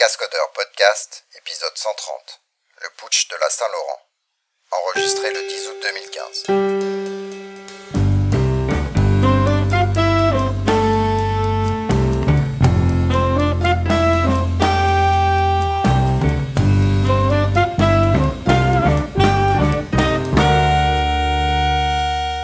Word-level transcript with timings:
Cascodeurs 0.00 0.50
Podcast, 0.54 1.26
épisode 1.36 1.76
130. 1.76 2.40
Le 2.80 2.88
putsch 2.96 3.28
de 3.28 3.36
la 3.38 3.50
Saint-Laurent. 3.50 4.00
Enregistré 4.72 5.30
le 5.30 5.46
10 5.46 5.68
août 5.68 5.76
2015. 5.82 6.46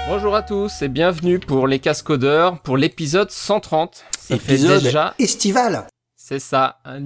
Bonjour 0.07 0.35
à 0.35 0.43
tous 0.43 0.83
et 0.83 0.89
bienvenue 0.89 1.39
pour 1.39 1.67
les 1.67 1.79
Cascodeurs 1.79 2.61
pour 2.61 2.77
l'épisode 2.77 3.31
130. 3.31 4.05
Ça 4.29 4.35
Épisode 4.35 4.81
fait 4.81 4.85
déjà, 4.85 5.15
estival. 5.19 5.87
C'est 6.29 6.41
ça, 6.41 6.79
un, 6.85 6.99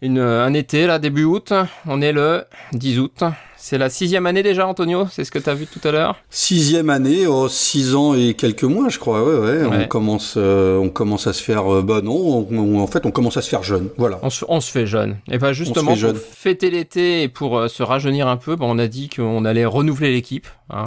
une, 0.00 0.18
un 0.18 0.52
été 0.52 0.86
là, 0.88 0.98
début 0.98 1.22
août. 1.22 1.52
On 1.86 2.02
est 2.02 2.10
le 2.12 2.42
10 2.72 2.98
août. 2.98 3.22
C'est 3.56 3.78
la 3.78 3.88
sixième 3.88 4.26
année 4.26 4.42
déjà, 4.42 4.66
Antonio. 4.66 5.06
C'est 5.12 5.22
ce 5.22 5.30
que 5.30 5.38
tu 5.38 5.48
as 5.48 5.54
vu 5.54 5.68
tout 5.68 5.78
à 5.86 5.92
l'heure? 5.92 6.16
Sixième 6.28 6.90
année, 6.90 7.28
oh, 7.28 7.48
six 7.48 7.94
ans 7.94 8.12
et 8.14 8.34
quelques 8.34 8.64
mois, 8.64 8.88
je 8.88 8.98
crois. 8.98 9.22
Ouais, 9.22 9.38
ouais. 9.38 9.64
Ouais. 9.64 9.84
On 9.84 9.86
commence, 9.86 10.34
euh, 10.36 10.76
on 10.78 10.88
commence 10.88 11.28
à 11.28 11.32
se 11.32 11.40
faire. 11.40 11.72
euh, 11.72 11.82
bah 11.82 12.00
non, 12.02 12.16
on- 12.16 12.48
on- 12.50 12.80
en 12.80 12.88
fait, 12.88 13.06
on 13.06 13.12
commence 13.12 13.36
à 13.36 13.42
se 13.42 13.48
faire 13.48 13.62
jeune. 13.62 13.90
Voilà. 13.96 14.18
On 14.24 14.30
se, 14.30 14.44
on 14.48 14.60
se 14.60 14.68
fait 14.72 14.86
jeune. 14.86 15.18
Et 15.30 15.38
ben 15.38 15.52
justement, 15.52 15.94
pour 15.94 16.16
fêter 16.32 16.70
l'été 16.70 17.22
et 17.22 17.28
pour 17.28 17.56
euh, 17.56 17.68
se 17.68 17.84
rajeunir 17.84 18.26
un 18.26 18.36
peu, 18.36 18.56
ben, 18.56 18.66
on 18.68 18.80
a 18.80 18.88
dit 18.88 19.08
qu'on 19.08 19.44
allait 19.44 19.64
renouveler 19.66 20.10
l'équipe. 20.12 20.48
Hein. 20.68 20.82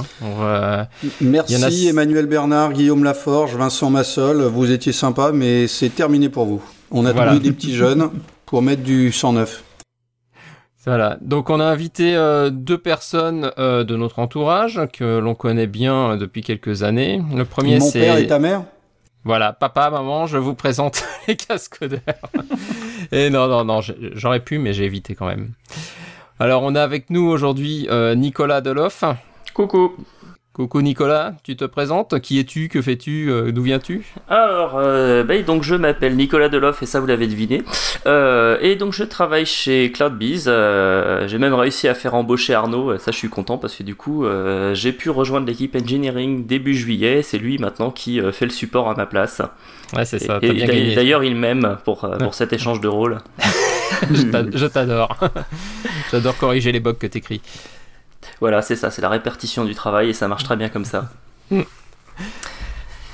Merci 1.21 1.87
a- 1.87 1.89
Emmanuel 1.91 2.25
Bernard, 2.25 2.73
Guillaume 2.73 3.05
Laforge, 3.05 3.55
Vincent 3.55 3.89
Massol. 3.89 4.41
Vous 4.43 4.69
étiez 4.71 4.91
sympa, 4.91 5.31
mais 5.33 5.67
c'est 5.67 5.89
terminé 5.95 6.27
pour 6.27 6.45
vous. 6.45 6.61
On 6.91 7.05
a 7.05 7.11
Voilà. 7.13 7.31
trouvé 7.31 7.43
des 7.49 7.55
petits 7.55 7.75
jeunes 7.75 8.09
pour 8.45 8.61
mettre 8.61 8.83
du 8.83 9.11
109. 9.11 9.63
Voilà, 10.85 11.17
donc 11.21 11.49
on 11.49 11.59
a 11.59 11.65
invité 11.65 12.15
euh, 12.15 12.51
deux 12.51 12.77
personnes 12.77 13.51
euh, 13.57 13.83
de 13.83 13.95
notre 13.95 14.19
entourage 14.19 14.79
que 14.93 15.17
l'on 15.17 15.33
connaît 15.33 15.65
bien 15.65 16.11
euh, 16.11 16.17
depuis 16.17 16.41
quelques 16.43 16.83
années. 16.83 17.23
Le 17.35 17.43
premier 17.43 17.79
Mon 17.79 17.91
père 17.91 18.17
et 18.17 18.21
c'est 18.21 18.27
ta 18.27 18.37
mère? 18.37 18.63
voilà, 19.23 19.51
papa, 19.51 19.89
maman, 19.89 20.27
je 20.27 20.37
vous 20.37 20.53
présente 20.53 21.03
les 21.27 21.35
cascodeurs. 21.35 22.01
et 23.11 23.31
non, 23.31 23.47
non, 23.47 23.65
non, 23.65 23.79
j'aurais 24.13 24.41
pu, 24.41 24.59
mais 24.59 24.73
j'ai 24.73 24.83
évité 24.85 25.15
quand 25.15 25.25
même. 25.25 25.53
Alors 26.39 26.61
on 26.61 26.75
a 26.75 26.83
avec 26.83 27.09
nous 27.09 27.25
aujourd'hui 27.27 27.87
euh, 27.89 28.13
Nicolas 28.13 28.61
Deloff. 28.61 29.03
Coucou. 29.55 29.93
Coucou 30.55 30.81
Nicolas, 30.81 31.33
tu 31.43 31.57
te 31.57 31.65
présentes 31.65 32.21
Qui 32.21 32.39
es-tu? 32.39 32.69
Que 32.69 32.81
fais-tu? 32.81 33.29
Euh, 33.29 33.51
D'où 33.51 33.61
viens-tu? 33.61 34.05
Alors, 34.29 34.77
euh, 34.77 35.25
bah, 35.25 35.41
donc 35.41 35.63
je 35.63 35.75
m'appelle 35.75 36.15
Nicolas 36.15 36.47
Deloff 36.47 36.81
et 36.81 36.85
ça 36.85 37.01
vous 37.01 37.07
l'avez 37.07 37.27
deviné. 37.27 37.61
Euh, 38.05 38.57
et 38.61 38.77
donc 38.77 38.93
je 38.93 39.03
travaille 39.03 39.45
chez 39.45 39.91
CloudBees. 39.91 40.47
Euh, 40.47 41.27
j'ai 41.27 41.39
même 41.39 41.53
réussi 41.53 41.89
à 41.89 41.93
faire 41.93 42.13
embaucher 42.15 42.53
Arnaud. 42.53 42.97
Ça 42.99 43.11
je 43.11 43.17
suis 43.17 43.27
content 43.27 43.57
parce 43.57 43.75
que 43.75 43.83
du 43.83 43.95
coup 43.95 44.23
euh, 44.25 44.73
j'ai 44.73 44.93
pu 44.93 45.09
rejoindre 45.09 45.45
l'équipe 45.45 45.75
engineering 45.75 46.45
début 46.47 46.73
juillet. 46.73 47.21
C'est 47.21 47.37
lui 47.37 47.57
maintenant 47.57 47.91
qui 47.91 48.21
euh, 48.21 48.31
fait 48.31 48.45
le 48.45 48.51
support 48.51 48.89
à 48.89 48.95
ma 48.95 49.05
place. 49.05 49.41
Ouais, 49.93 50.05
c'est 50.05 50.19
ça, 50.19 50.37
et 50.41 50.47
t'as 50.47 50.53
et 50.53 50.53
bien 50.53 50.67
d'a- 50.67 50.73
gagné. 50.73 50.95
d'ailleurs 50.95 51.25
il 51.25 51.35
m'aime 51.35 51.75
pour, 51.83 52.05
euh, 52.05 52.17
pour 52.17 52.33
cet 52.33 52.53
échange 52.53 52.79
de 52.79 52.87
rôle. 52.87 53.17
Je 54.11 54.23
t'a- 54.23 54.43
je 54.53 54.65
t'adore. 54.65 55.15
J'adore 56.11 56.35
corriger 56.37 56.71
les 56.71 56.79
bugs 56.79 56.93
que 56.93 57.07
t'écris. 57.07 57.41
Voilà, 58.39 58.61
c'est 58.61 58.75
ça, 58.75 58.91
c'est 58.91 59.01
la 59.01 59.09
répartition 59.09 59.65
du 59.65 59.75
travail 59.75 60.09
et 60.09 60.13
ça 60.13 60.27
marche 60.27 60.43
très 60.43 60.55
bien 60.55 60.69
comme 60.69 60.85
ça. 60.85 61.11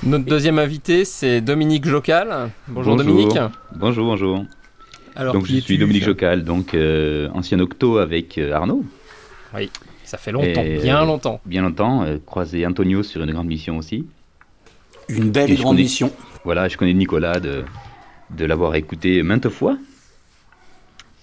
Notre 0.04 0.24
deuxième 0.24 0.58
invité, 0.58 1.04
c'est 1.04 1.40
Dominique 1.40 1.86
Jocal. 1.86 2.50
Bonjour, 2.68 2.96
Dominique. 2.96 3.38
Bonjour, 3.76 4.06
bonjour. 4.06 4.44
Alors, 5.14 5.34
donc 5.34 5.46
je 5.46 5.56
suis 5.58 5.78
Dominique 5.78 6.04
Jocal, 6.04 6.42
donc 6.42 6.74
euh, 6.74 7.28
ancien 7.34 7.60
octo 7.60 7.98
avec 7.98 8.38
euh, 8.38 8.52
Arnaud, 8.52 8.84
Ça 10.04 10.18
fait 10.18 10.32
longtemps, 10.32 10.62
Et, 10.62 10.78
bien 10.78 11.02
euh, 11.02 11.06
longtemps. 11.06 11.40
bien 11.44 11.62
longtemps, 11.62 12.02
euh, 12.02 12.16
croisé 12.24 12.66
Antonio 12.66 13.02
sur 13.02 13.22
une 13.22 13.30
grande 13.32 13.46
mission 13.46 13.76
aussi. 13.76 14.06
Une 15.08 15.30
belle 15.30 15.50
Et 15.50 15.52
et 15.52 15.56
je 15.56 15.62
grande 15.62 15.74
connais- 15.74 15.82
mission. 15.84 16.10
Voilà, 16.44 16.66
je 16.68 16.76
connais 16.76 16.94
Nicolas 16.94 17.38
de, 17.38 17.62
de 18.30 18.44
l'avoir 18.44 18.74
écouté 18.74 19.22
maintes 19.22 19.50
fois. 19.50 19.76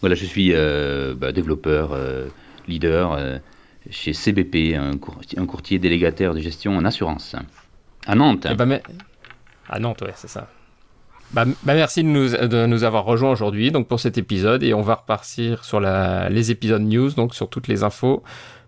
Voilà, 0.02 0.16
je 0.16 0.24
suis 0.25 0.52
euh, 0.53 1.16
bah, 1.18 1.31
développeur, 1.34 1.90
euh, 1.94 2.28
leader 2.68 3.14
euh, 3.14 3.40
chez 3.90 4.14
CBP, 4.14 4.76
un, 4.76 4.98
cour- 4.98 5.20
un 5.38 5.46
courtier 5.46 5.80
délégataire 5.80 6.34
de 6.34 6.40
gestion 6.40 6.78
en 6.78 6.86
assurance. 6.86 7.36
À 8.06 8.16
Nantes. 8.16 8.48
Mais... 8.66 8.82
À 9.70 9.80
Nantes, 9.80 10.02
ouais, 10.02 10.14
c'est 10.16 10.30
ça. 10.30 10.48
Bah, 11.32 11.46
bah, 11.64 11.76
merci 11.76 12.04
de 12.04 12.66
nous, 12.66 12.84
avoir 12.84 13.06
rejoints 13.06 13.32
aujourd'hui 13.32 13.72
pour 13.88 14.00
cet 14.00 14.18
épisode 14.18 14.64
et 14.64 14.74
on 14.74 14.82
va 14.82 14.96
repartir 14.96 15.64
sur 15.64 15.80
la, 15.80 16.30
les 16.30 16.50
épisodes 16.50 16.82
news, 16.82 17.12
donc 17.12 17.36
sur 17.36 17.50
toutes 17.50 17.68
les 17.68 17.84
infos 17.84 18.24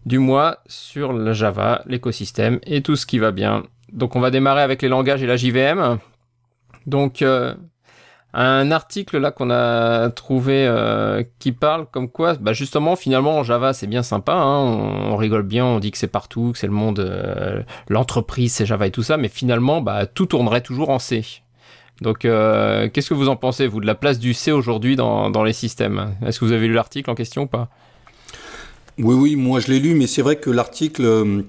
du 0.06 0.20
mois 0.20 0.60
sur 0.68 1.14
le 1.14 1.34
Java, 1.34 1.82
l'écosystème 1.88 2.60
et 2.64 2.82
tout 2.82 2.96
ce 2.96 3.06
qui 3.06 3.18
va 3.18 3.32
bien. 3.32 3.64
Donc 3.92 4.16
on 4.16 4.20
va 4.20 4.30
démarrer 4.32 4.62
avec 4.62 4.82
les 4.82 4.90
langages 4.90 5.24
et 5.24 5.28
la 5.28 5.38
JVM. 5.38 5.98
Donc 6.86 7.22
euh, 7.22 7.56
un 8.34 8.72
article 8.72 9.18
là 9.18 9.32
qu'on 9.32 9.50
a 9.50 10.10
trouvé 10.10 10.66
euh, 10.66 11.24
qui 11.40 11.52
parle 11.52 11.86
comme 11.92 12.10
quoi, 12.10 12.36
bah 12.36 12.54
justement 12.54 12.96
finalement 12.96 13.38
en 13.38 13.44
Java 13.44 13.74
c'est 13.74 13.88
bien 13.88 14.04
sympa, 14.04 14.34
hein, 14.34 14.60
on, 14.60 15.12
on 15.12 15.18
rigole 15.18 15.44
bien, 15.44 15.66
on 15.66 15.80
dit 15.80 15.92
que 15.92 15.98
c'est 15.98 16.08
partout, 16.08 16.52
que 16.54 16.58
c'est 16.58 16.68
le 16.68 16.74
monde, 16.74 17.00
euh, 17.00 17.62
l'entreprise 17.90 18.54
c'est 18.54 18.66
Java 18.66 18.88
et 18.88 18.92
tout 18.92 19.04
ça, 19.04 19.18
mais 19.18 19.28
finalement 19.28 19.82
bah 19.82 20.06
tout 20.06 20.26
tournerait 20.26 20.62
toujours 20.62 20.90
en 20.90 21.00
C. 21.00 21.24
Donc 22.02 22.26
euh, 22.26 22.90
qu'est-ce 22.90 23.10
que 23.10 23.14
vous 23.14 23.30
en 23.30 23.36
pensez 23.36 23.68
vous 23.68 23.80
de 23.80 23.86
la 23.86 23.96
place 23.96 24.18
du 24.18 24.34
C 24.34 24.52
aujourd'hui 24.52 24.96
dans, 24.96 25.30
dans 25.30 25.44
les 25.44 25.54
systèmes? 25.54 26.16
Est-ce 26.26 26.40
que 26.40 26.46
vous 26.46 26.52
avez 26.52 26.68
lu 26.68 26.74
l'article 26.74 27.12
en 27.12 27.16
question 27.16 27.44
ou 27.44 27.48
pas? 27.48 27.70
Oui, 28.98 29.16
oui, 29.16 29.36
moi 29.36 29.60
je 29.60 29.68
l'ai 29.68 29.80
lu, 29.80 29.94
mais 29.94 30.08
c'est 30.08 30.22
vrai 30.22 30.36
que 30.36 30.50
l'article, 30.50 31.06
euh, 31.06 31.42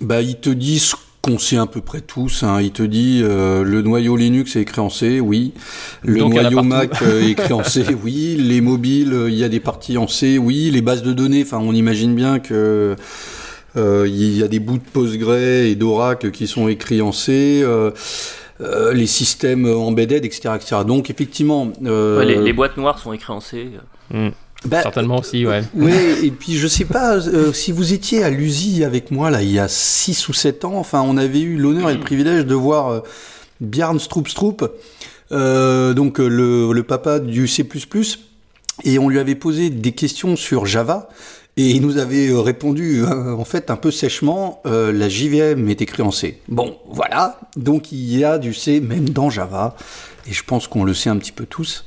bah, 0.00 0.20
il 0.22 0.38
te 0.38 0.50
dit 0.50 0.78
ce 0.78 0.94
qu'on 1.22 1.38
sait 1.38 1.56
à 1.56 1.66
peu 1.66 1.80
près 1.80 2.00
tous. 2.00 2.42
Hein. 2.42 2.60
Il 2.60 2.72
te 2.72 2.82
dit 2.82 3.20
euh, 3.22 3.62
le 3.62 3.80
noyau 3.82 4.16
Linux 4.16 4.56
est 4.56 4.62
écrit 4.62 4.80
en 4.80 4.90
C, 4.90 5.20
oui. 5.20 5.52
Le 6.02 6.18
Donc, 6.18 6.34
noyau. 6.34 6.62
Mac 6.62 6.90
euh, 7.02 7.22
est 7.22 7.30
écrit 7.30 7.52
en 7.52 7.62
C, 7.62 7.84
oui. 8.02 8.36
Les 8.38 8.60
mobiles, 8.60 9.12
euh, 9.12 9.30
il 9.30 9.36
y 9.36 9.44
a 9.44 9.48
des 9.48 9.60
parties 9.60 9.96
en 9.98 10.08
C, 10.08 10.36
oui. 10.38 10.70
Les 10.72 10.82
bases 10.82 11.02
de 11.02 11.12
données, 11.12 11.42
enfin, 11.42 11.58
on 11.58 11.72
imagine 11.74 12.14
bien 12.14 12.40
que 12.40 12.96
euh, 13.76 14.06
il 14.08 14.36
y 14.36 14.42
a 14.42 14.48
des 14.48 14.58
bouts 14.58 14.78
de 14.78 14.82
Postgre 14.92 15.34
et 15.36 15.74
d'Oracle 15.76 16.30
qui 16.32 16.46
sont 16.46 16.66
écrits 16.68 17.00
en 17.02 17.12
C. 17.12 17.62
euh, 17.64 17.92
euh, 18.60 18.92
les 18.92 19.06
systèmes 19.06 19.66
embedded, 19.66 20.24
etc., 20.24 20.50
etc. 20.56 20.76
Donc 20.86 21.08
effectivement, 21.10 21.72
euh, 21.84 22.18
Ouais, 22.18 22.26
les, 22.26 22.36
les 22.36 22.52
boîtes 22.52 22.76
noires 22.76 22.98
sont 22.98 23.12
écrites 23.12 23.30
en 23.30 23.40
C. 23.40 23.70
bah, 24.64 24.82
Certainement 24.82 25.18
aussi, 25.18 25.46
ouais. 25.46 25.62
Ouais, 25.74 26.24
et 26.24 26.30
puis 26.30 26.56
je 26.56 26.66
sais 26.66 26.84
pas 26.84 27.16
euh, 27.16 27.52
si 27.52 27.72
vous 27.72 27.92
étiez 27.92 28.22
à 28.22 28.30
l'USI 28.30 28.84
avec 28.84 29.10
moi 29.10 29.30
là 29.30 29.42
il 29.42 29.50
y 29.50 29.58
a 29.58 29.68
6 29.68 30.28
ou 30.28 30.32
7 30.32 30.64
ans, 30.64 30.74
enfin 30.76 31.02
on 31.02 31.16
avait 31.16 31.40
eu 31.40 31.56
l'honneur 31.56 31.90
et 31.90 31.94
le 31.94 32.00
privilège 32.00 32.46
de 32.46 32.54
voir 32.54 32.88
euh, 32.88 33.00
Bjarne 33.60 33.98
Stroop 33.98 34.28
Stroop, 34.28 34.70
euh, 35.32 35.94
donc 35.94 36.20
euh, 36.20 36.28
le, 36.28 36.72
le 36.72 36.82
papa 36.82 37.18
du 37.18 37.48
C++, 37.48 37.66
et 38.84 38.98
on 38.98 39.08
lui 39.08 39.18
avait 39.18 39.34
posé 39.34 39.70
des 39.70 39.92
questions 39.92 40.36
sur 40.36 40.66
Java. 40.66 41.08
Et 41.58 41.68
il 41.68 41.82
nous 41.82 41.98
avait 41.98 42.28
euh, 42.28 42.40
répondu 42.40 43.02
euh, 43.02 43.34
en 43.34 43.44
fait 43.44 43.70
un 43.70 43.76
peu 43.76 43.90
sèchement, 43.90 44.62
euh, 44.64 44.90
la 44.90 45.10
JVM 45.10 45.68
est 45.68 45.82
écrite 45.82 46.00
en 46.00 46.10
C. 46.10 46.38
Bon, 46.48 46.78
voilà, 46.88 47.40
donc 47.56 47.92
il 47.92 48.18
y 48.18 48.24
a 48.24 48.38
du 48.38 48.54
C 48.54 48.80
même 48.80 49.10
dans 49.10 49.28
Java, 49.28 49.76
et 50.26 50.32
je 50.32 50.42
pense 50.44 50.66
qu'on 50.66 50.82
le 50.82 50.94
sait 50.94 51.10
un 51.10 51.18
petit 51.18 51.32
peu 51.32 51.44
tous. 51.44 51.84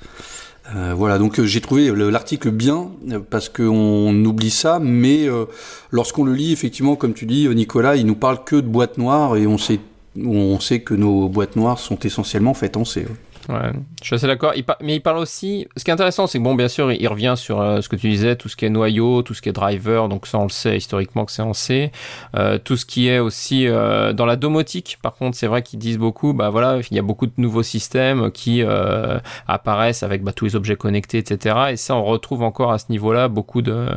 Euh, 0.73 0.93
voilà, 0.95 1.19
donc 1.19 1.39
euh, 1.39 1.45
j'ai 1.45 1.61
trouvé 1.61 1.91
le- 1.91 2.09
l'article 2.09 2.49
bien 2.49 2.89
euh, 3.11 3.19
parce 3.29 3.49
qu'on 3.49 4.25
oublie 4.25 4.49
ça, 4.49 4.79
mais 4.81 5.27
euh, 5.29 5.45
lorsqu'on 5.91 6.23
le 6.23 6.33
lit, 6.33 6.51
effectivement, 6.53 6.95
comme 6.95 7.13
tu 7.13 7.25
dis, 7.27 7.45
euh, 7.47 7.53
Nicolas, 7.53 7.95
il 7.97 8.05
nous 8.07 8.15
parle 8.15 8.43
que 8.43 8.55
de 8.55 8.67
boîtes 8.67 8.97
noires 8.97 9.35
et 9.37 9.45
on 9.45 9.59
sait, 9.59 9.79
on 10.19 10.59
sait 10.59 10.79
que 10.79 10.95
nos 10.95 11.29
boîtes 11.29 11.55
noires 11.55 11.77
sont 11.77 11.99
essentiellement 11.99 12.55
faites 12.55 12.77
en 12.77 12.85
C. 12.85 13.01
ouais. 13.01 13.15
Ouais, 13.47 13.71
je 14.01 14.05
suis 14.05 14.15
assez 14.15 14.25
d'accord. 14.27 14.53
Mais 14.81 14.95
il 14.95 15.01
parle 15.01 15.17
aussi. 15.19 15.67
Ce 15.77 15.83
qui 15.83 15.91
est 15.91 15.93
intéressant, 15.93 16.25
c'est 16.25 16.39
que 16.39 16.43
bon, 16.43 16.55
bien 16.55 16.67
sûr, 16.67 16.91
il 16.91 17.07
revient 17.07 17.35
sur 17.37 17.61
euh, 17.61 17.81
ce 17.81 17.89
que 17.89 17.95
tu 17.95 18.09
disais, 18.09 18.35
tout 18.35 18.49
ce 18.49 18.55
qui 18.55 18.65
est 18.65 18.69
noyau, 18.69 19.21
tout 19.21 19.35
ce 19.35 19.41
qui 19.41 19.49
est 19.49 19.51
driver. 19.53 20.09
Donc 20.09 20.25
ça, 20.25 20.39
on 20.39 20.43
le 20.43 20.49
sait 20.49 20.77
historiquement 20.77 21.25
que 21.25 21.31
c'est 21.31 21.43
en 21.43 21.53
C. 21.53 21.91
Euh, 22.35 22.57
tout 22.57 22.75
ce 22.75 22.85
qui 22.85 23.07
est 23.07 23.19
aussi 23.19 23.67
euh, 23.67 24.13
dans 24.13 24.25
la 24.25 24.35
domotique. 24.35 24.97
Par 25.01 25.13
contre, 25.13 25.37
c'est 25.37 25.45
vrai 25.47 25.61
qu'ils 25.61 25.77
disent 25.77 25.99
beaucoup. 25.99 26.33
Bah 26.33 26.49
voilà, 26.49 26.79
il 26.89 26.95
y 26.95 26.99
a 26.99 27.03
beaucoup 27.03 27.27
de 27.27 27.33
nouveaux 27.37 27.61
systèmes 27.63 28.31
qui 28.31 28.63
euh, 28.63 29.19
apparaissent 29.47 30.01
avec 30.01 30.23
bah, 30.23 30.33
tous 30.33 30.45
les 30.45 30.55
objets 30.55 30.75
connectés, 30.75 31.19
etc. 31.19 31.55
Et 31.71 31.77
ça, 31.77 31.95
on 31.95 32.03
retrouve 32.03 32.41
encore 32.41 32.71
à 32.71 32.79
ce 32.79 32.85
niveau-là 32.89 33.27
beaucoup 33.27 33.61
de, 33.61 33.87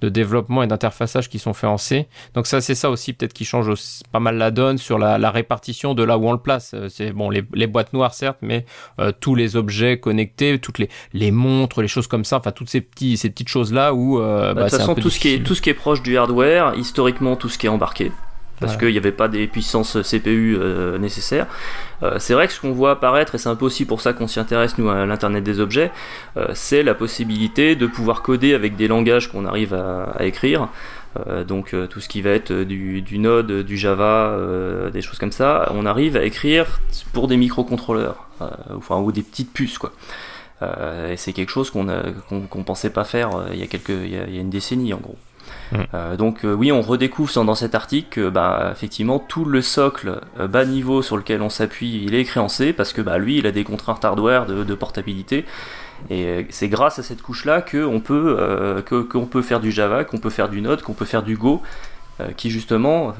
de 0.00 0.08
développement 0.08 0.62
et 0.62 0.66
d'interfaçage 0.66 1.28
qui 1.28 1.38
sont 1.38 1.52
faits 1.54 1.70
en 1.70 1.78
C. 1.78 2.08
Donc 2.34 2.46
ça, 2.48 2.60
c'est 2.60 2.74
ça 2.74 2.90
aussi 2.90 3.12
peut-être 3.12 3.32
qui 3.32 3.44
change 3.44 3.68
aussi 3.68 4.02
pas 4.10 4.20
mal 4.20 4.36
la 4.38 4.50
donne 4.50 4.78
sur 4.78 4.98
la, 4.98 5.18
la 5.18 5.30
répartition 5.30 5.94
de 5.94 6.02
là 6.02 6.18
où 6.18 6.26
on 6.28 6.32
le 6.32 6.38
place. 6.38 6.72
Euh, 6.74 6.88
C'est 6.88 7.12
bon, 7.12 7.30
les, 7.30 7.44
les 7.54 7.66
boîtes 7.66 7.92
noires 7.92 8.14
certes, 8.14 8.38
mais 8.42 8.64
euh, 9.00 9.12
tous 9.18 9.34
les 9.34 9.56
objets 9.56 9.98
connectés, 9.98 10.58
toutes 10.58 10.78
les, 10.78 10.88
les 11.12 11.30
montres, 11.30 11.82
les 11.82 11.88
choses 11.88 12.06
comme 12.06 12.24
ça, 12.24 12.38
enfin 12.38 12.52
toutes 12.52 12.68
ces 12.68 12.80
petits 12.80 13.16
ces 13.16 13.30
petites 13.30 13.48
choses 13.48 13.72
là 13.72 13.94
où 13.94 14.20
euh, 14.20 14.54
Bah, 14.54 14.54
bah, 14.54 14.64
de 14.64 14.70
toute 14.70 14.78
façon, 14.78 14.94
tout 14.94 15.10
ce, 15.10 15.18
qui 15.18 15.28
est, 15.28 15.42
tout 15.42 15.54
ce 15.54 15.62
qui 15.62 15.70
est 15.70 15.74
proche 15.74 16.02
du 16.02 16.16
hardware, 16.16 16.74
historiquement, 16.76 17.36
tout 17.36 17.48
ce 17.48 17.58
qui 17.58 17.66
est 17.66 17.70
embarqué. 17.70 18.10
Parce 18.60 18.76
qu'il 18.76 18.90
n'y 18.90 18.98
avait 18.98 19.12
pas 19.12 19.28
des 19.28 19.46
puissances 19.46 19.98
CPU 20.02 20.58
nécessaires. 20.98 21.46
c'est 22.18 22.34
vrai 22.34 22.46
que 22.46 22.52
ce 22.52 22.60
qu'on 22.60 22.72
voit 22.72 22.92
apparaître, 22.92 23.34
et 23.34 23.38
c'est 23.38 23.48
un 23.48 23.56
peu 23.56 23.64
aussi 23.64 23.84
pour 23.84 24.00
ça 24.00 24.12
qu'on 24.12 24.26
s'y 24.26 24.40
intéresse 24.40 24.78
nous 24.78 24.88
à 24.88 25.06
l'Internet 25.06 25.44
des 25.44 25.60
objets, 25.60 25.90
c'est 26.54 26.82
la 26.82 26.94
possibilité 26.94 27.76
de 27.76 27.86
pouvoir 27.86 28.22
coder 28.22 28.54
avec 28.54 28.76
des 28.76 28.88
langages 28.88 29.30
qu'on 29.30 29.44
arrive 29.44 29.74
à, 29.74 30.12
à 30.16 30.24
écrire. 30.24 30.68
Euh, 31.26 31.44
donc 31.44 31.72
euh, 31.72 31.86
tout 31.86 32.00
ce 32.00 32.08
qui 32.08 32.22
va 32.22 32.30
être 32.30 32.52
du, 32.52 33.18
Node, 33.18 33.62
du 33.62 33.76
Java, 33.76 34.30
euh, 34.30 34.90
des 34.90 35.00
choses 35.00 35.18
comme 35.18 35.32
ça, 35.32 35.70
on 35.74 35.86
arrive 35.86 36.16
à 36.16 36.24
écrire 36.24 36.80
pour 37.12 37.28
des 37.28 37.36
microcontrôleurs, 37.36 38.28
enfin 38.76 38.98
ou 38.98 39.10
des 39.10 39.22
petites 39.22 39.52
puces 39.52 39.78
quoi. 39.78 39.92
et 40.62 41.16
c'est 41.16 41.32
quelque 41.32 41.50
chose 41.50 41.70
qu'on 41.70 41.86
qu'on 42.28 42.62
pensait 42.62 42.90
pas 42.90 43.04
faire 43.04 43.30
il 43.52 43.58
y 43.58 43.62
a 43.62 43.66
quelques, 43.66 43.88
il 43.88 44.12
y 44.12 44.16
a, 44.16 44.26
une 44.26 44.50
décennie 44.50 44.92
en 44.92 44.98
gros. 44.98 45.16
Mm. 45.72 46.16
donc 46.16 46.40
oui, 46.44 46.72
on 46.72 46.80
redécouvre 46.80 47.44
dans 47.44 47.54
cet 47.54 47.74
article 47.74 48.08
que 48.10 48.28
bah, 48.30 48.70
effectivement 48.72 49.18
tout 49.18 49.44
le 49.44 49.60
socle 49.60 50.20
bas 50.38 50.64
niveau 50.64 51.02
sur 51.02 51.16
lequel 51.16 51.42
on 51.42 51.50
s'appuie, 51.50 52.04
il 52.04 52.14
est 52.14 52.20
écrit 52.20 52.38
parce 52.76 52.92
que 52.92 53.02
bah, 53.02 53.18
lui, 53.18 53.38
il 53.38 53.46
a 53.46 53.52
des 53.52 53.64
contraintes 53.64 54.04
hardware 54.04 54.46
de, 54.46 54.74
portabilité 54.74 55.44
et 56.10 56.24
euh, 56.26 56.42
c'est 56.50 56.68
grâce 56.68 56.98
à 56.98 57.02
cette 57.02 57.22
couche-là 57.22 57.62
qu'on 57.62 58.00
peut, 58.00 58.36
euh, 58.38 58.82
peut 58.82 59.42
faire 59.42 59.60
du 59.60 59.72
Java, 59.72 60.04
qu'on 60.04 60.18
peut 60.18 60.30
faire 60.30 60.48
du 60.48 60.60
Node, 60.60 60.82
qu'on 60.82 60.94
peut 60.94 61.04
faire 61.04 61.22
du 61.22 61.36
Go, 61.36 61.62
euh, 62.20 62.30
qui 62.36 62.50
justement 62.50 63.14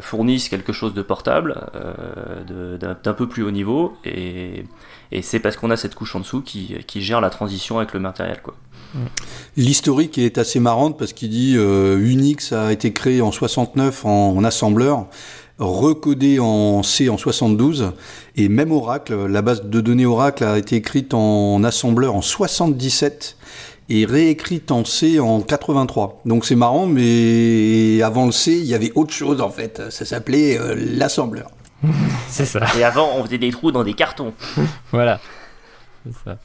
fournissent 0.00 0.48
quelque 0.48 0.72
chose 0.72 0.94
de 0.94 1.02
portable, 1.02 1.60
d'un 2.46 3.14
peu 3.14 3.26
plus 3.28 3.42
haut 3.42 3.50
niveau. 3.50 3.96
Et, 4.04 4.64
c'est 5.22 5.40
parce 5.40 5.56
qu'on 5.56 5.70
a 5.70 5.76
cette 5.76 5.94
couche 5.94 6.14
en 6.14 6.20
dessous 6.20 6.42
qui, 6.42 6.84
gère 6.96 7.20
la 7.20 7.30
transition 7.30 7.78
avec 7.78 7.92
le 7.92 8.00
matériel. 8.00 8.40
Quoi. 8.42 8.54
L'historique 9.56 10.18
est 10.18 10.38
assez 10.38 10.60
marrante 10.60 10.98
parce 10.98 11.12
qu'il 11.12 11.30
dit 11.30 11.54
Unix 11.54 12.52
a 12.52 12.72
été 12.72 12.92
créé 12.92 13.20
en 13.20 13.32
69 13.32 14.04
en 14.04 14.44
assembleur 14.44 15.06
recodé 15.58 16.38
en 16.38 16.82
C 16.82 17.08
en 17.08 17.18
72 17.18 17.92
et 18.36 18.48
même 18.48 18.72
Oracle, 18.72 19.26
la 19.26 19.42
base 19.42 19.64
de 19.64 19.80
données 19.80 20.06
Oracle 20.06 20.44
a 20.44 20.58
été 20.58 20.76
écrite 20.76 21.14
en 21.14 21.62
assembleur 21.64 22.14
en 22.14 22.22
77 22.22 23.36
et 23.88 24.04
réécrite 24.04 24.70
en 24.70 24.84
C 24.84 25.18
en 25.18 25.40
83. 25.40 26.20
Donc 26.24 26.44
c'est 26.44 26.54
marrant, 26.54 26.86
mais 26.86 28.02
avant 28.02 28.26
le 28.26 28.32
C, 28.32 28.52
il 28.52 28.66
y 28.66 28.74
avait 28.74 28.92
autre 28.94 29.12
chose 29.12 29.40
en 29.40 29.50
fait. 29.50 29.82
Ça 29.90 30.04
s'appelait 30.04 30.58
euh, 30.58 30.76
l'assembleur. 30.76 31.50
c'est 32.28 32.46
ça. 32.46 32.60
Et 32.78 32.84
avant, 32.84 33.10
on 33.16 33.24
faisait 33.24 33.38
des 33.38 33.50
trous 33.50 33.72
dans 33.72 33.84
des 33.84 33.94
cartons. 33.94 34.34
voilà. 34.92 35.20
C'est 36.04 36.14
ça. 36.24 36.38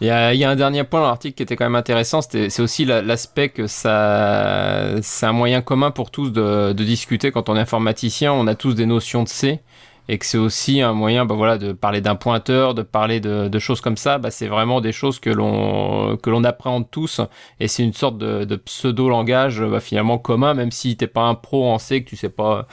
Il 0.00 0.06
y, 0.06 0.10
a, 0.10 0.50
un 0.50 0.56
dernier 0.56 0.84
point 0.84 1.00
dans 1.00 1.08
l'article 1.08 1.34
qui 1.34 1.42
était 1.42 1.56
quand 1.56 1.64
même 1.64 1.74
intéressant, 1.74 2.20
c'est 2.22 2.60
aussi 2.60 2.84
l'aspect 2.84 3.48
que 3.48 3.66
ça, 3.66 5.00
c'est 5.02 5.26
un 5.26 5.32
moyen 5.32 5.60
commun 5.60 5.90
pour 5.90 6.12
tous 6.12 6.30
de, 6.30 6.72
discuter 6.72 7.32
quand 7.32 7.48
on 7.48 7.56
est 7.56 7.60
informaticien. 7.60 8.32
On 8.32 8.46
a 8.46 8.54
tous 8.54 8.74
des 8.74 8.86
notions 8.86 9.24
de 9.24 9.28
C 9.28 9.60
et 10.08 10.18
que 10.18 10.24
c'est 10.24 10.38
aussi 10.38 10.80
un 10.80 10.92
moyen, 10.92 11.26
bah 11.26 11.34
voilà, 11.34 11.58
de 11.58 11.72
parler 11.72 12.00
d'un 12.00 12.14
pointeur, 12.14 12.74
de 12.74 12.82
parler 12.82 13.18
de, 13.18 13.58
choses 13.58 13.80
comme 13.80 13.96
ça. 13.96 14.18
Bah, 14.18 14.30
c'est 14.30 14.46
vraiment 14.46 14.80
des 14.80 14.92
choses 14.92 15.18
que 15.18 15.30
l'on 15.30 16.16
que 16.16 16.30
l'on 16.30 16.44
appréhende 16.44 16.88
tous 16.90 17.20
et 17.58 17.66
c'est 17.66 17.82
une 17.82 17.92
sorte 17.92 18.18
de, 18.18 18.56
pseudo 18.56 19.08
langage 19.08 19.60
bah, 19.60 19.80
finalement 19.80 20.18
commun, 20.18 20.54
même 20.54 20.70
si 20.70 20.96
t'es 20.96 21.08
pas 21.08 21.22
un 21.22 21.34
pro 21.34 21.68
en 21.68 21.78
C, 21.78 22.04
que 22.04 22.08
tu 22.08 22.16
sais 22.16 22.28
pas 22.28 22.68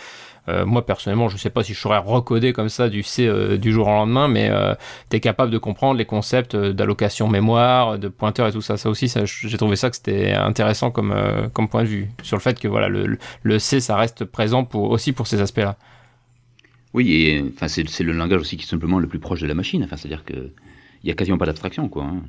euh, 0.48 0.66
moi 0.66 0.86
personnellement, 0.86 1.30
je 1.30 1.38
sais 1.38 1.50
pas 1.50 1.64
si 1.64 1.74
je 1.74 1.80
saurais 1.80 1.98
recoder 1.98 2.54
comme 2.54 2.70
ça 2.70 2.90
du 2.90 3.04
C 3.04 3.26
euh, 3.26 3.58
du 3.58 3.72
jour 3.72 3.88
au 3.88 3.92
lendemain, 3.92 4.28
mais 4.28 4.50
euh, 4.50 4.76
tu 5.10 5.18
es 5.18 5.20
capable 5.20 5.52
de 5.52 5.58
comprendre 5.58 5.98
les 5.98 6.06
concepts 6.06 6.56
d'allocation 6.56 7.28
mémoire, 7.28 7.98
de 7.98 8.08
pointeur 8.08 8.48
et 8.48 8.52
tout 8.52 8.62
ça. 8.62 8.78
Ça 8.78 8.90
aussi, 8.90 9.12
j'ai 9.26 9.58
trouvé 9.58 9.76
ça 9.76 9.90
que 9.90 9.96
c'était 9.96 10.34
intéressant 10.34 10.92
comme, 10.92 11.16
comme 11.54 11.68
point 11.68 11.84
de 11.84 11.88
vue 11.88 12.10
sur 12.22 12.38
le 12.38 12.42
fait 12.42 12.60
que 12.60 12.68
voilà 12.68 12.88
le, 12.88 13.18
le 13.44 13.60
C 13.60 13.80
ça 13.80 13.96
reste 13.96 14.26
présent 14.26 14.64
pour, 14.64 14.92
aussi 14.92 15.14
pour 15.14 15.28
ces 15.28 15.42
aspects-là. 15.42 15.78
Oui, 16.94 17.12
et 17.12 17.44
enfin 17.54 17.68
c'est 17.68 18.04
le 18.04 18.14
langage 18.14 18.42
aussi 18.42 18.56
qui 18.56 18.64
est 18.64 18.70
simplement 18.70 19.00
le 19.00 19.08
plus 19.08 19.20
proche 19.20 19.42
de 19.42 19.48
la 19.48 19.54
machine. 19.54 19.84
Enfin, 19.84 19.98
c'est-à-dire 19.98 20.24
que 20.24 20.52
il 21.04 21.10
y 21.10 21.12
a 21.12 21.14
quasiment 21.16 21.38
pas 21.38 21.46
d'abstraction, 21.46 21.88
quoi. 21.88 22.06
Hein. 22.06 22.24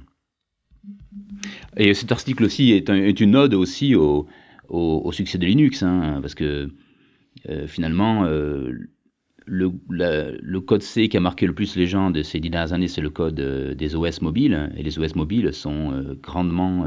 Et 1.77 1.95
cet 1.95 2.13
article 2.13 2.45
aussi 2.45 2.73
est, 2.73 2.89
une 3.21 3.37
ode 3.37 3.55
aussi 3.55 3.95
au, 3.95 4.27
au, 4.69 5.13
succès 5.13 5.39
de 5.39 5.47
Linux, 5.47 5.83
hein, 5.83 6.19
parce 6.21 6.35
que 6.35 6.71
finalement, 7.67 8.25
euh, 8.25 8.73
le, 9.45 9.73
le, 9.89 10.61
code 10.61 10.83
C 10.83 11.09
qui 11.09 11.17
a 11.17 11.21
marqué 11.21 11.47
le 11.47 11.55
plus 11.55 11.77
les 11.77 11.87
gens 11.87 12.11
de 12.11 12.23
ces 12.23 12.41
dix 12.41 12.51
dernières 12.51 12.73
années, 12.73 12.89
c'est 12.89 13.01
le 13.01 13.11
code 13.11 13.39
euh, 13.39 13.75
des 13.75 13.95
OS 13.95 14.23
mobiles. 14.23 14.73
Et 14.77 14.83
les 14.83 14.99
OS 14.99 15.15
mobiles 15.15 15.53
sont 15.53 16.17
grandement. 16.23 16.87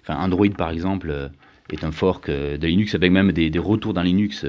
Enfin, 0.00 0.16
Android, 0.16 0.48
par 0.56 0.70
exemple, 0.70 1.30
est 1.70 1.84
un 1.84 1.92
fork 1.92 2.30
de 2.30 2.66
Linux 2.66 2.94
avec 2.94 3.12
même 3.12 3.32
des, 3.32 3.50
retours 3.58 3.94
dans 3.94 4.02
Linux 4.02 4.46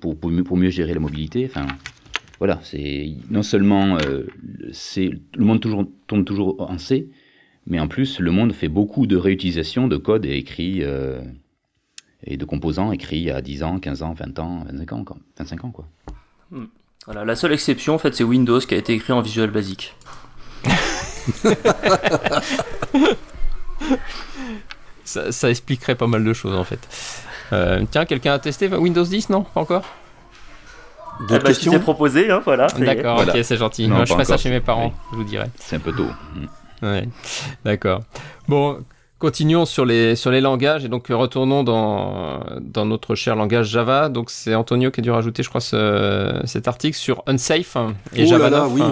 pour, 0.00 0.18
pour, 0.18 0.30
mieux, 0.30 0.44
pour, 0.44 0.56
mieux, 0.56 0.70
gérer 0.70 0.94
la 0.94 1.00
mobilité. 1.00 1.46
Enfin, 1.46 1.66
voilà, 2.38 2.60
c'est 2.62 3.14
non 3.30 3.42
seulement 3.42 3.98
c'est 4.72 5.10
le 5.34 5.44
monde 5.44 5.60
toujours, 5.60 5.86
tourne 6.06 6.24
toujours 6.24 6.60
en 6.60 6.78
C, 6.78 7.08
mais 7.66 7.80
en 7.80 7.88
plus, 7.88 8.20
le 8.20 8.30
monde 8.30 8.52
fait 8.52 8.68
beaucoup 8.68 9.06
de 9.06 9.16
réutilisation 9.16 9.88
de 9.88 9.96
code 9.96 10.26
écrit 10.26 10.82
et 12.24 12.36
de 12.36 12.44
composants 12.44 12.92
écrits 12.92 13.30
à 13.30 13.40
10 13.40 13.62
ans, 13.62 13.78
15 13.78 14.02
ans, 14.02 14.12
20 14.12 14.38
ans, 14.38 14.64
25 14.70 14.92
ans, 14.92 15.04
quoi. 15.04 15.16
25 15.38 15.64
ans, 15.64 15.70
quoi. 15.70 15.86
Hmm. 16.50 16.66
Voilà, 17.06 17.24
la 17.24 17.34
seule 17.34 17.52
exception, 17.52 17.94
en 17.94 17.98
fait, 17.98 18.14
c'est 18.14 18.24
Windows 18.24 18.60
qui 18.60 18.74
a 18.74 18.76
été 18.76 18.92
écrit 18.92 19.12
en 19.12 19.22
Visual 19.22 19.50
Basic. 19.50 19.94
ça, 25.04 25.50
expliquerait 25.50 25.94
pas 25.94 26.06
mal 26.06 26.22
de 26.22 26.32
choses, 26.32 26.54
en 26.54 26.64
fait. 26.64 26.80
Euh, 27.52 27.84
tiens, 27.90 28.04
quelqu'un 28.04 28.34
a 28.34 28.38
testé 28.38 28.68
Windows 28.68 29.04
10, 29.04 29.30
non 29.30 29.42
Pas 29.42 29.60
encore? 29.60 29.84
D'autres 31.20 31.34
ah 31.34 31.38
bah, 31.38 31.48
questions 31.48 31.78
proposé, 31.80 32.30
hein, 32.30 32.40
voilà. 32.44 32.66
D'accord, 32.78 33.20
ok, 33.20 33.38
c'est 33.42 33.56
gentil. 33.56 33.88
je 33.88 34.04
ferai 34.06 34.24
ça 34.24 34.36
chez 34.36 34.50
mes 34.50 34.60
parents, 34.60 34.92
je 35.12 35.16
vous 35.16 35.24
dirai. 35.24 35.46
C'est 35.56 35.76
un 35.76 35.80
peu 35.80 35.92
tôt. 35.92 36.08
Ouais, 36.82 37.08
d'accord. 37.64 38.02
Bon, 38.48 38.82
Continuons 39.20 39.66
sur 39.66 39.84
les, 39.84 40.16
sur 40.16 40.32
les 40.32 40.40
langages 40.40 40.84
et 40.84 40.88
donc 40.88 41.06
retournons 41.08 41.62
dans, 41.62 42.40
dans 42.60 42.86
notre 42.86 43.14
cher 43.14 43.36
langage 43.36 43.68
Java. 43.68 44.08
Donc 44.08 44.30
c'est 44.30 44.54
Antonio 44.54 44.90
qui 44.90 45.00
a 45.00 45.02
dû 45.02 45.10
rajouter, 45.10 45.42
je 45.42 45.48
crois, 45.48 45.60
cet 45.60 46.66
article 46.66 46.96
sur 46.96 47.22
Unsafe 47.26 47.76
et 48.14 48.24
oh 48.24 48.26
Java 48.26 48.50
là 48.50 48.58
là, 48.58 48.66
Oui. 48.68 48.82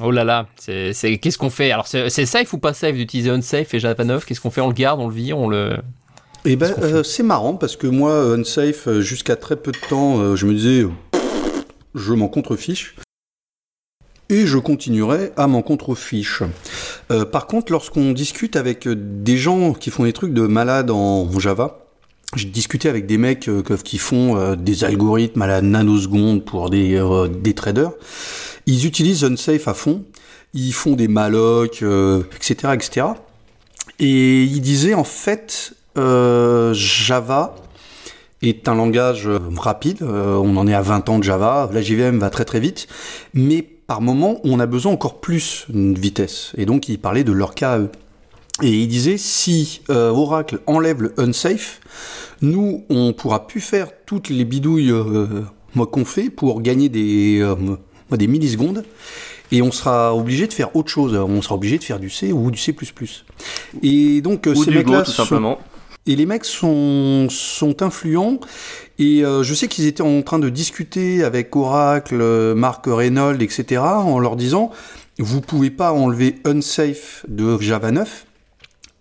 Oh 0.00 0.10
là 0.10 0.24
là, 0.24 0.46
c'est, 0.56 1.18
qu'est-ce 1.18 1.36
qu'on 1.36 1.50
fait? 1.50 1.70
Alors 1.70 1.86
c'est, 1.86 2.08
safe 2.10 2.52
ou 2.52 2.58
pas 2.58 2.72
safe 2.72 2.96
d'utiliser 2.96 3.30
Unsafe 3.30 3.74
et 3.74 3.78
Java 3.78 4.04
9 4.04 4.24
Qu'est-ce 4.24 4.40
qu'on 4.40 4.50
fait? 4.50 4.62
On 4.62 4.68
le 4.68 4.74
garde, 4.74 5.00
on 5.00 5.08
le 5.08 5.14
vire, 5.14 5.38
on 5.38 5.48
le... 5.48 5.76
Eh 6.44 6.56
ben, 6.56 6.74
euh, 6.82 7.02
c'est 7.04 7.22
marrant 7.22 7.54
parce 7.54 7.76
que 7.76 7.86
moi, 7.86 8.34
Unsafe, 8.34 8.88
euh, 8.88 9.00
jusqu'à 9.00 9.36
très 9.36 9.54
peu 9.54 9.70
de 9.70 9.78
temps, 9.88 10.18
euh, 10.18 10.34
je 10.34 10.46
me 10.46 10.54
disais, 10.54 10.86
je 11.94 12.12
m'en 12.14 12.26
contrefiche 12.26 12.96
et 14.32 14.46
je 14.46 14.56
continuerai 14.56 15.30
à 15.36 15.46
m'en 15.46 15.60
contrefiche. 15.60 16.42
Euh, 17.10 17.26
par 17.26 17.46
contre, 17.46 17.70
lorsqu'on 17.70 18.12
discute 18.12 18.56
avec 18.56 18.88
des 18.88 19.36
gens 19.36 19.74
qui 19.74 19.90
font 19.90 20.04
des 20.04 20.14
trucs 20.14 20.32
de 20.32 20.46
malades 20.46 20.90
en 20.90 21.28
Java, 21.38 21.84
j'ai 22.34 22.48
discuté 22.48 22.88
avec 22.88 23.04
des 23.04 23.18
mecs 23.18 23.48
euh, 23.48 23.62
qui 23.84 23.98
font 23.98 24.38
euh, 24.38 24.56
des 24.56 24.84
algorithmes 24.84 25.42
à 25.42 25.46
la 25.46 25.60
nanoseconde 25.60 26.46
pour 26.46 26.70
des, 26.70 26.98
des 27.42 27.52
traders. 27.52 27.92
Ils 28.64 28.86
utilisent 28.86 29.22
Unsafe 29.22 29.68
à 29.68 29.74
fond. 29.74 30.02
Ils 30.54 30.72
font 30.72 30.92
des 30.92 31.08
mallocs, 31.08 31.82
etc., 31.82 32.54
etc. 32.74 33.06
Et 33.98 34.44
ils 34.44 34.60
disaient 34.60 34.94
en 34.94 35.04
fait, 35.04 35.74
Java 35.96 37.54
est 38.42 38.68
un 38.68 38.74
langage 38.74 39.28
rapide. 39.56 40.02
on 40.02 40.56
en 40.56 40.66
est 40.66 40.74
à 40.74 40.82
20 40.82 41.08
ans 41.08 41.18
de 41.18 41.24
Java. 41.24 41.70
La 41.72 41.80
JVM 41.80 42.18
va 42.18 42.28
très 42.28 42.44
très 42.44 42.60
vite. 42.60 42.86
Mais 43.32 43.66
par 43.86 44.00
moment, 44.00 44.40
on 44.44 44.60
a 44.60 44.66
besoin 44.66 44.92
encore 44.92 45.20
plus 45.20 45.66
de 45.68 45.98
vitesse. 45.98 46.52
Et 46.56 46.66
donc, 46.66 46.88
il 46.88 46.98
parlait 46.98 47.24
de 47.24 47.32
leur 47.32 47.54
cas 47.54 47.78
Et 48.62 48.70
il 48.70 48.88
disait, 48.88 49.18
si 49.18 49.82
euh, 49.90 50.10
Oracle 50.10 50.60
enlève 50.66 51.02
le 51.02 51.14
unsafe, 51.18 51.80
nous, 52.40 52.84
on 52.88 53.12
pourra 53.12 53.46
plus 53.46 53.60
faire 53.60 53.88
toutes 54.06 54.28
les 54.28 54.44
bidouilles 54.44 54.90
euh, 54.90 55.42
qu'on 55.90 56.04
fait 56.04 56.30
pour 56.30 56.62
gagner 56.62 56.88
des, 56.88 57.40
euh, 57.40 57.56
des 58.16 58.26
millisecondes. 58.26 58.84
Et 59.50 59.60
on 59.60 59.70
sera 59.70 60.14
obligé 60.16 60.46
de 60.46 60.52
faire 60.52 60.74
autre 60.74 60.90
chose. 60.90 61.14
On 61.14 61.42
sera 61.42 61.56
obligé 61.56 61.78
de 61.78 61.84
faire 61.84 62.00
du 62.00 62.08
C 62.08 62.32
ou 62.32 62.50
du 62.50 62.58
C++. 62.58 62.74
Et 63.82 64.20
donc, 64.22 64.48
ces 64.54 64.70
mecs-là, 64.70 65.02
tout 65.02 65.10
simplement. 65.10 65.58
Et 66.06 66.16
les 66.16 66.26
mecs 66.26 66.44
sont, 66.44 67.28
sont 67.30 67.82
influents. 67.82 68.40
Et 69.02 69.24
euh, 69.24 69.42
je 69.42 69.52
sais 69.52 69.66
qu'ils 69.66 69.88
étaient 69.88 70.04
en 70.04 70.22
train 70.22 70.38
de 70.38 70.48
discuter 70.48 71.24
avec 71.24 71.56
Oracle, 71.56 72.20
euh, 72.20 72.54
Mark 72.54 72.84
Reynolds, 72.86 73.42
etc., 73.42 73.80
en 73.82 74.20
leur 74.20 74.36
disant 74.36 74.70
vous 75.18 75.40
pouvez 75.40 75.70
pas 75.70 75.92
enlever 75.92 76.36
unsafe 76.44 77.24
de 77.26 77.58
Java 77.58 77.90
9 77.90 78.26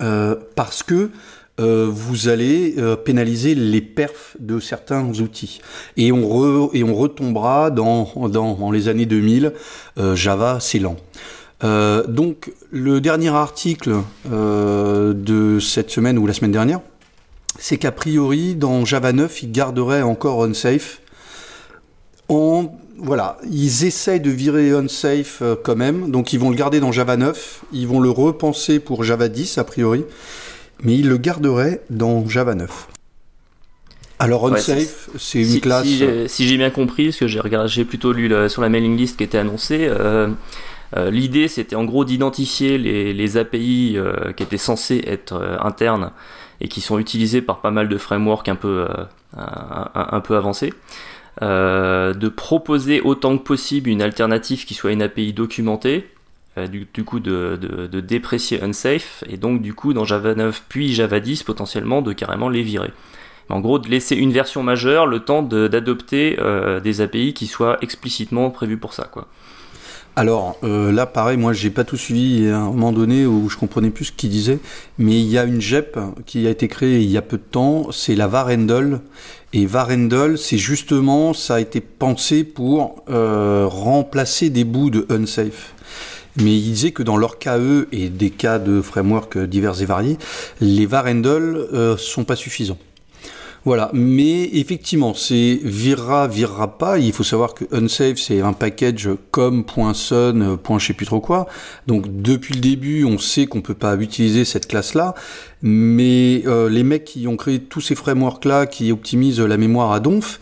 euh, 0.01 0.35
parce 0.55 0.81
que 0.81 1.11
vous 1.57 2.27
allez 2.27 2.75
pénaliser 3.05 3.53
les 3.53 3.81
perfs 3.81 4.35
de 4.39 4.59
certains 4.59 5.05
outils. 5.19 5.61
Et 5.95 6.11
on, 6.11 6.73
et 6.73 6.83
on 6.83 6.95
retombera 6.95 7.69
dans, 7.69 8.11
dans, 8.15 8.55
dans 8.55 8.71
les 8.71 8.87
années 8.87 9.05
2000, 9.05 9.53
Java 10.15 10.57
c'est 10.59 10.79
lent. 10.79 10.95
donc 11.61 12.51
le 12.71 12.99
dernier 12.99 13.29
article 13.29 13.97
de 14.25 15.59
cette 15.59 15.91
semaine 15.91 16.17
ou 16.17 16.25
la 16.25 16.33
semaine 16.33 16.51
dernière 16.51 16.79
c'est 17.63 17.77
qu'a 17.77 17.91
priori, 17.91 18.55
dans 18.55 18.85
Java 18.85 19.13
9, 19.13 19.43
il 19.43 19.51
garderait 19.51 20.01
encore 20.01 20.43
unsafe 20.43 20.99
en 22.27 22.73
voilà, 22.97 23.37
ils 23.49 23.83
essayent 23.85 24.19
de 24.19 24.29
virer 24.29 24.71
unsafe 24.71 25.39
euh, 25.41 25.55
quand 25.61 25.75
même, 25.75 26.11
donc 26.11 26.33
ils 26.33 26.39
vont 26.39 26.49
le 26.51 26.55
garder 26.55 26.79
dans 26.79 26.91
Java 26.91 27.17
9, 27.17 27.61
ils 27.73 27.87
vont 27.87 27.99
le 27.99 28.11
repenser 28.11 28.79
pour 28.79 29.03
Java 29.03 29.27
10 29.27 29.57
a 29.57 29.63
priori, 29.63 30.05
mais 30.83 30.95
ils 30.95 31.07
le 31.09 31.17
garderaient 31.17 31.81
dans 31.89 32.27
Java 32.27 32.53
9. 32.53 32.87
Alors 34.19 34.43
Ouais, 34.43 34.51
unsafe, 34.59 35.09
c'est 35.17 35.39
une 35.39 35.45
si, 35.47 35.61
classe. 35.61 35.85
si 35.85 35.97
j'ai- 35.97 36.27
si 36.27 36.47
j'ai 36.47 36.57
bien 36.57 36.69
compris, 36.69 37.05
parce 37.05 37.17
que 37.17 37.27
j'ai 37.27 37.39
regardé, 37.39 37.67
j'ai 37.69 37.85
plutôt 37.85 38.13
lu 38.13 38.31
sur 38.49 38.61
la 38.61 38.69
mailing 38.69 38.95
list 38.95 39.17
qui 39.17 39.23
était 39.23 39.39
annoncée. 39.39 39.87
euh, 39.87 39.95
euh, 39.99 40.27
L'idée, 40.97 41.47
c'était 41.47 41.75
en 41.75 41.85
gros 41.85 42.03
d'identifier 42.03 42.77
les, 42.77 43.37
API 43.37 43.93
euh, 43.95 44.33
qui 44.33 44.43
étaient 44.43 44.57
censés 44.57 45.01
être 45.07 45.33
euh, 45.33 45.57
internes 45.61 46.11
et 46.59 46.67
qui 46.67 46.81
sont 46.81 46.99
utilisés 46.99 47.41
par 47.41 47.61
pas 47.61 47.71
mal 47.71 47.87
de 47.87 47.97
frameworks 47.97 48.49
un 48.49 48.55
peu, 48.55 48.87
euh, 49.37 50.35
avancés. 50.35 50.73
Euh, 51.41 52.13
de 52.13 52.27
proposer 52.27 52.99
autant 52.99 53.37
que 53.37 53.43
possible 53.43 53.89
une 53.89 54.01
alternative 54.01 54.65
qui 54.65 54.73
soit 54.73 54.91
une 54.91 55.01
API 55.01 55.31
documentée, 55.31 56.09
euh, 56.57 56.67
du, 56.67 56.85
coup 57.05 57.21
de, 57.21 57.57
de, 57.57 58.01
déprécier 58.01 58.61
unsafe, 58.61 59.23
et 59.29 59.37
donc 59.37 59.61
du 59.61 59.73
coup 59.73 59.93
dans 59.93 60.03
Java 60.03 60.35
9 60.35 60.65
puis 60.67 60.93
Java 60.93 61.21
10 61.21 61.43
potentiellement 61.43 62.01
de 62.01 62.11
carrément 62.11 62.49
les 62.49 62.63
virer. 62.63 62.91
En 63.47 63.61
gros 63.61 63.79
de 63.79 63.87
laisser 63.87 64.15
une 64.17 64.33
version 64.33 64.61
majeure 64.61 65.07
le 65.07 65.21
temps 65.21 65.41
d'adopter 65.41 66.37
euh, 66.39 66.81
des 66.81 66.99
API 66.99 67.33
qui 67.33 67.47
soient 67.47 67.77
explicitement 67.81 68.49
prévues 68.49 68.77
pour 68.77 68.93
ça. 68.93 69.05
Quoi. 69.05 69.27
Alors 70.15 70.57
euh, 70.63 70.91
là, 70.91 71.05
pareil, 71.05 71.37
moi 71.37 71.53
j'ai 71.53 71.69
pas 71.69 71.83
tout 71.83 71.95
suivi. 71.95 72.47
A 72.49 72.57
un 72.57 72.65
moment 72.65 72.91
donné 72.91 73.25
où 73.25 73.49
je 73.49 73.57
comprenais 73.57 73.89
plus 73.89 74.05
ce 74.05 74.11
qu'il 74.11 74.29
disait, 74.29 74.59
mais 74.97 75.19
il 75.19 75.27
y 75.27 75.37
a 75.37 75.45
une 75.45 75.61
JEP 75.61 75.97
qui 76.25 76.45
a 76.47 76.49
été 76.49 76.67
créée 76.67 76.99
il 76.99 77.09
y 77.09 77.17
a 77.17 77.21
peu 77.21 77.37
de 77.37 77.43
temps. 77.43 77.91
C'est 77.91 78.15
la 78.15 78.27
Varendle. 78.27 79.01
Et 79.53 79.65
Varendle, 79.65 80.37
c'est 80.37 80.57
justement, 80.57 81.33
ça 81.33 81.55
a 81.55 81.59
été 81.59 81.81
pensé 81.81 82.43
pour 82.43 83.03
euh, 83.09 83.65
remplacer 83.67 84.49
des 84.49 84.63
bouts 84.63 84.89
de 84.89 85.05
unsafe. 85.09 85.73
Mais 86.37 86.55
il 86.55 86.61
disait 86.61 86.91
que 86.91 87.03
dans 87.03 87.17
leur 87.17 87.37
cas 87.37 87.57
eux 87.57 87.89
et 87.91 88.09
des 88.09 88.29
cas 88.29 88.59
de 88.59 88.81
framework 88.81 89.37
divers 89.37 89.81
et 89.81 89.85
variés, 89.85 90.17
les 90.61 90.85
Varendle 90.85 91.67
euh, 91.73 91.97
sont 91.97 92.23
pas 92.23 92.37
suffisants. 92.37 92.77
Voilà, 93.63 93.91
mais 93.93 94.49
effectivement, 94.53 95.13
c'est 95.13 95.59
virera, 95.63 96.27
virera 96.27 96.79
pas. 96.79 96.97
Il 96.97 97.13
faut 97.13 97.23
savoir 97.23 97.53
que 97.53 97.63
unsafe, 97.71 98.17
c'est 98.17 98.41
un 98.41 98.53
package 98.53 99.07
com.sun, 99.29 100.57
point 100.57 100.79
je 100.79 100.87
sais 100.87 100.93
plus 100.93 101.05
trop 101.05 101.19
quoi. 101.19 101.45
Donc 101.85 102.05
depuis 102.23 102.55
le 102.55 102.59
début, 102.61 103.03
on 103.05 103.19
sait 103.19 103.45
qu'on 103.45 103.61
peut 103.61 103.75
pas 103.75 103.95
utiliser 103.97 104.45
cette 104.45 104.67
classe-là. 104.67 105.13
Mais 105.61 106.41
euh, 106.47 106.69
les 106.69 106.81
mecs 106.83 107.03
qui 107.05 107.27
ont 107.27 107.37
créé 107.37 107.59
tous 107.59 107.81
ces 107.81 107.93
frameworks-là, 107.93 108.65
qui 108.65 108.91
optimisent 108.91 109.39
la 109.39 109.57
mémoire 109.57 109.91
à 109.91 109.99
donf, 109.99 110.39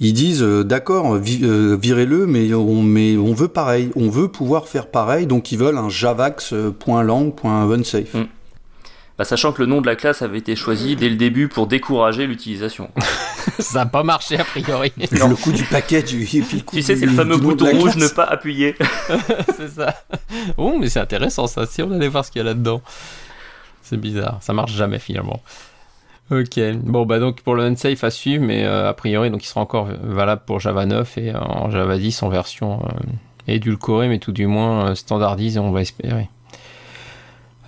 ils 0.00 0.12
disent 0.12 0.42
euh, 0.42 0.62
d'accord, 0.62 1.16
vi- 1.16 1.40
euh, 1.44 1.74
virez-le, 1.80 2.26
mais 2.26 2.52
on, 2.52 2.82
mais 2.82 3.16
on 3.16 3.32
veut 3.32 3.48
pareil, 3.48 3.88
on 3.96 4.10
veut 4.10 4.28
pouvoir 4.28 4.68
faire 4.68 4.88
pareil, 4.88 5.26
donc 5.26 5.52
ils 5.52 5.58
veulent 5.58 5.78
un 5.78 5.88
javax.lang.unsafe. 5.88 8.12
Mm. 8.14 8.24
Bah, 9.18 9.24
sachant 9.24 9.52
que 9.52 9.60
le 9.60 9.66
nom 9.66 9.80
de 9.80 9.86
la 9.86 9.96
classe 9.96 10.22
avait 10.22 10.38
été 10.38 10.54
choisi 10.54 10.94
dès 10.94 11.08
le 11.08 11.16
début 11.16 11.48
pour 11.48 11.66
décourager 11.66 12.26
l'utilisation. 12.28 12.88
Ça 13.58 13.80
n'a 13.80 13.86
pas 13.86 14.04
marché 14.04 14.38
a 14.38 14.44
priori. 14.44 14.92
Le 14.96 15.34
coup 15.34 15.50
du 15.50 15.64
package 15.64 16.14
et 16.14 16.24
puis 16.42 16.58
le 16.58 16.62
coup 16.62 16.76
tu 16.76 16.82
sais, 16.82 16.94
du- 16.94 17.00
c'est 17.00 17.06
le 17.06 17.12
fameux 17.12 17.34
du 17.36 17.42
bouton 17.42 17.66
rouge 17.72 17.94
classe. 17.94 17.96
ne 18.10 18.14
pas 18.14 18.24
appuyer. 18.24 18.76
c'est 19.56 19.68
ça. 19.70 19.94
Oh, 20.56 20.76
mais 20.78 20.88
c'est 20.88 21.00
intéressant 21.00 21.48
ça. 21.48 21.66
Si 21.66 21.82
on 21.82 21.90
allait 21.90 22.06
voir 22.08 22.24
ce 22.24 22.30
qu'il 22.30 22.38
y 22.38 22.42
a 22.42 22.44
là-dedans. 22.44 22.80
C'est 23.82 23.96
bizarre. 23.96 24.38
Ça 24.40 24.52
marche 24.52 24.72
jamais 24.72 24.98
finalement. 25.00 25.42
Ok. 26.30 26.60
Bon, 26.84 27.04
bah 27.06 27.18
donc 27.18 27.40
pour 27.40 27.54
le 27.56 27.64
unsafe 27.64 28.04
à 28.04 28.10
suivre, 28.10 28.44
mais 28.44 28.64
euh, 28.64 28.88
a 28.90 28.92
priori, 28.94 29.30
donc 29.30 29.42
il 29.42 29.48
sera 29.48 29.62
encore 29.62 29.88
valable 30.02 30.42
pour 30.46 30.60
Java 30.60 30.84
9 30.86 31.18
et 31.18 31.30
euh, 31.34 31.38
en 31.40 31.70
Java 31.70 31.96
10 31.98 32.22
en 32.22 32.28
version 32.28 32.80
euh, 32.84 32.90
édulcorée, 33.48 34.08
mais 34.08 34.18
tout 34.18 34.32
du 34.32 34.46
moins 34.46 34.90
euh, 34.90 34.94
standardisée, 34.94 35.58
on 35.58 35.72
va 35.72 35.80
espérer. 35.80 36.28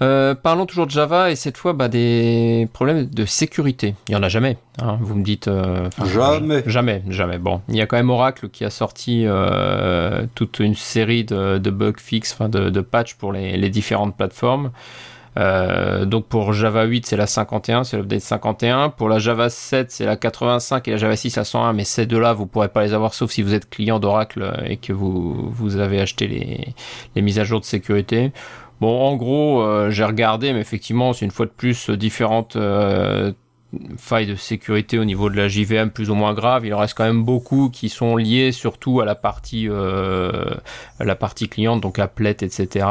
Euh, 0.02 0.34
parlons 0.34 0.64
toujours 0.64 0.86
de 0.86 0.90
Java 0.90 1.30
et 1.30 1.36
cette 1.36 1.58
fois 1.58 1.74
bah, 1.74 1.88
des 1.88 2.68
problèmes 2.72 3.04
de 3.06 3.24
sécurité. 3.26 3.94
Il 4.08 4.12
y 4.12 4.16
en 4.16 4.22
a 4.22 4.28
jamais. 4.30 4.56
hein. 4.80 4.96
Vous 5.00 5.14
me 5.14 5.22
dites. 5.22 5.46
euh, 5.48 5.90
Jamais. 6.06 6.62
Jamais, 6.66 7.02
jamais. 7.08 7.38
Bon, 7.38 7.60
il 7.68 7.76
y 7.76 7.82
a 7.82 7.86
quand 7.86 7.96
même 7.98 8.08
Oracle 8.10 8.48
qui 8.48 8.64
a 8.64 8.70
sorti 8.70 9.24
euh, 9.26 10.24
toute 10.34 10.58
une 10.60 10.74
série 10.74 11.24
de, 11.24 11.58
de 11.58 11.70
bugs 11.70 11.92
fixes, 11.98 12.32
enfin 12.32 12.48
de, 12.48 12.70
de 12.70 12.80
patchs 12.80 13.14
pour 13.14 13.32
les, 13.32 13.56
les 13.58 13.68
différentes 13.68 14.16
plateformes. 14.16 14.70
Euh, 15.38 16.06
donc 16.06 16.26
pour 16.26 16.52
Java 16.52 16.82
8 16.84 17.06
c'est 17.06 17.16
la 17.16 17.28
51, 17.28 17.84
c'est 17.84 17.96
l'update 17.96 18.20
51. 18.20 18.88
Pour 18.88 19.08
la 19.08 19.18
Java 19.20 19.48
7 19.48 19.90
c'est 19.92 20.04
la 20.04 20.16
85 20.16 20.88
et 20.88 20.90
la 20.92 20.96
Java 20.96 21.14
6 21.14 21.36
la 21.36 21.44
101. 21.44 21.72
Mais 21.72 21.84
ces 21.84 22.06
deux-là 22.06 22.32
vous 22.32 22.46
pourrez 22.46 22.68
pas 22.68 22.82
les 22.82 22.94
avoir 22.94 23.14
sauf 23.14 23.30
si 23.30 23.42
vous 23.42 23.54
êtes 23.54 23.70
client 23.70 24.00
d'Oracle 24.00 24.52
et 24.66 24.76
que 24.76 24.92
vous 24.92 25.48
vous 25.50 25.76
avez 25.76 26.00
acheté 26.00 26.26
les, 26.26 26.68
les 27.14 27.22
mises 27.22 27.38
à 27.38 27.44
jour 27.44 27.60
de 27.60 27.64
sécurité. 27.64 28.32
Bon, 28.80 28.98
en 29.08 29.16
gros, 29.16 29.62
euh, 29.62 29.90
j'ai 29.90 30.04
regardé, 30.04 30.52
mais 30.54 30.60
effectivement, 30.60 31.12
c'est 31.12 31.24
une 31.26 31.30
fois 31.30 31.44
de 31.46 31.50
plus 31.50 31.90
euh, 31.90 31.96
différentes 31.98 32.56
euh, 32.56 33.32
failles 33.98 34.26
de 34.26 34.36
sécurité 34.36 34.98
au 34.98 35.04
niveau 35.04 35.28
de 35.28 35.36
la 35.36 35.48
JVM 35.48 35.90
plus 35.90 36.08
ou 36.10 36.14
moins 36.14 36.32
graves. 36.32 36.64
Il 36.64 36.72
en 36.72 36.78
reste 36.78 36.94
quand 36.96 37.04
même 37.04 37.22
beaucoup 37.22 37.68
qui 37.68 37.90
sont 37.90 38.16
liés 38.16 38.52
surtout 38.52 39.00
à 39.00 39.04
la 39.04 39.14
partie, 39.14 39.66
euh, 39.68 40.32
la 40.98 41.14
partie 41.14 41.48
cliente, 41.50 41.80
donc 41.82 41.98
applet, 41.98 42.30
etc. 42.40 42.86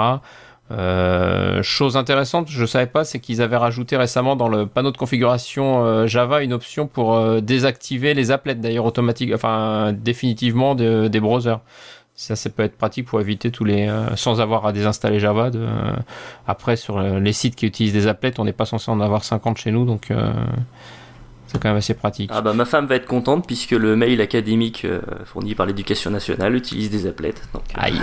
Chose 1.64 1.98
intéressante, 1.98 2.48
je 2.50 2.64
savais 2.66 2.86
pas, 2.86 3.04
c'est 3.04 3.20
qu'ils 3.20 3.42
avaient 3.42 3.58
rajouté 3.58 3.98
récemment 3.98 4.36
dans 4.36 4.48
le 4.48 4.68
panneau 4.68 4.92
de 4.92 4.98
configuration 4.98 6.06
Java 6.06 6.44
une 6.44 6.54
option 6.54 6.86
pour 6.86 7.42
désactiver 7.42 8.14
les 8.14 8.30
applets 8.30 8.54
d'ailleurs 8.54 8.86
automatiques, 8.86 9.32
enfin 9.34 9.94
définitivement 9.94 10.76
de- 10.76 11.08
des 11.08 11.20
browsers. 11.20 11.60
Ça, 12.22 12.36
ça 12.36 12.50
peut 12.50 12.64
être 12.64 12.78
pratique 12.78 13.06
pour 13.08 13.22
éviter 13.22 13.50
tous 13.50 13.64
les, 13.64 13.88
euh, 13.88 14.14
sans 14.18 14.42
avoir 14.42 14.66
à 14.66 14.74
désinstaller 14.74 15.22
Java. 15.22 15.52
De, 15.52 15.60
euh, 15.60 15.94
après, 16.48 16.76
sur 16.76 16.98
euh, 16.98 17.18
les 17.18 17.32
sites 17.32 17.56
qui 17.56 17.66
utilisent 17.66 17.94
des 17.94 18.08
applets, 18.08 18.38
on 18.40 18.44
n'est 18.44 18.52
pas 18.52 18.66
censé 18.66 18.92
en 18.92 19.00
avoir 19.00 19.24
50 19.24 19.58
chez 19.58 19.72
nous, 19.72 19.86
donc 19.86 20.12
euh, 20.12 20.30
c'est 21.48 21.62
quand 21.62 21.70
même 21.70 21.78
assez 21.78 21.94
pratique. 21.94 22.30
Ah 22.34 22.42
bah 22.42 22.52
ma 22.52 22.66
femme 22.66 22.88
va 22.88 22.96
être 22.96 23.06
contente 23.06 23.48
puisque 23.48 23.72
le 23.72 23.96
mail 23.96 24.20
académique 24.20 24.84
euh, 24.84 25.00
fourni 25.24 25.56
par 25.56 25.66
l'éducation 25.66 26.12
nationale 26.12 26.54
utilise 26.56 26.90
des 26.90 27.08
applets. 27.08 27.36
Donc, 27.54 27.64
euh, 27.78 27.82
Aïe. 27.82 28.02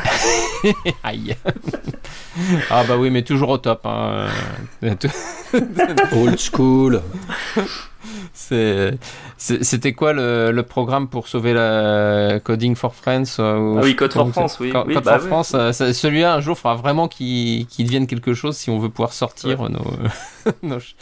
Aïe. 1.05 1.37
ah 2.71 2.85
bah 2.89 2.97
oui, 2.97 3.11
mais 3.11 3.21
toujours 3.23 3.51
au 3.51 3.59
top. 3.59 3.85
Hein. 3.85 4.29
Old 6.13 6.39
school. 6.39 7.03
c'est- 8.33 8.99
c'est- 8.99 8.99
C'était 9.39 9.93
quoi 9.93 10.15
le, 10.15 10.51
le 10.51 10.63
programme 10.63 11.09
pour 11.09 11.29
sauver 11.29 11.53
la 11.53 12.41
Coding 12.43 12.75
for 12.75 12.95
France 12.95 13.37
euh, 13.39 13.77
Ah 13.79 13.81
oui, 13.85 13.95
Code 13.95 14.13
for 14.15 14.29
France, 14.31 14.57
oui. 14.61 14.71
Co- 14.73 14.85
Oui, 14.87 14.95
Code 14.95 15.05
bah 15.05 15.13
for 15.19 15.23
oui. 15.25 15.29
France, 15.29 15.53
euh, 15.55 15.73
celui-là 15.73 16.35
un 16.35 16.41
jour 16.41 16.57
fera 16.57 16.75
vraiment 16.75 17.07
qu'il 17.07 17.67
qu'il 17.67 17.85
devienne 17.85 18.07
quelque 18.07 18.33
chose 18.33 18.57
si 18.57 18.71
on 18.71 18.79
veut 18.79 18.89
pouvoir 18.89 19.13
sortir 19.13 19.61
nos, 19.69 19.85
nos, 20.63 20.81
ch- 20.81 20.97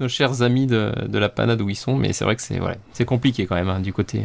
nos 0.00 0.08
chers 0.08 0.42
amis 0.42 0.66
de, 0.66 0.92
de 1.06 1.18
la 1.18 1.28
panade 1.28 1.60
où 1.60 1.68
ils 1.70 1.76
sont. 1.76 1.94
Mais 1.96 2.12
c'est 2.12 2.24
vrai 2.24 2.34
que 2.34 2.42
c'est 2.42 3.04
compliqué 3.04 3.46
quand 3.46 3.54
même 3.54 3.68
hein, 3.68 3.78
du 3.80 3.92
côté 3.92 4.24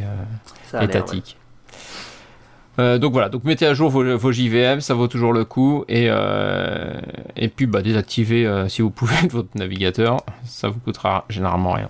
euh, 0.73 0.81
étatique. 0.81 1.37
Euh, 2.79 2.97
donc 2.97 3.11
voilà, 3.13 3.29
donc 3.29 3.43
mettez 3.43 3.67
à 3.67 3.73
jour 3.73 3.89
vos, 3.91 4.17
vos 4.17 4.31
JVM, 4.31 4.79
ça 4.81 4.93
vaut 4.95 5.07
toujours 5.07 5.33
le 5.33 5.45
coup. 5.45 5.85
Et, 5.87 6.07
euh, 6.09 6.99
et 7.35 7.47
puis 7.49 7.67
bah, 7.67 7.81
désactivez 7.83 8.47
euh, 8.47 8.67
si 8.69 8.81
vous 8.81 8.89
pouvez 8.89 9.15
votre 9.29 9.49
navigateur, 9.55 10.23
ça 10.45 10.67
vous 10.69 10.79
coûtera 10.79 11.25
généralement 11.29 11.73
rien. 11.73 11.89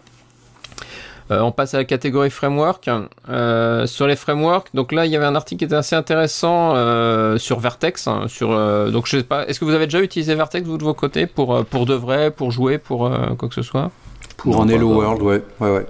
Euh, 1.32 1.40
on 1.42 1.52
passe 1.52 1.74
à 1.74 1.78
la 1.78 1.86
catégorie 1.86 2.30
framework. 2.30 2.90
Euh, 3.30 3.88
sur 3.88 4.06
les 4.06 4.16
frameworks, 4.16 4.68
donc 4.74 4.92
là 4.92 5.06
il 5.06 5.12
y 5.12 5.16
avait 5.16 5.26
un 5.26 5.36
article 5.36 5.60
qui 5.60 5.66
était 5.66 5.76
assez 5.76 5.96
intéressant 5.96 6.74
euh, 6.76 7.38
sur 7.38 7.60
Vertex. 7.60 8.08
hein, 8.08 8.26
sur, 8.28 8.52
euh, 8.52 8.90
donc 8.92 9.08
je 9.08 9.18
sais 9.18 9.24
pas, 9.24 9.48
est-ce 9.48 9.60
que 9.60 9.66
vous 9.66 9.74
avez 9.74 9.86
déjà 9.86 10.02
utilisé 10.02 10.36
Vertex 10.36 10.68
vous 10.68 10.78
de 10.78 10.84
vos 10.84 10.94
côtés 10.94 11.28
pour, 11.28 11.64
pour 11.66 11.86
de 11.86 11.94
vrai, 11.94 12.32
pour 12.32 12.52
jouer, 12.52 12.78
pour 12.78 13.08
euh, 13.08 13.34
quoi 13.38 13.48
que 13.48 13.56
ce 13.56 13.62
soit? 13.62 13.92
Pour 14.38 14.56
Non, 14.56 14.64
un 14.64 14.68
pas 14.68 14.74
Hello. 14.74 14.94
World, 14.94 15.22
ouais. 15.22 15.44
ouais, 15.60 15.72
ouais. 15.72 15.86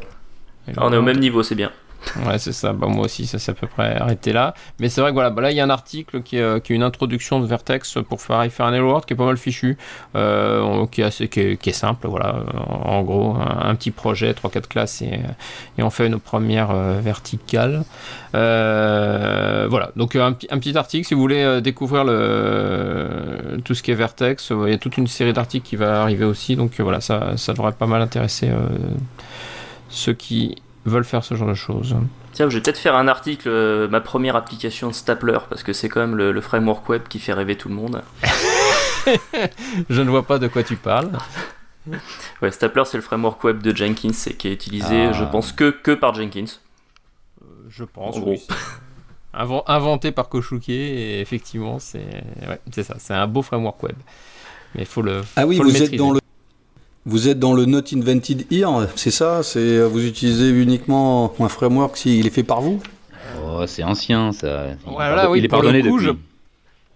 Ah, 0.77 0.81
on 0.85 0.93
est 0.93 0.97
au 0.97 1.01
même 1.01 1.19
niveau, 1.19 1.41
c'est 1.43 1.55
bien. 1.55 1.71
Ouais, 2.25 2.39
c'est 2.39 2.51
ça. 2.51 2.73
Bah, 2.73 2.87
moi 2.87 3.05
aussi, 3.05 3.27
ça 3.27 3.37
s'est 3.39 3.51
à 3.51 3.53
peu 3.53 3.67
près 3.67 3.95
arrêté 3.95 4.33
là. 4.33 4.53
Mais 4.79 4.89
c'est 4.89 5.01
vrai 5.01 5.11
que 5.11 5.13
voilà, 5.13 5.29
bah, 5.29 5.41
là, 5.41 5.51
il 5.51 5.57
y 5.57 5.59
a 5.59 5.63
un 5.63 5.69
article 5.69 6.21
qui 6.23 6.37
est, 6.37 6.41
euh, 6.41 6.59
qui 6.59 6.73
est 6.73 6.75
une 6.75 6.83
introduction 6.83 7.39
de 7.39 7.45
Vertex 7.45 7.97
pour 8.09 8.21
faire, 8.21 8.43
faire 8.51 8.65
un 8.65 8.81
World 8.81 9.05
qui 9.05 9.13
est 9.13 9.15
pas 9.15 9.25
mal 9.25 9.37
fichu, 9.37 9.77
euh, 10.15 10.85
qui, 10.87 11.01
est 11.01 11.71
simple. 11.71 12.07
Voilà, 12.07 12.43
en, 12.67 12.97
en 12.97 13.03
gros, 13.03 13.35
un, 13.37 13.75
petit 13.75 13.91
projet, 13.91 14.33
3-4 14.33 14.67
classes 14.67 15.01
et, 15.03 15.19
et 15.77 15.83
on 15.83 15.89
fait 15.89 16.09
nos 16.09 16.19
premières 16.19 16.71
euh, 16.71 16.99
verticales. 17.01 17.83
Euh, 18.33 19.67
voilà, 19.69 19.91
donc 19.95 20.15
un, 20.15 20.33
petit- 20.33 20.77
article 20.77 21.05
si 21.05 21.13
vous 21.13 21.19
voulez 21.21 21.43
euh, 21.43 21.61
découvrir 21.61 22.03
tout 23.63 23.73
ce 23.75 23.83
qui 23.83 23.91
est 23.91 23.95
Vertex. 23.95 24.51
euh, 24.51 24.63
Il 24.67 24.71
y 24.71 24.73
a 24.73 24.77
toute 24.77 24.97
une 24.97 25.07
série 25.07 25.33
d'articles 25.33 25.67
qui 25.67 25.75
va 25.75 26.01
arriver 26.01 26.25
aussi, 26.25 26.55
donc 26.55 26.79
euh, 26.79 26.83
voilà, 26.83 27.01
ça, 27.01 27.33
ça 27.37 27.53
devrait 27.53 27.73
pas 27.73 27.87
mal 27.87 28.01
intéresser 28.01 28.49
euh, 28.49 28.67
ceux 29.89 30.13
qui 30.13 30.55
veulent 30.85 31.03
faire 31.05 31.23
ce 31.23 31.35
genre 31.35 31.47
de 31.47 31.53
choses. 31.53 31.95
Tiens, 32.33 32.49
je 32.49 32.57
vais 32.57 32.61
peut-être 32.61 32.77
faire 32.79 32.95
un 32.95 33.07
article, 33.07 33.47
euh, 33.49 33.87
ma 33.87 34.01
première 34.01 34.35
application 34.35 34.87
de 34.87 34.93
Stapler, 34.93 35.37
parce 35.49 35.63
que 35.63 35.73
c'est 35.73 35.89
quand 35.89 35.99
même 35.99 36.15
le, 36.15 36.31
le 36.31 36.41
framework 36.41 36.87
web 36.89 37.03
qui 37.09 37.19
fait 37.19 37.33
rêver 37.33 37.55
tout 37.57 37.69
le 37.69 37.75
monde. 37.75 38.01
Je 39.89 40.01
ne 40.01 40.09
vois 40.09 40.23
pas 40.23 40.39
de 40.39 40.47
quoi 40.47 40.63
tu 40.63 40.75
parles. 40.75 41.11
Ouais, 42.43 42.51
Stapler, 42.51 42.83
c'est 42.85 42.97
le 42.97 43.01
framework 43.01 43.43
web 43.43 43.63
de 43.63 43.75
Jenkins 43.75 44.11
et 44.27 44.33
qui 44.35 44.47
est 44.49 44.53
utilisé, 44.53 45.07
Ah. 45.07 45.13
je 45.13 45.23
pense, 45.25 45.51
que, 45.51 45.71
que 45.71 45.89
par 45.91 46.13
Jenkins. 46.13 46.45
Je 47.69 47.83
pense. 47.83 48.17
En 48.17 48.19
gros. 48.19 48.31
oui. 48.33 48.47
inventé 49.65 50.11
par 50.11 50.29
Koshuke 50.29 50.69
et 50.69 51.21
effectivement 51.21 51.79
c'est 51.79 52.05
ouais, 52.47 52.59
c'est 52.71 52.83
ça, 52.83 52.97
c'est 52.99 53.15
un 53.15 53.25
beau 53.25 53.41
framework 53.41 53.81
web. 53.81 53.95
Mais 54.75 54.81
il 54.83 54.87
faut 54.87 55.01
le 55.01 55.23
Ah 55.35 55.47
oui, 55.47 55.57
faut 55.57 55.63
vous 55.63 55.71
le 55.71 55.81
êtes 55.81 55.95
dans 55.95 56.11
le 56.11 56.19
vous 57.05 57.27
êtes 57.27 57.39
dans 57.39 57.53
le 57.53 57.65
Not 57.65 57.93
Invented 57.93 58.45
Here, 58.51 58.87
c'est 58.95 59.11
ça? 59.11 59.43
C'est 59.43 59.81
vous 59.83 60.05
utilisez 60.05 60.49
uniquement 60.49 61.33
un 61.39 61.49
framework 61.49 61.97
s'il 61.97 62.25
est 62.27 62.29
fait 62.31 62.43
par 62.43 62.61
vous? 62.61 62.81
Oh, 63.43 63.63
c'est 63.67 63.83
ancien 63.83 64.31
ça. 64.31 64.67
Il, 64.85 64.91
Voilà, 64.93 65.25
est 65.25 65.27
oui, 65.27 65.39
il 65.39 65.45
est 65.45 65.47
pour 65.47 65.61
le 65.61 65.63
pardonné 65.69 65.81
coup, 65.89 65.97
depuis. 65.99 66.05
je- 66.07 66.11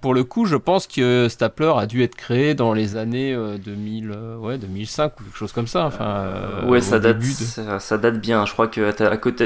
Pour 0.01 0.13
le 0.13 0.23
coup, 0.23 0.45
je 0.45 0.55
pense 0.55 0.85
que 0.87 1.27
Stapler 1.29 1.73
a 1.77 1.87
dû 1.87 2.03
être 2.03 2.15
créé 2.15 2.53
dans 2.53 2.73
les 2.73 2.95
années 2.95 3.33
euh, 3.33 3.57
2000, 3.57 4.11
euh, 4.11 4.37
ouais, 4.37 4.57
2005 4.59 5.19
ou 5.19 5.23
quelque 5.23 5.37
chose 5.37 5.51
comme 5.51 5.65
ça. 5.67 5.85
Enfin, 5.85 6.05
euh, 6.05 6.69
ouais, 6.69 6.81
ça 6.81 6.99
date, 6.99 7.17
de- 7.17 7.23
ça, 7.23 7.79
ça 7.79 7.97
date 7.97 8.19
bien. 8.21 8.45
Je 8.45 8.53
crois 8.53 8.67
que 8.67 8.91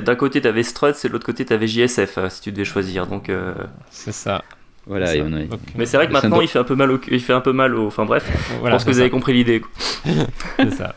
d'un 0.01 0.15
côté 0.15 0.41
t'avais 0.41 0.63
Struts 0.63 0.89
et 1.03 1.07
de 1.07 1.13
l'autre 1.13 1.25
côté 1.25 1.45
t'avais 1.45 1.67
JSF 1.67 2.17
euh, 2.17 2.29
si 2.29 2.41
tu 2.41 2.51
devais 2.51 2.65
choisir. 2.65 3.07
Donc, 3.07 3.29
euh, 3.29 3.53
C'est 3.89 4.11
ça. 4.11 4.43
Voilà, 4.87 5.07
c'est 5.07 5.17
et 5.17 5.21
ça. 5.21 5.27
on 5.29 5.33
a- 5.33 5.43
Donc, 5.43 5.59
mais 5.75 5.85
c'est 5.85 5.97
vrai 5.97 6.05
que 6.07 6.11
Le 6.11 6.13
maintenant 6.15 6.29
syndrome- 6.37 6.43
il 6.43 6.47
fait 6.47 6.59
un 6.59 6.63
peu 6.63 6.75
mal 6.75 6.91
au, 6.91 6.99
il 7.11 7.19
fait 7.19 7.33
un 7.33 7.41
peu 7.41 7.51
mal 7.53 7.75
au. 7.75 7.87
Enfin 7.87 8.05
bref, 8.05 8.25
je 8.63 8.69
pense 8.69 8.83
que 8.83 8.89
vous 8.91 8.99
avez 8.99 9.09
compris 9.09 9.33
l'idée. 9.33 9.61
c'est 10.57 10.73
ça. 10.73 10.95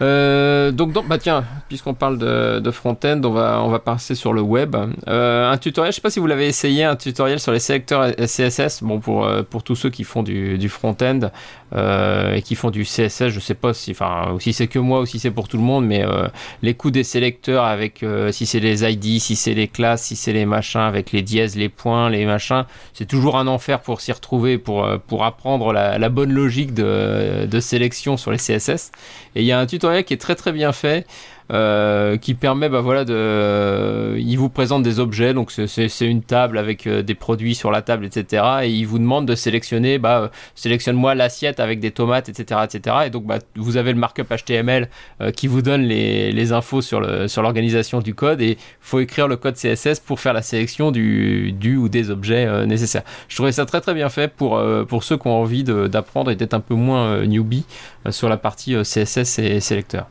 Euh, 0.00 0.72
donc, 0.72 0.92
donc, 0.92 1.06
bah 1.06 1.18
tiens, 1.18 1.44
puisqu'on 1.68 1.94
parle 1.94 2.18
de, 2.18 2.58
de 2.58 2.70
front-end, 2.72 3.20
on 3.24 3.30
va, 3.30 3.62
on 3.62 3.68
va 3.68 3.78
passer 3.78 4.16
sur 4.16 4.32
le 4.32 4.40
web. 4.40 4.74
Euh, 5.06 5.48
un 5.50 5.56
tutoriel, 5.58 5.92
je 5.92 5.96
sais 5.96 6.00
pas 6.00 6.10
si 6.10 6.18
vous 6.18 6.26
l'avez 6.26 6.48
essayé, 6.48 6.82
un 6.82 6.96
tutoriel 6.96 7.38
sur 7.38 7.52
les 7.52 7.60
sélecteurs 7.60 8.10
CSS. 8.26 8.82
Bon, 8.82 8.98
pour, 8.98 9.24
euh, 9.26 9.42
pour 9.48 9.62
tous 9.62 9.76
ceux 9.76 9.90
qui 9.90 10.02
font 10.02 10.24
du, 10.24 10.58
du 10.58 10.68
front-end 10.68 11.30
euh, 11.74 12.34
et 12.34 12.42
qui 12.42 12.54
font 12.54 12.70
du 12.70 12.84
CSS, 12.84 13.28
je 13.28 13.40
sais 13.40 13.54
pas 13.54 13.72
si, 13.72 13.92
enfin, 13.92 14.36
si 14.40 14.52
c'est 14.52 14.66
que 14.66 14.78
moi 14.78 15.00
ou 15.00 15.06
si 15.06 15.18
c'est 15.18 15.30
pour 15.30 15.48
tout 15.48 15.56
le 15.56 15.62
monde, 15.62 15.86
mais 15.86 16.04
euh, 16.04 16.28
les 16.62 16.74
coups 16.74 16.92
des 16.92 17.04
sélecteurs 17.04 17.64
avec, 17.64 18.02
euh, 18.02 18.30
si 18.32 18.46
c'est 18.46 18.60
les 18.60 18.84
ID, 18.84 19.20
si 19.20 19.36
c'est 19.36 19.54
les 19.54 19.68
classes, 19.68 20.02
si 20.04 20.16
c'est 20.16 20.32
les 20.32 20.44
machins 20.44 20.80
avec 20.80 21.12
les 21.12 21.22
dièses, 21.22 21.56
les 21.56 21.68
points, 21.68 22.10
les 22.10 22.26
machins, 22.26 22.64
c'est 22.92 23.06
toujours 23.06 23.38
un 23.38 23.46
enfer 23.46 23.80
pour 23.80 24.00
s'y 24.00 24.12
retrouver, 24.12 24.58
pour, 24.58 24.84
euh, 24.84 24.98
pour 24.98 25.24
apprendre 25.24 25.72
la, 25.72 25.98
la 25.98 26.08
bonne 26.08 26.32
logique 26.32 26.74
de, 26.74 27.46
de 27.46 27.60
sélection 27.60 28.16
sur 28.16 28.30
les 28.30 28.38
CSS. 28.38 28.92
Et 29.34 29.40
il 29.40 29.46
y 29.46 29.52
a 29.52 29.58
un 29.58 29.66
tutoriel 29.66 30.04
qui 30.04 30.14
est 30.14 30.20
très 30.20 30.34
très 30.34 30.52
bien 30.52 30.72
fait. 30.72 31.06
Euh, 31.52 32.16
qui 32.16 32.34
permet 32.34 32.68
bah 32.68 32.80
voilà 32.80 33.04
de 33.04 34.16
il 34.18 34.36
vous 34.36 34.48
présente 34.48 34.82
des 34.82 35.00
objets 35.00 35.34
donc 35.34 35.50
c'est- 35.50 36.02
une 36.02 36.22
table 36.22 36.56
avec 36.58 36.86
euh, 36.86 37.02
des 37.02 37.14
produits 37.14 37.54
sur 37.54 37.70
la 37.70 37.82
table 37.82 38.04
etc 38.06 38.42
et 38.62 38.70
il 38.70 38.84
vous 38.86 38.98
demande 38.98 39.26
de 39.26 39.34
sélectionner 39.34 39.98
bah 39.98 40.20
euh, 40.22 40.28
sélectionne-moi 40.54 41.14
l'assiette 41.14 41.60
avec 41.60 41.78
des 41.80 41.90
tomates 41.90 42.28
etc 42.28 42.60
etc 42.64 42.96
et 43.06 43.10
donc 43.10 43.24
bah 43.26 43.38
vous 43.56 43.76
avez 43.76 43.92
le 43.92 43.98
markup 43.98 44.26
HTML 44.28 44.88
qui 45.36 45.46
vous 45.46 45.62
donne 45.62 45.82
les, 45.82 46.32
les 46.32 46.52
infos 46.52 46.80
sur 46.80 47.00
le 47.00 47.28
sur 47.28 47.42
l'organisation 47.42 48.00
du 48.00 48.14
code 48.14 48.40
et 48.40 48.56
faut 48.80 49.00
écrire 49.00 49.28
le 49.28 49.36
code 49.36 49.54
CSS 49.54 50.00
pour 50.00 50.20
faire 50.20 50.32
la 50.32 50.42
sélection 50.42 50.90
du 50.90 51.52
du 51.52 51.76
ou 51.76 51.88
des 51.88 52.10
objets 52.10 52.66
nécessaires. 52.66 53.02
Je 53.28 53.36
trouvais 53.36 53.52
ça 53.52 53.66
très 53.66 53.80
très 53.80 53.94
bien 53.94 54.08
fait 54.08 54.28
pour 54.28 54.60
pour 54.88 55.04
ceux 55.04 55.16
qui 55.18 55.26
ont 55.28 55.40
envie 55.40 55.64
d'apprendre 55.64 56.30
et 56.30 56.36
d'être 56.36 56.54
un 56.54 56.60
peu 56.60 56.74
moins 56.74 57.24
newbie 57.26 57.66
sur 58.10 58.28
la 58.28 58.36
partie 58.36 58.74
CSS 58.82 59.38
et 59.38 59.60
sélecteur 59.60 60.06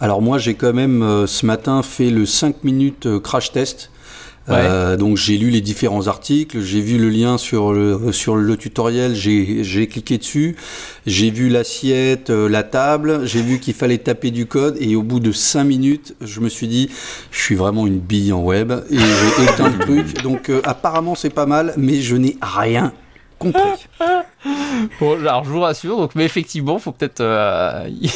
Alors 0.00 0.22
moi 0.22 0.38
j'ai 0.38 0.54
quand 0.54 0.72
même 0.72 1.02
euh, 1.02 1.26
ce 1.26 1.46
matin 1.46 1.82
fait 1.82 2.10
le 2.10 2.26
5 2.26 2.64
minutes 2.64 3.06
euh, 3.06 3.20
crash 3.20 3.52
test. 3.52 3.90
Euh, 4.50 4.96
donc 4.96 5.16
j'ai 5.16 5.38
lu 5.38 5.48
les 5.48 5.62
différents 5.62 6.06
articles, 6.06 6.60
j'ai 6.60 6.80
vu 6.80 6.98
le 6.98 7.08
lien 7.08 7.38
sur 7.38 7.72
le 7.72 8.12
sur 8.12 8.36
le 8.36 8.56
tutoriel, 8.58 9.14
j'ai 9.14 9.64
j'ai 9.64 9.86
cliqué 9.86 10.18
dessus, 10.18 10.56
j'ai 11.06 11.30
vu 11.30 11.48
l'assiette, 11.48 12.28
euh, 12.28 12.48
la 12.48 12.62
table, 12.62 13.24
j'ai 13.24 13.40
vu 13.40 13.58
qu'il 13.58 13.72
fallait 13.72 13.98
taper 13.98 14.30
du 14.30 14.44
code 14.44 14.76
et 14.80 14.96
au 14.96 15.02
bout 15.02 15.20
de 15.20 15.32
5 15.32 15.64
minutes, 15.64 16.14
je 16.20 16.40
me 16.40 16.50
suis 16.50 16.68
dit 16.68 16.90
je 17.30 17.40
suis 17.40 17.54
vraiment 17.54 17.86
une 17.86 17.98
bille 17.98 18.32
en 18.34 18.42
web 18.42 18.70
et 18.90 18.98
j'ai 18.98 19.44
éteint 19.44 19.70
le 19.70 19.78
truc. 19.78 20.22
Donc 20.22 20.50
euh, 20.50 20.60
apparemment 20.64 21.14
c'est 21.14 21.30
pas 21.30 21.46
mal, 21.46 21.72
mais 21.78 22.02
je 22.02 22.16
n'ai 22.16 22.36
rien 22.42 22.92
compris. 23.38 23.86
Bon, 25.00 25.18
alors 25.18 25.44
je 25.44 25.50
vous 25.50 25.60
rassure, 25.60 25.96
donc, 25.96 26.14
mais 26.14 26.24
effectivement, 26.24 26.78
faut 26.78 26.92
peut-être 26.92 27.20
euh, 27.20 27.88
y 27.90 28.10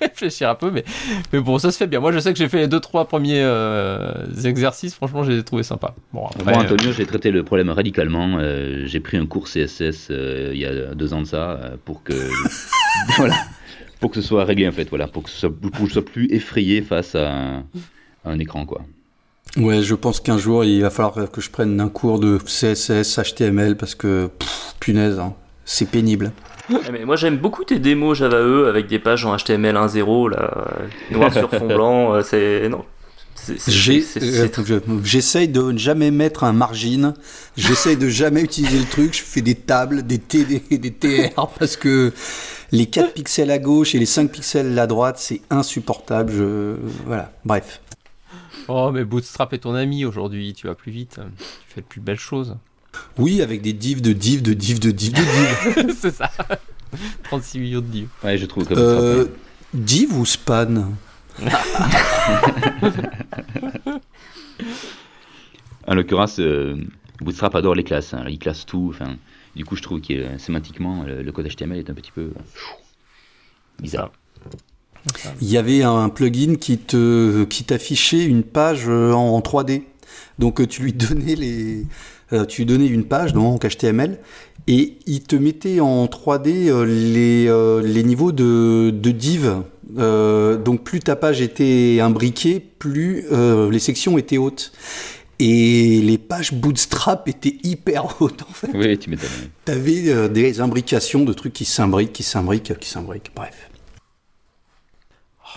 réfléchir 0.00 0.48
un 0.48 0.54
peu, 0.54 0.70
mais, 0.70 0.84
mais 1.32 1.40
bon, 1.40 1.58
ça 1.58 1.70
se 1.70 1.76
fait 1.76 1.86
bien. 1.86 2.00
Moi, 2.00 2.12
je 2.12 2.18
sais 2.18 2.32
que 2.32 2.38
j'ai 2.38 2.48
fait 2.48 2.58
les 2.58 2.68
deux 2.68 2.80
trois 2.80 3.06
premiers 3.06 3.42
euh, 3.42 4.26
exercices, 4.44 4.94
franchement, 4.94 5.24
j'ai 5.24 5.42
trouvé 5.42 5.62
sympa. 5.62 5.94
Bon, 6.12 6.26
après, 6.26 6.52
Moi, 6.52 6.62
Antonio, 6.62 6.92
j'ai 6.92 7.06
traité 7.06 7.30
le 7.30 7.42
problème 7.42 7.70
radicalement. 7.70 8.38
Euh, 8.38 8.86
j'ai 8.86 9.00
pris 9.00 9.16
un 9.16 9.26
cours 9.26 9.48
CSS 9.48 10.08
euh, 10.10 10.50
il 10.54 10.60
y 10.60 10.66
a 10.66 10.94
deux 10.94 11.12
ans 11.12 11.22
de 11.22 11.26
ça 11.26 11.50
euh, 11.50 11.76
pour 11.84 12.02
que 12.02 12.12
voilà, 13.16 13.36
pour 14.00 14.10
que 14.10 14.20
ce 14.20 14.26
soit 14.26 14.44
réglé 14.44 14.68
en 14.68 14.72
fait, 14.72 14.88
voilà, 14.88 15.06
pour 15.08 15.24
que 15.24 15.30
ce 15.30 15.38
soit, 15.38 15.50
pour 15.50 15.70
que 15.72 15.86
je 15.86 15.92
sois 15.92 16.04
plus 16.04 16.28
effrayé 16.32 16.82
face 16.82 17.14
à 17.14 17.30
un, 17.30 17.58
à 18.24 18.30
un 18.30 18.38
écran 18.38 18.64
quoi. 18.64 18.82
Ouais, 19.56 19.82
je 19.82 19.94
pense 19.94 20.20
qu'un 20.20 20.38
jour 20.38 20.64
il 20.64 20.82
va 20.82 20.90
falloir 20.90 21.30
que 21.30 21.40
je 21.40 21.50
prenne 21.50 21.80
un 21.80 21.88
cours 21.88 22.18
de 22.20 22.38
CSS, 22.38 23.18
HTML 23.18 23.76
parce 23.76 23.94
que 23.94 24.28
pff, 24.38 24.74
punaise, 24.78 25.18
hein, 25.18 25.34
c'est 25.64 25.88
pénible. 25.90 26.32
Mais 26.92 27.04
moi 27.06 27.16
j'aime 27.16 27.38
beaucoup 27.38 27.64
tes 27.64 27.78
démos 27.78 28.18
Java 28.18 28.36
E 28.40 28.68
avec 28.68 28.88
des 28.88 28.98
pages 28.98 29.24
en 29.24 29.34
HTML 29.36 29.74
1.0 29.74 30.30
là, 30.30 30.50
euh, 30.56 31.16
noir 31.16 31.32
sur 31.32 31.48
fond 31.50 31.66
blanc. 31.74 32.14
euh, 32.14 32.22
c'est 32.22 32.68
non. 32.68 32.84
Euh, 33.48 34.48
J'essaye 35.04 35.48
de 35.48 35.62
ne 35.72 35.78
jamais 35.78 36.10
mettre 36.10 36.44
un 36.44 36.52
margin, 36.52 37.14
j'essaye 37.56 37.96
de 37.96 38.08
jamais 38.08 38.42
utiliser 38.42 38.78
le 38.78 38.84
truc, 38.84 39.16
je 39.16 39.22
fais 39.22 39.40
des 39.40 39.54
tables, 39.54 40.02
des, 40.02 40.18
T, 40.18 40.44
des, 40.44 40.76
des 40.76 40.90
TR 40.92 41.48
parce 41.58 41.76
que 41.76 42.12
les 42.72 42.86
4 42.86 43.14
pixels 43.14 43.50
à 43.50 43.58
gauche 43.58 43.94
et 43.94 43.98
les 43.98 44.06
5 44.06 44.30
pixels 44.30 44.78
à 44.78 44.86
droite, 44.86 45.16
c'est 45.18 45.40
insupportable. 45.48 46.32
Je... 46.36 46.74
Voilà, 47.06 47.32
bref. 47.46 47.80
Oh, 48.68 48.90
mais 48.92 49.04
Bootstrap 49.04 49.52
est 49.54 49.58
ton 49.58 49.74
ami 49.74 50.04
aujourd'hui, 50.04 50.52
tu 50.54 50.66
vas 50.66 50.74
plus 50.74 50.92
vite, 50.92 51.20
tu 51.38 51.74
fais 51.74 51.80
de 51.80 51.86
plus 51.86 52.00
belles 52.00 52.18
choses. 52.18 52.56
Oui, 53.16 53.40
avec 53.42 53.62
des 53.62 53.72
divs 53.72 54.02
de 54.02 54.12
divs 54.12 54.42
de 54.42 54.52
divs 54.52 54.80
de 54.80 54.90
divs 54.90 55.12
de 55.14 55.20
divs. 55.82 55.94
C'est 55.98 56.14
ça. 56.14 56.30
36 57.24 57.58
millions 57.60 57.80
de 57.80 57.86
divs. 57.86 58.08
Ouais, 58.24 58.36
je 58.38 58.46
trouve 58.46 58.66
que 58.66 58.74
Euh, 58.76 59.26
div 59.74 60.16
ou 60.16 60.24
span? 60.26 60.92
En 65.86 65.94
l'occurrence, 65.94 66.38
euh, 66.40 66.76
Bootstrap 67.20 67.54
adore 67.54 67.74
les 67.74 67.84
classes, 67.84 68.14
hein, 68.14 68.24
il 68.28 68.38
classe 68.38 68.66
tout. 68.66 68.88
Enfin, 68.94 69.16
du 69.56 69.64
coup, 69.64 69.76
je 69.76 69.82
trouve 69.82 70.00
que 70.00 70.12
euh, 70.12 70.38
sémantiquement, 70.38 71.04
le, 71.04 71.22
le 71.22 71.32
code 71.32 71.48
HTML 71.48 71.78
est 71.78 71.90
un 71.90 71.94
petit 71.94 72.12
peu 72.12 72.20
euh, 72.22 72.32
bizarre. 73.80 74.12
Il 75.40 75.50
y 75.50 75.56
avait 75.56 75.82
un 75.82 76.08
plugin 76.08 76.56
qui 76.56 76.78
te 76.78 77.44
qui 77.44 77.64
t'affichait 77.64 78.24
une 78.24 78.42
page 78.42 78.84
euh, 78.88 79.12
en, 79.12 79.34
en 79.36 79.40
3D. 79.40 79.82
Donc 80.38 80.60
euh, 80.60 80.66
tu 80.66 80.82
lui 80.82 80.92
donnais 80.92 81.34
les 81.34 81.84
euh, 82.32 82.44
tu 82.44 82.62
lui 82.62 82.66
donnais 82.66 82.86
une 82.86 83.04
page 83.04 83.32
donc 83.32 83.66
HTML 83.66 84.18
et 84.66 84.98
il 85.06 85.22
te 85.22 85.36
mettait 85.36 85.80
en 85.80 86.06
3D 86.06 86.68
euh, 86.68 86.84
les 86.84 87.92
les 87.92 88.02
niveaux 88.04 88.32
de 88.32 88.90
de 88.90 89.10
div. 89.10 89.62
Euh, 89.96 90.58
donc 90.58 90.84
plus 90.84 91.00
ta 91.00 91.16
page 91.16 91.40
était 91.40 91.98
imbriquée, 92.00 92.60
plus 92.60 93.24
euh, 93.32 93.70
les 93.70 93.78
sections 93.78 94.18
étaient 94.18 94.38
hautes. 94.38 94.72
Et 95.40 96.00
les 96.02 96.18
pages 96.18 96.52
Bootstrap 96.52 97.28
étaient 97.28 97.58
hyper 97.62 98.20
hautes 98.20 98.42
en 98.42 98.52
fait. 98.52 98.70
Oui, 98.74 98.98
tu 98.98 99.08
m'étonnes. 99.08 99.28
T'avais 99.64 100.08
euh, 100.08 100.28
des 100.28 100.60
imbrications 100.60 101.24
de 101.24 101.32
trucs 101.32 101.52
qui 101.52 101.64
s'imbriquent, 101.64 102.12
qui 102.12 102.24
s'imbriquent, 102.24 102.76
qui 102.78 102.88
s'imbriquent. 102.88 103.30
Bref. 103.36 103.70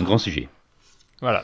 Un 0.02 0.04
grand 0.04 0.18
sujet. 0.18 0.50
Voilà. 1.22 1.44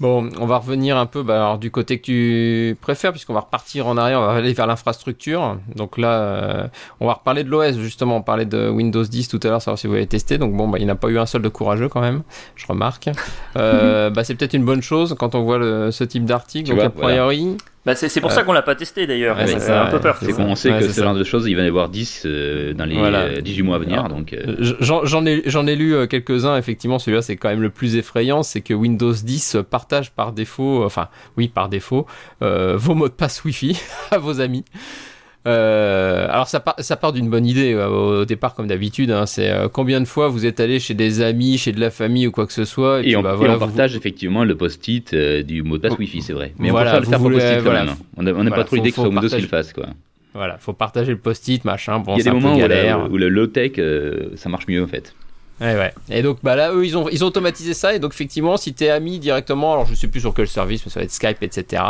Bon, 0.00 0.28
on 0.40 0.46
va 0.46 0.56
revenir 0.56 0.96
un 0.96 1.06
peu 1.06 1.22
bah, 1.22 1.36
alors, 1.36 1.58
du 1.58 1.70
côté 1.70 2.00
que 2.00 2.04
tu 2.04 2.76
préfères, 2.80 3.12
puisqu'on 3.12 3.34
va 3.34 3.40
repartir 3.40 3.86
en 3.86 3.96
arrière, 3.96 4.18
on 4.18 4.26
va 4.26 4.32
aller 4.32 4.52
vers 4.52 4.66
l'infrastructure. 4.66 5.58
Donc 5.76 5.96
là, 5.96 6.08
euh, 6.08 6.66
on 6.98 7.06
va 7.06 7.12
reparler 7.12 7.44
de 7.44 7.48
l'OS, 7.50 7.76
justement. 7.78 8.16
On 8.16 8.22
parlait 8.22 8.44
de 8.46 8.68
Windows 8.68 9.04
10 9.04 9.28
tout 9.28 9.38
à 9.44 9.46
l'heure, 9.48 9.62
savoir 9.62 9.78
si 9.78 9.86
vous 9.86 9.94
avez 9.94 10.08
testé. 10.08 10.38
Donc 10.38 10.56
bon, 10.56 10.66
bah, 10.66 10.78
il 10.80 10.84
n'y 10.84 10.90
en 10.90 10.94
a 10.94 10.96
pas 10.98 11.08
eu 11.08 11.18
un 11.20 11.26
seul 11.26 11.42
de 11.42 11.48
courageux 11.48 11.88
quand 11.88 12.00
même, 12.00 12.22
je 12.56 12.66
remarque. 12.66 13.10
Euh, 13.56 14.10
bah, 14.14 14.24
c'est 14.24 14.34
peut-être 14.34 14.54
une 14.54 14.64
bonne 14.64 14.82
chose 14.82 15.14
quand 15.16 15.36
on 15.36 15.42
voit 15.44 15.58
le- 15.58 15.92
ce 15.92 16.02
type 16.02 16.24
d'article. 16.24 16.70
Donc 16.70 16.78
vois, 16.78 16.86
a 16.86 16.90
priori, 16.90 17.56
Bah, 17.84 17.96
c'est 17.96 18.08
c'est 18.08 18.20
pour 18.20 18.30
Euh, 18.30 18.34
ça 18.34 18.44
qu'on 18.44 18.52
l'a 18.52 18.62
pas 18.62 18.76
testé 18.76 19.06
d'ailleurs. 19.08 19.36
ouais, 19.36 19.46
Ça 19.48 19.58
fait 19.58 19.72
un 19.72 19.86
peu 19.86 19.98
peur. 19.98 20.16
C'est 20.20 20.26
C'est 20.26 20.32
tu 20.32 20.36
bon, 20.38 20.44
vois. 20.44 20.52
on 20.52 20.54
sait 20.54 20.70
Ouais, 20.70 20.78
que 20.78 20.82
c'est 20.84 20.90
ce 20.90 20.94
ça. 21.00 21.02
genre 21.04 21.14
de 21.14 21.24
choses, 21.24 21.46
il 21.48 21.56
va 21.56 21.62
y 21.62 21.64
en 21.64 21.68
avoir 21.68 21.88
10 21.88 22.22
euh, 22.26 22.72
dans 22.74 22.84
les 22.84 22.96
Voilà. 22.96 23.22
euh, 23.22 23.40
18 23.40 23.62
mois 23.62 23.76
à 23.76 23.78
venir. 23.80 24.04
Alors, 24.04 24.08
donc, 24.16 24.32
euh, 24.32 24.56
Euh, 24.60 24.74
J'en 24.80 25.04
j'en 25.04 25.26
ai, 25.26 25.42
j'en 25.46 25.66
ai 25.66 25.74
lu 25.74 25.92
euh, 25.94 26.06
quelques-uns, 26.06 26.56
effectivement, 26.56 27.00
celui-là 27.00 27.22
c'est 27.22 27.36
quand 27.36 27.48
même 27.48 27.60
le 27.62 27.70
plus 27.70 27.96
effrayant, 27.96 28.44
c'est 28.44 28.60
que 28.60 28.72
Windows 28.74 29.12
10 29.12 29.56
partage 29.68 30.12
par 30.12 30.32
défaut, 30.32 30.82
euh, 30.82 30.86
enfin 30.86 31.08
oui 31.36 31.48
par 31.48 31.68
défaut, 31.68 32.06
euh, 32.42 32.76
vos 32.76 32.94
mots 32.94 33.08
de 33.08 33.14
passe 33.14 33.42
Wi-Fi 33.44 33.76
à 34.12 34.18
vos 34.18 34.40
amis. 34.40 34.64
Euh, 35.46 36.26
alors 36.30 36.46
ça 36.46 36.60
part, 36.60 36.76
ça 36.78 36.96
part 36.96 37.12
d'une 37.12 37.28
bonne 37.28 37.44
idée 37.46 37.72
euh, 37.74 37.88
au 38.20 38.24
départ 38.24 38.54
comme 38.54 38.68
d'habitude, 38.68 39.10
hein, 39.10 39.26
c'est 39.26 39.50
euh, 39.50 39.68
combien 39.68 40.00
de 40.00 40.04
fois 40.06 40.28
vous 40.28 40.46
êtes 40.46 40.60
allé 40.60 40.78
chez 40.78 40.94
des 40.94 41.20
amis, 41.20 41.58
chez 41.58 41.72
de 41.72 41.80
la 41.80 41.90
famille 41.90 42.28
ou 42.28 42.30
quoi 42.30 42.46
que 42.46 42.52
ce 42.52 42.64
soit, 42.64 43.00
Et, 43.00 43.02
puis, 43.02 43.16
on, 43.16 43.22
bah, 43.22 43.32
et 43.32 43.36
voilà, 43.36 43.54
on 43.54 43.58
vous- 43.58 43.66
partage 43.66 43.96
effectivement 43.96 44.44
le 44.44 44.54
post-it 44.56 45.12
euh, 45.14 45.42
du 45.42 45.62
mot 45.64 45.78
de 45.78 45.82
passe 45.82 45.92
Oh. 45.94 45.98
Wi-Fi, 45.98 46.22
c'est 46.22 46.32
vrai. 46.32 46.52
Mais 46.58 46.70
Voilà, 46.70 46.90
on 46.98 47.00
préfère 47.00 47.18
le 47.28 47.38
faire 47.38 47.48
post-it 47.58 47.64
quand 47.64 47.72
même. 47.72 47.94
On 48.16 48.22
n'a 48.22 48.32
Voilà, 48.32 48.50
pas 48.52 48.64
trop 48.64 48.76
l'idée 48.76 48.90
que 48.90 48.94
ce 48.96 49.00
soit 49.02 49.10
Windows 49.10 49.28
qui 49.28 49.40
le 49.42 49.48
fasse. 49.48 49.72
Quoi. 49.72 49.86
Voilà, 50.34 50.58
faut 50.58 50.72
partager 50.72 51.10
le 51.10 51.18
post-it, 51.18 51.64
machin, 51.64 51.98
bon 51.98 52.14
Il 52.14 52.18
y 52.18 52.20
a 52.20 52.24
des 52.24 52.30
moments 52.30 52.54
où, 52.54 52.58
galère. 52.58 52.98
la- 53.00 53.04
où 53.08 53.18
le 53.18 53.28
low-tech, 53.28 53.72
ça 54.36 54.48
marche 54.48 54.66
mieux 54.68 54.82
en 54.82 54.86
fait. 54.86 55.14
Ouais, 55.62 55.76
ouais. 55.76 55.94
Et 56.10 56.22
donc, 56.22 56.38
bah 56.42 56.56
là, 56.56 56.72
eux, 56.72 56.84
ils 56.84 56.96
ont, 56.96 57.08
ils 57.08 57.22
ont 57.22 57.28
automatisé 57.28 57.72
ça. 57.72 57.94
Et 57.94 58.00
donc, 58.00 58.12
effectivement, 58.12 58.56
si 58.56 58.74
tu 58.74 58.82
es 58.82 58.90
ami 58.90 59.20
directement, 59.20 59.72
alors 59.72 59.86
je 59.86 59.94
sais 59.94 60.08
plus 60.08 60.20
sur 60.20 60.34
quel 60.34 60.48
service, 60.48 60.84
mais 60.84 60.90
ça 60.90 60.98
va 60.98 61.04
être 61.04 61.12
Skype, 61.12 61.40
etc. 61.40 61.82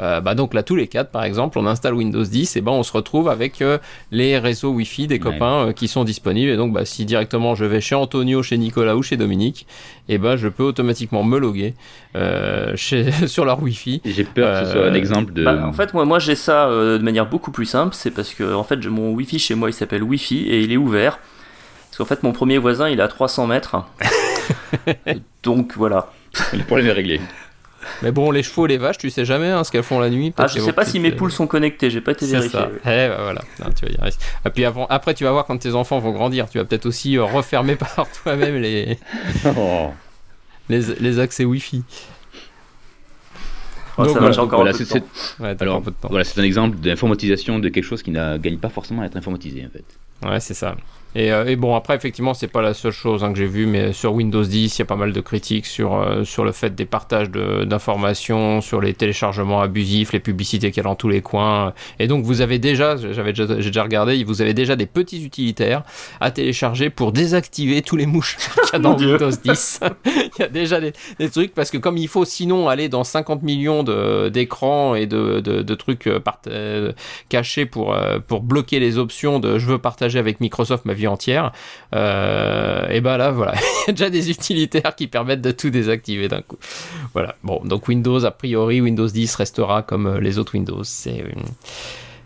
Euh, 0.00 0.20
bah 0.20 0.34
donc 0.34 0.52
là, 0.52 0.62
tous 0.62 0.76
les 0.76 0.88
quatre, 0.88 1.10
par 1.10 1.24
exemple, 1.24 1.58
on 1.58 1.66
installe 1.66 1.94
Windows 1.94 2.22
10 2.22 2.56
et 2.56 2.60
ben 2.60 2.72
on 2.72 2.82
se 2.82 2.92
retrouve 2.92 3.30
avec 3.30 3.62
euh, 3.62 3.78
les 4.10 4.38
réseaux 4.38 4.72
Wi-Fi 4.72 5.06
des 5.06 5.18
copains 5.18 5.68
euh, 5.68 5.72
qui 5.72 5.88
sont 5.88 6.04
disponibles. 6.04 6.50
Et 6.50 6.56
donc, 6.58 6.74
bah, 6.74 6.84
si 6.84 7.06
directement 7.06 7.54
je 7.54 7.64
vais 7.64 7.80
chez 7.80 7.94
Antonio, 7.94 8.42
chez 8.42 8.58
Nicolas 8.58 8.94
ou 8.94 9.02
chez 9.02 9.16
Dominique, 9.16 9.66
et 10.10 10.18
ben 10.18 10.36
je 10.36 10.48
peux 10.48 10.64
automatiquement 10.64 11.24
me 11.24 11.38
loguer 11.38 11.74
chez, 12.74 13.10
sur 13.26 13.46
leur 13.46 13.62
Wi-Fi. 13.62 14.02
J'ai 14.04 14.24
peur 14.24 14.60
que 14.60 14.66
ce 14.66 14.72
soit 14.72 14.86
un 14.86 14.94
exemple 14.94 15.32
de. 15.32 15.44
Bah, 15.44 15.66
en 15.66 15.72
fait, 15.72 15.94
moi, 15.94 16.04
moi 16.04 16.18
j'ai 16.18 16.34
ça 16.34 16.68
de 16.68 16.98
manière 16.98 17.26
beaucoup 17.26 17.52
plus 17.52 17.64
simple. 17.64 17.94
C'est 17.94 18.10
parce 18.10 18.34
que 18.34 18.54
en 18.54 18.64
fait, 18.64 18.84
mon 18.86 19.12
Wi-Fi 19.12 19.38
chez 19.38 19.54
moi, 19.54 19.70
il 19.70 19.72
s'appelle 19.72 20.02
Wi-Fi 20.02 20.46
et 20.46 20.60
il 20.60 20.70
est 20.70 20.76
ouvert. 20.76 21.18
Parce 21.94 22.08
qu'en 22.08 22.12
fait, 22.12 22.24
mon 22.24 22.32
premier 22.32 22.58
voisin, 22.58 22.88
il 22.88 22.98
est 22.98 23.02
à 23.04 23.06
300 23.06 23.46
mètres. 23.46 23.76
Donc 25.44 25.74
voilà. 25.76 26.10
Le 26.52 26.64
problème 26.64 26.88
est 26.88 26.92
réglé. 26.92 27.20
Mais 28.02 28.10
bon, 28.10 28.32
les 28.32 28.42
chevaux, 28.42 28.66
les 28.66 28.78
vaches, 28.78 28.98
tu 28.98 29.10
sais 29.10 29.24
jamais 29.24 29.50
hein, 29.50 29.62
ce 29.62 29.70
qu'elles 29.70 29.84
font 29.84 30.00
la 30.00 30.10
nuit. 30.10 30.34
Ah, 30.36 30.48
je 30.48 30.58
sais 30.58 30.72
pas 30.72 30.84
si 30.84 30.98
mes 30.98 31.12
poules 31.12 31.30
sont 31.30 31.46
connectées, 31.46 31.90
j'ai 31.90 32.00
pas 32.00 32.10
été 32.10 32.26
vérifié. 32.26 32.58
Ça. 32.58 32.68
Eh, 32.84 33.08
bah, 33.08 33.18
voilà. 33.22 33.42
tu 33.76 33.86
vas 33.86 34.08
Et 34.08 34.50
puis 34.50 34.64
après, 34.64 34.86
après, 34.88 35.14
tu 35.14 35.22
vas 35.22 35.30
voir 35.30 35.46
quand 35.46 35.56
tes 35.56 35.72
enfants 35.76 36.00
vont 36.00 36.10
grandir, 36.10 36.48
tu 36.50 36.58
vas 36.58 36.64
peut-être 36.64 36.86
aussi 36.86 37.16
euh, 37.16 37.22
refermer 37.22 37.76
par 37.96 38.08
toi-même 38.10 38.56
les... 38.56 38.98
Oh. 39.56 39.90
les, 40.68 40.80
les 40.98 41.18
accès 41.20 41.44
Wi-Fi. 41.44 41.84
Oh, 43.98 44.08
ça 44.08 44.20
marche 44.20 44.38
encore 44.38 44.64
voilà, 44.64 44.74
un 44.74 44.78
peu 44.78 44.84
de 44.84 44.88
temps. 44.88 45.06
Ouais, 45.38 45.56
Alors, 45.60 45.76
un 45.76 45.80
peu 45.80 45.92
de 45.92 45.96
temps. 45.96 46.08
voilà, 46.08 46.24
c'est 46.24 46.40
un 46.40 46.44
exemple 46.44 46.78
d'informatisation 46.78 47.60
de 47.60 47.68
quelque 47.68 47.84
chose 47.84 48.02
qui 48.02 48.10
ne 48.10 48.36
gagne 48.38 48.58
pas 48.58 48.68
forcément 48.68 49.02
à 49.02 49.06
être 49.06 49.16
informatisé 49.16 49.64
en 49.64 49.70
fait. 49.70 49.84
Ouais, 50.28 50.40
c'est 50.40 50.54
ça. 50.54 50.74
Et, 51.14 51.32
euh, 51.32 51.46
et, 51.46 51.56
bon, 51.56 51.76
après, 51.76 51.94
effectivement, 51.94 52.34
c'est 52.34 52.48
pas 52.48 52.62
la 52.62 52.74
seule 52.74 52.92
chose 52.92 53.22
hein, 53.22 53.32
que 53.32 53.38
j'ai 53.38 53.46
vu, 53.46 53.66
mais 53.66 53.92
sur 53.92 54.14
Windows 54.14 54.42
10, 54.42 54.76
il 54.76 54.78
y 54.80 54.82
a 54.82 54.84
pas 54.84 54.96
mal 54.96 55.12
de 55.12 55.20
critiques 55.20 55.66
sur, 55.66 55.94
euh, 55.94 56.24
sur 56.24 56.44
le 56.44 56.52
fait 56.52 56.74
des 56.74 56.86
partages 56.86 57.30
d'informations, 57.30 58.60
sur 58.60 58.80
les 58.80 58.94
téléchargements 58.94 59.60
abusifs, 59.60 60.12
les 60.12 60.20
publicités 60.20 60.70
qu'il 60.70 60.78
y 60.78 60.86
a 60.86 60.88
dans 60.88 60.96
tous 60.96 61.08
les 61.08 61.22
coins. 61.22 61.72
Et 62.00 62.08
donc, 62.08 62.24
vous 62.24 62.40
avez 62.40 62.58
déjà, 62.58 62.96
j'avais 62.96 63.32
déjà, 63.32 63.60
j'ai 63.60 63.70
déjà 63.70 63.82
regardé, 63.84 64.24
vous 64.24 64.42
avez 64.42 64.54
déjà 64.54 64.74
des 64.74 64.86
petits 64.86 65.24
utilitaires 65.24 65.84
à 66.20 66.30
télécharger 66.30 66.90
pour 66.90 67.12
désactiver 67.12 67.82
tous 67.82 67.96
les 67.96 68.06
mouches 68.06 68.36
qu'il 68.64 68.72
y 68.72 68.76
a 68.76 68.78
dans 68.80 68.96
Windows 68.96 69.30
10. 69.30 69.80
il 70.06 70.40
y 70.40 70.42
a 70.42 70.48
déjà 70.48 70.80
des, 70.80 70.92
des, 71.20 71.30
trucs, 71.30 71.54
parce 71.54 71.70
que 71.70 71.78
comme 71.78 71.96
il 71.96 72.08
faut 72.08 72.24
sinon 72.24 72.68
aller 72.68 72.88
dans 72.88 73.04
50 73.04 73.42
millions 73.42 73.84
d'écrans 74.30 74.94
et 74.96 75.06
de, 75.06 75.40
de, 75.40 75.62
de 75.62 75.74
trucs 75.74 76.08
euh, 76.08 76.92
cachés 77.28 77.66
pour, 77.66 77.96
pour 78.26 78.42
bloquer 78.42 78.80
les 78.80 78.98
options 78.98 79.38
de 79.38 79.58
je 79.58 79.66
veux 79.66 79.78
partager 79.78 80.18
avec 80.18 80.40
Microsoft 80.40 80.84
ma 80.84 80.92
vie 80.92 81.03
entière. 81.06 81.52
Euh, 81.94 82.88
et 82.88 83.00
ben 83.00 83.16
là, 83.16 83.30
voilà, 83.30 83.54
il 83.86 83.88
y 83.88 83.90
a 83.90 83.92
déjà 83.92 84.10
des 84.10 84.30
utilitaires 84.30 84.94
qui 84.94 85.06
permettent 85.06 85.42
de 85.42 85.50
tout 85.50 85.70
désactiver 85.70 86.28
d'un 86.28 86.42
coup. 86.42 86.56
Voilà. 87.12 87.36
Bon, 87.42 87.60
donc 87.64 87.88
Windows, 87.88 88.24
a 88.24 88.30
priori, 88.30 88.80
Windows 88.80 89.08
10 89.08 89.34
restera 89.36 89.82
comme 89.82 90.06
euh, 90.06 90.20
les 90.20 90.38
autres 90.38 90.54
Windows. 90.54 90.84
C'est 90.84 91.22
euh, 91.22 91.32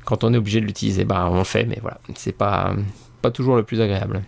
quand 0.04 0.24
on 0.24 0.32
est 0.32 0.38
obligé 0.38 0.60
de 0.60 0.66
l'utiliser, 0.66 1.04
bah 1.04 1.28
on 1.30 1.38
le 1.38 1.44
fait, 1.44 1.64
mais 1.64 1.78
voilà, 1.82 1.98
c'est 2.14 2.32
pas 2.32 2.74
pas 3.20 3.30
toujours 3.30 3.56
le 3.56 3.62
plus 3.62 3.80
agréable. 3.80 4.22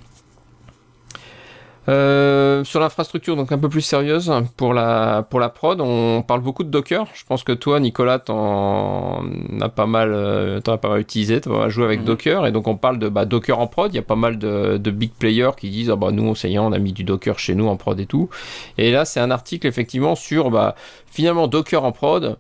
Euh, 1.89 2.63
sur 2.63 2.79
l'infrastructure, 2.79 3.37
donc 3.37 3.53
un 3.53 3.59
peu 3.59 3.71
plus 3.71 3.81
sérieuse 3.81 4.31
pour 4.59 4.75
la 4.75 5.27
pour 5.29 5.41
la 5.41 5.49
prod, 5.49 5.81
on 5.81 6.23
parle 6.23 6.43
beaucoup 6.43 6.63
de 6.63 6.69
Docker. 6.69 7.07
Je 7.15 7.25
pense 7.25 7.43
que 7.43 7.53
toi, 7.53 7.81
Nicolas, 7.81 8.19
t'en 8.19 9.25
as 9.61 9.69
pas 9.71 9.87
mal, 9.87 10.13
euh, 10.13 10.61
t'en 10.61 10.75
as 10.75 10.79
pas 10.79 10.91
mal 10.91 11.01
utilisé, 11.01 11.41
t'as 11.41 11.51
pas 11.51 11.59
mal 11.59 11.71
joué 11.71 11.85
avec 11.87 12.01
mhm. 12.01 12.07
Docker, 12.07 12.47
et 12.47 12.53
donc 12.53 12.69
on 12.69 12.77
parle 12.77 12.99
de 12.99 13.09
bah, 13.09 13.25
Docker 13.25 13.59
en 13.59 13.67
prod. 13.67 13.91
Il 13.93 13.97
y 13.97 13.99
a 13.99 14.03
pas 14.03 14.17
mal 14.17 14.39
de, 14.39 14.77
de 14.77 14.91
big 14.91 15.13
players 15.13 15.53
qui 15.57 15.71
disent 15.71 15.91
ah 15.91 15.97
bah 15.97 16.11
nous, 16.13 16.29
enseignants, 16.29 16.67
on 16.69 16.73
a 16.73 16.79
mis 16.79 16.93
du 16.93 17.03
Docker 17.03 17.39
chez 17.39 17.55
nous 17.55 17.67
en 17.67 17.77
prod 17.77 17.99
et 17.99 18.07
tout. 18.07 18.29
Et 18.77 18.91
là, 18.93 19.07
c'est 19.07 19.21
un 19.21 19.31
article 19.31 19.67
effectivement 19.67 20.15
sur 20.15 20.51
bah 20.51 20.75
finalement 21.07 21.49
Docker 21.49 21.83
en 21.83 21.93
prod. 21.93 22.39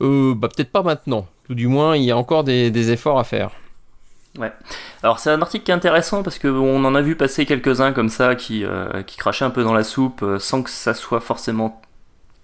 Euh, 0.00 0.34
bah 0.34 0.48
peut-être 0.48 0.72
pas 0.72 0.82
maintenant. 0.82 1.26
Tout 1.46 1.54
du 1.54 1.68
moins, 1.68 1.96
il 1.96 2.02
y 2.02 2.10
a 2.10 2.16
encore 2.16 2.42
des, 2.42 2.70
des 2.72 2.90
efforts 2.90 3.18
à 3.18 3.24
faire. 3.24 3.52
Ouais. 4.38 4.50
Alors 5.02 5.18
c'est 5.18 5.30
un 5.30 5.42
article 5.42 5.64
qui 5.64 5.70
est 5.70 5.74
intéressant 5.74 6.22
parce 6.22 6.38
qu'on 6.38 6.84
en 6.84 6.94
a 6.94 7.02
vu 7.02 7.16
passer 7.16 7.44
quelques-uns 7.44 7.92
comme 7.92 8.08
ça 8.08 8.34
qui, 8.34 8.64
euh, 8.64 9.02
crachaient 9.18 9.44
un 9.44 9.50
peu 9.50 9.62
dans 9.62 9.74
la 9.74 9.84
soupe 9.84 10.22
euh, 10.22 10.38
sans 10.38 10.62
que 10.62 10.70
ça 10.70 10.94
soit 10.94 11.20
forcément 11.20 11.82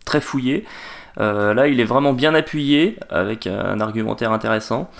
très 0.04 0.20
fouillé. 0.20 0.66
Euh, 1.18 1.54
là 1.54 1.66
il 1.66 1.80
est 1.80 1.84
vraiment 1.84 2.12
bien 2.12 2.34
appuyé 2.34 2.98
avec 3.08 3.46
un 3.46 3.80
argumentaire 3.80 4.32
intéressant. 4.32 4.90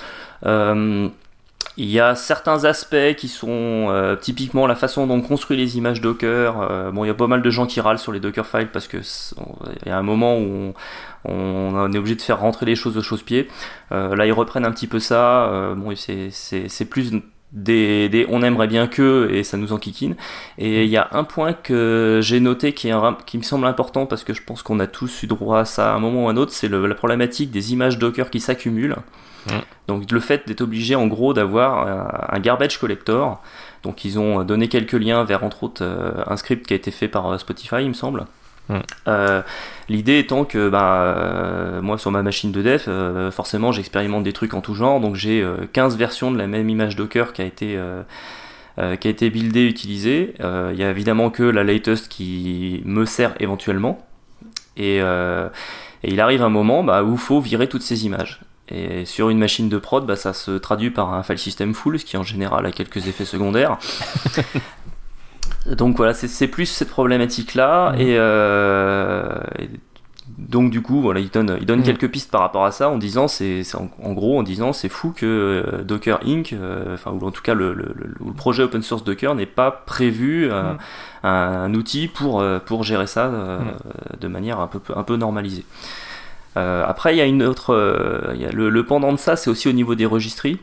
Il 1.80 1.88
y 1.88 2.00
a 2.00 2.16
certains 2.16 2.64
aspects 2.64 3.14
qui 3.16 3.28
sont 3.28 4.16
typiquement 4.20 4.66
la 4.66 4.74
façon 4.74 5.06
dont 5.06 5.14
on 5.14 5.20
construit 5.20 5.56
les 5.56 5.76
images 5.76 6.00
Docker. 6.00 6.92
bon, 6.92 7.04
il 7.04 7.08
y 7.08 7.10
a 7.10 7.14
pas 7.14 7.28
mal 7.28 7.40
de 7.40 7.50
gens 7.50 7.66
qui 7.66 7.80
râlent 7.80 8.00
sur 8.00 8.10
les 8.10 8.18
Docker 8.18 8.46
files 8.46 8.68
parce 8.72 8.88
que 8.88 8.96
il 8.96 9.88
y 9.88 9.90
a 9.90 9.96
un 9.96 10.02
moment 10.02 10.38
où 10.38 10.42
on, 10.42 10.74
on, 11.24 11.92
est 11.92 11.98
obligé 11.98 12.14
de 12.14 12.22
faire 12.22 12.40
rentrer 12.40 12.66
les 12.66 12.76
choses 12.76 12.96
au 12.96 13.02
chausse-pied. 13.02 13.48
là, 13.90 14.26
ils 14.26 14.32
reprennent 14.32 14.64
un 14.64 14.72
petit 14.72 14.86
peu 14.86 14.98
ça. 14.98 15.74
bon, 15.76 15.94
c'est 15.96 16.84
plus 16.90 17.12
des, 17.52 18.26
on 18.28 18.42
aimerait 18.42 18.66
bien 18.66 18.86
que 18.86 19.30
et 19.32 19.42
ça 19.42 19.56
nous 19.56 19.72
enquiquine. 19.72 20.16
Et 20.58 20.84
il 20.84 20.90
y 20.90 20.96
a 20.96 21.08
un 21.12 21.24
point 21.24 21.52
que 21.52 22.20
j'ai 22.22 22.40
noté 22.40 22.72
qui, 22.72 22.88
est 22.88 22.94
qui 23.26 23.38
me 23.38 23.42
semble 23.42 23.66
important 23.66 24.06
parce 24.06 24.24
que 24.24 24.34
je 24.34 24.42
pense 24.42 24.62
qu'on 24.62 24.80
a 24.80 24.86
tous 24.86 25.22
eu 25.22 25.26
droit 25.26 25.60
à 25.60 25.64
ça 25.64 25.92
à 25.92 25.96
un 25.96 25.98
moment 25.98 26.24
ou 26.24 26.28
à 26.28 26.32
un 26.32 26.36
autre, 26.36 26.52
c'est 26.52 26.68
la 26.68 26.94
problématique 26.94 27.50
des 27.50 27.72
images 27.72 27.98
Docker 27.98 28.30
qui 28.30 28.40
s'accumulent. 28.40 28.96
Donc 29.86 30.10
le 30.10 30.20
fait 30.20 30.46
d'être 30.46 30.60
obligé 30.60 30.94
en 30.94 31.06
gros 31.06 31.32
d'avoir 31.32 32.32
un, 32.34 32.38
garbage 32.38 32.78
collector. 32.78 33.42
Donc 33.82 34.04
ils 34.04 34.18
ont 34.18 34.44
donné 34.44 34.68
quelques 34.68 34.92
liens 34.92 35.24
vers 35.24 35.44
entre 35.44 35.64
autres 35.64 35.82
euh, 35.84 36.22
un 36.26 36.36
script 36.36 36.66
qui 36.66 36.74
a 36.74 36.76
été 36.76 36.90
fait 36.90 37.06
par 37.08 37.30
euh, 37.30 37.38
Spotify 37.38 37.76
il 37.80 37.88
me 37.88 37.94
semble. 37.94 38.26
Euh, 39.06 39.42
l'idée 39.88 40.18
étant 40.18 40.44
que 40.44 40.68
bah, 40.68 41.02
euh, 41.16 41.80
moi 41.80 41.98
sur 41.98 42.10
ma 42.10 42.22
machine 42.22 42.52
de 42.52 42.62
dev, 42.62 42.82
euh, 42.88 43.30
forcément 43.30 43.72
j'expérimente 43.72 44.24
des 44.24 44.32
trucs 44.32 44.54
en 44.54 44.60
tout 44.60 44.74
genre, 44.74 45.00
donc 45.00 45.14
j'ai 45.14 45.46
15 45.72 45.96
versions 45.96 46.30
de 46.30 46.38
la 46.38 46.46
même 46.46 46.68
image 46.68 46.96
Docker 46.96 47.32
qui 47.32 47.42
a 47.42 47.44
été, 47.44 47.78
qui 48.76 49.08
a 49.08 49.10
été 49.10 49.30
buildée, 49.30 49.66
utilisée. 49.66 50.34
Il 50.40 50.76
y 50.78 50.84
a 50.84 50.90
évidemment 50.90 51.30
que 51.30 51.42
la 51.42 51.64
latest 51.64 52.08
qui 52.08 52.82
me 52.84 53.04
sert 53.04 53.34
éventuellement. 53.40 54.06
Et, 54.76 55.00
il 56.04 56.20
arrive 56.20 56.42
un 56.42 56.48
moment 56.48 56.84
bah, 56.84 57.02
où 57.02 57.12
il 57.12 57.18
faut 57.18 57.40
virer 57.40 57.68
toutes 57.68 57.82
ces 57.82 58.06
images. 58.06 58.40
Et 58.70 59.06
sur 59.06 59.30
une 59.30 59.38
machine 59.38 59.68
de 59.68 59.78
prod, 59.78 60.06
bah, 60.06 60.14
ça 60.14 60.32
se 60.32 60.52
traduit 60.52 60.90
par 60.90 61.14
un 61.14 61.22
file 61.22 61.38
system 61.38 61.74
full, 61.74 61.98
ce 61.98 62.04
qui 62.04 62.16
en 62.16 62.22
général 62.22 62.66
a 62.66 62.70
quelques 62.70 63.08
effets 63.08 63.24
secondaires. 63.24 63.78
Donc 65.66 65.96
voilà, 65.96 66.14
c'est 66.14 66.48
plus 66.48 66.66
cette 66.66 66.88
problématique-là. 66.88 67.92
Mhm. 67.92 67.98
Euh, 68.00 69.40
et, 69.58 69.68
donc 70.36 70.70
du 70.70 70.82
coup, 70.82 71.00
voilà, 71.00 71.20
il 71.20 71.30
donne, 71.30 71.56
il 71.60 71.66
donne 71.66 71.80
mhm. 71.80 71.84
quelques 71.84 72.10
pistes 72.10 72.30
par 72.30 72.42
rapport 72.42 72.64
à 72.64 72.70
ça 72.70 72.90
en 72.90 72.98
disant, 72.98 73.28
c'est 73.28 73.62
en, 73.74 74.12
gros 74.12 74.38
en 74.38 74.42
disant, 74.42 74.72
c'est 74.72 74.88
fou 74.88 75.12
que 75.14 75.26
euh, 75.26 75.82
Docker 75.82 76.20
Inc. 76.26 76.52
Euh, 76.52 76.94
enfin 76.94 77.10
ou 77.10 77.26
en 77.26 77.30
tout 77.30 77.42
cas 77.42 77.54
le, 77.54 77.72
le, 77.72 78.32
projet 78.36 78.62
open 78.62 78.82
source 78.82 79.04
Docker 79.04 79.34
n'ait 79.34 79.46
pas 79.46 79.70
prévu 79.70 80.48
mhm. 80.48 80.78
un, 81.24 81.74
outil 81.74 82.08
pour 82.08 82.44
pour 82.66 82.84
gérer 82.84 83.06
ça 83.06 83.30
de 84.20 84.28
manière 84.28 84.60
un 84.60 84.68
peu 84.68 84.80
un 84.94 85.02
peu 85.02 85.16
normalisée. 85.16 85.64
après, 86.54 87.14
il 87.14 87.18
y 87.18 87.22
a 87.22 87.26
une 87.26 87.42
autre, 87.42 88.32
il 88.34 88.40
y 88.40 88.46
a 88.46 88.50
le, 88.52 88.84
pendant 88.84 89.12
de 89.12 89.18
ça, 89.18 89.36
c'est 89.36 89.50
aussi 89.50 89.68
au 89.68 89.72
niveau 89.72 89.94
des 89.94 90.06
registries. 90.06 90.58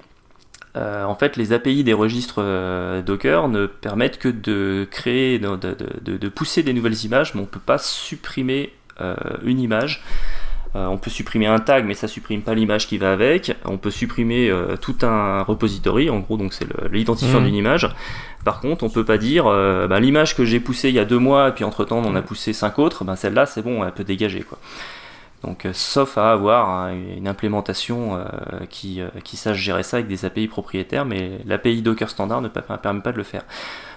Euh, 0.76 1.06
en 1.06 1.16
fait, 1.16 1.38
les 1.38 1.54
API 1.54 1.84
des 1.84 1.94
registres 1.94 2.40
euh, 2.40 3.02
Docker 3.02 3.48
ne 3.48 3.66
permettent 3.66 4.20
que 4.20 4.28
de 4.28 4.88
créer, 4.90 5.40
de, 5.40 6.30
pousser 6.30 6.64
des 6.64 6.74
nouvelles 6.74 7.06
images, 7.06 7.34
mais 7.34 7.40
on 7.40 7.44
ne 7.44 7.50
peut 7.50 7.60
pas 7.60 7.78
supprimer 7.78 8.74
euh, 9.00 9.16
une 9.44 9.60
image. 9.60 10.04
on 10.74 10.98
peut 10.98 11.10
supprimer 11.10 11.48
un 11.48 11.60
tag, 11.60 11.86
mais 11.86 11.94
ça 11.94 12.10
supprime 12.10 12.42
pas 12.42 12.54
l'image 12.54 12.88
qui 12.88 12.98
va 12.98 13.14
avec. 13.14 13.56
On 13.64 13.78
peut 13.78 13.92
supprimer 13.92 14.52
tout 14.82 14.98
un 15.04 15.42
repository, 15.44 16.10
en 16.10 16.20
gros, 16.20 16.36
donc 16.36 16.54
c'est 16.54 16.68
l'identifiant 16.92 17.40
mmh. 17.40 17.46
d'une 17.46 17.56
image. 17.56 17.90
Par 18.44 18.60
contre, 18.60 18.84
on 18.84 18.90
peut 18.90 19.06
pas 19.06 19.18
dire 19.18 19.46
bah, 19.46 20.00
l'image 20.02 20.36
que 20.36 20.44
j'ai 20.44 20.60
poussée 20.60 20.90
il 20.90 20.96
y 20.96 21.00
a 21.00 21.06
deux 21.06 21.20
mois, 21.20 21.48
et 21.50 21.52
puis 21.54 21.64
entre 21.64 21.86
temps 21.86 22.00
on 22.00 22.10
en 22.10 22.16
a 22.16 22.22
poussé 22.22 22.52
cinq 22.52 22.78
autres, 22.78 23.06
bah, 23.06 23.16
celle-là 23.16 23.46
c'est 23.46 23.62
bon, 23.62 23.86
elle 23.86 23.94
peut 23.94 24.04
dégager 24.04 24.42
quoi. 24.42 24.58
Donc, 25.44 25.66
euh, 25.66 25.72
sauf 25.74 26.18
à 26.18 26.32
avoir 26.32 26.70
hein, 26.70 26.94
une 27.18 27.28
implémentation 27.28 28.18
euh, 28.18 28.26
qui, 28.70 29.00
euh, 29.00 29.10
qui, 29.24 29.38
sache 29.38 29.58
gérer 29.58 29.84
ça 29.84 29.98
avec 29.98 30.08
des 30.08 30.26
API 30.26 30.48
propriétaires, 30.48 31.06
mais 31.06 31.40
l'API 31.46 31.82
Docker 31.82 32.10
standard 32.10 32.42
ne 32.42 32.48
permet 32.48 33.02
pas 33.02 33.12
de 33.12 33.18
le 33.18 33.24
faire. 33.24 33.44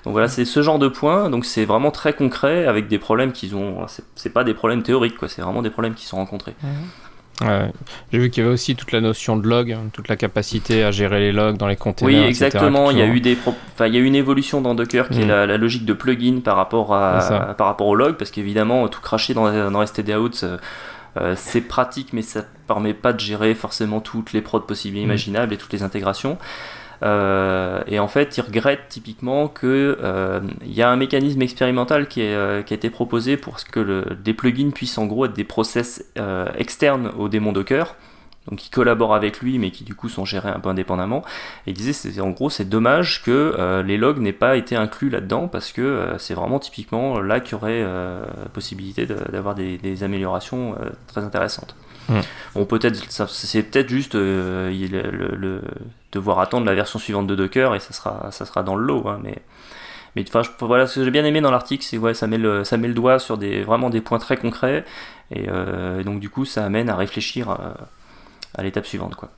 Donc 0.04 0.12
voilà, 0.12 0.28
c'est 0.28 0.44
ce 0.44 0.62
genre 0.62 0.78
de 0.78 0.88
points. 0.88 1.30
Donc 1.30 1.46
c'est 1.46 1.64
vraiment 1.64 1.90
très 1.90 2.12
concret 2.12 2.66
avec 2.66 2.88
des 2.88 2.98
problèmes 2.98 3.32
qu'ils 3.32 3.56
ont. 3.56 3.86
C'est 4.14 4.32
pas 4.32 4.44
des 4.44 4.54
problèmes 4.54 4.82
théoriques, 4.82 5.16
quoi. 5.16 5.28
C'est 5.28 5.40
vraiment 5.42 5.62
des 5.62 5.70
problèmes 5.70 5.94
qui 5.94 6.04
sont 6.04 6.18
rencontrés. 6.18 6.54
J'ai 8.12 8.18
vu 8.18 8.30
qu'il 8.30 8.42
y 8.42 8.46
avait 8.46 8.52
aussi 8.52 8.74
toute 8.74 8.90
la 8.92 9.00
notion 9.00 9.36
de 9.36 9.46
log, 9.46 9.70
hein, 9.72 9.84
toute 9.92 10.08
la 10.08 10.16
capacité 10.16 10.82
à 10.82 10.90
gérer 10.90 11.20
les 11.20 11.32
logs 11.32 11.56
dans 11.56 11.68
les 11.68 11.76
containers. 11.76 12.20
Oui, 12.20 12.28
exactement. 12.28 12.90
il 12.90 12.98
y 12.98 13.02
a 13.02 13.06
eu 13.06 13.20
des, 13.20 13.38
il 13.80 13.94
y 13.94 13.96
a 13.96 14.00
eu 14.00 14.04
une 14.04 14.16
évolution 14.16 14.60
dans 14.60 14.74
Docker 14.74 15.08
qui 15.08 15.22
est 15.22 15.24
mm. 15.24 15.46
la, 15.46 15.56
logique 15.56 15.84
de 15.84 15.92
plugin 15.92 16.40
par 16.40 16.56
rapport 16.56 16.94
à, 16.94 17.54
par 17.56 17.68
rapport 17.68 17.86
au 17.86 17.94
log, 17.94 18.16
parce 18.16 18.32
qu'évidemment 18.32 18.88
tout 18.88 19.00
cracher 19.00 19.34
dans, 19.34 19.70
dans 19.70 19.86
stdout 19.86 20.44
euh, 21.16 21.34
c'est 21.36 21.62
pratique, 21.62 22.12
mais 22.12 22.22
ça 22.22 22.40
ne 22.40 22.44
permet 22.66 22.94
pas 22.94 23.12
de 23.12 23.20
gérer 23.20 23.54
forcément 23.54 24.00
toutes 24.00 24.32
les 24.32 24.42
prods 24.42 24.60
possibles 24.60 24.96
et 24.98 25.00
mm. 25.00 25.04
imaginables 25.04 25.52
et 25.52 25.56
toutes 25.56 25.72
les 25.72 25.82
intégrations. 25.82 26.38
et 27.02 27.98
en 27.98 28.08
fait, 28.08 28.36
ils 28.36 28.40
regrettent 28.40 28.88
typiquement 28.88 29.48
que 29.48 29.96
il 30.64 30.72
y 30.72 30.82
a 30.82 30.90
un 30.90 30.96
mécanisme 30.96 31.40
expérimental 31.42 32.08
qui, 32.08 32.22
est, 32.22 32.66
qui, 32.66 32.74
a 32.74 32.76
été 32.76 32.90
proposé 32.90 33.36
pour 33.36 33.58
que 33.64 33.80
le, 33.80 34.16
des 34.22 34.34
plugins 34.34 34.70
puissent 34.70 34.98
en 34.98 35.06
gros 35.06 35.26
être 35.26 35.32
des 35.32 35.44
process 35.44 36.04
externes 36.56 37.12
au 37.16 37.28
démon 37.28 37.52
Docker 37.52 37.94
donc 38.48 38.58
qui 38.58 38.70
collaborent 38.70 39.14
avec 39.14 39.40
lui, 39.40 39.58
mais 39.58 39.70
qui 39.70 39.84
du 39.84 39.94
coup 39.94 40.08
sont 40.08 40.24
gérés 40.24 40.48
un 40.48 40.60
peu 40.60 40.68
indépendamment. 40.68 41.22
Et 41.66 41.70
il 41.70 41.74
disait, 41.74 41.92
c'est 41.92 42.20
en 42.20 42.30
gros, 42.30 42.50
c'est 42.50 42.68
dommage 42.68 43.22
que 43.22 43.54
euh, 43.58 43.82
les 43.82 43.96
logs 43.96 44.18
n'aient 44.18 44.32
pas 44.32 44.56
été 44.56 44.76
inclus 44.76 45.10
là-dedans, 45.10 45.48
parce 45.48 45.72
que 45.72 45.82
euh, 45.82 46.18
c'est 46.18 46.34
vraiment 46.34 46.58
typiquement 46.58 47.20
là 47.20 47.40
qu'il 47.40 47.52
y 47.52 47.54
aurait 47.56 47.82
euh, 47.82 48.24
possibilité 48.52 49.06
d'avoir 49.06 49.54
des, 49.54 50.02
améliorations 50.02 50.76
très 51.08 51.24
intéressantes. 51.24 51.74
Hmm. 52.08 52.20
Bon, 52.54 52.64
peut-être, 52.64 53.04
c'est 53.28 53.62
peut-être 53.64 53.88
juste 53.88 54.14
le, 54.14 55.60
devoir 56.12 56.38
attendre 56.38 56.64
la 56.66 56.74
version 56.74 56.98
suivante 56.98 57.26
de 57.26 57.34
Docker 57.34 57.74
et 57.74 57.80
ça 57.80 57.92
sera, 57.92 58.28
ça 58.30 58.46
sera 58.46 58.62
dans 58.62 58.76
le 58.76 58.84
lot, 58.84 59.08
hein, 59.08 59.20
mais. 59.22 59.38
Mais 60.16 60.24
enfin, 60.26 60.40
voilà, 60.60 60.86
ce 60.86 60.98
que 60.98 61.04
j'ai 61.04 61.10
bien 61.10 61.24
aimé 61.24 61.42
dans 61.42 61.50
l'article, 61.50 61.84
c'est 61.84 61.98
ouais, 61.98 62.14
ça 62.14 62.26
met 62.26 62.38
le, 62.38 62.64
ça 62.64 62.78
met 62.78 62.88
le 62.88 62.94
doigt 62.94 63.18
sur 63.18 63.36
des 63.36 63.62
vraiment 63.62 63.90
des 63.90 64.00
points 64.00 64.18
très 64.18 64.38
concrets, 64.38 64.84
et, 65.30 65.46
donc 66.02 66.18
du 66.20 66.30
coup, 66.30 66.46
ça 66.46 66.64
amène 66.64 66.88
à 66.88 66.96
réfléchir 66.96 67.50
à 67.50 67.74
l'étape 68.62 68.86
suivante. 68.86 69.14
Quoi. 69.14 69.30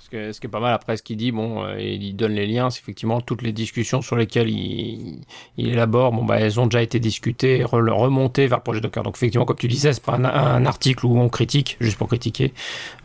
Ce, 0.00 0.10
que, 0.10 0.32
ce 0.32 0.40
qui 0.40 0.46
est 0.46 0.50
pas 0.50 0.60
mal 0.60 0.74
après 0.74 0.96
ce 0.96 1.02
qu'il 1.02 1.16
dit, 1.16 1.32
bon, 1.32 1.64
euh, 1.64 1.80
il 1.80 2.14
donne 2.14 2.32
les 2.32 2.46
liens, 2.46 2.68
c'est 2.68 2.80
effectivement 2.80 3.20
toutes 3.22 3.40
les 3.40 3.52
discussions 3.52 4.02
sur 4.02 4.16
lesquelles 4.16 4.50
il, 4.50 5.22
il 5.56 5.68
élabore, 5.68 6.12
bon, 6.12 6.24
bah, 6.24 6.38
elles 6.38 6.60
ont 6.60 6.66
déjà 6.66 6.82
été 6.82 7.00
discutées, 7.00 7.64
remontées 7.64 8.46
vers 8.46 8.58
le 8.58 8.62
projet 8.62 8.80
Docker. 8.80 9.02
Donc 9.02 9.16
effectivement, 9.16 9.46
comme 9.46 9.56
tu 9.56 9.68
disais, 9.68 9.92
c'est 9.94 10.04
pas 10.04 10.16
un, 10.16 10.66
article 10.66 11.06
où 11.06 11.18
on 11.18 11.28
critique, 11.28 11.76
juste 11.80 11.96
pour 11.96 12.08
critiquer, 12.08 12.52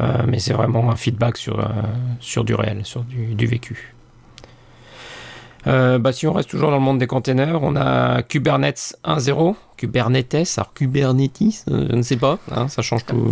euh, 0.02 0.24
mais 0.28 0.40
c'est 0.40 0.54
vraiment 0.54 0.92
un 0.92 0.96
feedback 0.96 1.38
sur, 1.38 1.60
euh, 1.60 1.68
sur 2.20 2.44
du 2.44 2.54
réel, 2.54 2.86
sur 2.86 3.04
du 3.04 3.46
vécu. 3.46 3.94
Euh, 5.70 6.00
bah, 6.00 6.12
si 6.12 6.26
on 6.26 6.34
reste 6.34 6.50
toujours 6.50 6.72
dans 6.72 6.78
le 6.78 6.84
monde 6.84 6.98
des 6.98 7.08
containers, 7.08 7.62
on 7.62 7.76
a 7.76 8.24
Kubernetes 8.24 8.98
1.0, 9.06 9.56
Kubernetes, 9.78 10.58
alors 10.58 10.74
Kubernetes, 10.74 11.64
euh, 11.70 11.88
je 11.90 11.96
ne 11.96 12.02
sais 12.02 12.18
pas, 12.18 12.40
hein, 12.52 12.68
ça 12.68 12.82
change 12.82 13.06
tout. 13.06 13.32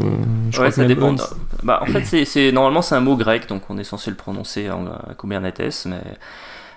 Je 0.52 0.62
ouais, 0.62 0.72
ça 0.72 0.86
dépend. 0.86 1.16
Bah, 1.64 1.80
en 1.82 1.88
fait, 1.88 2.26
c'est 2.26 2.52
normalement 2.52 2.82
c'est 2.82 2.96
un 2.96 3.02
mot 3.02 3.16
grec, 3.16 3.48
donc 3.48 3.64
on 3.70 3.78
est 3.78 3.84
censé 3.84 4.12
le 4.12 4.18
prononcer 4.18 4.70
en 4.70 4.86
Kubernetes, 5.18 5.86
mais 5.88 6.02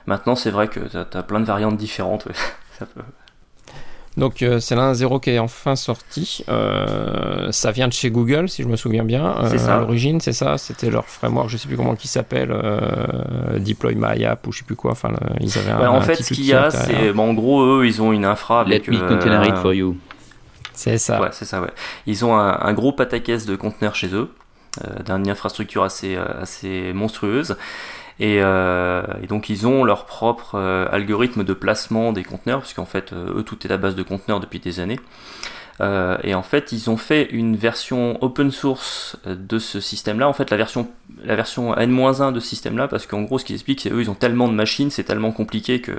maintenant 0.07 0.35
c'est 0.35 0.51
vrai 0.51 0.69
que 0.69 0.81
tu 0.81 0.97
as, 0.97 1.23
plein 1.23 1.41
de 1.41 1.45
variantes 1.45 1.77
différentes. 1.77 2.27
ça 2.79 2.87
peut... 2.87 3.03
Donc 4.17 4.43
euh, 4.43 4.59
c'est 4.59 4.75
l'un 4.75 4.93
1.0 4.93 5.21
qui 5.21 5.31
est 5.31 5.39
enfin 5.39 5.77
sorti. 5.77 6.45
Euh, 6.49 7.53
ça 7.53 7.71
vient 7.71 7.87
de 7.87 7.93
chez 7.93 8.11
Google, 8.11 8.49
si 8.49 8.63
je 8.63 8.69
me 8.69 8.77
souviens 8.77 9.05
bien. 9.05 9.37
Euh, 9.39 9.57
ça. 9.57 9.77
À 9.77 9.79
l'origine, 9.79 10.21
c'est 10.21 10.33
ça. 10.33 10.59
C'était 10.59 10.91
leur 10.91 11.07
framework, 11.07 11.49
je 11.49 11.57
sais 11.57 11.69
plus 11.69 11.77
comment 11.77 11.95
il 11.95 12.09
s'appelle, 12.09 12.53
Deploy 13.59 13.95
My 13.97 14.25
App 14.25 14.47
ou 14.47 14.53
je 14.53 14.59
sais 14.59 14.65
plus 14.65 14.77
quoi. 14.77 14.93
Enfin, 14.93 15.13
ils 15.41 15.57
avaient 15.59 15.71
un, 15.71 15.89
En 15.89 16.01
fait, 16.01 16.17
ce 16.17 16.35
qu'il 16.35 16.47
y 16.47 16.53
a, 16.53 16.71
c'est, 16.71 17.17
en 17.17 17.35
gros, 17.35 17.63
eux, 17.63 17.87
ils 17.87 18.03
ont 18.03 18.13
une 18.13 18.25
infra 18.25 18.63
avec. 18.63 18.87
Let 18.87 18.93
me 18.93 19.09
container 19.09 19.47
it 19.47 19.57
for 19.57 19.73
you. 19.73 19.97
C'est 20.73 20.99
ça. 20.99 21.21
Ouais, 21.21 21.29
c'est 21.33 21.45
ça. 21.45 21.61
Ouais. 21.61 21.71
Ils 22.07 22.25
ont 22.25 22.37
un, 22.37 22.73
gros 22.73 22.93
pataquès 22.93 23.47
de 23.47 23.55
conteneurs 23.55 23.95
chez 23.95 24.13
eux, 24.15 24.31
d'une 25.07 25.31
infrastructure 25.31 25.85
assez 25.85 26.17
assez 26.17 26.93
monstrueuse. 26.93 27.57
Euh, 28.21 29.03
et, 29.23 29.27
donc 29.27 29.49
ils 29.49 29.67
ont 29.67 29.85
leur 29.85 30.05
propre 30.05 30.57
euh, 30.57 30.87
algorithme 30.91 31.45
de 31.45 31.55
placement 31.55 32.13
des 32.13 32.25
conteneurs, 32.25 32.61
puisqu'en 32.61 32.85
fait 32.85 33.13
euh, 33.13 33.39
eux 33.39 33.43
tout 33.43 33.67
est 33.67 33.73
à 33.73 33.77
base 33.77 33.95
de 33.95 34.03
conteneurs 34.03 34.41
depuis 34.41 34.61
des 34.61 34.81
années. 34.81 35.01
et 36.23 36.35
en 36.35 36.43
fait 36.43 36.73
ils 36.73 36.91
ont 36.91 36.99
fait 36.99 37.29
une 37.31 37.57
version 37.57 38.23
open 38.23 38.51
source 38.51 39.17
de 39.27 39.59
ce 39.59 39.81
système-là, 39.81 40.29
en 40.29 40.35
fait 40.35 40.51
la 40.51 40.59
version, 40.59 40.89
la 41.25 41.37
version 41.37 41.75
N-1 41.75 42.33
de 42.33 42.41
ce 42.41 42.49
système-là, 42.49 42.89
parce 42.89 43.07
qu'en 43.07 43.23
gros 43.23 43.39
ce 43.39 43.47
qu'ils 43.47 43.57
expliquent 43.57 43.81
c'est 43.81 43.91
eux 43.91 44.03
ils 44.03 44.11
ont 44.11 44.15
tellement 44.15 44.49
de 44.49 44.53
machines, 44.53 44.91
c'est 44.91 45.05
tellement 45.05 45.33
compliqué 45.33 45.81
que 45.81 45.93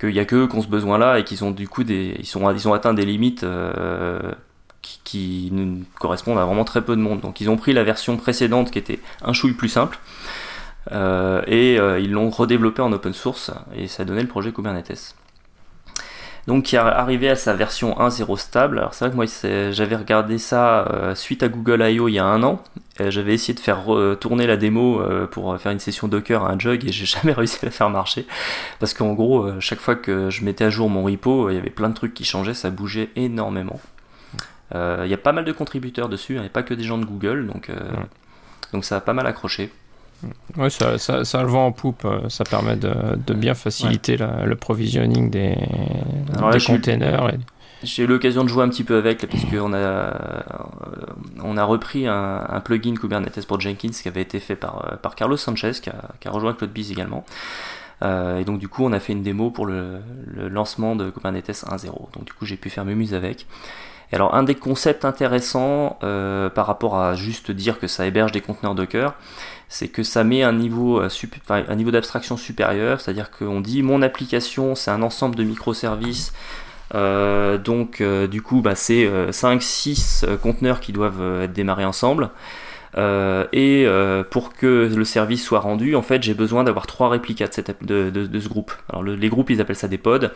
qu'il 0.00 0.10
n'y 0.10 0.18
a 0.18 0.24
que 0.24 0.36
eux 0.36 0.48
qui 0.48 0.56
ont 0.56 0.62
ce 0.62 0.68
besoin-là 0.68 1.18
et 1.18 1.24
qu'ils 1.24 1.44
ont 1.44 1.50
du 1.50 1.68
coup 1.68 1.82
ils, 1.82 2.26
sont, 2.26 2.50
ils 2.50 2.68
ont 2.68 2.72
atteint 2.72 2.94
des 2.94 3.04
limites 3.04 3.44
qui, 4.80 5.00
qui, 5.04 5.52
correspondent 5.98 6.38
à 6.38 6.46
vraiment 6.46 6.64
très 6.64 6.82
peu 6.82 6.96
de 6.96 7.00
monde. 7.00 7.20
Donc 7.20 7.40
ils 7.40 7.50
ont 7.50 7.56
pris 7.56 7.74
la 7.74 7.84
version 7.84 8.16
précédente 8.16 8.70
qui 8.70 8.78
était 8.78 8.98
un 9.22 9.34
chouille 9.34 9.52
plus 9.52 9.68
simple. 9.68 9.98
Euh, 10.90 11.42
et 11.46 11.78
euh, 11.78 12.00
ils 12.00 12.10
l'ont 12.10 12.30
redéveloppé 12.30 12.82
en 12.82 12.92
open 12.92 13.12
source 13.12 13.52
et 13.74 13.86
ça 13.86 14.02
a 14.02 14.06
donné 14.06 14.22
le 14.22 14.28
projet 14.28 14.52
Kubernetes. 14.52 15.14
Donc 16.48 16.64
qui 16.64 16.74
est 16.74 16.80
arrivé 16.80 17.28
à 17.28 17.36
sa 17.36 17.54
version 17.54 17.94
1.0 18.00 18.36
stable. 18.36 18.78
Alors 18.80 18.94
c'est 18.94 19.04
vrai 19.04 19.12
que 19.12 19.16
moi 19.16 19.70
j'avais 19.70 19.94
regardé 19.94 20.38
ça 20.38 20.88
euh, 20.88 21.14
suite 21.14 21.44
à 21.44 21.48
Google 21.48 21.82
I.O. 21.82 22.08
il 22.08 22.14
y 22.14 22.18
a 22.18 22.24
un 22.24 22.42
an. 22.42 22.62
J'avais 22.98 23.34
essayé 23.34 23.54
de 23.54 23.60
faire 23.60 23.84
tourner 24.20 24.46
la 24.46 24.56
démo 24.56 25.00
pour 25.30 25.58
faire 25.58 25.72
une 25.72 25.80
session 25.80 26.08
Docker 26.08 26.44
à 26.44 26.52
un 26.52 26.58
jug 26.58 26.84
et 26.84 26.92
j'ai 26.92 27.06
jamais 27.22 27.32
réussi 27.32 27.58
à 27.62 27.66
la 27.66 27.70
faire 27.72 27.90
marcher. 27.90 28.26
Parce 28.80 28.92
qu'en 28.92 29.14
gros, 29.14 29.48
chaque 29.60 29.80
fois 29.80 29.96
que 29.96 30.30
je 30.30 30.44
mettais 30.44 30.64
à 30.64 30.70
jour 30.70 30.90
mon 30.90 31.04
repo, 31.04 31.48
il 31.50 31.54
y 31.54 31.58
avait 31.58 31.70
plein 31.70 31.88
de 31.88 31.94
trucs 31.94 32.14
qui 32.14 32.24
changeaient, 32.24 32.54
ça 32.54 32.70
bougeait 32.70 33.08
énormément. 33.16 33.80
Il 34.74 35.06
y 35.06 35.14
a 35.14 35.18
pas 35.18 35.32
mal 35.32 35.44
de 35.44 35.52
contributeurs 35.52 36.08
dessus, 36.08 36.38
hein, 36.38 36.44
et 36.44 36.48
pas 36.48 36.62
que 36.62 36.74
des 36.74 36.84
gens 36.84 36.98
de 36.98 37.04
Google, 37.04 37.46
donc, 37.46 37.72
donc 38.72 38.84
ça 38.84 38.96
a 38.96 39.00
pas 39.00 39.14
mal 39.14 39.26
accroché. 39.26 39.72
Oui, 40.56 40.70
ça, 40.70 40.98
ça, 40.98 41.42
le 41.42 41.48
vent 41.48 41.66
en 41.66 41.72
poupe. 41.72 42.04
Euh, 42.04 42.28
ça 42.28 42.44
permet 42.44 42.76
de, 42.76 43.34
bien 43.34 43.54
faciliter 43.54 44.16
le 44.16 44.54
provisioning 44.54 45.30
des, 45.30 45.56
containers. 46.66 47.32
J'ai 47.82 48.04
eu 48.04 48.06
l'occasion 48.06 48.44
de 48.44 48.48
jouer 48.48 48.62
un 48.62 48.68
petit 48.68 48.84
peu 48.84 48.96
avec, 48.96 49.26
parce 49.26 49.44
qu'on 49.44 49.72
a, 49.72 49.76
euh, 49.76 50.10
on 51.42 51.56
a 51.56 51.64
repris 51.64 52.06
un, 52.06 52.60
plugin 52.64 52.94
Kubernetes 52.94 53.44
pour 53.46 53.60
Jenkins 53.60 53.90
qui 53.90 54.06
avait 54.06 54.22
été 54.22 54.38
fait 54.38 54.54
par, 54.54 54.92
euh, 54.92 54.96
par 54.96 55.16
Carlos 55.16 55.36
Sanchez, 55.36 55.72
qui 55.82 55.90
a, 55.90 56.10
qui 56.20 56.28
a 56.28 56.30
rejoint 56.30 56.52
CloudBees 56.52 56.92
également. 56.92 57.24
et 58.02 58.44
donc 58.44 58.58
du 58.58 58.68
coup, 58.68 58.84
on 58.84 58.92
a 58.92 59.00
fait 59.00 59.12
une 59.12 59.22
démo 59.22 59.50
pour 59.50 59.66
le, 59.66 60.00
lancement 60.48 60.94
de 60.94 61.10
Kubernetes 61.10 61.50
1.0. 61.50 61.86
Donc 62.12 62.24
du 62.24 62.32
coup, 62.32 62.46
j'ai 62.46 62.56
pu 62.56 62.70
faire 62.70 62.84
mumuse 62.84 63.14
avec. 63.14 63.46
Alors, 64.12 64.34
un 64.34 64.42
des 64.42 64.54
concepts 64.54 65.04
intéressants 65.04 65.98
par 66.00 66.66
rapport 66.66 66.98
à 66.98 67.14
juste 67.14 67.50
dire 67.50 67.78
que 67.78 67.86
ça 67.86 68.06
héberge 68.06 68.32
des 68.32 68.40
conteneurs 68.42 68.74
Docker, 68.74 69.14
c'est 69.72 69.88
que 69.88 70.02
ça 70.02 70.22
met 70.22 70.42
un 70.42 70.52
niveau, 70.52 71.00
euh, 71.00 71.08
un 71.50 71.74
niveau 71.74 71.90
d'abstraction 71.90 72.36
supérieur, 72.36 73.00
c'est-à-dire 73.00 73.30
qu'on 73.30 73.62
dit 73.62 73.82
mon 73.82 74.02
application 74.02 74.74
c'est 74.74 74.90
un 74.90 75.00
ensemble 75.00 75.34
de 75.34 75.44
microservices, 75.44 76.34
euh, 76.94 77.56
donc 77.56 78.02
euh, 78.02 78.26
du 78.26 78.42
coup 78.42 78.60
bah, 78.60 78.74
c'est 78.74 79.08
5-6 79.30 80.36
conteneurs 80.36 80.80
qui 80.80 80.92
doivent 80.92 81.42
être 81.42 81.54
démarrés 81.54 81.86
ensemble. 81.86 82.28
Euh, 82.98 83.46
et 83.52 83.84
euh, 83.86 84.22
pour 84.22 84.52
que 84.52 84.90
le 84.94 85.04
service 85.04 85.44
soit 85.44 85.60
rendu, 85.60 85.94
en 85.94 86.02
fait, 86.02 86.22
j'ai 86.22 86.34
besoin 86.34 86.64
d'avoir 86.64 86.86
trois 86.86 87.08
réplicas 87.08 87.48
de, 87.80 88.40
ce 88.40 88.48
groupe. 88.48 88.72
Alors 88.88 89.02
les 89.02 89.28
groupes, 89.28 89.50
ils 89.50 89.60
appellent 89.60 89.76
ça 89.76 89.88
des 89.88 89.98
pods, 89.98 90.30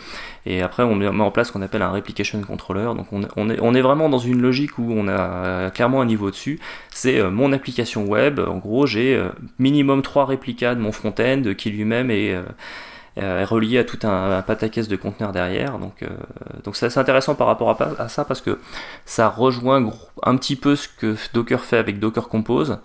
et 0.46 0.62
après 0.62 0.82
on 0.82 0.94
met 0.94 1.06
en 1.08 1.30
place 1.30 1.48
ce 1.48 1.52
qu'on 1.52 1.62
appelle 1.62 1.82
un 1.82 1.90
replication 1.90 2.40
controller. 2.40 2.94
Donc 2.96 3.06
on, 3.12 3.74
est, 3.74 3.80
vraiment 3.80 4.08
dans 4.08 4.18
une 4.18 4.40
logique 4.40 4.78
où 4.78 4.90
on 4.90 5.08
a 5.08 5.70
clairement 5.70 6.00
un 6.00 6.06
niveau 6.06 6.30
dessus. 6.30 6.58
C'est 6.90 7.18
euh, 7.18 7.30
mon 7.30 7.52
application 7.52 8.06
web. 8.06 8.40
En 8.40 8.56
gros, 8.56 8.86
j'ai 8.86 9.20
minimum 9.58 10.02
trois 10.02 10.24
réplicas 10.26 10.74
de 10.74 10.80
mon 10.80 10.92
front-end 10.92 11.42
qui 11.56 11.70
lui-même 11.70 12.10
est 12.10 12.34
euh, 12.34 12.42
est 13.16 13.44
relié 13.44 13.78
à 13.78 13.84
tout 13.84 13.98
un, 14.06 14.38
un 14.38 14.42
pataquès 14.42 14.88
de 14.88 14.96
conteneurs 14.96 15.32
derrière. 15.32 15.78
Donc, 15.78 16.02
euh, 16.02 16.08
donc 16.64 16.76
c'est 16.76 16.96
intéressant 16.98 17.34
par 17.34 17.46
rapport 17.46 17.80
à, 17.98 18.08
ça 18.08 18.24
parce 18.24 18.40
que 18.40 18.60
ça 19.04 19.28
rejoint 19.28 19.90
un 20.22 20.36
petit 20.36 20.56
peu 20.56 20.76
ce 20.76 20.88
que 20.88 21.16
Docker 21.32 21.64
fait 21.64 21.78
avec 21.78 21.98
Docker 21.98 22.28
Compose 22.28 22.78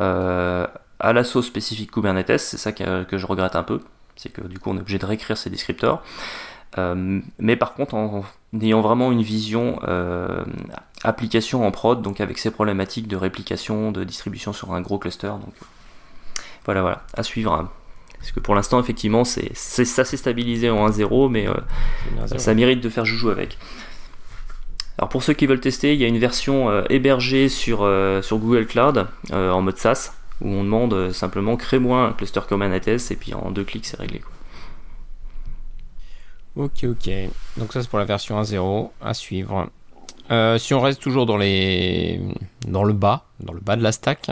euh, 0.00 0.66
à 0.98 1.12
la 1.12 1.24
sauce 1.24 1.46
spécifique 1.46 1.92
Kubernetes. 1.92 2.38
C'est 2.38 2.58
ça 2.58 2.72
que, 2.72 3.06
je 3.16 3.26
regrette 3.26 3.56
un 3.56 3.62
peu. 3.62 3.80
C'est 4.16 4.30
que 4.30 4.42
du 4.42 4.58
coup 4.58 4.70
on 4.70 4.76
est 4.76 4.80
obligé 4.80 4.98
de 4.98 5.06
réécrire 5.06 5.38
ces 5.38 5.50
descripteurs. 5.50 6.02
mais 6.76 7.56
par 7.56 7.74
contre, 7.74 7.94
en, 7.94 8.24
ayant 8.60 8.80
vraiment 8.80 9.12
une 9.12 9.22
vision 9.22 9.78
application 11.04 11.66
en 11.66 11.70
prod, 11.70 12.02
donc 12.02 12.20
avec 12.20 12.38
ces 12.38 12.50
problématiques 12.50 13.06
de 13.06 13.16
réplication, 13.16 13.92
de 13.92 14.02
distribution 14.02 14.52
sur 14.52 14.74
un 14.74 14.80
gros 14.80 14.98
cluster. 14.98 15.28
Donc 15.28 15.54
voilà, 16.64 16.82
voilà, 16.82 17.02
à 17.14 17.22
suivre. 17.22 17.52
Hein. 17.52 17.70
Parce 18.20 18.32
que 18.32 18.40
pour 18.40 18.54
l'instant, 18.54 18.78
effectivement, 18.78 19.24
c'est, 19.24 19.54
ça 19.54 20.04
s'est 20.04 20.16
stabilisé 20.16 20.68
en 20.68 20.88
1-0, 20.88 21.30
mais 21.30 21.48
euh, 21.48 21.54
ça 22.36 22.54
mérite 22.54 22.80
de 22.80 22.88
faire 22.90 23.06
joujou 23.06 23.30
avec. 23.30 23.58
Alors 24.98 25.08
pour 25.08 25.22
ceux 25.22 25.32
qui 25.32 25.46
veulent 25.46 25.60
tester, 25.60 25.94
il 25.94 26.00
y 26.00 26.04
a 26.04 26.08
une 26.08 26.18
version 26.18 26.68
euh, 26.68 26.82
hébergée 26.90 27.48
sur, 27.48 27.80
euh, 27.82 28.20
sur 28.20 28.36
Google 28.36 28.66
Cloud 28.66 29.06
en 29.32 29.62
mode 29.62 29.78
SaaS, 29.78 30.12
où 30.42 30.48
on 30.48 30.62
demande 30.62 31.12
simplement 31.12 31.56
crée-moi 31.56 32.08
un 32.08 32.12
cluster 32.12 32.40
Kubernetes 32.46 33.10
et 33.10 33.16
puis 33.16 33.32
en 33.32 33.50
deux 33.50 33.64
clics 33.64 33.86
c'est 33.86 33.98
réglé. 33.98 34.20
Ok, 36.56 36.84
ok. 36.84 37.10
Donc 37.56 37.72
ça 37.72 37.80
c'est 37.80 37.88
pour 37.88 37.98
la 37.98 38.04
version 38.04 38.40
1.0 38.40 38.90
à 39.00 39.14
suivre. 39.14 39.70
Euh, 40.30 40.58
si 40.58 40.74
on 40.74 40.80
reste 40.80 41.00
toujours 41.00 41.26
dans, 41.26 41.36
les... 41.36 42.20
dans 42.68 42.84
le 42.84 42.92
bas, 42.92 43.24
dans 43.40 43.52
le 43.52 43.60
bas 43.60 43.76
de 43.76 43.82
la 43.82 43.92
stack, 43.92 44.28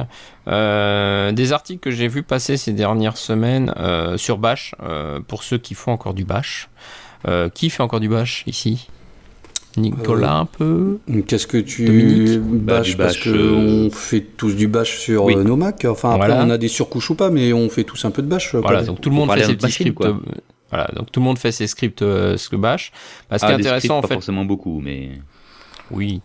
euh, 0.46 1.32
des 1.32 1.52
articles 1.52 1.80
que 1.80 1.90
j'ai 1.90 2.08
vu 2.08 2.22
passer 2.22 2.56
ces 2.56 2.72
dernières 2.72 3.16
semaines 3.16 3.72
euh, 3.78 4.16
sur 4.16 4.38
Bash, 4.38 4.74
pour 5.26 5.42
ceux 5.42 5.58
qui 5.58 5.74
font 5.74 5.92
encore 5.92 6.14
du 6.14 6.24
Bash. 6.24 6.68
qui 7.54 7.70
fait 7.70 7.82
encore 7.82 8.00
du 8.00 8.08
Bash 8.08 8.44
ici? 8.46 8.88
Nicolas 9.76 10.32
un 10.34 10.44
peu? 10.46 10.98
Qu'est-ce 11.26 11.46
que 11.46 11.58
tu 11.58 11.84
Dominique? 11.84 12.40
Bah, 12.40 12.76
Parce 12.78 12.96
bash, 12.96 13.24
que 13.24 13.30
euh, 13.30 13.86
on 13.86 13.90
fait 13.90 14.20
tous 14.22 14.54
du 14.56 14.66
bash 14.66 14.98
sur 14.98 15.24
Oui. 15.24 15.36
nos 15.36 15.56
Mac. 15.56 15.84
Enfin, 15.84 16.14
après, 16.14 16.26
Voilà. 16.28 16.44
on 16.44 16.50
a 16.50 16.58
des 16.58 16.68
surcouches 16.68 17.10
ou 17.10 17.14
pas, 17.14 17.30
mais 17.30 17.52
on 17.52 17.68
fait 17.68 17.84
tous 17.84 18.04
un 18.04 18.10
peu 18.10 18.22
de 18.22 18.26
bash. 18.26 18.54
Voilà, 18.54 18.82
donc 18.82 19.00
tout 19.00 19.10
le 19.10 19.14
monde 19.16 19.30
fait 19.30 19.44
ses 19.44 19.54
petits 19.56 19.70
scripts. 19.72 19.94
quoi. 19.94 20.16
Voilà, 20.70 20.88
donc 20.96 21.10
tout 21.12 21.20
le 21.20 21.24
monde 21.24 21.38
fait 21.38 21.52
ses 21.52 21.66
scripts 21.66 22.02
euh, 22.02 22.36
ce 22.36 22.48
que 22.48 22.56
bash. 22.56 22.92
Bah, 23.30 23.38
ce 23.38 23.46
qui 23.46 23.52
Ah, 23.52 23.54
est 23.54 23.58
des 23.58 23.62
intéressant 23.66 23.78
scripts, 23.80 23.92
en 23.98 24.00
pas 24.02 24.08
fait, 24.08 24.14
forcément 24.14 24.44
beaucoup, 24.44 24.80
mais 24.80 25.10
oui. 25.90 26.20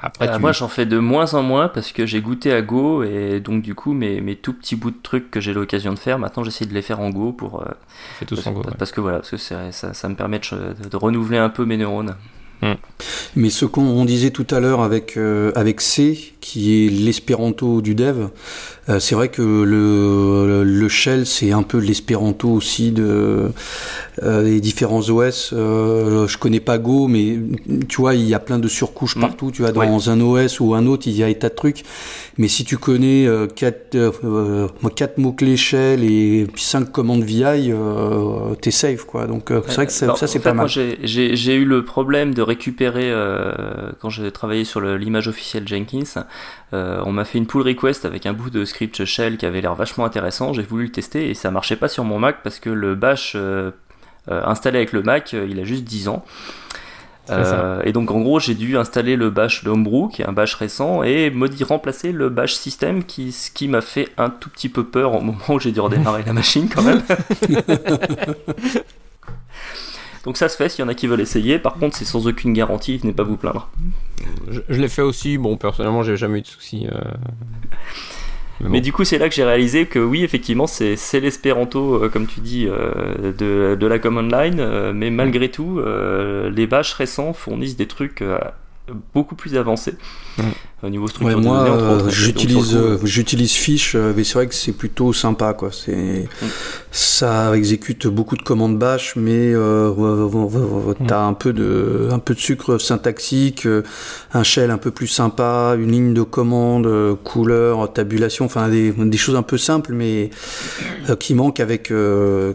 Après, 0.00 0.28
Euh, 0.28 0.34
tu 0.36 0.40
Moi, 0.40 0.52
j'en 0.52 0.68
fais 0.68 0.86
de 0.86 0.98
moins 0.98 1.34
en 1.34 1.42
moins 1.42 1.66
parce 1.68 1.90
que 1.90 2.06
j'ai 2.06 2.20
goûté 2.20 2.52
à 2.52 2.62
Go 2.62 3.02
et 3.02 3.40
donc 3.40 3.62
du 3.62 3.74
coup, 3.74 3.92
mes, 3.94 4.20
mes 4.20 4.36
tout 4.36 4.52
petits 4.52 4.76
bouts 4.76 4.92
de 4.92 4.96
trucs 5.02 5.28
que 5.30 5.40
j'ai 5.40 5.52
l'occasion 5.52 5.92
de 5.92 5.98
faire, 5.98 6.20
maintenant 6.20 6.44
j'essaie 6.44 6.66
de 6.66 6.72
les 6.74 6.82
faire 6.82 7.00
en 7.00 7.10
Go 7.10 7.32
pour 7.32 7.62
euh, 7.62 7.64
parce, 8.28 8.46
en 8.46 8.52
Go. 8.52 8.60
parce- 8.60 8.72
ouais. 8.72 8.78
parce 8.78 8.92
que 8.92 9.00
voilà, 9.00 9.18
parce 9.18 9.30
que 9.30 9.36
ça, 9.38 9.72
ça 9.72 10.08
me 10.08 10.14
permet 10.14 10.38
de, 10.38 10.88
de 10.88 10.96
renouveler 10.96 11.38
un 11.38 11.48
peu 11.48 11.64
mes 11.64 11.76
neurones. 11.76 12.14
Mais 13.36 13.50
ce 13.50 13.64
qu'on 13.64 13.82
on 13.86 14.04
disait 14.04 14.30
tout 14.30 14.46
à 14.50 14.58
l'heure 14.58 14.80
avec, 14.82 15.16
euh, 15.16 15.52
avec 15.54 15.80
C, 15.80 16.34
qui 16.40 16.86
est 16.86 16.88
l'espéranto 16.90 17.80
du 17.82 17.94
dev, 17.94 18.28
euh, 18.88 18.98
c'est 18.98 19.14
vrai 19.14 19.28
que 19.28 19.42
le, 19.42 20.64
le 20.64 20.88
shell, 20.88 21.24
c'est 21.24 21.52
un 21.52 21.62
peu 21.62 21.78
l'espéranto 21.78 22.48
aussi 22.48 22.90
de, 22.90 23.52
euh, 24.22 24.42
des 24.44 24.60
différents 24.60 25.00
OS. 25.10 25.50
Euh, 25.52 26.26
je 26.26 26.38
connais 26.38 26.60
pas 26.60 26.78
Go, 26.78 27.08
mais 27.08 27.38
tu 27.88 28.00
vois, 28.00 28.14
il 28.14 28.26
y 28.26 28.34
a 28.34 28.38
plein 28.38 28.58
de 28.58 28.68
surcouches 28.68 29.16
Mhm. 29.16 29.22
partout. 29.22 29.50
Tu 29.50 29.62
vois, 29.62 29.72
dans 29.72 30.10
un 30.10 30.20
OS 30.20 30.60
ou 30.60 30.74
un 30.74 30.86
autre, 30.86 31.06
il 31.06 31.16
y 31.16 31.22
a 31.22 31.26
des 31.26 31.34
tas 31.38 31.48
de 31.48 31.54
trucs. 31.54 31.82
Mais 32.36 32.48
si 32.48 32.64
tu 32.64 32.78
connais 32.78 33.26
euh, 33.26 33.46
quatre, 33.46 33.94
euh, 33.96 34.10
euh, 34.24 34.68
quatre 34.94 35.18
mots-clés 35.18 35.56
shell 35.56 36.04
et 36.04 36.46
cinq 36.56 36.92
commandes 36.92 37.24
VI, 37.24 37.70
euh, 37.72 38.54
t'es 38.60 38.70
safe, 38.70 39.04
quoi. 39.04 39.26
Donc, 39.26 39.50
euh, 39.50 39.60
c'est 39.66 39.74
vrai 39.74 39.86
que 39.86 39.92
ça, 39.92 40.04
Alors, 40.06 40.18
ça, 40.18 40.26
c'est 40.26 40.38
fait, 40.38 40.44
pas 40.50 40.54
moi, 40.54 40.64
mal. 40.64 40.68
j'ai- 41.02 41.54
eu 41.54 41.64
le 41.64 41.84
problème 41.84 42.34
de 42.34 42.42
récupérer, 42.42 43.10
euh, 43.10 43.90
quand 44.00 44.10
j'ai 44.10 44.30
travaillé 44.30 44.64
sur 44.64 44.80
l'image 44.80 45.26
officielle 45.28 45.66
Jenkins, 45.66 46.24
euh, 46.74 47.00
on 47.04 47.12
m'a 47.12 47.24
fait 47.24 47.38
une 47.38 47.46
pull 47.46 47.62
request 47.62 48.04
avec 48.04 48.26
un 48.26 48.32
bout 48.34 48.50
de 48.50 48.64
script 48.64 49.04
shell 49.04 49.36
qui 49.36 49.46
avait 49.46 49.60
l'air 49.60 49.74
vachement 49.74 50.04
intéressant. 50.04 50.52
J'ai 50.52 50.62
voulu 50.62 50.84
le 50.84 50.92
tester 50.92 51.30
et 51.30 51.34
ça 51.34 51.50
marchait 51.50 51.76
pas 51.76 51.88
sur 51.88 52.04
mon 52.04 52.18
Mac 52.18 52.36
parce 52.44 52.60
que 52.60 52.70
le 52.70 52.94
bash 52.94 53.36
installé 54.30 54.78
avec 54.78 54.92
le 54.92 55.02
Mac, 55.02 55.32
euh, 55.34 55.46
il 55.50 55.58
a 55.60 55.64
juste 55.64 55.84
10 55.84 56.08
ans. 56.08 56.24
Euh, 57.30 57.82
et 57.84 57.92
donc 57.92 58.10
en 58.10 58.20
gros 58.20 58.40
j'ai 58.40 58.54
dû 58.54 58.78
installer 58.78 59.14
le 59.14 59.28
bash 59.28 59.62
de 59.62 59.68
Homebrew 59.68 60.08
qui 60.08 60.22
est 60.22 60.26
un 60.26 60.32
bash 60.32 60.54
récent 60.54 61.02
et 61.02 61.28
modi- 61.30 61.62
remplacer 61.62 62.10
le 62.10 62.30
bash 62.30 62.54
system 62.54 63.04
qui, 63.04 63.32
ce 63.32 63.50
qui 63.50 63.68
m'a 63.68 63.82
fait 63.82 64.08
un 64.16 64.30
tout 64.30 64.48
petit 64.48 64.70
peu 64.70 64.82
peur 64.84 65.14
au 65.14 65.20
moment 65.20 65.36
où 65.50 65.60
j'ai 65.60 65.70
dû 65.70 65.78
redémarrer 65.80 66.22
la 66.22 66.32
machine 66.32 66.70
quand 66.74 66.80
même. 66.82 67.02
donc 70.24 70.36
ça 70.36 70.48
se 70.48 70.56
fait 70.56 70.68
s'il 70.68 70.80
y 70.82 70.84
en 70.84 70.88
a 70.88 70.94
qui 70.94 71.06
veulent 71.06 71.20
essayer. 71.20 71.58
Par 71.58 71.74
contre 71.74 71.96
c'est 71.96 72.04
sans 72.04 72.26
aucune 72.26 72.52
garantie, 72.52 72.96
venez 72.98 73.12
pas 73.12 73.24
vous 73.24 73.36
plaindre. 73.36 73.68
Je, 74.50 74.60
je 74.68 74.80
l'ai 74.80 74.88
fait 74.88 75.02
aussi. 75.02 75.38
Bon, 75.38 75.56
personnellement, 75.56 76.02
j'ai 76.02 76.16
jamais 76.16 76.38
eu 76.38 76.42
de 76.42 76.46
soucis. 76.46 76.86
euh, 76.90 76.98
Mais, 78.60 78.68
Mais 78.68 78.80
bon. 78.80 78.80
du 78.80 78.92
coup, 78.92 79.04
c'est 79.04 79.18
là 79.18 79.28
que 79.28 79.34
j'ai 79.34 79.44
réalisé 79.44 79.86
que 79.86 79.98
oui, 80.00 80.24
effectivement, 80.24 80.66
c'est 80.66 80.96
c'est 80.96 81.20
l'espéranto, 81.20 82.02
euh, 82.04 82.08
comme 82.08 82.26
tu 82.26 82.40
dis, 82.40 82.66
euh, 82.68 83.32
de, 83.32 83.76
de 83.76 83.86
la 83.86 83.98
command 83.98 84.30
line, 84.30 84.58
euh, 84.60 84.92
mais 84.92 85.10
malgré 85.10 85.50
tout, 85.50 85.78
euh, 85.80 86.50
les 86.50 86.66
bâches 86.66 86.92
récents 86.94 87.32
fournissent 87.32 87.76
des 87.76 87.86
trucs 87.86 88.20
euh, 88.22 88.38
beaucoup 89.14 89.34
plus 89.34 89.56
avancés. 89.56 89.94
Mm. 90.38 90.42
Au 90.80 90.90
niveau 90.90 91.08
structure 91.08 91.36
Ouais, 91.36 91.42
moi, 91.42 91.68
euh. 91.68 91.98
Donc, 92.02 92.10
j'utilise, 92.10 92.76
euh, 92.76 92.98
j'utilise 93.02 93.52
Fish, 93.52 93.96
euh, 93.96 94.12
mais 94.16 94.22
c'est 94.22 94.34
vrai 94.34 94.46
que 94.46 94.54
c'est 94.54 94.72
plutôt 94.72 95.12
sympa, 95.12 95.52
quoi. 95.52 95.70
C'est, 95.72 96.28
ça 96.92 97.56
exécute 97.56 98.06
beaucoup 98.06 98.36
de 98.36 98.42
commandes 98.42 98.78
bash, 98.78 99.16
mais 99.16 99.52
euh, 99.52 100.94
t'as 101.08 101.22
un 101.22 101.34
peu 101.34 101.52
de, 101.52 102.08
un 102.12 102.20
peu 102.20 102.34
de 102.34 102.38
sucre 102.38 102.78
syntaxique, 102.78 103.66
un 104.32 104.42
shell 104.44 104.70
un 104.70 104.78
peu 104.78 104.92
plus 104.92 105.08
sympa, 105.08 105.74
une 105.76 105.90
ligne 105.90 106.14
de 106.14 106.22
commande, 106.22 106.88
couleur, 107.24 107.92
tabulation, 107.92 108.44
enfin 108.44 108.68
des, 108.68 108.92
des 108.92 109.18
choses 109.18 109.34
un 109.34 109.42
peu 109.42 109.58
simples, 109.58 109.92
mais 109.92 110.30
qui 111.18 111.34
manquent 111.34 111.60
avec, 111.60 111.92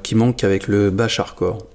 qui 0.02 0.16
manquent 0.16 0.44
avec 0.46 0.70
le 0.70 0.92
bash 0.92 1.20
hardcore. 1.20 1.73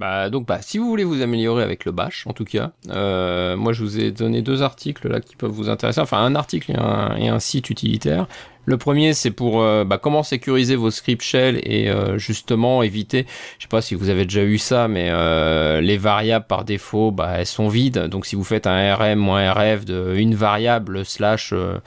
Bah, 0.00 0.30
donc, 0.30 0.46
bah, 0.46 0.62
si 0.62 0.78
vous 0.78 0.88
voulez 0.88 1.04
vous 1.04 1.20
améliorer 1.20 1.62
avec 1.62 1.84
le 1.84 1.92
bash, 1.92 2.26
en 2.26 2.32
tout 2.32 2.46
cas, 2.46 2.72
euh, 2.88 3.54
moi 3.54 3.74
je 3.74 3.82
vous 3.84 4.00
ai 4.00 4.10
donné 4.10 4.40
deux 4.40 4.62
articles 4.62 5.06
là 5.06 5.20
qui 5.20 5.36
peuvent 5.36 5.50
vous 5.50 5.68
intéresser. 5.68 6.00
Enfin, 6.00 6.24
un 6.24 6.34
article 6.34 6.72
et 6.72 6.76
un, 6.76 7.16
et 7.16 7.28
un 7.28 7.38
site 7.38 7.68
utilitaire. 7.68 8.26
Le 8.66 8.76
premier, 8.76 9.14
c'est 9.14 9.30
pour 9.30 9.62
euh, 9.62 9.84
bah, 9.84 9.98
comment 9.98 10.22
sécuriser 10.22 10.76
vos 10.76 10.90
scripts 10.90 11.22
shell 11.22 11.60
et 11.64 11.88
euh, 11.88 12.18
justement 12.18 12.82
éviter. 12.82 13.26
Je 13.58 13.62
sais 13.64 13.68
pas 13.68 13.80
si 13.80 13.94
vous 13.94 14.10
avez 14.10 14.24
déjà 14.24 14.42
eu 14.42 14.58
ça, 14.58 14.86
mais 14.86 15.08
euh, 15.10 15.80
les 15.80 15.96
variables 15.96 16.46
par 16.46 16.64
défaut, 16.64 17.10
bah, 17.10 17.34
elles 17.38 17.46
sont 17.46 17.68
vides. 17.68 18.06
Donc, 18.06 18.26
si 18.26 18.36
vous 18.36 18.44
faites 18.44 18.66
un 18.66 18.94
rm 18.94 19.28
rf 19.28 19.84
de 19.84 20.14
une 20.16 20.34
variable 20.34 21.04
slash, 21.04 21.52
euh, 21.52 21.78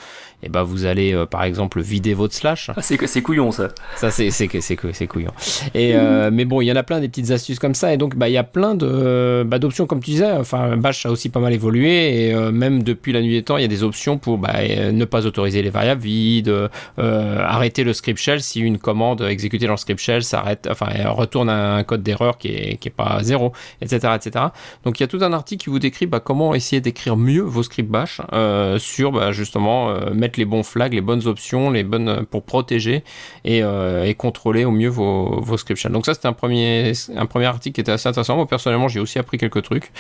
et 0.44 0.50
bah, 0.50 0.64
vous 0.64 0.86
allez 0.86 1.14
euh, 1.14 1.26
par 1.26 1.44
exemple 1.44 1.82
vider 1.82 2.14
votre 2.14 2.34
slash. 2.34 2.70
Ah, 2.76 2.82
c'est 2.82 3.04
c'est 3.08 3.22
couillon 3.22 3.52
ça. 3.52 3.70
Ça, 3.96 4.12
c'est 4.12 4.30
c'est 4.30 4.48
que 4.48 4.60
c'est 4.60 4.76
que 4.76 4.92
c'est 4.92 5.08
couillon. 5.08 5.32
Et 5.74 5.96
euh, 5.96 6.30
mais 6.34 6.44
bon, 6.44 6.60
il 6.60 6.66
y 6.66 6.72
en 6.72 6.76
a 6.76 6.84
plein 6.84 7.00
des 7.00 7.08
petites 7.08 7.32
astuces 7.32 7.60
comme 7.60 7.74
ça, 7.74 7.94
et 7.94 7.98
donc 7.98 8.18
bah 8.18 8.28
il 8.28 8.34
y 8.34 8.38
a 8.38 8.44
plein 8.44 8.76
de 8.76 9.44
bah, 9.48 9.58
d'options 9.58 9.88
comme 9.88 10.02
tu 10.02 10.12
disais. 10.12 10.32
Enfin, 10.32 10.76
Bash 10.76 11.06
a 11.06 11.12
aussi 11.12 11.30
pas 11.30 11.40
mal 11.40 11.54
évolué, 11.54 12.28
et 12.28 12.34
euh, 12.34 12.52
même 12.52 12.84
depuis 12.84 13.14
la 13.14 13.22
nuit 13.22 13.32
des 13.32 13.44
temps, 13.44 13.58
il 13.58 13.62
y 13.62 13.66
a 13.66 13.70
des 13.70 13.84
options 13.84 14.18
pour 14.18 14.38
bah, 14.38 14.54
ne 14.92 15.06
pas 15.06 15.26
autoriser 15.26 15.62
les 15.62 15.70
variables 15.70 16.02
vides, 16.02 16.63
arrêter 16.98 17.84
le 17.84 17.94
script 17.94 18.20
shell 18.20 18.42
si 18.42 18.62
une 18.62 18.78
commande 18.78 19.22
exécutée 19.22 19.66
dans 19.66 19.74
le 19.74 19.78
script 19.78 20.00
shell 20.00 20.24
s'arrête, 20.24 20.68
enfin 20.70 20.88
retourne 21.10 21.50
un 21.50 21.84
code 21.84 22.04
d'erreur 22.04 22.38
qui 22.38 22.48
est 22.48 22.96
pas 22.96 23.20
zéro, 23.22 23.54
etc., 23.82 24.14
etc. 24.16 24.46
Donc 24.84 25.00
il 25.00 25.04
y 25.04 25.06
a 25.06 25.08
tout 25.08 25.20
un 25.22 25.34
article 25.34 25.64
qui 25.64 25.70
vous 25.70 25.80
décrit 25.80 26.06
bah, 26.06 26.20
comment 26.20 26.54
essayer 26.56 26.82
d'écrire 26.82 27.16
mieux 27.18 27.42
vos 27.42 27.64
scripts 27.64 27.90
Bash 27.90 28.22
euh, 28.32 28.80
sur 28.80 29.12
bah, 29.12 29.32
justement 29.32 29.90
euh, 29.90 30.14
mettre 30.14 30.40
les 30.40 30.46
bons 30.46 30.64
flags, 30.64 30.94
les 30.94 31.02
bonnes 31.02 31.28
options, 31.28 31.70
les 31.70 31.84
bonnes 31.84 32.26
pour 32.30 32.44
protéger 32.44 33.04
et, 33.46 33.62
euh, 33.64 34.12
contrôler 34.14 34.64
au 34.64 34.72
mieux 34.72 34.90
vos, 34.90 35.42
vos 35.42 35.58
script 35.58 35.80
shell. 35.80 35.92
Donc 35.92 36.06
ça 36.06 36.14
c'était 36.14 36.28
un 36.28 36.34
premier 36.34 36.94
un 37.16 37.26
premier 37.26 37.46
article 37.46 37.76
qui 37.76 37.82
était 37.82 37.92
assez 37.92 38.08
intéressant. 38.08 38.36
Moi 38.36 38.48
personnellement 38.48 38.88
j'ai 38.88 39.00
aussi 39.00 39.20
appris 39.20 39.38
quelques 39.38 39.64
trucs. 39.64 39.92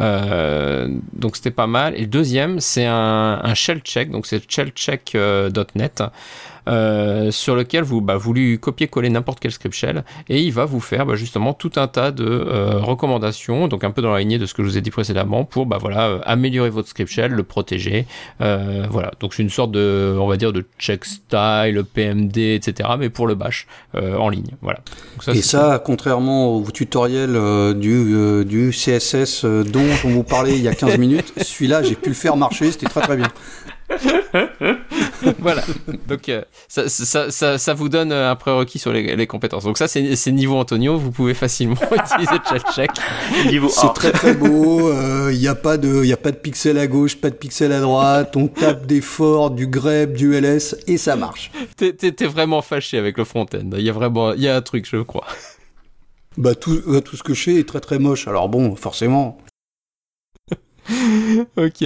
Euh, 0.00 0.88
donc 1.12 1.36
c'était 1.36 1.50
pas 1.50 1.66
mal. 1.66 1.94
Et 1.96 2.00
le 2.00 2.06
deuxième 2.06 2.60
c'est 2.60 2.86
un 2.86 3.54
shell 3.54 3.80
check. 3.80 4.10
Donc 4.10 4.26
c'est 4.26 4.50
shellcheck.net. 4.50 6.02
Euh, 6.68 7.30
sur 7.30 7.54
lequel 7.54 7.84
vous 7.84 8.00
bah, 8.00 8.16
vous 8.16 8.32
lui 8.32 8.58
copiez-coller 8.58 9.08
n'importe 9.08 9.38
quel 9.38 9.52
script 9.52 9.72
shell 9.72 10.02
et 10.28 10.42
il 10.42 10.52
va 10.52 10.64
vous 10.64 10.80
faire 10.80 11.06
bah, 11.06 11.14
justement 11.14 11.54
tout 11.54 11.70
un 11.76 11.86
tas 11.86 12.10
de 12.10 12.24
euh, 12.24 12.78
recommandations, 12.78 13.68
donc 13.68 13.84
un 13.84 13.92
peu 13.92 14.02
dans 14.02 14.12
la 14.12 14.18
lignée 14.18 14.38
de 14.38 14.46
ce 14.46 14.54
que 14.54 14.64
je 14.64 14.68
vous 14.68 14.76
ai 14.76 14.80
dit 14.80 14.90
précédemment, 14.90 15.44
pour 15.44 15.66
bah, 15.66 15.78
voilà 15.80 16.08
euh, 16.08 16.18
améliorer 16.24 16.70
votre 16.70 16.88
script 16.88 17.08
shell, 17.08 17.30
le 17.30 17.44
protéger, 17.44 18.06
euh, 18.40 18.84
voilà. 18.90 19.12
Donc 19.20 19.34
c'est 19.34 19.44
une 19.44 19.50
sorte 19.50 19.70
de, 19.70 20.16
on 20.20 20.26
va 20.26 20.36
dire, 20.36 20.52
de 20.52 20.64
check 20.76 21.04
style, 21.04 21.84
PMD, 21.94 22.36
etc. 22.36 22.88
Mais 22.98 23.10
pour 23.10 23.28
le 23.28 23.36
bash 23.36 23.68
en 23.94 24.28
ligne, 24.28 24.50
voilà. 24.60 24.80
Donc 25.14 25.22
ça, 25.22 25.32
Et 25.32 25.42
ça, 25.42 25.80
contrairement 25.84 26.56
au 26.56 26.70
tutoriel 26.70 27.32
du, 27.78 28.44
du 28.44 28.70
CSS 28.70 29.44
dont 29.44 29.86
on 30.04 30.08
vous 30.08 30.24
parlait 30.24 30.56
il 30.56 30.62
y 30.62 30.68
a 30.68 30.74
15 30.74 30.98
minutes, 30.98 31.32
celui-là, 31.40 31.82
j'ai 31.82 31.94
pu 31.94 32.08
le 32.08 32.14
faire 32.14 32.36
marcher, 32.36 32.72
c'était 32.72 32.86
très 32.86 33.02
très 33.02 33.16
bien. 33.16 33.28
voilà. 35.38 35.62
Donc 36.08 36.28
euh, 36.28 36.42
ça, 36.68 36.88
ça, 36.88 37.30
ça, 37.30 37.58
ça 37.58 37.74
vous 37.74 37.88
donne 37.88 38.12
un 38.12 38.34
prérequis 38.36 38.78
sur 38.78 38.92
les, 38.92 39.14
les 39.16 39.26
compétences. 39.26 39.64
Donc 39.64 39.78
ça 39.78 39.86
c'est 39.88 40.32
niveau 40.32 40.56
Antonio, 40.56 40.96
vous 40.98 41.10
pouvez 41.12 41.34
facilement 41.34 41.76
utiliser 41.92 42.36
Check. 42.74 42.90
Niveau 43.46 43.68
C'est 43.68 43.92
très 43.94 44.12
très 44.12 44.34
beau, 44.34 44.90
il 45.30 45.38
n'y 45.38 45.48
a, 45.48 45.54
pas 45.54 45.76
de- 45.76 46.04
y 46.04 46.12
a 46.12 46.16
pas 46.16 46.32
de 46.32 46.36
pixel 46.36 46.78
à 46.78 46.86
gauche, 46.86 47.16
pas 47.16 47.30
de 47.30 47.36
pixel 47.36 47.72
à 47.72 47.80
droite, 47.80 48.36
on 48.36 48.48
tape 48.48 48.86
des 48.86 49.00
forts, 49.00 49.50
du 49.50 49.66
grep, 49.66 50.12
du 50.14 50.34
ls, 50.34 50.76
et 50.86 50.98
ça 50.98 51.16
marche. 51.16 51.50
T'es 51.76 51.92
t'es- 51.92 52.12
t'es 52.12 52.26
vraiment 52.26 52.62
fâché 52.62 52.98
avec 52.98 53.16
le 53.18 53.24
front-end. 53.24 53.70
Il 53.72 53.82
y 53.82 53.90
a 53.90 53.92
vraiment, 53.92 54.32
il 54.32 54.40
y 54.40 54.48
a 54.48 54.56
un 54.56 54.62
truc, 54.62 54.86
je 54.90 54.98
crois. 55.02 55.26
Bah 56.36 56.54
tout, 56.54 56.82
euh, 56.88 57.00
tout 57.00 57.16
ce 57.16 57.22
que 57.22 57.34
je 57.34 57.42
fais 57.42 57.54
est 57.60 57.68
très 57.68 57.80
très 57.80 57.98
moche, 57.98 58.28
alors 58.28 58.48
bon, 58.48 58.76
forcément. 58.76 59.38
ok. 61.56 61.84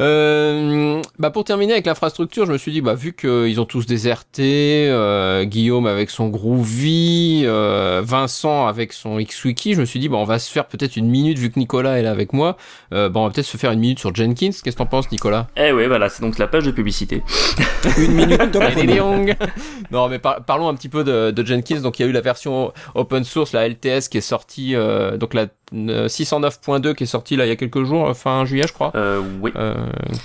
Euh, 0.00 1.02
bah 1.18 1.30
pour 1.30 1.44
terminer 1.44 1.74
avec 1.74 1.86
l'infrastructure, 1.86 2.46
je 2.46 2.52
me 2.52 2.58
suis 2.58 2.72
dit 2.72 2.80
bah 2.80 2.94
vu 2.94 3.12
qu'ils 3.12 3.60
ont 3.60 3.64
tous 3.66 3.86
déserté, 3.86 4.88
euh, 4.88 5.44
Guillaume 5.44 5.86
avec 5.86 6.10
son 6.10 6.28
Groovy, 6.28 7.42
euh, 7.44 8.00
Vincent 8.04 8.66
avec 8.66 8.92
son 8.92 9.18
XWiki, 9.18 9.74
je 9.74 9.80
me 9.80 9.84
suis 9.84 10.00
dit 10.00 10.08
bah 10.08 10.16
on 10.16 10.24
va 10.24 10.38
se 10.38 10.50
faire 10.50 10.66
peut-être 10.66 10.96
une 10.96 11.08
minute 11.08 11.38
vu 11.38 11.50
que 11.50 11.58
Nicolas 11.58 11.98
est 11.98 12.02
là 12.02 12.10
avec 12.10 12.32
moi. 12.32 12.56
Euh, 12.94 13.08
bah 13.08 13.20
on 13.20 13.26
va 13.26 13.32
peut-être 13.32 13.46
se 13.46 13.56
faire 13.56 13.72
une 13.72 13.80
minute 13.80 13.98
sur 13.98 14.14
Jenkins. 14.14 14.50
Qu'est-ce 14.50 14.72
que 14.72 14.78
t'en 14.78 14.86
penses, 14.86 15.10
Nicolas? 15.12 15.48
Eh 15.56 15.72
ouais, 15.72 15.86
voilà, 15.86 16.08
c'est 16.08 16.22
donc 16.22 16.38
la 16.38 16.46
page 16.46 16.64
de 16.64 16.70
publicité. 16.70 17.22
Une 17.98 18.12
minute 18.12 18.38
chrono. 18.52 19.24
non, 19.90 20.08
mais 20.08 20.18
par- 20.18 20.44
parlons 20.44 20.68
un 20.68 20.74
petit 20.74 20.88
peu 20.88 21.04
de, 21.04 21.30
de 21.30 21.46
Jenkins. 21.46 21.80
Donc, 21.80 21.98
il 21.98 22.02
y 22.02 22.04
a 22.06 22.08
eu 22.08 22.12
la 22.12 22.20
version 22.20 22.72
open 22.94 23.24
source, 23.24 23.52
la 23.52 23.68
LTS, 23.68 24.08
qui 24.10 24.18
est 24.18 24.22
sortie, 24.22 24.74
euh, 24.74 25.16
donc 25.16 25.34
la 25.34 25.46
609.2 25.72 26.94
qui 26.94 27.04
est 27.04 27.06
sortie 27.06 27.36
là 27.36 27.46
il 27.46 27.48
y 27.48 27.52
a 27.52 27.56
quelques 27.56 27.84
jours, 27.84 28.16
fin 28.16 28.44
juillet, 28.44 28.66
je 28.66 28.72
crois, 28.72 28.92
Euh, 28.94 29.20
oui. 29.40 29.52
euh, 29.56 29.74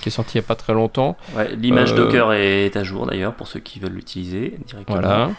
qui 0.02 0.08
est 0.08 0.12
sortie 0.12 0.38
il 0.38 0.40
y 0.40 0.44
a 0.44 0.46
pas 0.46 0.56
très 0.56 0.72
longtemps. 0.74 1.16
Ouais, 1.36 1.54
L'image 1.56 1.92
euh, 1.92 1.96
Docker 1.96 2.32
est 2.32 2.76
à 2.76 2.82
jour 2.84 3.06
d'ailleurs 3.06 3.34
pour 3.34 3.46
ceux 3.46 3.60
qui 3.60 3.78
veulent 3.78 3.92
l'utiliser 3.92 4.58
directement. 4.66 5.00
Voilà. 5.00 5.30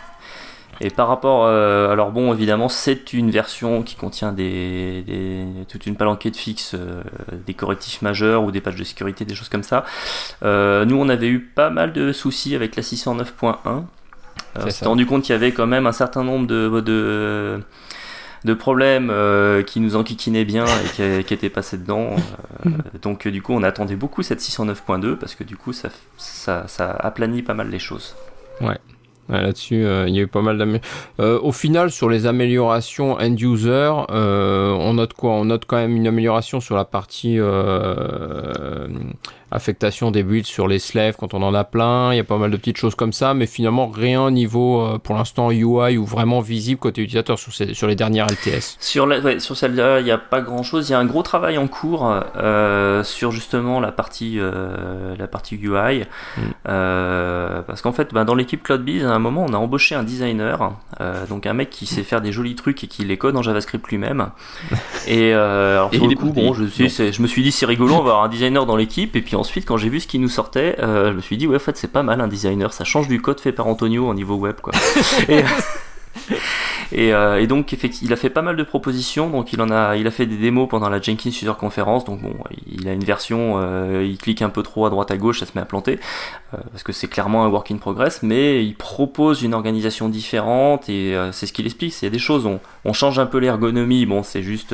Et 0.80 0.92
par 0.92 1.08
rapport, 1.08 1.46
euh, 1.46 1.90
alors 1.92 2.12
bon, 2.12 2.32
évidemment, 2.34 2.70
c'est 2.70 3.12
une 3.14 3.32
version 3.32 3.82
qui 3.82 3.96
contient 3.96 4.32
des, 4.32 5.02
des 5.02 5.44
toute 5.68 5.88
une 5.88 5.96
palanquée 5.96 6.30
de 6.30 6.36
fixes, 6.36 6.76
euh, 6.76 7.02
des 7.48 7.56
correctifs 7.56 8.04
majeurs 8.04 8.44
ou 8.44 8.52
des 8.52 8.62
pages 8.62 8.76
de 8.76 8.84
sécurité, 8.84 9.26
des 9.26 9.34
choses 9.34 9.50
comme 9.50 9.64
ça. 9.64 9.86
Euh, 10.44 10.86
nous, 10.86 10.96
on 10.96 11.10
avait 11.10 11.30
eu 11.30 11.40
pas 11.40 11.72
mal 11.72 11.94
de 11.94 12.12
soucis 12.12 12.54
avec 12.56 12.76
la 12.76 12.84
609.1. 12.84 13.56
On 14.60 14.70
s'est 14.70 14.86
rendu 14.86 15.08
compte 15.08 15.24
qu'il 15.24 15.34
y 15.34 15.36
avait 15.36 15.52
quand 15.52 15.66
même 15.68 15.88
un 15.88 15.92
certain 15.92 16.24
nombre 16.24 16.46
de, 16.46 16.80
de, 16.82 17.60
de 18.46 18.54
problèmes 18.54 19.12
qui 19.66 19.80
nous 19.80 19.96
enquiquinaient 19.96 20.46
bien 20.46 20.66
et 20.66 20.90
qui, 20.96 21.24
qui 21.26 21.34
étaient 21.34 21.50
passés 21.50 21.78
dedans. 21.78 22.16
donc, 23.02 23.28
du 23.28 23.42
coup, 23.42 23.54
on 23.54 23.64
attendait 23.64 23.96
beaucoup 23.96 24.24
cette 24.24 24.40
609.2 24.40 25.16
parce 25.16 25.36
que 25.36 25.44
du 25.44 25.58
coup, 25.58 25.74
ça, 25.74 25.90
ça, 26.18 26.68
ça 26.68 26.92
aplanit 26.92 27.42
pas 27.42 27.54
mal 27.54 27.70
les 27.70 27.80
choses. 27.80 28.16
Ouais. 28.62 28.78
Là-dessus, 29.30 29.84
euh, 29.84 30.08
il 30.08 30.16
y 30.16 30.20
a 30.20 30.22
eu 30.22 30.28
pas 30.28 30.42
mal 30.42 30.58
d'améliorations. 30.58 30.90
Euh, 31.20 31.40
au 31.42 31.52
final, 31.52 31.92
sur 31.92 32.10
les 32.10 32.28
améliorations 32.28 33.20
end-user, 33.20 33.92
euh, 34.10 34.72
on 34.72 34.94
note 34.94 35.14
quoi? 35.14 35.32
On 35.32 35.46
note 35.46 35.66
quand 35.66 35.76
même 35.76 35.98
une 35.98 36.08
amélioration 36.08 36.62
sur 36.62 36.76
la 36.76 36.86
partie 36.86 37.38
affectation 39.52 40.12
des 40.12 40.24
builds 40.24 40.48
sur 40.48 40.68
les 40.68 40.80
slaves 40.80 41.16
quand 41.18 41.34
on 41.34 41.42
en 41.42 41.54
a 41.54 41.64
plein. 41.64 42.14
Il 42.14 42.18
y 42.18 42.20
a 42.20 42.24
pas 42.24 42.38
mal 42.38 42.52
de 42.52 42.58
petites 42.58 42.78
choses 42.78 42.96
comme 42.96 43.14
ça, 43.14 43.34
mais 43.34 43.46
finalement 43.46 43.88
rien 43.88 44.22
au 44.24 44.32
niveau 44.32 44.98
pour 45.00 45.16
l'instant 45.16 45.52
UI 45.52 45.98
ou 45.98 46.06
vraiment 46.06 46.40
visible 46.40 46.80
côté 46.80 47.02
utilisateur 47.02 47.40
sur, 47.40 47.54
ces, 47.54 47.74
sur 47.74 47.88
les 47.88 47.96
dernières 47.96 48.28
LTS. 48.28 48.78
Sur, 48.80 49.06
la, 49.06 49.40
sur 49.40 49.56
celle-là, 49.56 50.00
il 50.00 50.06
n'y 50.06 50.12
a 50.12 50.18
pas 50.18 50.42
grand-chose. 50.42 50.90
Il 50.90 50.92
y 50.92 50.96
a 50.96 51.00
un 51.00 51.06
gros 51.06 51.24
travail 51.24 51.58
en 51.58 51.68
cours 51.68 52.14
sur 53.04 53.32
justement 53.32 53.80
la 53.80 53.92
partie, 53.92 54.40
la 55.18 55.28
partie 55.28 55.56
UI. 55.56 56.04
Mm. 56.38 56.42
parce 56.64 57.82
qu'en 57.82 57.94
fait, 57.94 58.14
ben, 58.14 58.26
dans 58.26 58.36
l'équipe 58.36 58.64
CloudBees, 58.64 59.04
un 59.06 59.20
moment, 59.20 59.46
on 59.48 59.54
a 59.54 59.58
embauché 59.58 59.96
un 59.96 60.04
designer, 60.04 60.74
euh, 61.02 61.26
donc 61.28 61.46
un 61.46 61.54
mec 61.54 61.70
qui 61.70 61.86
sait 61.86 62.04
faire 62.04 62.22
des 62.22 62.32
jolis 62.32 62.56
trucs 62.56 62.84
et 62.84 62.88
qui 62.88 63.04
les 63.04 63.18
code 63.18 63.36
en 63.36 63.42
JavaScript 63.42 63.88
lui-même. 63.88 64.30
Et 65.08 65.34
euh, 65.34 65.78
alors, 65.78 65.90
pour 65.90 66.08
le 66.08 66.16
coup, 66.16 66.32
bon, 66.32 66.54
je, 66.54 66.66
je 66.66 67.22
me 67.22 67.28
suis 67.28 67.44
dit 67.44 67.52
c'est 67.52 67.66
rigolo, 67.66 67.94
on 67.94 68.04
va 68.04 68.12
avoir 68.12 68.24
un 68.24 68.30
designer 68.30 68.66
dans 68.66 68.76
l'équipe. 68.76 69.16
Et 69.16 69.22
puis 69.22 69.36
ensuite, 69.38 69.66
quand 69.66 69.78
j'ai 69.78 69.90
vu 69.90 70.00
ce 70.00 70.08
qui 70.08 70.20
nous 70.20 70.30
sortait, 70.30 70.76
euh, 70.80 71.12
je 71.12 71.14
me 71.14 71.22
suis 71.22 71.38
dit 71.38 71.48
ouais, 71.48 71.56
en 71.56 71.60
fait, 71.60 71.78
c'est 71.78 71.92
pas 71.92 72.04
mal 72.04 72.22
un 72.22 72.28
designer, 72.28 72.74
ça 72.74 72.84
change 72.84 73.08
du 73.08 73.22
code 73.22 73.40
fait 73.40 73.52
par 73.52 73.68
Antonio 73.68 74.08
au 74.08 74.14
niveau 74.14 74.36
web, 74.36 74.56
quoi. 74.62 74.74
et, 76.92 77.14
euh, 77.14 77.42
et, 77.42 77.48
donc 77.48 77.76
il 78.02 78.14
a 78.14 78.16
fait 78.16 78.30
pas 78.30 78.42
mal 78.42 78.56
de 78.56 78.64
propositions. 78.64 79.30
Donc 79.30 79.54
il 79.54 79.62
en 79.62 79.70
a, 79.70 79.96
il 79.96 80.08
a 80.08 80.12
fait 80.12 80.26
des 80.26 80.38
démos 80.38 80.68
pendant 80.70 80.90
la 80.90 81.02
Jenkins 81.02 81.30
User 81.30 81.54
Conference. 81.58 82.06
Donc 82.06 82.22
bon, 82.22 82.34
il 82.68 82.88
a 82.88 82.94
une 82.94 83.04
version, 83.04 83.56
euh, 83.58 84.06
il 84.08 84.18
clique 84.18 84.42
un 84.42 84.50
peu 84.50 84.64
trop 84.64 84.86
à 84.86 84.90
droite 84.90 85.12
à 85.12 85.18
gauche, 85.18 85.40
ça 85.40 85.46
se 85.46 85.52
met 85.56 85.62
à 85.62 85.66
planter 85.66 86.00
euh, 86.54 86.58
parce 86.72 86.84
que 86.84 86.92
c'est 86.92 87.08
clairement 87.08 87.46
un 87.46 87.50
work 87.50 87.72
in 87.72 87.78
progress. 87.78 88.24
Mais 88.24 88.64
il 88.66 88.76
propose 88.76 89.42
une 89.42 89.54
organisation 89.54 90.10
différente 90.10 90.90
et 90.90 91.16
c'est 91.32 91.46
ce 91.46 91.54
qu'il 91.54 91.66
explique. 91.66 91.94
Il 92.02 92.06
y 92.06 92.08
a 92.08 92.12
des 92.12 92.20
choses, 92.20 92.46
on, 92.46 92.60
on 92.86 92.94
change 92.94 93.20
un 93.20 93.26
peu 93.26 93.38
l'ergonomie. 93.38 94.06
Bon, 94.06 94.24
c'est 94.24 94.44
juste 94.44 94.74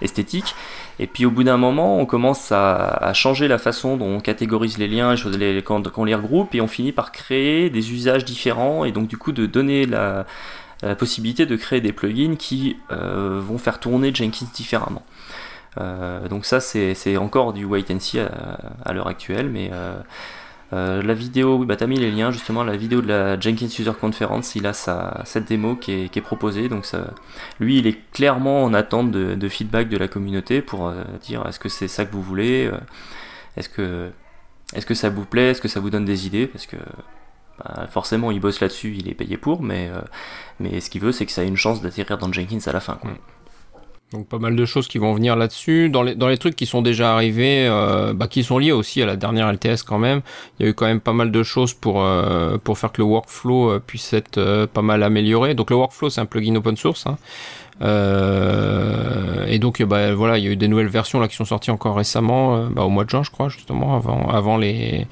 esthétique. 0.00 0.54
Et 1.00 1.06
puis 1.06 1.24
au 1.26 1.30
bout 1.30 1.44
d'un 1.44 1.56
moment, 1.56 1.98
on 1.98 2.06
commence 2.06 2.50
à, 2.52 3.12
changer 3.14 3.48
la 3.48 3.58
façon 3.58 3.96
dont 3.96 4.16
on 4.16 4.20
catégorise 4.20 4.78
les 4.78 4.88
liens, 4.88 5.14
les, 5.38 5.62
quand, 5.62 5.96
on 5.96 6.04
les 6.04 6.14
regroupe, 6.14 6.54
et 6.54 6.60
on 6.60 6.66
finit 6.66 6.92
par 6.92 7.12
créer 7.12 7.70
des 7.70 7.92
usages 7.92 8.24
différents, 8.24 8.84
et 8.84 8.92
donc 8.92 9.08
du 9.08 9.16
coup 9.16 9.32
de 9.32 9.46
donner 9.46 9.86
la, 9.86 10.26
la 10.82 10.94
possibilité 10.94 11.46
de 11.46 11.56
créer 11.56 11.80
des 11.80 11.92
plugins 11.92 12.36
qui 12.36 12.76
euh, 12.92 13.40
vont 13.42 13.58
faire 13.58 13.80
tourner 13.80 14.14
Jenkins 14.14 14.46
différemment. 14.54 15.04
Euh, 15.78 16.26
donc 16.28 16.44
ça 16.44 16.60
c'est 16.60 17.16
encore 17.16 17.52
du 17.52 17.64
wait 17.64 17.84
and 17.90 18.00
see 18.00 18.18
à, 18.18 18.92
l'heure 18.92 19.08
actuelle, 19.08 19.48
mais 19.48 19.70
euh, 19.72 19.96
la 20.72 21.14
vidéo, 21.14 21.56
oui, 21.56 21.66
bah 21.66 21.76
t'as 21.76 21.86
mis 21.86 21.98
les 21.98 22.10
liens 22.10 22.30
justement, 22.30 22.62
la 22.62 22.76
vidéo 22.76 23.00
de 23.00 23.08
la 23.08 23.40
Jenkins 23.40 23.66
User 23.66 23.92
Conference, 23.98 24.54
il 24.54 24.66
a 24.66 24.72
sa, 24.72 25.22
cette 25.24 25.46
démo 25.46 25.76
qui 25.76 25.92
est, 25.92 26.08
qui 26.10 26.18
est 26.18 26.22
proposée, 26.22 26.68
donc 26.68 26.84
ça, 26.84 27.14
lui 27.58 27.78
il 27.78 27.86
est 27.86 27.98
clairement 28.12 28.64
en 28.64 28.74
attente 28.74 29.10
de, 29.10 29.34
de 29.34 29.48
feedback 29.48 29.88
de 29.88 29.96
la 29.96 30.08
communauté 30.08 30.60
pour 30.60 30.92
dire 31.22 31.46
est-ce 31.46 31.58
que 31.58 31.68
c'est 31.68 31.88
ça 31.88 32.04
que 32.04 32.12
vous 32.12 32.22
voulez, 32.22 32.70
est-ce 33.56 33.68
que, 33.68 34.10
est 34.74 34.84
que 34.84 34.94
ça 34.94 35.08
vous 35.08 35.24
plaît, 35.24 35.50
est-ce 35.50 35.62
que 35.62 35.68
ça 35.68 35.80
vous 35.80 35.90
donne 35.90 36.04
des 36.04 36.26
idées, 36.26 36.46
parce 36.46 36.66
que 36.66 36.76
bah, 37.58 37.86
forcément, 37.90 38.30
il 38.30 38.40
bosse 38.40 38.60
là-dessus, 38.60 38.94
il 38.96 39.08
est 39.08 39.14
payé 39.14 39.36
pour, 39.36 39.62
mais, 39.62 39.90
euh, 39.92 40.00
mais 40.60 40.80
ce 40.80 40.90
qu'il 40.90 41.00
veut, 41.00 41.12
c'est 41.12 41.26
que 41.26 41.32
ça 41.32 41.42
ait 41.42 41.48
une 41.48 41.56
chance 41.56 41.82
d'atterrir 41.82 42.18
dans 42.18 42.32
Jenkins 42.32 42.60
à 42.66 42.72
la 42.72 42.80
fin. 42.80 42.94
Quoi. 42.94 43.10
Mm. 43.10 43.18
Donc 44.12 44.26
pas 44.26 44.38
mal 44.38 44.56
de 44.56 44.64
choses 44.64 44.88
qui 44.88 44.96
vont 44.98 45.12
venir 45.12 45.36
là-dessus. 45.36 45.90
Dans 45.90 46.02
les, 46.02 46.14
dans 46.14 46.28
les 46.28 46.38
trucs 46.38 46.56
qui 46.56 46.64
sont 46.64 46.80
déjà 46.80 47.12
arrivés, 47.12 47.66
euh, 47.68 48.14
bah, 48.14 48.26
qui 48.26 48.42
sont 48.42 48.58
liés 48.58 48.72
aussi 48.72 49.02
à 49.02 49.06
la 49.06 49.16
dernière 49.16 49.52
LTS 49.52 49.82
quand 49.86 49.98
même, 49.98 50.22
il 50.58 50.64
y 50.64 50.66
a 50.66 50.70
eu 50.70 50.74
quand 50.74 50.86
même 50.86 51.00
pas 51.00 51.12
mal 51.12 51.30
de 51.30 51.42
choses 51.42 51.74
pour, 51.74 52.02
euh, 52.02 52.56
pour 52.58 52.78
faire 52.78 52.90
que 52.90 53.02
le 53.02 53.06
workflow 53.06 53.80
puisse 53.80 54.12
être 54.14 54.66
pas 54.72 54.82
mal 54.82 55.02
amélioré. 55.02 55.54
Donc 55.54 55.70
le 55.70 55.76
workflow, 55.76 56.08
c'est 56.08 56.22
un 56.22 56.26
plugin 56.26 56.56
open 56.56 56.76
source. 56.76 57.06
Hein. 57.06 57.18
Euh, 57.80 59.46
et 59.46 59.58
donc, 59.58 59.82
bah, 59.82 60.14
voilà, 60.14 60.38
il 60.38 60.44
y 60.44 60.48
a 60.48 60.50
eu 60.50 60.56
des 60.56 60.68
nouvelles 60.68 60.88
versions 60.88 61.20
là 61.20 61.28
qui 61.28 61.36
sont 61.36 61.44
sorties 61.44 61.70
encore 61.70 61.96
récemment, 61.96 62.56
euh, 62.56 62.68
bah, 62.70 62.82
au 62.82 62.88
mois 62.88 63.04
de 63.04 63.10
juin, 63.10 63.22
je 63.22 63.30
crois, 63.30 63.48
justement, 63.48 64.00
avant, 64.30 64.56
les, 64.56 65.06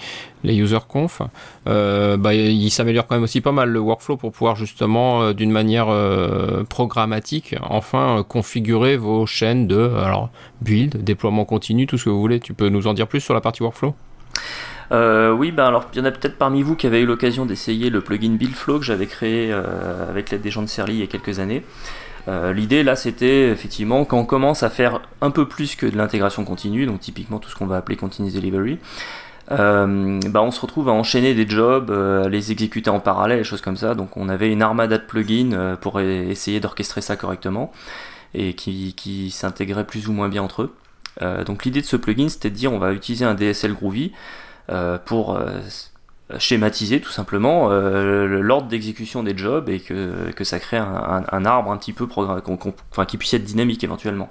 user 0.45 0.79
conf. 0.89 1.23
Euh, 1.69 2.17
bah, 2.17 2.35
il 2.35 2.71
s'améliore 2.71 3.07
quand 3.07 3.17
même 3.17 3.25
aussi 3.25 3.41
pas 3.41 3.53
mal 3.53 3.71
le 3.71 3.81
workflow 3.81 4.17
pour 4.17 4.33
pouvoir 4.33 4.57
justement, 4.57 5.33
d'une 5.33 5.51
manière 5.51 5.89
programmatique, 6.69 7.57
enfin 7.63 8.25
configurer 8.29 8.97
vos 8.97 9.27
chaînes 9.27 9.67
de 9.67 9.91
build, 10.61 11.03
déploiement 11.03 11.45
continu, 11.45 11.87
tout 11.87 11.99
ce 11.99 12.05
que 12.05 12.11
vous 12.11 12.21
voulez. 12.21 12.41
Tu 12.41 12.55
peux 12.55 12.69
nous 12.69 12.87
en 12.87 12.95
dire 12.95 13.09
plus 13.09 13.21
sur 13.21 13.35
la 13.35 13.41
partie 13.41 13.63
workflow? 13.63 13.95
Oui, 14.93 15.53
alors 15.57 15.87
il 15.93 15.99
y 15.99 16.01
en 16.01 16.05
a 16.05 16.13
peut-être 16.13 16.39
parmi 16.39 16.63
vous 16.63 16.77
qui 16.77 16.87
avaient 16.87 17.01
eu 17.01 17.07
l'occasion 17.07 17.45
d'essayer 17.45 17.91
le 17.91 18.01
plugin 18.01 18.37
BuildFlow 18.37 18.79
que 18.79 18.85
j'avais 18.85 19.07
créé 19.07 19.53
avec 19.53 20.31
l'aide 20.31 20.43
des 20.43 20.51
gens 20.51 20.63
de 20.63 20.69
Serly 20.69 20.95
il 20.95 21.01
y 21.01 21.03
a 21.03 21.09
quelques 21.09 21.41
années. 21.41 21.65
Euh, 22.29 22.53
l'idée 22.53 22.83
là 22.83 22.97
c'était 22.97 23.51
effectivement 23.51 24.05
quand 24.05 24.19
on 24.19 24.25
commence 24.25 24.63
à 24.63 24.71
faire 24.71 25.01
un 25.21 25.31
peu 25.31 25.47
plus 25.47 25.77
que 25.77 25.87
de 25.87 25.97
l'intégration 25.97 26.45
continue, 26.45 26.87
donc 26.87 27.01
typiquement 27.01 27.39
tout 27.39 27.49
ce 27.49 27.55
qu'on 27.55 27.67
va 27.67 27.77
appeler 27.77 27.97
continuous 27.97 28.31
delivery, 28.31 28.79
euh, 29.53 30.19
bah 30.31 30.43
on 30.43 30.51
se 30.51 30.61
retrouve 30.61 30.89
à 30.89 30.93
enchaîner 30.93 31.35
des 31.35 31.49
jobs, 31.49 31.91
euh, 31.91 32.29
les 32.29 32.51
exécuter 32.51 32.91
en 32.91 32.99
parallèle, 32.99 33.39
des 33.39 33.45
choses 33.45 33.61
comme 33.61 33.77
ça. 33.77 33.95
Donc 33.95 34.17
on 34.17 34.29
avait 34.29 34.51
une 34.51 34.63
armada 34.63 34.99
de 34.99 35.05
plugins 35.05 35.77
pour 35.81 36.01
essayer 36.01 36.59
d'orchestrer 36.61 37.01
ça 37.01 37.17
correctement 37.17 37.73
et 38.35 38.55
qui, 38.55 38.95
qui 38.95 39.31
s'intégraient 39.31 39.87
plus 39.87 40.09
ou 40.09 40.13
moins 40.13 40.29
bien 40.29 40.43
entre 40.43 40.63
eux. 40.63 40.75
donc 41.45 41.65
l'idée 41.65 41.81
de 41.81 41.87
ce 41.87 41.97
plugin 41.97 42.29
c'était 42.29 42.51
de 42.51 42.57
dire 42.57 42.73
on 42.73 42.79
va 42.79 42.93
utiliser 42.93 43.25
un 43.25 43.35
DSL 43.35 43.73
Groovy 43.73 44.13
pour 45.05 45.39
schématiser 46.39 47.01
tout 47.01 47.11
simplement 47.11 47.69
euh, 47.71 48.27
l'ordre 48.41 48.69
d'exécution 48.69 49.23
des 49.23 49.37
jobs 49.37 49.69
et 49.69 49.81
que, 49.81 50.33
ça 50.43 50.59
crée 50.59 50.77
un, 50.77 51.45
arbre 51.45 51.71
un 51.71 51.77
petit 51.77 51.93
peu 51.93 52.09
enfin, 52.17 53.05
qui 53.07 53.17
puisse 53.17 53.35
être 53.35 53.45
dynamique 53.45 53.85
éventuellement. 53.85 54.29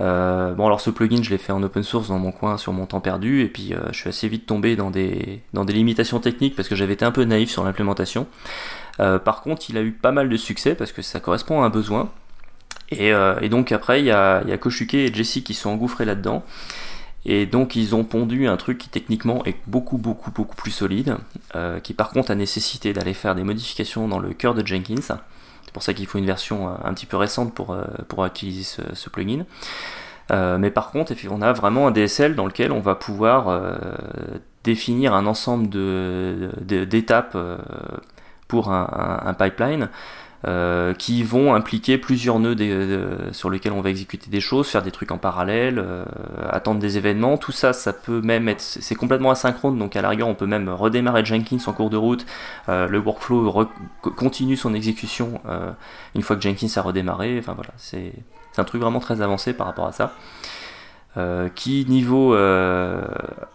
Euh, 0.00 0.54
bon 0.54 0.66
alors 0.66 0.80
ce 0.80 0.90
plugin 0.90 1.24
je 1.24 1.30
l'ai 1.30 1.38
fait 1.38 1.50
en 1.50 1.60
open 1.60 1.82
source 1.82 2.06
dans 2.06 2.20
mon 2.20 2.30
coin 2.30 2.56
sur 2.56 2.72
mon 2.72 2.86
temps 2.86 3.00
perdu 3.00 3.42
et 3.42 3.48
puis 3.48 3.74
euh, 3.74 3.78
je 3.90 3.98
suis 3.98 4.08
assez 4.08 4.28
vite 4.28 4.46
tombé 4.46 4.76
dans 4.76 4.90
des, 4.92 5.42
limitations 5.52 6.20
techniques 6.20 6.54
parce 6.54 6.68
que 6.68 6.76
j'avais 6.76 6.92
été 6.92 7.04
un 7.04 7.10
peu 7.10 7.24
naïf 7.24 7.50
sur 7.50 7.64
l'implémentation. 7.64 8.28
Euh, 9.00 9.18
par 9.18 9.42
contre 9.42 9.68
il 9.70 9.76
a 9.76 9.82
eu 9.82 9.90
pas 9.90 10.12
mal 10.12 10.28
de 10.28 10.36
succès 10.36 10.76
parce 10.76 10.92
que 10.92 11.02
ça 11.02 11.18
correspond 11.18 11.62
à 11.62 11.66
un 11.66 11.70
besoin. 11.70 12.10
Et, 12.90 13.10
et 13.42 13.48
donc 13.50 13.70
après 13.70 14.00
il 14.00 14.06
y 14.06 14.10
a, 14.10 14.42
y 14.44 14.52
a 14.52 14.56
Koshuke 14.56 14.94
et 14.94 15.12
Jesse 15.12 15.40
qui 15.44 15.52
sont 15.52 15.68
engouffrés 15.68 16.06
là-dedans. 16.06 16.42
Et 17.24 17.46
donc 17.46 17.76
ils 17.76 17.94
ont 17.94 18.04
pondu 18.04 18.46
un 18.46 18.56
truc 18.56 18.78
qui 18.78 18.88
techniquement 18.88 19.44
est 19.44 19.56
beaucoup 19.66 19.98
beaucoup 19.98 20.30
beaucoup 20.30 20.56
plus 20.56 20.70
solide, 20.70 21.16
euh, 21.56 21.80
qui 21.80 21.94
par 21.94 22.10
contre 22.10 22.30
a 22.30 22.34
nécessité 22.34 22.92
d'aller 22.92 23.14
faire 23.14 23.34
des 23.34 23.44
modifications 23.44 24.08
dans 24.08 24.18
le 24.18 24.32
cœur 24.32 24.54
de 24.54 24.66
Jenkins. 24.66 25.00
C'est 25.02 25.72
pour 25.72 25.82
ça 25.82 25.94
qu'il 25.94 26.06
faut 26.06 26.18
une 26.18 26.26
version 26.26 26.68
euh, 26.68 26.72
un 26.84 26.94
petit 26.94 27.06
peu 27.06 27.16
récente 27.16 27.52
pour, 27.54 27.72
euh, 27.72 27.84
pour 28.08 28.24
utiliser 28.24 28.62
ce, 28.94 29.10
plugin. 29.10 29.44
mais 30.30 30.70
par 30.70 30.90
contre, 30.90 31.12
on 31.30 31.42
a 31.42 31.52
vraiment 31.52 31.88
un 31.88 31.90
DSL 31.90 32.34
dans 32.34 32.46
lequel 32.46 32.72
on 32.72 32.80
va 32.80 32.94
pouvoir 32.94 33.70
définir 34.64 35.14
un 35.14 35.26
ensemble 35.26 35.68
d'étapes 36.60 37.36
de, 37.36 37.56
pour 38.46 38.70
un, 38.72 39.20
un 39.24 39.34
pipeline 39.34 39.88
euh, 40.46 40.94
qui 40.94 41.24
vont 41.24 41.54
impliquer 41.54 41.98
plusieurs 41.98 42.38
nœuds 42.38 42.54
sur 43.32 43.50
lesquels 43.50 43.72
on 43.72 43.80
va 43.80 43.90
exécuter 43.90 44.30
des 44.30 44.40
choses, 44.40 44.68
faire 44.68 44.84
des 44.84 44.92
trucs 44.92 45.10
en 45.10 45.18
parallèle, 45.18 45.80
euh, 45.80 46.04
attendre 46.48 46.78
des 46.78 46.96
événements. 46.96 47.36
Tout 47.38 47.50
ça, 47.50 47.72
ça 47.72 47.92
peut 47.92 48.20
même 48.20 48.48
être, 48.48 48.60
c'est 48.60 48.94
complètement 48.94 49.32
asynchrone, 49.32 49.76
donc 49.76 49.96
à 49.96 50.02
la 50.02 50.10
on 50.24 50.34
peut 50.34 50.46
même 50.46 50.68
redémarrer 50.68 51.24
Jenkins 51.24 51.58
en 51.66 51.72
cours 51.72 51.90
de 51.90 51.96
route. 51.96 52.24
Euh, 52.68 52.86
le 52.86 52.98
workflow 52.98 53.68
continue 54.16 54.56
son 54.56 54.74
exécution 54.74 55.40
une 56.14 56.22
fois 56.22 56.36
que 56.36 56.42
Jenkins 56.42 56.68
a 56.76 56.82
redémarré. 56.82 57.36
Enfin 57.38 57.54
voilà, 57.54 57.70
c'est 57.76 58.12
un 58.58 58.64
truc 58.64 58.80
vraiment 58.80 59.00
très 59.00 59.20
avancé 59.20 59.52
par 59.52 59.66
rapport 59.66 59.86
à 59.86 59.92
ça. 59.92 60.14
Euh, 61.16 61.48
qui 61.48 61.86
niveau 61.88 62.34
euh, 62.34 63.02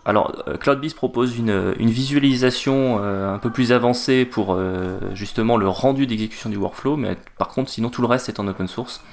alors 0.05 0.43
euh, 0.47 0.57
CloudBees 0.57 0.95
propose 0.95 1.37
une, 1.37 1.71
visualisation 1.79 2.97
un 2.97 3.37
peu 3.37 3.51
plus 3.51 3.71
avancée 3.71 4.25
pour 4.25 4.57
justement 5.13 5.55
le 5.57 5.67
rendu 5.67 6.07
d'exécution 6.07 6.49
du 6.49 6.57
workflow 6.57 6.97
mais 6.97 7.15
par 7.37 7.49
contre 7.49 7.69
sinon 7.69 7.89
tout 7.89 8.01
le 8.01 8.07
reste 8.07 8.27
est 8.27 8.39
en 8.39 8.47
open 8.47 8.67
source. 8.67 9.03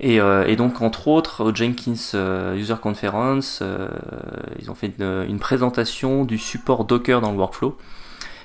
Et, 0.00 0.18
donc 0.56 0.82
entre 0.82 1.08
autres 1.08 1.44
au 1.44 1.54
Jenkins 1.54 2.54
User 2.56 2.74
Conference 2.82 3.62
ils 4.58 4.70
ont 4.70 4.74
fait 4.74 4.92
une, 4.98 5.38
présentation 5.38 6.24
du 6.24 6.38
support 6.38 6.84
Docker 6.84 7.20
dans 7.20 7.30
le 7.30 7.38
workflow 7.38 7.78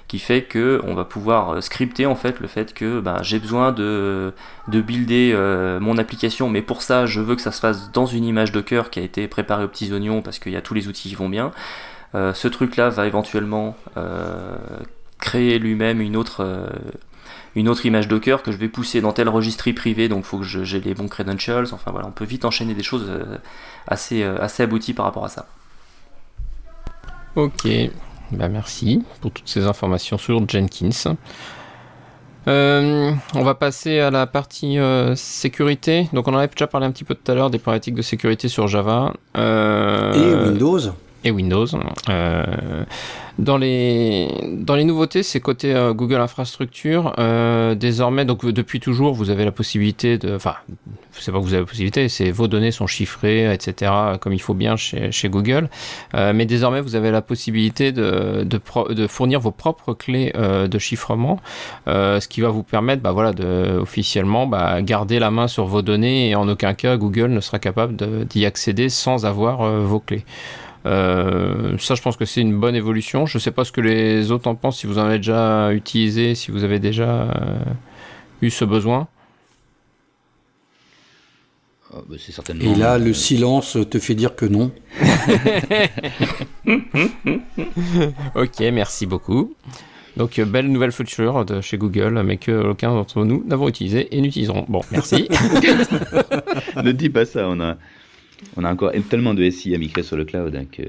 qui 0.08 0.20
fait 0.20 0.44
que 0.44 0.82
on 0.84 0.94
va 0.94 1.04
pouvoir 1.06 1.62
scripter 1.64 2.06
en 2.06 2.16
fait 2.16 2.40
le 2.40 2.48
fait 2.48 2.74
que 2.74 3.00
ben, 3.00 3.24
j'ai 3.24 3.40
besoin 3.40 3.72
de, 3.72 4.34
de 4.68 4.82
builder 4.82 5.36
mon 5.82 5.98
application, 5.98 6.50
mais 6.50 6.62
pour 6.62 6.82
ça 6.82 7.06
je 7.06 7.22
veux 7.22 7.36
que 7.36 7.42
ça 7.42 7.52
se 7.52 7.60
fasse 7.60 7.92
dans 7.92 8.06
une 8.06 8.24
image 8.24 8.52
Docker 8.52 8.90
qui 8.90 9.00
a 9.00 9.04
été 9.04 9.28
préparée 9.28 9.64
aux 9.64 9.68
petits 9.68 9.92
oignons 9.92 10.22
parce 10.22 10.38
qu'il 10.40 10.52
y 10.52 10.58
a 10.58 10.62
tous 10.62 10.76
les 10.76 10.88
outils 10.88 11.10
qui 11.10 11.16
vont 11.16 11.30
bien. 11.30 11.52
ce 12.14 12.48
truc-là 12.48 12.90
va 12.90 13.08
éventuellement 13.08 13.76
créer 15.20 15.58
lui-même 15.58 16.02
une 16.02 16.16
autre 16.16 16.46
une 17.56 17.70
autre 17.70 17.86
image 17.86 18.08
Docker 18.08 18.44
que 18.44 18.52
je 18.52 18.58
vais 18.58 18.68
pousser 18.68 19.02
dans 19.02 19.14
tel 19.14 19.30
registre 19.30 19.72
privé, 19.72 20.10
donc 20.10 20.26
il 20.26 20.28
faut 20.28 20.40
que 20.40 20.44
j'ai 20.44 20.80
les 20.82 20.94
bons 20.94 21.08
credentials. 21.08 21.68
Enfin 21.72 21.92
voilà, 21.92 22.08
on 22.08 22.12
peut 22.12 22.26
vite 22.26 22.46
enchaîner 22.46 22.74
des 22.74 22.84
choses 22.84 23.06
euh, 23.08 23.38
assez, 23.88 24.24
euh, 24.24 24.38
assez 24.42 24.62
abouties 24.62 24.94
par 24.94 25.06
rapport 25.06 25.26
à 25.26 25.30
ça. 25.30 25.48
Ok, 27.36 27.68
bah 28.32 28.48
merci 28.48 29.04
pour 29.22 29.32
toutes 29.32 29.48
ces 29.48 29.66
informations 29.66 30.18
sur 30.18 30.48
Jenkins. 30.48 31.16
Euh, 32.48 33.12
on 33.34 33.44
va 33.44 33.56
passer 33.56 34.00
à 34.00 34.12
la 34.12 34.28
partie 34.28 34.78
sécurité. 35.16 36.10
Donc 36.14 36.28
on 36.28 36.34
en 36.34 36.38
avait 36.38 36.48
déjà 36.48 36.68
parlé 36.68 36.86
un 36.86 36.92
petit 36.92 37.04
peu 37.04 37.16
tout 37.16 37.32
à 37.32 37.36
l'heure 37.36 37.50
des 37.50 37.60
problématiques 37.60 37.96
de 37.96 38.02
sécurité 38.02 38.48
sur 38.48 38.68
Java. 38.68 39.14
Et 39.36 39.40
Windows. 39.40 40.80
Et 41.26 41.32
Windows. 41.32 41.68
Dans 43.38 43.58
les, 43.58 44.30
dans 44.50 44.76
les 44.76 44.86
nouveautés, 44.86 45.22
c'est 45.22 45.42
côté 45.42 45.74
euh, 45.74 45.94
Google 45.94 46.22
Infrastructure. 46.22 47.14
Euh, 47.20 47.76
désormais, 47.76 48.24
donc 48.24 48.46
depuis 48.46 48.80
toujours, 48.80 49.14
vous 49.14 49.30
avez 49.30 49.44
la 49.44 49.52
possibilité 49.52 50.18
de, 50.18 50.36
enfin, 50.36 50.56
c'est 51.12 51.34
pas 51.34 51.40
que 51.40 51.44
vous 51.44 51.54
avez 51.54 51.64
la 51.64 51.68
possibilité, 51.68 52.08
c'est 52.08 52.32
vos 52.32 52.48
données 52.48 52.72
sont 52.72 52.88
chiffrées, 52.88 53.54
etc., 53.54 53.92
comme 54.22 54.32
il 54.32 54.42
faut 54.42 54.54
bien 54.54 54.78
chez, 54.78 55.12
chez 55.12 55.28
Google. 55.28 55.70
Euh, 56.16 56.32
mais 56.34 56.46
désormais, 56.46 56.80
vous 56.80 56.96
avez 56.96 57.12
la 57.12 57.22
possibilité 57.22 57.92
de, 57.92 58.46
de, 58.46 58.94
de 58.94 59.08
fournir 59.08 59.42
vos 59.42 59.52
propres 59.52 59.94
clés 59.94 60.32
euh, 60.36 60.68
de 60.68 60.80
chiffrement, 60.80 61.42
euh, 61.90 62.22
ce 62.22 62.30
qui 62.30 62.40
va 62.40 62.50
vous 62.50 62.64
permettre, 62.64 63.02
bah 63.02 63.12
voilà, 63.12 63.34
de 63.34 63.80
officiellement 63.82 64.48
bah, 64.48 64.82
garder 64.82 65.20
la 65.20 65.30
main 65.30 65.50
sur 65.50 65.66
vos 65.66 65.82
données 65.82 66.30
et 66.30 66.36
en 66.36 66.48
aucun 66.48 66.74
cas 66.74 66.96
Google 66.96 67.32
ne 67.32 67.42
sera 67.42 67.60
capable 67.60 67.96
d'y 68.26 68.46
accéder 68.46 68.88
sans 68.88 69.26
avoir 69.26 69.82
vos 69.82 70.00
clés. 70.00 70.24
Euh, 70.86 71.78
ça, 71.80 71.96
je 71.96 72.02
pense 72.02 72.18
que 72.18 72.26
c'est 72.26 72.42
une 72.42 72.60
bonne 72.60 72.76
évolution. 72.76 73.26
Je 73.26 73.38
ne 73.38 73.42
sais 73.42 73.52
pas 73.52 73.66
ce 73.66 73.72
que 73.72 73.82
les 73.82 74.32
autres 74.32 74.48
en 74.48 74.56
pensent, 74.56 74.80
si 74.80 74.88
vous 74.88 75.00
en 75.00 75.06
avez 75.06 75.18
déjà 75.18 75.74
utilisé, 75.74 76.36
si 76.36 76.52
vous 76.52 76.64
avez 76.64 76.80
déjà 76.80 77.24
euh, 77.24 77.60
eu 78.42 78.50
ce 78.50 78.66
besoin. 78.66 79.08
Ah, 81.94 82.00
bah, 82.08 82.16
Et 82.62 82.76
là, 82.76 82.98
le 82.98 83.14
silence 83.14 83.78
te 83.90 84.00
fait 84.00 84.16
dire 84.16 84.36
que 84.36 84.46
non. 84.46 84.72
ok, 88.36 88.60
merci 88.74 89.06
beaucoup. 89.06 89.56
Donc, 90.18 90.40
euh, 90.40 90.46
belle 90.46 90.72
nouvelle 90.72 90.92
future 90.92 91.46
de 91.46 91.62
chez 91.62 91.78
Google, 91.78 92.22
mais 92.24 92.38
que 92.38 92.70
aucun 92.70 92.94
d'entre 92.94 93.26
nous 93.26 93.44
n'avons 93.46 93.68
utilisé 93.68 94.16
et 94.16 94.22
n'utiliseront. 94.22 94.66
Bon, 94.68 94.82
merci. 94.92 95.28
ne 96.84 96.92
dis 96.92 97.10
pas 97.10 97.26
ça, 97.26 97.48
on 97.50 97.60
a, 97.60 97.78
on 98.58 98.64
a 98.64 98.72
encore 98.72 98.92
tellement 99.10 99.34
de 99.34 99.50
SI 99.50 99.76
à 99.76 99.78
migrer 99.78 100.04
sur 100.04 100.18
le 100.18 100.26
cloud 100.26 100.56
hein, 100.56 100.66
que. 100.72 100.84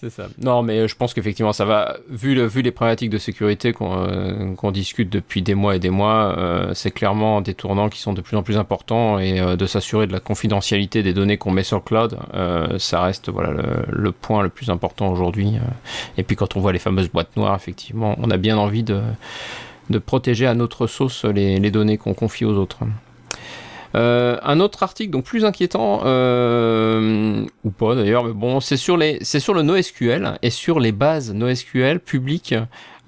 C'est 0.00 0.10
ça. 0.10 0.28
Non, 0.40 0.62
mais 0.62 0.86
je 0.86 0.94
pense 0.94 1.12
qu'effectivement, 1.12 1.52
ça 1.52 1.64
va. 1.64 1.96
Vu, 2.08 2.36
le, 2.36 2.46
vu 2.46 2.62
les 2.62 2.70
problématiques 2.70 3.10
de 3.10 3.18
sécurité 3.18 3.72
qu'on 3.72 4.06
euh, 4.06 4.70
discute 4.70 5.10
depuis 5.10 5.42
des 5.42 5.56
mois 5.56 5.74
et 5.74 5.80
des 5.80 5.90
mois, 5.90 6.38
euh, 6.38 6.72
c'est 6.72 6.92
clairement 6.92 7.40
des 7.40 7.54
tournants 7.54 7.88
qui 7.88 7.98
sont 7.98 8.12
de 8.12 8.20
plus 8.20 8.36
en 8.36 8.44
plus 8.44 8.58
importants 8.58 9.18
et 9.18 9.40
euh, 9.40 9.56
de 9.56 9.66
s'assurer 9.66 10.06
de 10.06 10.12
la 10.12 10.20
confidentialité 10.20 11.02
des 11.02 11.12
données 11.12 11.36
qu'on 11.36 11.50
met 11.50 11.64
sur 11.64 11.78
le 11.78 11.82
cloud, 11.82 12.16
ça 12.78 13.02
reste 13.02 13.28
voilà 13.28 13.50
le, 13.90 14.12
point 14.12 14.44
le 14.44 14.50
plus 14.50 14.70
important 14.70 15.10
aujourd'hui. 15.10 15.54
Et 16.16 16.22
puis 16.22 16.36
quand 16.36 16.56
on 16.56 16.60
voit 16.60 16.72
les 16.72 16.78
fameuses 16.78 17.10
boîtes 17.10 17.36
noires, 17.36 17.56
effectivement, 17.56 18.14
on 18.20 18.30
a 18.30 18.36
bien 18.36 18.56
envie 18.56 18.84
de, 18.84 19.00
protéger 20.06 20.46
à 20.46 20.54
notre 20.54 20.86
sauce 20.86 21.24
les 21.24 21.70
données 21.72 21.98
qu'on 21.98 22.14
confie 22.14 22.44
aux 22.44 22.54
autres. 22.54 22.84
Euh, 23.94 24.36
un 24.42 24.60
autre 24.60 24.82
article 24.82 25.10
donc 25.10 25.24
plus 25.24 25.44
inquiétant 25.44 26.02
euh, 26.04 27.44
ou 27.64 27.70
pas 27.70 27.94
d'ailleurs, 27.94 28.24
mais 28.24 28.32
bon, 28.32 28.60
c'est 28.60 28.76
sur 28.76 28.96
les, 28.96 29.18
c'est 29.22 29.40
sur 29.40 29.54
le 29.54 29.62
NoSQL 29.62 30.38
et 30.42 30.50
sur 30.50 30.78
les 30.78 30.92
bases 30.92 31.32
NoSQL 31.32 32.00
publiques 32.00 32.54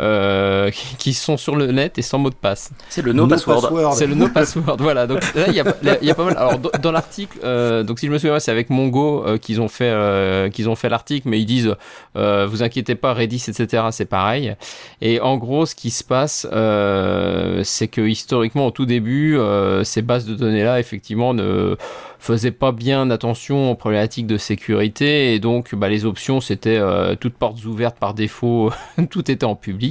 euh, 0.00 0.70
qui 0.98 1.14
sont 1.14 1.36
sur 1.36 1.56
le 1.56 1.66
net 1.66 1.98
et 1.98 2.02
sans 2.02 2.18
mot 2.18 2.30
de 2.30 2.34
passe. 2.34 2.70
C'est 2.88 3.02
le 3.02 3.12
no, 3.12 3.26
password. 3.26 3.94
C'est 3.94 4.06
le 4.06 4.14
no 4.14 4.28
password. 4.28 4.76
voilà. 4.80 5.06
Donc 5.06 5.20
là, 5.34 5.46
il 5.48 5.54
y 5.54 5.60
a, 5.60 5.64
y 6.02 6.10
a, 6.10 6.14
pas 6.14 6.24
mal. 6.24 6.36
Alors 6.36 6.58
dans, 6.58 6.92
l'article, 6.92 7.38
euh, 7.44 7.82
donc 7.82 7.98
si 7.98 8.06
je 8.06 8.12
me 8.12 8.18
souviens, 8.18 8.38
c'est 8.38 8.50
avec 8.50 8.70
Mongo 8.70 9.26
euh, 9.26 9.38
qu'ils 9.38 9.60
ont 9.60 9.68
fait 9.68 9.90
euh, 9.90 10.48
qu'ils 10.48 10.68
ont 10.68 10.76
fait 10.76 10.88
l'article, 10.88 11.28
mais 11.28 11.40
ils 11.40 11.46
disent 11.46 11.74
euh, 12.16 12.46
vous 12.46 12.62
inquiétez 12.62 12.94
pas, 12.94 13.14
Redis, 13.14 13.44
etc. 13.48 13.84
C'est 13.90 14.06
pareil. 14.06 14.54
Et 15.00 15.20
en 15.20 15.36
gros, 15.36 15.66
ce 15.66 15.74
qui 15.74 15.90
se 15.90 16.04
passe, 16.04 16.46
c'est 17.64 17.88
que 17.88 18.00
historiquement, 18.00 18.66
au 18.66 18.70
tout 18.70 18.86
début, 18.86 19.38
ces 19.84 20.02
bases 20.02 20.26
de 20.26 20.34
données 20.34 20.64
là, 20.64 20.80
effectivement, 20.80 21.34
ne 21.34 21.76
faisait 22.20 22.50
pas 22.50 22.70
bien 22.70 23.10
attention 23.10 23.70
aux 23.70 23.74
problématiques 23.74 24.26
de 24.26 24.36
sécurité 24.36 25.34
et 25.34 25.40
donc 25.40 25.74
bah, 25.74 25.88
les 25.88 26.04
options 26.04 26.40
c'était 26.40 26.76
euh, 26.76 27.16
toutes 27.16 27.34
portes 27.34 27.64
ouvertes 27.64 27.96
par 27.98 28.12
défaut, 28.12 28.70
tout 29.10 29.30
était 29.30 29.44
en 29.44 29.56
public. 29.56 29.89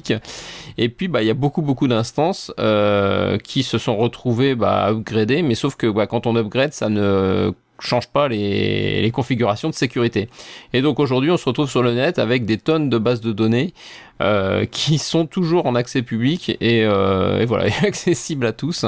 Et 0.78 0.90
puis 0.90 1.08
bah 1.08 1.22
il 1.22 1.28
y 1.28 1.32
a 1.32 1.36
beaucoup 1.36 1.62
beaucoup 1.62 1.88
d'instances 1.88 2.52
euh, 2.60 3.38
qui 3.38 3.64
se 3.64 3.78
sont 3.78 3.98
retrouvées 3.98 4.56
bah, 4.56 4.90
upgradées, 4.92 5.42
mais 5.42 5.56
sauf 5.56 5.76
que 5.76 5.88
bah, 5.88 6.08
quand 6.08 6.28
on 6.28 6.36
upgrade 6.36 6.74
ça 6.74 6.90
ne 6.90 7.52
change 7.82 8.08
pas 8.08 8.28
les, 8.28 9.02
les, 9.02 9.12
configurations 9.12 9.70
de 9.70 9.74
sécurité. 9.74 10.28
Et 10.74 10.82
donc 10.82 11.00
aujourd'hui, 11.00 11.32
on 11.32 11.38
se 11.38 11.46
retrouve 11.46 11.70
sur 11.70 11.82
le 11.82 11.94
net 11.94 12.20
avec 12.20 12.46
des 12.46 12.58
tonnes 12.58 12.90
de 12.90 12.98
bases 12.98 13.22
de 13.22 13.32
données 13.32 13.74
euh, 14.22 14.66
qui 14.66 14.98
sont 14.98 15.26
toujours 15.26 15.66
en 15.66 15.76
accès 15.76 16.02
public 16.02 16.58
et, 16.62 16.84
euh, 16.86 17.40
et 17.40 17.46
voilà, 17.46 17.66
accessibles 17.84 18.46
à 18.46 18.54
tous 18.54 18.86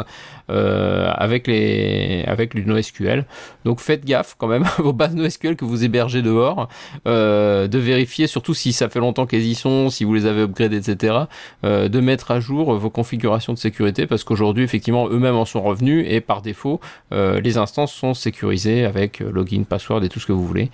euh, 0.52 1.10
avec 1.16 1.48
les 1.48 2.24
avec 2.28 2.54
le 2.54 2.64
NoSQL. 2.64 3.26
Donc 3.64 3.80
faites 3.80 4.04
gaffe 4.04 4.36
quand 4.38 4.48
même 4.48 4.64
à 4.78 4.82
vos 4.82 4.92
bases 4.92 5.16
NoSQL 5.16 5.56
que 5.56 5.64
vous 5.64 5.86
hébergez 5.86 6.22
dehors, 6.22 6.68
euh, 7.08 7.68
de 7.68 7.78
vérifier 7.78 8.28
surtout 8.28 8.54
si 8.54 8.74
ça 8.74 8.90
fait 8.90 9.00
longtemps 9.00 9.26
qu'elles 9.26 9.46
y 9.46 9.56
sont, 9.56 9.90
si 9.90 10.04
vous 10.04 10.14
les 10.14 10.26
avez 10.26 10.42
upgradées, 10.42 10.78
etc. 10.78 11.20
Euh, 11.64 11.88
de 11.88 12.00
mettre 12.02 12.32
à 12.32 12.40
jour 12.42 12.74
vos 12.74 12.90
configurations 12.90 13.54
de 13.54 13.58
sécurité 13.60 14.08
parce 14.08 14.26
qu'aujourd'hui 14.26 14.64
effectivement 14.64 15.08
eux-mêmes 15.08 15.36
en 15.36 15.46
sont 15.46 15.62
revenus 15.62 16.06
et 16.10 16.20
par 16.20 16.42
défaut 16.42 16.82
les 17.12 17.58
instances 17.58 17.94
sont 17.94 18.14
sécurisées 18.14 18.86
avec 18.86 19.20
login, 19.20 19.64
password 19.64 20.04
et 20.04 20.10
tout 20.10 20.20
ce 20.20 20.26
que 20.26 20.34
vous 20.34 20.46
voulez. 20.46 20.70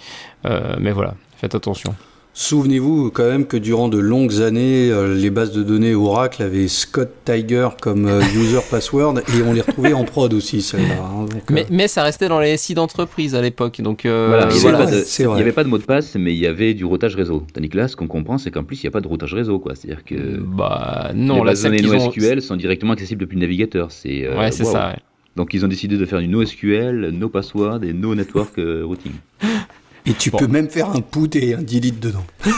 mais 0.80 0.92
voilà, 0.92 1.16
faites 1.38 1.56
attention. 1.56 1.96
Souvenez-vous 2.40 3.10
quand 3.10 3.28
même 3.28 3.48
que 3.48 3.58
durant 3.58 3.90
de 3.90 3.98
longues 3.98 4.44
années, 4.44 4.92
euh, 4.92 5.16
les 5.16 5.32
bases 5.32 5.52
de 5.52 5.64
données 5.64 5.96
Oracle 5.96 6.44
avaient 6.44 6.68
Scott 6.68 7.10
Tiger 7.26 7.70
comme 7.82 8.06
euh, 8.06 8.22
user 8.36 8.60
password 8.70 9.18
et 9.18 9.42
on 9.42 9.54
les 9.54 9.62
retrouvait 9.62 9.94
en 9.94 10.04
prod 10.04 10.32
aussi, 10.36 10.62
celle-là. 10.62 11.02
Hein, 11.02 11.26
mais, 11.50 11.64
euh, 11.64 11.66
mais, 11.72 11.88
ça 11.88 12.04
restait 12.04 12.28
dans 12.30 12.40
les 12.40 12.56
sites 12.58 12.76
d'entreprise 12.76 13.34
à 13.34 13.42
l'époque. 13.42 13.82
Donc, 13.82 14.04
il 14.04 14.12
n'y 14.12 14.16
avait, 14.16 15.52
pas 15.52 15.64
de 15.64 15.68
mot 15.68 15.80
de 15.80 15.84
passe, 15.84 16.14
mais 16.14 16.32
il 16.32 16.38
y 16.38 16.46
avait 16.46 16.76
du 16.76 16.86
routage 16.86 17.16
réseau. 17.16 17.44
Tandis 17.52 17.70
que 17.70 17.78
là, 17.78 17.88
ce 17.88 17.96
qu'on 17.96 18.06
comprend, 18.06 18.38
c'est 18.38 18.52
qu'en 18.52 18.64
plus, 18.64 18.84
il 18.84 18.86
n'y 18.86 18.90
a 18.90 18.92
pas 18.92 19.02
de 19.02 19.08
routage 19.08 19.34
réseau. 19.34 19.60
C'est-à-dire 19.74 20.06
que 20.06 20.38
bah, 20.40 21.14
non, 21.16 21.38
les 21.38 21.46
bases 21.46 21.64
de 21.64 21.70
données 21.70 22.06
NoSQL 22.06 22.44
sont 22.44 22.56
directement 22.56 22.94
accessibles 22.94 23.22
depuis 23.22 23.38
le 23.38 23.42
navigateur. 23.42 23.92
C'est 23.92 24.30
ouais, 24.30 24.52
c'est 24.52 24.64
ça. 24.64 24.96
Donc 25.36 25.56
ils 25.56 25.66
ont 25.66 25.68
décidé 25.68 25.98
de 25.98 26.06
faire 26.06 26.20
du 26.20 26.28
NoSQL, 26.28 27.10
No 27.14 27.30
Password 27.30 27.84
et 27.84 27.94
No 27.94 28.14
Network 28.14 28.54
Routing. 28.58 29.14
Et 30.08 30.14
tu 30.14 30.32
peux 30.32 30.48
même 30.48 30.70
faire 30.70 30.90
un 30.90 31.02
put 31.02 31.30
et 31.38 31.54
un 31.54 31.62
delete 31.62 32.00
dedans. 32.00 32.24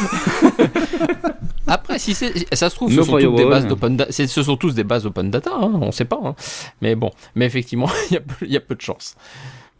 Après, 1.68 2.00
si 2.00 2.14
c'est, 2.14 2.32
ça 2.56 2.70
se 2.70 2.76
trouve, 2.76 2.92
ce 2.94 3.04
sont, 3.04 3.18
des 3.18 3.46
bases 3.46 3.68
ce 4.10 4.44
sont 4.44 4.58
tous 4.58 4.74
des 4.74 4.84
bases 4.84 5.06
open 5.06 5.30
data, 5.30 5.52
hein, 5.54 5.72
on 5.82 5.88
ne 5.88 5.92
sait 5.92 6.06
pas. 6.06 6.20
Hein. 6.24 6.36
Mais 6.82 6.96
bon, 6.96 7.12
mais 7.36 7.46
effectivement, 7.46 7.90
il 8.12 8.20
y, 8.52 8.58
a 8.58 8.60
peu 8.60 8.76
de 8.76 8.82
chance. 8.82 9.16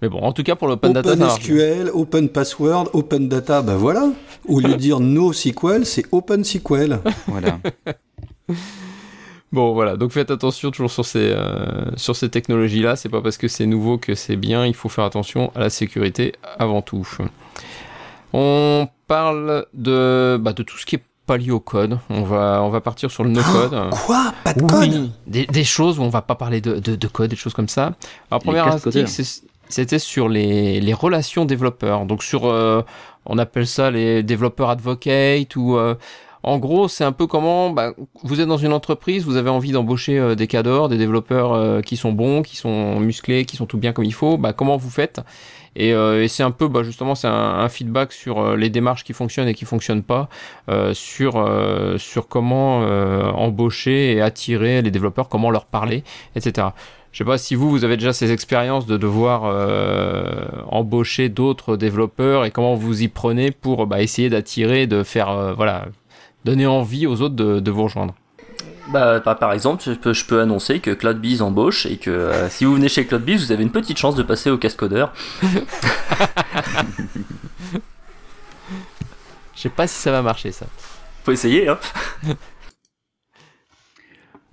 Mais 0.02 0.08
bon, 0.08 0.20
en 0.20 0.32
tout 0.32 0.44
cas 0.44 0.56
pour 0.56 0.68
l'open 0.68 0.94
data, 0.94 1.12
Open 1.12 1.30
SQL, 1.30 1.92
Open 1.94 2.30
Password, 2.30 2.90
Open 2.94 3.28
Data, 3.28 3.62
ben 3.62 3.76
voilà. 3.76 4.10
Au 4.48 4.60
lieu 4.60 4.70
de 4.70 4.76
dire 4.76 5.00
NoSQL, 5.00 5.86
c'est 5.86 6.06
Open 6.12 6.44
SQL. 6.44 7.00
Voilà. 7.28 7.60
Bon 9.52 9.74
voilà, 9.74 9.98
donc 9.98 10.12
faites 10.12 10.30
attention 10.30 10.70
toujours 10.70 10.92
sur 10.92 11.06
ces, 11.06 11.32
euh, 11.32 11.96
sur 11.96 12.16
ces 12.16 12.30
technologies-là. 12.30 12.96
C'est 12.96 13.10
pas 13.10 13.22
parce 13.22 13.38
que 13.38 13.48
c'est 13.48 13.66
nouveau 13.66 13.98
que 13.98 14.14
c'est 14.14 14.36
bien. 14.36 14.66
Il 14.66 14.76
faut 14.76 14.90
faire 14.90 15.06
attention 15.06 15.52
à 15.56 15.60
la 15.60 15.70
sécurité 15.72 16.34
avant 16.60 16.84
tout. 16.84 17.08
On 18.34 18.88
parle 19.08 19.66
de, 19.74 20.38
bah, 20.40 20.54
de 20.54 20.62
tout 20.62 20.78
ce 20.78 20.86
qui 20.86 20.98
est 20.98 21.04
pas 21.26 21.38
lié 21.38 21.50
au 21.50 21.60
code. 21.60 21.98
On 22.12 22.22
va, 22.22 22.62
on 22.64 22.70
va 22.70 22.80
partir 22.80 23.10
sur 23.10 23.24
le 23.24 23.32
no-code. 23.32 23.72
quoi? 24.06 24.34
Pas 24.44 24.54
de 24.54 24.62
code? 24.62 25.10
Des, 25.26 25.48
des, 25.48 25.64
choses 25.64 25.98
où 25.98 26.04
on 26.04 26.10
va 26.10 26.22
pas 26.22 26.36
parler 26.36 26.62
de, 26.62 26.80
de, 26.80 26.96
de 26.96 27.08
code, 27.08 27.32
des 27.32 27.36
choses 27.36 27.54
comme 27.54 27.70
ça. 27.70 27.94
Alors, 28.30 28.44
premier 28.44 28.60
article, 28.60 29.06
c'était 29.68 30.00
sur 30.00 30.30
les, 30.30 30.80
les 30.80 30.94
relations 30.94 31.46
développeurs. 31.46 32.06
Donc, 32.06 32.24
sur, 32.24 32.46
euh, 32.46 32.84
on 33.26 33.40
appelle 33.40 33.68
ça 33.68 33.90
les 33.90 34.22
développeurs 34.22 34.70
advocates 34.70 35.56
ou. 35.56 35.76
Euh, 35.76 35.96
en 36.44 36.58
gros, 36.58 36.88
c'est 36.88 37.04
un 37.04 37.12
peu 37.12 37.28
comment 37.28 37.70
bah, 37.70 37.94
vous 38.24 38.42
êtes 38.42 38.48
dans 38.48 38.58
une 38.58 38.74
entreprise, 38.74 39.26
vous 39.26 39.36
avez 39.36 39.50
envie 39.50 39.72
d'embaucher 39.72 40.18
euh, 40.18 40.36
des 40.36 40.48
cadors, 40.48 40.90
des 40.90 40.98
développeurs 40.98 41.54
euh, 41.54 41.82
qui 41.82 41.98
sont 41.98 42.12
bons, 42.12 42.42
qui 42.42 42.56
sont 42.56 43.00
musclés, 43.00 43.46
qui 43.46 43.58
sont 43.58 43.66
tout 43.66 43.78
bien 43.78 43.94
comme 43.94 44.06
il 44.06 44.14
faut. 44.14 44.38
Bah, 44.38 44.54
comment 44.54 44.78
vous 44.78 44.90
faites? 44.90 45.22
Et, 45.76 45.90
et 45.92 46.28
c'est 46.28 46.42
un 46.42 46.50
peu 46.50 46.68
bah, 46.68 46.82
justement 46.82 47.14
c'est 47.14 47.28
un, 47.28 47.70
feedback 47.70 48.12
sur 48.12 48.58
les 48.58 48.72
démarches 48.72 49.04
qui 49.04 49.14
fonctionnent 49.14 49.48
et 49.48 49.54
qui 49.54 49.66
fonctionnent 49.66 50.02
pas, 50.02 50.28
sur 50.94 51.48
sur 51.98 52.28
comment 52.28 52.80
embaucher 52.80 54.14
et 54.14 54.22
attirer 54.22 54.82
les 54.82 54.90
développeurs, 54.90 55.30
comment 55.30 55.52
leur 55.52 55.66
parler, 55.66 56.04
etc. 56.36 56.70
Je 57.12 57.18
sais 57.18 57.26
pas 57.26 57.38
si 57.38 57.56
vous, 57.56 57.70
vous 57.70 57.84
avez 57.84 57.98
déjà 57.98 58.14
ces 58.14 58.32
expériences 58.32 58.86
de 58.86 58.96
devoir 58.96 59.46
euh, 59.46 60.46
embaucher 60.68 61.28
d'autres 61.28 61.76
développeurs 61.76 62.46
et 62.46 62.52
comment 62.52 62.76
vous 62.76 63.02
y 63.02 63.08
prenez 63.08 63.52
pour 63.52 63.88
bah, 63.88 64.02
essayer 64.02 64.30
d'attirer, 64.30 64.86
de 64.86 65.02
faire, 65.02 65.30
euh, 65.30 65.54
voilà, 65.54 65.88
donner 66.46 66.66
envie 66.66 67.08
aux 67.08 67.22
autres 67.22 67.36
de, 67.36 67.60
de 67.60 67.72
vous 67.72 67.84
rejoindre. 67.84 68.16
Bah, 68.92 69.20
par 69.20 69.54
exemple, 69.54 69.84
je 69.86 69.92
peux, 69.92 70.14
je 70.14 70.26
peux 70.26 70.42
annoncer 70.42 70.80
que 70.80 70.92
CloudBees 70.92 71.42
embauche 71.42 71.86
et 71.86 71.98
que 71.98 72.10
euh, 72.10 72.50
si 72.50 72.66
vous 72.66 72.74
venez 72.74 72.90
chez 72.90 73.06
CloudBees, 73.06 73.38
vous 73.38 73.52
avez 73.52 73.62
une 73.62 73.72
petite 73.72 73.98
chance 73.98 74.16
de 74.16 74.24
passer 74.24 74.50
au 74.50 74.58
cascodeur. 74.58 75.14
Je 79.56 79.64
sais 79.64 79.70
pas 79.70 79.88
si 79.88 79.96
ça 79.96 80.12
va 80.12 80.22
marcher 80.22 80.54
ça. 80.54 80.66
Faut 81.26 81.34
essayer, 81.34 81.68
hein. 81.68 81.78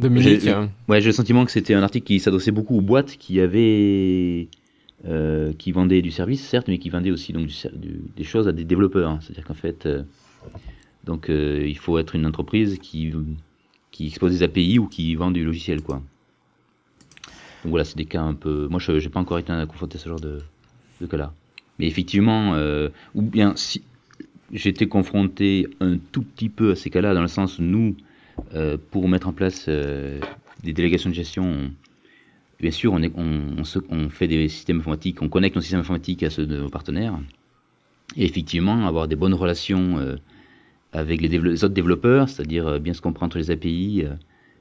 Dominique 0.01 0.41
J'ai 0.41 0.55
ouais, 0.89 1.01
j'ai 1.01 1.07
le 1.07 1.13
sentiment 1.13 1.45
que 1.45 1.53
c'était 1.53 1.75
un 1.75 1.83
article 1.83 2.07
qui 2.07 2.19
s'adressait 2.19 2.51
beaucoup 2.51 2.77
aux 2.77 2.83
boîtes 2.83 3.17
qui 3.17 3.41
avaient. 3.41 4.49
Euh, 5.07 5.53
qui 5.59 5.71
vendaient 5.71 6.03
du 6.03 6.11
service, 6.11 6.45
certes, 6.45 6.67
mais 6.67 6.79
qui 6.79 6.91
vendaient 6.91 7.13
aussi 7.13 7.33
donc, 7.33 7.47
du, 7.47 7.55
du, 7.75 8.01
des 8.17 8.25
choses 8.25 8.49
à 8.49 8.53
des 8.53 8.65
développeurs. 8.65 9.11
Hein. 9.11 9.21
C'est-à-dire 9.23 9.45
qu'en 9.45 9.55
fait, 9.55 9.87
euh, 9.87 10.03
donc, 11.07 11.31
euh, 11.31 11.65
il 11.67 11.79
faut 11.79 11.99
être 11.99 12.17
une 12.17 12.27
entreprise 12.27 12.79
qui, 12.81 13.13
qui 13.93 14.09
expose 14.09 14.33
des 14.33 14.43
API 14.43 14.79
ou 14.81 14.89
qui 14.89 15.15
vend 15.15 15.31
du 15.31 15.45
logiciel. 15.45 15.81
Quoi. 15.81 16.03
Donc 17.63 17.71
voilà, 17.71 17.85
c'est 17.85 17.97
des 17.97 18.05
cas 18.05 18.23
un 18.23 18.35
peu. 18.35 18.67
Moi, 18.69 18.81
je 18.81 18.93
n'ai 18.93 19.09
pas 19.09 19.21
encore 19.21 19.39
été 19.39 19.53
confronté 19.69 19.97
à 19.97 20.01
ce 20.01 20.09
genre 20.09 20.21
de, 20.21 20.41
de 21.01 21.07
cas-là. 21.07 21.33
Mais 21.79 21.87
effectivement, 21.87 22.55
euh, 22.55 22.89
ou 23.15 23.23
bien 23.23 23.55
si 23.55 23.83
j'étais 24.53 24.89
confronté 24.89 25.69
un 25.81 25.99
tout 25.99 26.23
petit 26.23 26.49
peu 26.49 26.73
à 26.73 26.77
ces 26.77 26.91
cas-là, 26.91 27.15
dans 27.15 27.23
le 27.23 27.29
sens 27.29 27.59
où 27.59 27.63
nous, 27.63 27.97
euh, 28.55 28.77
pour 28.91 29.09
mettre 29.09 29.29
en 29.29 29.33
place 29.33 29.69
des 29.69 30.73
délégations 30.73 31.11
de 31.11 31.15
gestion, 31.15 31.45
on, 31.45 31.71
bien 32.61 32.73
sûr, 32.73 32.93
on, 32.95 34.09
fait 34.09 34.27
des 34.27 34.49
systèmes 34.49 34.81
informatiques, 34.81 35.23
on 35.23 35.29
connecte 35.29 35.55
nos 35.55 35.63
systèmes 35.63 35.81
informatiques 35.81 36.25
à 36.25 36.31
ceux 36.31 36.47
de 36.47 36.57
nos 36.57 36.69
partenaires. 36.69 37.17
Et 38.17 38.25
effectivement, 38.25 38.87
avoir 38.87 39.07
des 39.07 39.17
bonnes 39.17 39.35
relations 39.35 40.17
avec 40.97 41.21
les, 41.21 41.65
autres 41.65 41.75
développeurs, 41.75 42.29
c'est-à-dire 42.29 42.67
euh, 42.67 42.79
bien 42.79 42.95
se 42.95 43.01
comprendre 43.01 43.27
entre 43.27 43.39
les 43.39 43.51
API, 43.51 44.05
euh, 44.05 44.15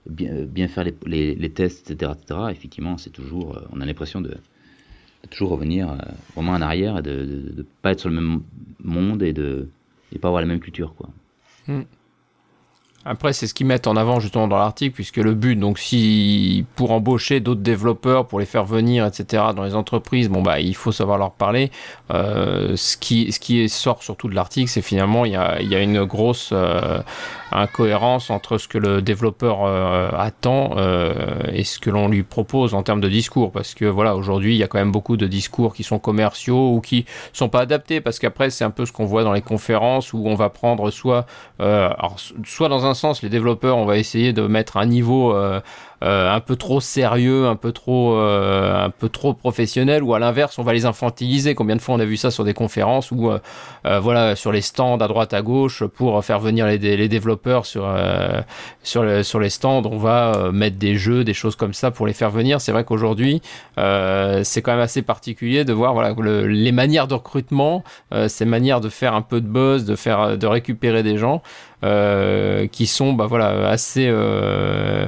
bien, 0.10 0.44
bien, 0.44 0.68
faire 0.68 0.86
les, 1.06 1.50
tests, 1.50 1.92
etc., 1.92 2.12
etc. 2.16 2.40
Effectivement, 2.52 2.98
c'est 2.98 3.10
toujours, 3.10 3.60
on 3.72 3.82
a 3.82 3.86
l'impression 3.86 4.22
de, 4.22 4.30
de, 4.30 5.30
toujours 5.30 5.50
revenir 5.50 5.98
vraiment 6.36 6.52
en 6.52 6.62
arrière 6.62 7.00
et 7.00 7.02
de 7.02 7.52
ne 7.58 7.64
pas 7.82 7.92
être 7.92 8.00
sur 8.02 8.10
le 8.10 8.16
même 8.16 8.42
monde 8.84 9.24
et 9.24 9.34
de 9.34 9.68
ne 10.12 10.18
pas 10.20 10.28
avoir 10.28 10.42
la 10.42 10.48
même 10.48 10.60
culture. 10.60 10.94
Quoi. 10.96 11.10
Mm. 11.68 11.82
Après, 13.06 13.34
c'est 13.34 13.46
ce 13.46 13.54
qu'ils 13.54 13.68
mettent 13.68 13.86
en 13.86 13.96
avant 13.96 14.20
justement 14.20 14.48
dans 14.48 14.58
l'article, 14.58 14.96
puisque 14.96 15.18
le 15.18 15.36
but, 15.36 15.56
donc, 15.56 15.78
si 15.78 16.66
pour 16.76 16.92
embaucher 16.92 17.40
d'autres 17.40 17.62
développeurs, 17.62 18.28
pour 18.28 18.40
les 18.40 18.48
faire 18.48 18.66
venir, 18.66 19.06
etc., 19.06 19.44
dans 19.56 19.64
les 19.64 19.76
entreprises, 19.76 20.28
bon 20.28 20.42
bah, 20.42 20.60
il 20.60 20.76
faut 20.76 20.92
savoir 20.92 21.18
leur 21.20 21.32
parler. 21.32 21.72
Euh, 22.12 22.76
ce 22.76 22.98
qui, 22.98 23.32
ce 23.32 23.40
qui 23.40 23.70
sort 23.70 24.02
surtout 24.02 24.28
de 24.28 24.36
l'article, 24.36 24.70
c'est 24.70 24.82
finalement 24.82 25.26
il 25.26 25.34
y 25.34 25.36
a, 25.36 25.62
il 25.62 25.68
y 25.68 25.76
a 25.76 25.82
une 25.82 26.04
grosse 26.06 26.50
euh, 26.52 27.02
incohérence 27.52 28.30
entre 28.30 28.58
ce 28.58 28.68
que 28.68 28.78
le 28.78 29.02
développeur 29.02 29.64
euh, 29.64 30.10
attend 30.18 30.72
euh, 30.78 31.14
et 31.52 31.64
ce 31.64 31.80
que 31.80 31.90
l'on 31.90 32.08
lui 32.08 32.24
propose 32.24 32.74
en 32.74 32.84
termes 32.84 33.02
de 33.02 33.08
discours, 33.08 33.52
parce 33.52 33.74
que 33.74 33.86
voilà, 33.86 34.16
aujourd'hui, 34.16 34.56
il 34.56 34.58
y 34.58 34.64
a 34.64 34.68
quand 34.68 34.80
même 34.80 34.92
beaucoup 34.92 35.18
de 35.18 35.28
discours 35.28 35.74
qui 35.74 35.84
sont 35.84 36.00
commerciaux 36.00 36.74
ou 36.74 36.82
qui 36.82 37.06
sont 37.34 37.50
pas 37.50 37.62
adaptés, 37.62 38.02
parce 38.02 38.20
qu'après, 38.20 38.50
c'est 38.50 38.64
un 38.64 38.72
peu 38.72 38.86
ce 38.86 38.92
qu'on 38.92 39.06
voit 39.06 39.24
dans 39.24 39.34
les 39.34 39.42
conférences 39.42 40.14
où 40.14 40.24
on 40.26 40.36
va 40.36 40.50
prendre 40.50 40.90
soit, 40.92 41.26
euh, 41.62 41.90
alors, 41.98 42.18
soit 42.46 42.70
dans 42.70 42.86
un 42.86 42.94
sens, 42.96 43.22
les 43.22 43.30
développeurs, 43.30 43.78
on 43.78 43.86
va 43.86 43.98
essayer 43.98 44.34
de 44.34 44.42
mettre 44.42 44.78
un 44.78 44.88
niveau 44.88 45.36
euh, 45.36 45.62
euh, 46.04 46.34
un 46.34 46.40
peu 46.40 46.56
trop 46.56 46.82
sérieux, 46.82 47.46
un 47.46 47.56
peu 47.56 47.72
trop, 47.72 48.16
euh, 48.16 48.86
un 48.86 48.90
peu 48.90 49.10
trop 49.10 49.34
professionnel, 49.34 50.02
ou 50.02 50.16
à 50.16 50.20
l'inverse, 50.20 50.58
on 50.58 50.64
va 50.64 50.74
les 50.74 50.86
infantiliser. 50.86 51.54
Combien 51.54 51.76
de 51.76 51.82
fois 51.82 51.96
on 51.96 52.00
a 52.00 52.06
vu 52.06 52.18
ça 52.18 52.32
sur 52.32 52.44
des 52.44 52.54
conférences 52.54 53.12
ou 53.12 53.32
voilà 53.84 54.36
sur 54.36 54.52
les 54.52 54.62
stands 54.62 54.98
à 54.98 55.08
droite 55.08 55.34
à 55.34 55.42
gauche 55.42 55.84
pour 55.84 56.24
faire 56.26 56.40
venir 56.40 56.66
les, 56.66 57.08
développeurs 57.08 57.66
sur 57.66 57.88
sur, 58.84 59.04
le, 59.04 59.24
sur 59.24 59.40
les 59.40 59.50
stands, 59.50 59.84
on 59.86 59.98
va 59.98 60.52
mettre 60.52 60.78
des 60.78 60.96
jeux, 60.96 61.24
des 61.24 61.34
choses 61.34 61.56
comme 61.56 61.74
ça 61.74 61.92
pour 61.92 62.08
les 62.08 62.14
faire 62.14 62.32
venir. 62.32 62.62
C'est 62.62 62.72
vrai 62.72 62.84
qu'aujourd'hui, 62.84 63.42
c'est 63.78 64.62
quand 64.62 64.72
même 64.72 64.82
assez 64.82 65.02
particulier 65.02 65.66
de 65.66 65.74
voir 65.74 65.94
voilà 65.94 66.14
le, 66.18 66.48
les 66.48 66.72
manières 66.72 67.08
de 67.08 67.14
recrutement, 67.14 67.84
ces 68.28 68.46
manières 68.46 68.82
de 68.82 68.90
faire 68.90 69.14
un 69.14 69.22
peu 69.22 69.42
de 69.42 69.48
buzz, 69.48 69.86
de 69.86 69.96
faire, 69.96 70.38
de 70.38 70.48
récupérer 70.48 71.04
des 71.04 71.18
gens. 71.18 71.42
Euh, 71.86 72.66
qui 72.68 72.88
sont 72.88 73.14
bah, 73.14 73.28
voilà, 73.28 73.70
assez, 73.70 74.08
euh, 74.10 75.08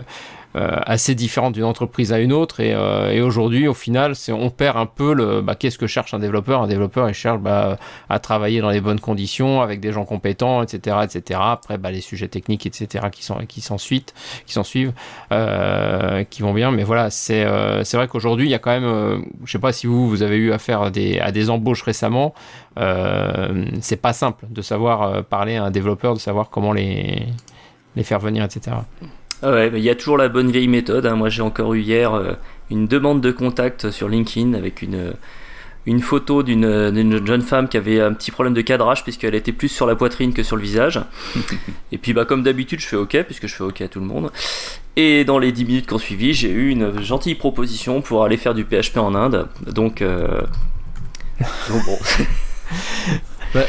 assez 0.86 1.16
différentes 1.16 1.54
d'une 1.54 1.64
entreprise 1.64 2.14
à 2.14 2.20
une 2.20 2.34
autre. 2.34 2.60
Et, 2.60 2.74
euh, 2.74 3.12
et 3.12 3.22
aujourd'hui, 3.22 3.68
au 3.68 3.74
final, 3.74 4.14
on 4.30 4.50
perd 4.50 4.78
un 4.78 4.86
peu 4.86 5.14
le 5.14 5.42
bah, 5.42 5.56
qu'est-ce 5.56 5.78
que 5.78 5.88
cherche 5.88 6.14
un 6.14 6.20
développeur? 6.20 6.62
Un 6.62 6.68
développeur, 6.68 7.10
il 7.10 7.14
cherche 7.14 7.40
bah, 7.40 7.78
à 8.10 8.20
travailler 8.20 8.62
dans 8.62 8.70
les 8.70 8.82
bonnes 8.82 9.00
conditions, 9.00 9.62
avec 9.62 9.80
des 9.80 9.92
gens 9.92 10.06
compétents, 10.06 10.64
etc. 10.64 10.98
etc. 11.04 11.40
Après, 11.44 11.78
bah, 11.78 11.92
les 11.92 12.02
sujets 12.02 12.28
techniques, 12.28 12.66
etc. 12.66 13.06
qui 13.12 13.24
s'en 13.24 13.38
qui 13.48 13.62
suivent, 13.62 14.04
qui 14.46 14.54
s'en 14.54 14.64
suivent, 14.64 14.94
euh, 15.32 16.24
qui 16.24 16.42
vont 16.42 16.54
bien. 16.54 16.72
Mais 16.72 16.84
voilà, 16.84 17.10
c'est 17.10 17.46
c'est 17.84 17.98
vrai 17.98 18.08
qu'aujourd'hui, 18.08 18.48
il 18.48 18.52
y 18.52 18.56
a 18.56 18.60
quand 18.60 18.80
même, 18.80 19.26
je 19.46 19.52
sais 19.52 19.60
pas 19.60 19.72
si 19.72 19.88
vous, 19.88 20.10
vous 20.10 20.24
avez 20.24 20.38
eu 20.38 20.52
affaire 20.52 20.82
à 20.82 20.90
des, 20.90 21.20
à 21.20 21.32
des 21.32 21.50
embauches 21.50 21.84
récemment. 21.84 22.34
Euh, 22.78 23.66
c'est 23.82 24.02
pas 24.02 24.14
simple 24.14 24.46
de 24.50 24.62
savoir 24.62 25.24
parler 25.26 25.56
à 25.56 25.64
un 25.66 25.72
développeur, 25.72 26.14
de 26.14 26.20
savoir 26.20 26.50
comment 26.50 26.74
les, 26.74 27.26
les 27.96 28.04
faire 28.04 28.20
venir, 28.20 28.44
etc. 28.44 28.78
Ah 29.44 29.52
ouais, 29.52 29.72
il 29.74 29.80
y 29.80 29.90
a 29.90 29.96
toujours 29.96 30.18
la 30.18 30.30
bonne 30.30 30.52
vieille 30.52 30.68
méthode. 30.68 31.06
Hein. 31.06 31.16
Moi, 31.16 31.30
j'ai 31.30 31.44
encore 31.44 31.74
eu 31.74 31.82
hier 31.82 32.14
euh, 32.14 32.34
une 32.72 32.88
demande 32.88 33.22
de 33.22 33.32
contact 33.32 33.92
sur 33.92 34.10
LinkedIn 34.10 34.54
avec 34.54 34.82
une, 34.82 35.14
une 35.86 36.02
photo 36.02 36.42
d'une 36.42 37.26
jeune 37.26 37.44
femme 37.44 37.68
qui 37.68 37.78
avait 37.78 38.02
un 38.02 38.14
petit 38.14 38.32
problème 38.32 38.56
de 38.56 38.62
cadrage 38.62 39.04
puisqu'elle 39.04 39.36
était 39.36 39.52
plus 39.52 39.70
sur 39.70 39.86
la 39.86 39.96
poitrine 39.96 40.34
que 40.34 40.42
sur 40.42 40.56
le 40.56 40.64
visage. 40.64 41.00
Et 41.92 42.00
puis, 42.00 42.14
bah, 42.14 42.26
comme 42.26 42.42
d'habitude, 42.42 42.80
je 42.80 42.88
fais 42.88 42.96
OK 42.96 43.16
puisque 43.24 43.48
je 43.48 43.54
fais 43.54 43.64
OK 43.64 43.82
à 43.82 43.88
tout 43.88 44.00
le 44.00 44.08
monde. 44.08 44.32
Et 44.96 45.24
dans 45.24 45.38
les 45.38 45.52
10 45.52 45.66
minutes 45.66 45.88
qui 45.88 45.94
ont 45.94 46.00
suivi, 46.00 46.34
j'ai 46.34 46.50
eu 46.50 46.70
une 46.70 47.00
gentille 47.04 47.36
proposition 47.36 48.02
pour 48.02 48.24
aller 48.24 48.38
faire 48.38 48.56
du 48.56 48.66
PHP 48.66 48.98
en 48.98 49.14
Inde. 49.14 49.48
Donc, 49.68 50.02
euh... 50.02 50.42
donc 51.70 51.86
bon. 51.86 51.98
Bah, 53.54 53.62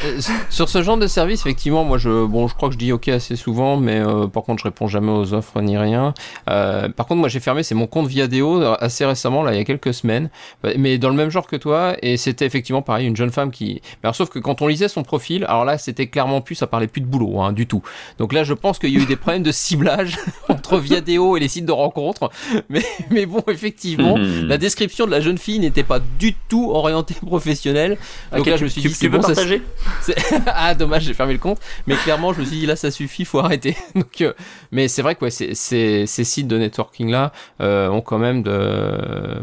sur 0.51 0.68
ce 0.68 0.83
genre 0.83 0.97
de 0.97 1.07
service, 1.07 1.41
effectivement, 1.41 1.85
moi, 1.85 1.99
je, 1.99 2.26
bon, 2.26 2.49
je 2.49 2.55
crois 2.55 2.68
que 2.68 2.74
je 2.74 2.79
dis 2.79 2.93
OK 2.93 3.09
assez 3.09 3.37
souvent, 3.37 3.76
mais 3.76 4.01
euh, 4.01 4.26
par 4.26 4.43
contre, 4.43 4.61
je 4.61 4.64
réponds 4.64 4.89
jamais 4.89 5.12
aux 5.12 5.35
offres 5.35 5.61
ni 5.61 5.79
rien. 5.79 6.14
Euh, 6.51 6.89
par 6.89 7.07
contre, 7.07 7.20
moi, 7.20 7.29
j'ai 7.29 7.41
fermé, 7.41 7.62
c'est 7.62 7.74
mon 7.74 7.87
compte 7.87 8.07
Viadeo 8.07 8.62
assez 8.81 9.05
récemment, 9.05 9.43
là, 9.43 9.53
il 9.55 9.59
y 9.59 9.61
a 9.61 9.64
quelques 9.64 9.95
semaines, 9.95 10.31
mais 10.76 10.99
dans 10.99 11.09
le 11.09 11.14
même 11.14 11.31
genre 11.31 11.47
que 11.47 11.57
toi, 11.57 11.97
et 12.03 12.16
c'était 12.16 12.47
effectivement 12.47 12.83
pareil, 12.83 13.07
une 13.07 13.16
jeune 13.16 13.31
femme 13.31 13.51
qui. 13.51 13.81
Mais 13.85 14.09
alors, 14.09 14.16
sauf 14.16 14.29
que 14.31 14.39
quand 14.39 14.62
on 14.62 14.66
lisait 14.66 14.89
son 14.89 15.03
profil, 15.03 15.45
alors 15.45 15.64
là, 15.64 15.79
c'était 15.79 16.09
clairement 16.09 16.41
plus, 16.41 16.55
ça 16.55 16.66
parlait 16.66 16.89
plus 16.89 17.01
de 17.01 17.07
boulot, 17.07 17.41
hein, 17.41 17.53
du 17.53 17.66
tout. 17.66 17.83
Donc 18.18 18.33
là, 18.33 18.45
je 18.45 18.55
pense 18.55 18.79
qu'il 18.79 18.91
y 18.91 18.97
a 18.97 19.01
eu 19.01 19.07
des 19.07 19.16
problèmes 19.16 19.43
de 19.43 19.53
ciblage 19.53 20.18
entre 20.49 20.79
Viadeo 20.79 21.37
et 21.37 21.41
les 21.41 21.49
sites 21.49 21.66
de 21.66 21.72
rencontres, 21.72 22.31
mais, 22.68 22.85
mais 23.11 23.26
bon, 23.26 23.43
effectivement, 23.49 24.16
la 24.18 24.59
description 24.59 25.07
de 25.07 25.11
la 25.11 25.20
jeune 25.20 25.39
fille 25.39 25.61
n'était 25.61 25.85
pas 25.85 26.01
du 26.18 26.35
tout 26.49 26.70
orientée 26.72 27.14
professionnelle. 27.24 27.97
Donc 28.33 28.41
okay, 28.41 28.51
là, 28.51 28.57
je 28.57 28.64
me 28.64 28.68
suis 28.68 28.83
tu, 28.83 28.89
dit, 28.89 28.95
tu 28.95 29.11
peux 29.11 29.18
bon, 29.18 29.22
partager? 29.22 29.62
ah 30.46 30.74
dommage 30.74 31.02
j'ai 31.02 31.14
fermé 31.14 31.32
le 31.32 31.38
compte. 31.38 31.58
Mais 31.86 31.94
clairement 31.96 32.32
je 32.32 32.40
me 32.40 32.44
suis 32.44 32.60
dit 32.60 32.66
là 32.66 32.76
ça 32.76 32.90
suffit 32.90 33.24
faut 33.24 33.38
arrêter. 33.38 33.76
Donc 33.94 34.20
euh, 34.20 34.32
mais 34.72 34.88
c'est 34.88 35.02
vrai 35.02 35.14
que 35.14 35.28
ces, 35.30 36.06
sites 36.06 36.48
de 36.48 36.58
networking 36.58 37.10
là 37.10 37.32
euh, 37.60 37.88
ont 37.88 38.00
quand 38.00 38.18
même 38.18 38.42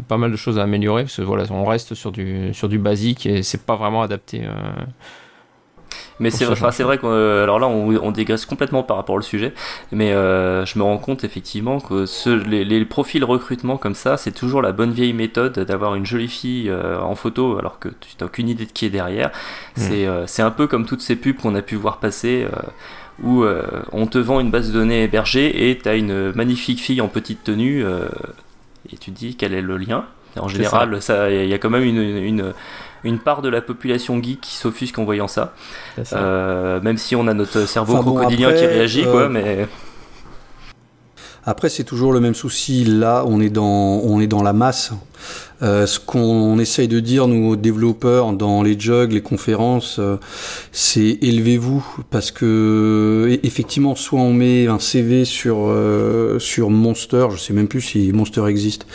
pas 0.08 0.16
mal 0.16 0.30
de 0.30 0.36
choses 0.36 0.58
à 0.58 0.62
améliorer 0.62 1.04
parce 1.04 1.16
que 1.16 1.22
voilà 1.22 1.44
on 1.50 1.64
reste 1.64 1.94
sur 1.94 2.12
du 2.12 2.52
sur 2.52 2.68
du 2.68 2.78
basique 2.78 3.26
et 3.26 3.42
c'est 3.42 3.64
pas 3.64 3.76
vraiment 3.76 4.02
adapté 4.02 4.42
euh, 4.44 4.52
mais 6.18 6.30
c'est 6.30 6.44
vrai, 6.44 6.72
c'est 6.72 6.82
vrai 6.82 6.98
que 6.98 7.06
euh, 7.06 7.42
alors 7.42 7.58
là 7.58 7.68
on, 7.68 7.94
on, 7.96 8.10
dégraisse 8.10 8.46
complètement 8.46 8.82
par 8.82 8.96
rapport 8.96 9.14
au 9.14 9.20
sujet, 9.20 9.52
mais 9.92 10.12
euh, 10.12 10.64
je 10.64 10.78
me 10.78 10.84
rends 10.84 10.98
compte 10.98 11.24
effectivement 11.24 11.80
que 11.80 12.06
ce, 12.06 12.30
les, 12.30 12.64
les, 12.64 12.84
profils 12.84 13.22
recrutement 13.22 13.76
comme 13.76 13.94
ça, 13.94 14.16
c'est 14.16 14.32
toujours 14.32 14.62
la 14.62 14.72
bonne 14.72 14.92
vieille 14.92 15.12
méthode 15.12 15.58
d'avoir 15.58 15.94
une 15.94 16.06
jolie 16.06 16.28
fille 16.28 16.70
euh, 16.70 17.00
en 17.00 17.14
photo 17.14 17.58
alors 17.58 17.78
que 17.78 17.88
tu 17.88 18.14
n'as 18.20 18.26
aucune 18.26 18.48
idée 18.48 18.66
de 18.66 18.72
qui 18.72 18.86
est 18.86 18.90
derrière. 18.90 19.28
Mmh. 19.28 19.80
C'est 19.80 20.06
c'est 20.26 20.42
un 20.42 20.50
peu 20.50 20.66
comme 20.66 20.86
toutes 20.86 21.02
ces 21.02 21.16
pubs 21.16 21.36
qu'on 21.36 21.54
a 21.54 21.62
pu 21.62 21.76
voir 21.76 21.98
passer 21.98 22.46
où 23.22 23.44
on 23.92 24.06
te 24.06 24.18
vend 24.18 24.40
une 24.40 24.50
base 24.50 24.68
de 24.68 24.72
données 24.72 25.04
hébergée 25.04 25.70
et 25.70 25.78
tu 25.78 25.88
as 25.88 25.96
une 25.96 26.32
magnifique 26.32 26.80
fille 26.80 27.00
en 27.00 27.08
petite 27.08 27.44
tenue 27.44 27.84
et 28.92 28.96
tu 28.96 29.10
te 29.10 29.18
dis 29.18 29.36
quel 29.36 29.54
est 29.54 29.62
le 29.62 29.76
lien 29.76 30.04
En 30.38 30.48
général, 30.48 31.00
ça, 31.02 31.30
il 31.30 31.48
y 31.48 31.54
a 31.54 31.58
quand 31.58 31.70
même 31.70 31.84
une, 31.84 31.98
une, 31.98 32.52
une, 33.06 33.18
part 33.18 33.42
de 33.42 33.48
la 33.48 33.60
population 33.60 34.22
geek 34.22 34.40
qui 34.40 34.54
s'offusque 34.54 34.98
en 34.98 35.04
voyant 35.04 35.28
ça. 35.28 35.54
Euh, 36.12 36.80
même 36.80 36.98
si 36.98 37.16
on 37.16 37.26
a 37.26 37.34
notre 37.34 37.66
cerveau 37.66 37.98
crocodilien 38.00 38.52
qui 38.52 38.66
réagit, 38.66 39.04
quoi, 39.04 39.22
euh, 39.22 39.28
mais. 39.28 39.68
Après, 41.44 41.68
c'est 41.68 41.84
toujours 41.84 42.12
le 42.12 42.20
même 42.20 42.34
souci. 42.34 42.84
Là, 42.84 43.24
on 43.26 43.40
est 43.40 43.50
dans, 43.50 43.64
on 43.64 44.20
est 44.20 44.26
dans 44.26 44.42
la 44.42 44.52
masse. 44.52 44.92
Euh, 45.62 45.86
ce 45.86 45.98
qu'on 45.98 46.58
essaye 46.58 46.86
de 46.86 47.00
dire, 47.00 47.28
nous, 47.28 47.56
développeurs, 47.56 48.32
dans 48.32 48.62
les 48.62 48.78
jugs, 48.78 49.12
les 49.12 49.22
conférences, 49.22 49.96
euh, 49.98 50.16
c'est 50.70 51.18
élevez-vous. 51.22 51.84
Parce 52.10 52.30
que, 52.30 53.26
e, 53.30 53.38
effectivement, 53.42 53.94
soit 53.94 54.20
on 54.20 54.34
met 54.34 54.66
un 54.66 54.78
CV 54.78 55.24
sur, 55.24 55.56
euh, 55.68 56.38
Monster, 56.68 57.28
je 57.32 57.38
sais 57.38 57.52
même 57.52 57.68
plus 57.68 57.80
si 57.80 58.12
Monster 58.12 58.46
existe, 58.48 58.86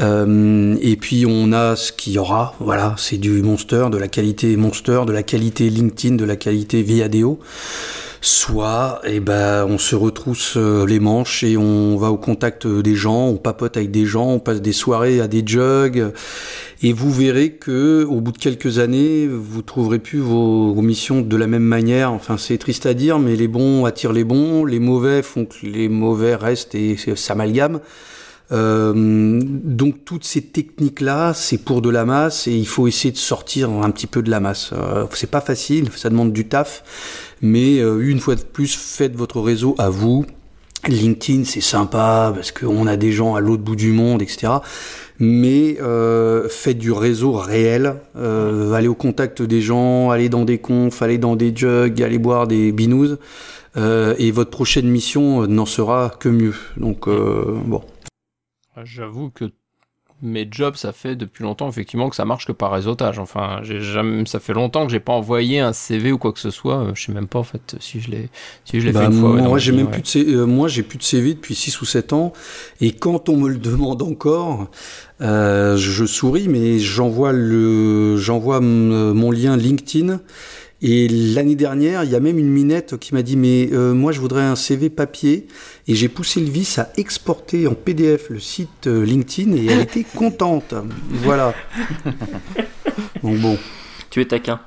et 0.00 0.96
puis 1.00 1.24
on 1.26 1.52
a 1.52 1.76
ce 1.76 1.92
qu'il 1.92 2.12
y 2.14 2.18
aura, 2.18 2.54
voilà, 2.60 2.94
c'est 2.98 3.16
du 3.16 3.42
Monster, 3.42 3.86
de 3.90 3.96
la 3.96 4.08
qualité 4.08 4.56
Monster, 4.56 5.02
de 5.06 5.12
la 5.12 5.22
qualité 5.22 5.70
LinkedIn, 5.70 6.16
de 6.16 6.24
la 6.24 6.36
qualité 6.36 6.82
Viadeo 6.82 7.40
soit 8.20 9.00
eh 9.04 9.20
ben, 9.20 9.64
on 9.68 9.78
se 9.78 9.94
retrousse 9.94 10.56
les 10.56 10.98
manches 10.98 11.44
et 11.44 11.56
on 11.56 11.96
va 11.96 12.10
au 12.10 12.16
contact 12.16 12.66
des 12.66 12.96
gens, 12.96 13.28
on 13.28 13.36
papote 13.36 13.76
avec 13.76 13.92
des 13.92 14.04
gens, 14.04 14.28
on 14.30 14.38
passe 14.40 14.60
des 14.60 14.72
soirées 14.72 15.20
à 15.20 15.28
des 15.28 15.42
et 16.82 16.92
vous 16.92 17.10
verrez 17.10 17.52
que 17.52 18.04
au 18.04 18.20
bout 18.20 18.32
de 18.32 18.38
quelques 18.38 18.78
années, 18.78 19.26
vous 19.26 19.62
trouverez 19.62 19.98
plus 19.98 20.18
vos, 20.18 20.74
missions 20.82 21.22
de 21.22 21.36
la 21.36 21.46
même 21.46 21.62
manière. 21.62 22.12
Enfin, 22.12 22.36
c'est 22.36 22.58
triste 22.58 22.86
à 22.86 22.94
dire, 22.94 23.18
mais 23.18 23.36
les 23.36 23.48
bons 23.48 23.84
attirent 23.86 24.12
les 24.12 24.24
bons, 24.24 24.64
les 24.64 24.80
mauvais 24.80 25.22
font 25.22 25.46
que 25.46 25.64
les 25.64 25.88
mauvais 25.88 26.34
restent 26.34 26.74
et 26.74 26.96
s'amalgament. 27.16 27.80
Euh, 28.52 29.40
donc 29.42 30.04
toutes 30.04 30.24
ces 30.24 30.42
techniques-là, 30.42 31.34
c'est 31.34 31.58
pour 31.58 31.82
de 31.82 31.90
la 31.90 32.04
masse 32.04 32.46
et 32.46 32.52
il 32.52 32.68
faut 32.68 32.86
essayer 32.86 33.10
de 33.10 33.16
sortir 33.16 33.70
un 33.70 33.90
petit 33.90 34.06
peu 34.06 34.22
de 34.22 34.30
la 34.30 34.40
masse. 34.40 34.70
Euh, 34.72 35.06
c'est 35.14 35.30
pas 35.30 35.40
facile, 35.40 35.90
ça 35.96 36.10
demande 36.10 36.32
du 36.32 36.46
taf, 36.46 36.84
mais 37.42 37.78
euh, 37.78 37.98
une 37.98 38.20
fois 38.20 38.36
de 38.36 38.42
plus, 38.42 38.76
faites 38.76 39.16
votre 39.16 39.40
réseau 39.40 39.74
à 39.78 39.88
vous. 39.88 40.24
LinkedIn, 40.86 41.44
c'est 41.44 41.60
sympa 41.60 42.32
parce 42.34 42.52
qu'on 42.52 42.86
a 42.86 42.96
des 42.96 43.10
gens 43.10 43.34
à 43.34 43.40
l'autre 43.40 43.62
bout 43.62 43.74
du 43.74 43.90
monde, 43.90 44.22
etc. 44.22 44.48
Mais 45.18 45.80
euh, 45.80 46.48
faites 46.48 46.78
du 46.78 46.92
réseau 46.92 47.32
réel, 47.32 47.96
euh, 48.16 48.72
allez 48.72 48.88
au 48.88 48.94
contact 48.94 49.40
des 49.42 49.62
gens, 49.62 50.10
allez 50.10 50.28
dans 50.28 50.44
des 50.44 50.58
confs, 50.58 51.00
allez 51.00 51.18
dans 51.18 51.36
des 51.36 51.56
jugs, 51.56 52.02
allez 52.02 52.18
boire 52.18 52.46
des 52.46 52.70
binous, 52.70 53.16
euh, 53.76 54.14
et 54.18 54.30
votre 54.30 54.50
prochaine 54.50 54.88
mission 54.88 55.46
n'en 55.46 55.66
sera 55.66 56.12
que 56.20 56.28
mieux. 56.28 56.54
Donc 56.76 57.08
bon. 57.08 57.82
J'avoue 58.84 59.30
que 59.30 59.50
mes 60.22 60.48
jobs, 60.50 60.76
ça 60.76 60.92
fait 60.92 61.14
depuis 61.14 61.42
longtemps 61.42 61.68
effectivement 61.68 62.08
que 62.08 62.16
ça 62.16 62.24
marche 62.24 62.46
que 62.46 62.52
par 62.52 62.72
réseautage. 62.72 63.18
Enfin, 63.18 63.60
j'ai 63.62 63.80
jamais, 63.80 64.24
ça 64.24 64.40
fait 64.40 64.54
longtemps 64.54 64.86
que 64.86 64.92
j'ai 64.92 65.00
pas 65.00 65.12
envoyé 65.12 65.60
un 65.60 65.74
CV 65.74 66.10
ou 66.10 66.18
quoi 66.18 66.32
que 66.32 66.38
ce 66.38 66.50
soit. 66.50 66.86
Je 66.94 67.04
sais 67.04 67.12
même 67.12 67.26
pas 67.26 67.38
en 67.38 67.44
fait 67.44 67.76
si 67.80 68.00
je 68.00 68.10
l'ai, 68.10 68.30
si 68.64 68.80
je 68.80 68.86
l'ai 68.86 68.92
bah, 68.92 69.00
fait 69.00 69.06
une 69.06 69.20
fois. 69.20 69.32
Moi, 69.32 69.58
j'ai 69.58 69.72
même 69.72 69.90
plus 69.90 70.02
de 70.02 70.36
euh, 70.36 70.46
moi, 70.46 70.68
j'ai 70.68 70.82
plus 70.82 70.96
de 70.98 71.02
CV 71.02 71.34
depuis 71.34 71.54
6 71.54 71.80
ou 71.82 71.84
7 71.84 72.14
ans. 72.14 72.32
Et 72.80 72.92
quand 72.92 73.28
on 73.28 73.36
me 73.36 73.48
le 73.48 73.58
demande 73.58 74.00
encore, 74.02 74.70
euh, 75.20 75.76
je 75.76 76.06
souris, 76.06 76.48
mais 76.48 76.78
j'envoie 76.78 77.32
le, 77.32 78.16
j'envoie 78.16 78.60
mon 78.60 79.30
lien 79.30 79.56
LinkedIn 79.56 80.20
et 80.82 81.08
l'année 81.08 81.54
dernière, 81.54 82.04
il 82.04 82.10
y 82.10 82.14
a 82.14 82.20
même 82.20 82.38
une 82.38 82.50
minette 82.50 82.98
qui 82.98 83.14
m'a 83.14 83.22
dit 83.22 83.36
mais 83.36 83.70
euh, 83.72 83.94
moi 83.94 84.12
je 84.12 84.20
voudrais 84.20 84.42
un 84.42 84.56
CV 84.56 84.90
papier 84.90 85.46
et 85.88 85.94
j'ai 85.94 86.08
poussé 86.08 86.40
le 86.40 86.50
vice 86.50 86.78
à 86.78 86.90
exporter 86.96 87.66
en 87.66 87.74
PDF 87.74 88.28
le 88.28 88.40
site 88.40 88.86
euh, 88.86 89.04
LinkedIn 89.04 89.56
et 89.56 89.66
elle 89.66 89.80
était 89.80 90.04
contente. 90.04 90.74
Voilà. 91.10 91.54
Donc 93.22 93.38
bon. 93.38 93.58
Tu 94.10 94.20
es 94.20 94.26
taquin. 94.26 94.60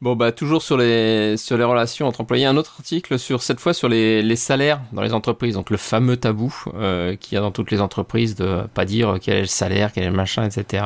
Bon, 0.00 0.16
bah, 0.16 0.32
toujours 0.32 0.62
sur 0.62 0.76
les, 0.76 1.36
sur 1.36 1.56
les 1.56 1.64
relations 1.64 2.06
entre 2.06 2.20
employés, 2.20 2.46
un 2.46 2.56
autre 2.56 2.76
article 2.78 3.18
sur, 3.18 3.42
cette 3.42 3.60
fois, 3.60 3.74
sur 3.74 3.88
les, 3.88 4.22
les 4.22 4.36
salaires 4.36 4.80
dans 4.92 5.02
les 5.02 5.12
entreprises. 5.12 5.54
Donc, 5.54 5.70
le 5.70 5.76
fameux 5.76 6.16
tabou 6.16 6.54
euh, 6.74 7.16
qu'il 7.16 7.34
y 7.34 7.38
a 7.38 7.40
dans 7.40 7.50
toutes 7.50 7.70
les 7.70 7.80
entreprises 7.80 8.34
de 8.34 8.62
pas 8.74 8.84
dire 8.84 9.18
quel 9.20 9.36
est 9.36 9.42
le 9.42 9.46
salaire, 9.46 9.92
quel 9.92 10.04
est 10.04 10.10
le 10.10 10.16
machin, 10.16 10.44
etc. 10.44 10.84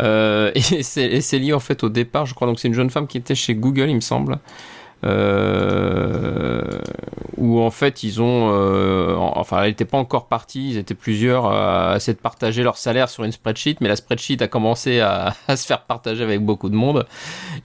Euh, 0.00 0.50
et 0.54 0.82
c'est 0.82 1.38
lié, 1.38 1.52
en 1.52 1.60
fait, 1.60 1.84
au 1.84 1.88
départ, 1.88 2.26
je 2.26 2.34
crois. 2.34 2.46
Donc, 2.46 2.60
c'est 2.60 2.68
une 2.68 2.74
jeune 2.74 2.90
femme 2.90 3.06
qui 3.06 3.18
était 3.18 3.34
chez 3.34 3.54
Google, 3.54 3.88
il 3.88 3.96
me 3.96 4.00
semble. 4.00 4.38
Euh, 5.04 6.62
où 7.36 7.60
en 7.60 7.72
fait 7.72 8.04
ils 8.04 8.22
ont, 8.22 8.50
euh, 8.52 9.16
enfin 9.16 9.62
elle 9.62 9.70
n'était 9.70 9.84
pas 9.84 9.98
encore 9.98 10.28
partie, 10.28 10.70
ils 10.70 10.78
étaient 10.78 10.94
plusieurs 10.94 11.46
à 11.46 11.96
essayer 11.96 12.14
de 12.14 12.20
partager 12.20 12.62
leur 12.62 12.76
salaire 12.76 13.08
sur 13.08 13.24
une 13.24 13.32
spreadsheet, 13.32 13.76
mais 13.80 13.88
la 13.88 13.96
spreadsheet 13.96 14.40
a 14.42 14.48
commencé 14.48 15.00
à, 15.00 15.34
se 15.56 15.66
faire 15.66 15.82
partager 15.82 16.22
avec 16.22 16.40
beaucoup 16.40 16.68
de 16.68 16.76
monde. 16.76 17.04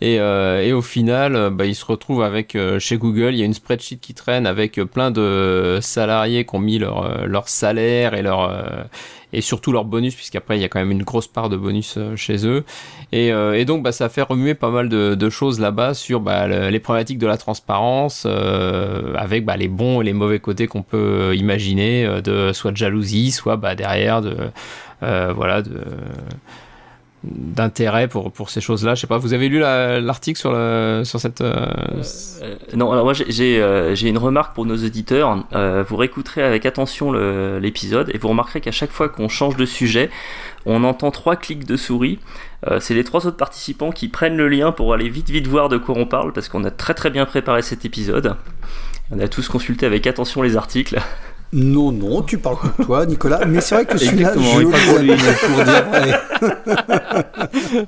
Et, 0.02 0.20
euh, 0.20 0.76
au 0.76 0.82
final 0.82 1.52
bah, 1.52 1.66
ils 1.66 1.76
se 1.76 1.86
retrouvent 1.86 2.24
avec 2.24 2.58
chez 2.80 2.98
Google, 2.98 3.34
il 3.34 3.38
y 3.38 3.42
a 3.44 3.46
une 3.46 3.54
spreadsheet 3.54 3.98
qui 3.98 4.14
traîne 4.14 4.48
avec 4.48 4.82
plein 4.84 5.12
de 5.12 5.80
salariés 5.82 6.46
qui 6.46 6.56
ont 6.56 6.60
mis 6.60 6.80
leur 6.80 7.48
salaire 7.48 8.16
et 8.16 8.22
leur 8.24 8.52
et 9.34 9.42
surtout 9.42 9.72
leur 9.72 9.86
bonus, 9.86 10.16
puisqu'après 10.16 10.58
il 10.58 10.62
y 10.62 10.64
a 10.64 10.70
quand 10.70 10.80
même 10.80 10.92
une 10.92 11.04
grosse 11.04 11.28
part 11.28 11.50
de 11.50 11.58
bonus 11.58 11.96
euh, 11.98 12.16
chez 12.16 12.48
eux. 12.48 12.64
Et, 13.12 13.32
euh, 13.32 13.58
et 13.58 13.66
donc 13.66 13.84
bah, 13.84 13.92
ça 13.92 14.10
fait 14.10 14.22
remuer 14.22 14.54
pas 14.54 14.70
mal 14.70 14.90
de, 14.90 15.30
choses 15.30 15.60
là-bas 15.60 15.94
sur 15.94 16.22
bah, 16.22 16.48
les 16.70 16.80
problématiques 16.80 17.18
de 17.18 17.28
la 17.28 17.38
transparence, 17.38 18.24
euh, 18.26 19.14
avec 19.16 19.46
bah, 19.46 19.58
les 19.58 19.68
bons 19.68 20.02
et 20.02 20.06
les 20.06 20.14
mauvais 20.14 20.40
côtés 20.40 20.68
qu'on 20.68 20.84
peut 20.84 21.36
imaginer, 21.36 22.22
de 22.24 22.54
soit 22.54 22.72
de 22.72 22.78
jalousie, 22.78 23.32
soit 23.32 23.58
bah, 23.58 23.76
derrière 23.76 24.22
de 24.22 24.36
voilà 25.02 25.62
de 25.62 25.84
d'intérêt 27.24 28.08
pour, 28.08 28.32
pour 28.32 28.50
ces 28.50 28.62
choses-là. 28.62 28.96
Je 28.96 29.02
sais 29.02 29.08
pas, 29.08 29.18
vous 29.18 29.34
avez 29.34 29.50
lu 29.50 29.60
l'article 29.60 30.40
sur, 30.40 30.52
sur 31.06 31.20
cette... 31.20 31.42
Euh, 31.42 31.66
euh, 32.42 32.56
non, 32.76 32.92
alors 32.92 33.06
moi 33.06 33.14
j'ai 33.14 33.62
euh, 33.62 33.96
une 33.96 34.18
remarque 34.18 34.54
pour 34.54 34.66
nos 34.66 34.78
auditeurs. 34.78 35.44
vous 35.52 35.96
réécouterez 35.96 36.44
avec 36.44 36.66
attention 36.66 37.12
l'épisode 37.12 38.12
et 38.14 38.18
vous 38.18 38.28
remarquerez 38.30 38.62
qu'à 38.62 38.72
chaque 38.72 38.92
fois 38.92 39.10
qu'on 39.10 39.30
change 39.30 39.56
de 39.58 39.66
sujet, 39.66 40.10
on 40.66 40.84
entend 40.84 41.12
trois 41.12 41.36
clics 41.36 41.66
de 41.66 41.78
souris. 41.78 42.20
C'est 42.80 42.94
les 42.94 43.04
trois 43.04 43.28
autres 43.28 43.38
participants 43.38 43.92
qui 43.92 44.08
prennent 44.08 44.38
le 44.38 44.48
lien 44.48 44.72
pour 44.72 44.94
aller 44.94 45.10
vite 45.10 45.30
vite 45.30 45.48
voir 45.48 45.70
de 45.70 45.78
quoi 45.78 45.96
on 45.98 46.06
parle 46.06 46.34
parce 46.34 46.50
qu'on 46.50 46.64
a 46.64 46.72
très 46.72 46.94
très 46.94 47.10
bien 47.10 47.26
préparé 47.26 47.62
cet 47.62 47.86
épisode. 47.86 48.36
On 49.12 49.20
a 49.20 49.28
tous 49.28 49.48
consulté 49.48 49.86
avec 49.86 50.06
attention 50.06 50.42
les 50.42 50.58
articles. 50.58 51.00
Non, 51.54 51.94
non, 51.94 52.24
tu 52.24 52.38
parles 52.38 52.58
pour 52.58 52.86
toi, 52.86 53.06
Nicolas. 53.06 53.46
Mais 53.46 53.62
c'est 53.62 53.76
vrai 53.76 53.86
que 53.86 53.98
celui-là, 53.98 54.34
je 54.36 54.64
pour 55.46 55.64
dire 55.64 55.86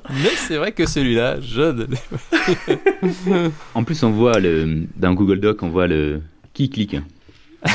Mais 0.10 0.30
c'est 0.36 0.56
vrai 0.56 0.72
que 0.72 0.86
celui-là, 0.86 1.36
je. 1.40 1.86
en 3.74 3.84
plus, 3.84 4.02
on 4.02 4.10
voit 4.12 4.40
le 4.40 4.84
dans 4.96 5.12
Google 5.12 5.40
Doc, 5.40 5.62
on 5.62 5.68
voit 5.68 5.86
le 5.86 6.22
qui 6.54 6.70
clique. 6.70 6.96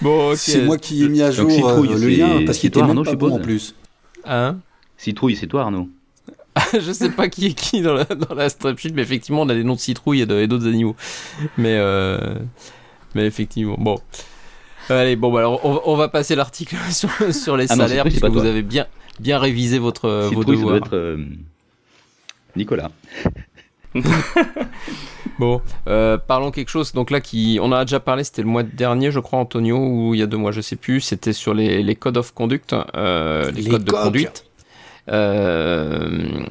bon, 0.00 0.34
C'est 0.34 0.62
moi 0.62 0.78
qui 0.78 1.04
ai 1.04 1.08
mis 1.08 1.20
à 1.20 1.30
jour 1.30 1.50
euh, 1.50 1.82
le 1.82 2.08
lien 2.08 2.42
parce 2.46 2.56
qu'il 2.58 2.68
était 2.68 2.82
même 2.82 3.04
pas 3.04 3.14
bon 3.14 3.36
en 3.36 3.38
plus. 3.38 3.74
Hein? 4.24 4.56
Citrouille, 4.96 5.36
c'est 5.36 5.46
toi, 5.46 5.62
Arnaud. 5.62 5.90
je 6.72 6.92
sais 6.92 7.10
pas 7.10 7.28
qui 7.28 7.46
est 7.46 7.54
qui 7.54 7.82
dans 7.82 7.94
la, 7.94 8.04
dans 8.04 8.34
la 8.34 8.48
mais 8.94 9.02
effectivement, 9.02 9.42
on 9.42 9.48
a 9.48 9.54
des 9.54 9.64
noms 9.64 9.74
de 9.74 9.80
citrouilles 9.80 10.22
et 10.22 10.26
d'autres 10.26 10.66
animaux. 10.66 10.96
Mais 11.56 11.76
euh, 11.76 12.34
mais 13.14 13.26
effectivement, 13.26 13.76
bon. 13.78 13.98
Allez, 14.90 15.16
bon, 15.16 15.30
bah, 15.30 15.40
alors 15.40 15.60
on, 15.86 15.96
va 15.96 16.08
passer 16.08 16.34
l'article 16.34 16.76
sur, 16.90 17.10
sur, 17.34 17.56
les 17.56 17.70
ah 17.70 17.76
salaires, 17.76 18.04
puisque 18.04 18.24
vous 18.24 18.44
avez 18.44 18.62
bien, 18.62 18.86
bien 19.20 19.38
révisé 19.38 19.78
votre, 19.78 20.30
vos 20.32 20.44
devoirs. 20.44 20.76
Être, 20.76 20.94
euh, 20.94 21.24
Nicolas. 22.56 22.90
bon, 25.38 25.60
euh, 25.88 26.16
parlons 26.16 26.50
quelque 26.50 26.70
chose. 26.70 26.92
Donc 26.92 27.10
là, 27.10 27.20
qui, 27.20 27.58
on 27.60 27.70
a 27.72 27.84
déjà 27.84 28.00
parlé, 28.00 28.24
c'était 28.24 28.42
le 28.42 28.48
mois 28.48 28.62
dernier, 28.62 29.10
je 29.10 29.20
crois, 29.20 29.38
Antonio, 29.38 29.76
ou 29.78 30.14
il 30.14 30.20
y 30.20 30.22
a 30.22 30.26
deux 30.26 30.36
mois, 30.36 30.52
je 30.52 30.60
sais 30.60 30.76
plus. 30.76 31.00
C'était 31.00 31.32
sur 31.32 31.52
les, 31.52 31.82
les 31.82 31.94
codes 31.94 32.16
of 32.16 32.32
conduct, 32.32 32.74
euh, 32.94 33.50
les, 33.50 33.64
codes 33.64 33.84
de 33.84 33.92
conduite. 33.92 34.44
Euh, 35.10 36.44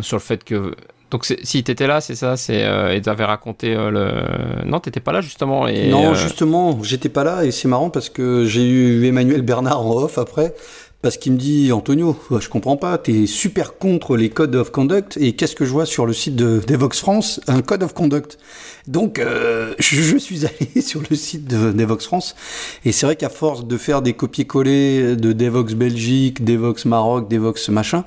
sur 0.00 0.16
le 0.16 0.22
fait 0.22 0.44
que 0.44 0.74
donc 1.12 1.26
si 1.26 1.62
t'étais 1.62 1.86
là, 1.86 2.00
c'est 2.00 2.14
ça, 2.14 2.38
c'est 2.38 2.64
euh, 2.64 2.94
et 2.94 3.02
t'avais 3.02 3.26
raconté 3.26 3.76
euh, 3.76 3.90
le. 3.90 4.66
Non, 4.66 4.80
t'étais 4.80 4.98
pas 4.98 5.12
là 5.12 5.20
justement. 5.20 5.68
Et, 5.68 5.90
non, 5.90 6.12
euh, 6.12 6.14
justement, 6.14 6.82
j'étais 6.82 7.10
pas 7.10 7.22
là 7.22 7.44
et 7.44 7.50
c'est 7.50 7.68
marrant 7.68 7.90
parce 7.90 8.08
que 8.08 8.46
j'ai 8.46 8.66
eu 8.66 9.06
Emmanuel 9.06 9.42
Bernard 9.42 9.86
en 9.86 10.04
off 10.04 10.16
après 10.16 10.54
parce 11.02 11.16
qu'il 11.16 11.32
me 11.32 11.36
dit 11.36 11.72
Antonio, 11.72 12.16
je 12.38 12.48
comprends 12.48 12.76
pas, 12.76 12.96
t'es 12.96 13.26
super 13.26 13.76
contre 13.76 14.16
les 14.16 14.30
codes 14.30 14.54
of 14.54 14.70
conduct. 14.70 15.18
Et 15.20 15.32
qu'est-ce 15.32 15.56
que 15.56 15.64
je 15.64 15.70
vois 15.70 15.84
sur 15.84 16.06
le 16.06 16.12
site 16.12 16.36
de 16.36 16.62
Devox 16.64 17.00
France? 17.00 17.40
Un 17.48 17.60
code 17.60 17.82
of 17.82 17.92
conduct. 17.92 18.38
Donc 18.86 19.18
euh, 19.18 19.74
je, 19.80 20.16
suis 20.16 20.46
allé 20.74 20.80
sur 20.80 21.02
le 21.10 21.16
site 21.16 21.44
de 21.46 21.72
Devox 21.72 22.06
France. 22.06 22.36
Et 22.84 22.92
c'est 22.92 23.06
vrai 23.06 23.16
qu'à 23.16 23.30
force 23.30 23.66
de 23.66 23.76
faire 23.76 24.00
des 24.00 24.12
copier-coller 24.12 25.16
de 25.16 25.32
Devox 25.32 25.74
Belgique, 25.74 26.44
Devox 26.44 26.84
Maroc, 26.84 27.28
Devox 27.28 27.68
machin, 27.68 28.04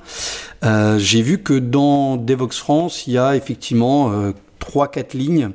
euh, 0.64 0.98
j'ai 0.98 1.20
vu 1.20 1.42
que 1.42 1.54
dans 1.54 2.16
Devox 2.16 2.56
France 2.58 3.06
il 3.06 3.12
y 3.12 3.18
a 3.18 3.36
effectivement 3.36 4.10
euh, 4.10 4.32
trois 4.58 4.88
quatre 4.88 5.12
lignes 5.12 5.50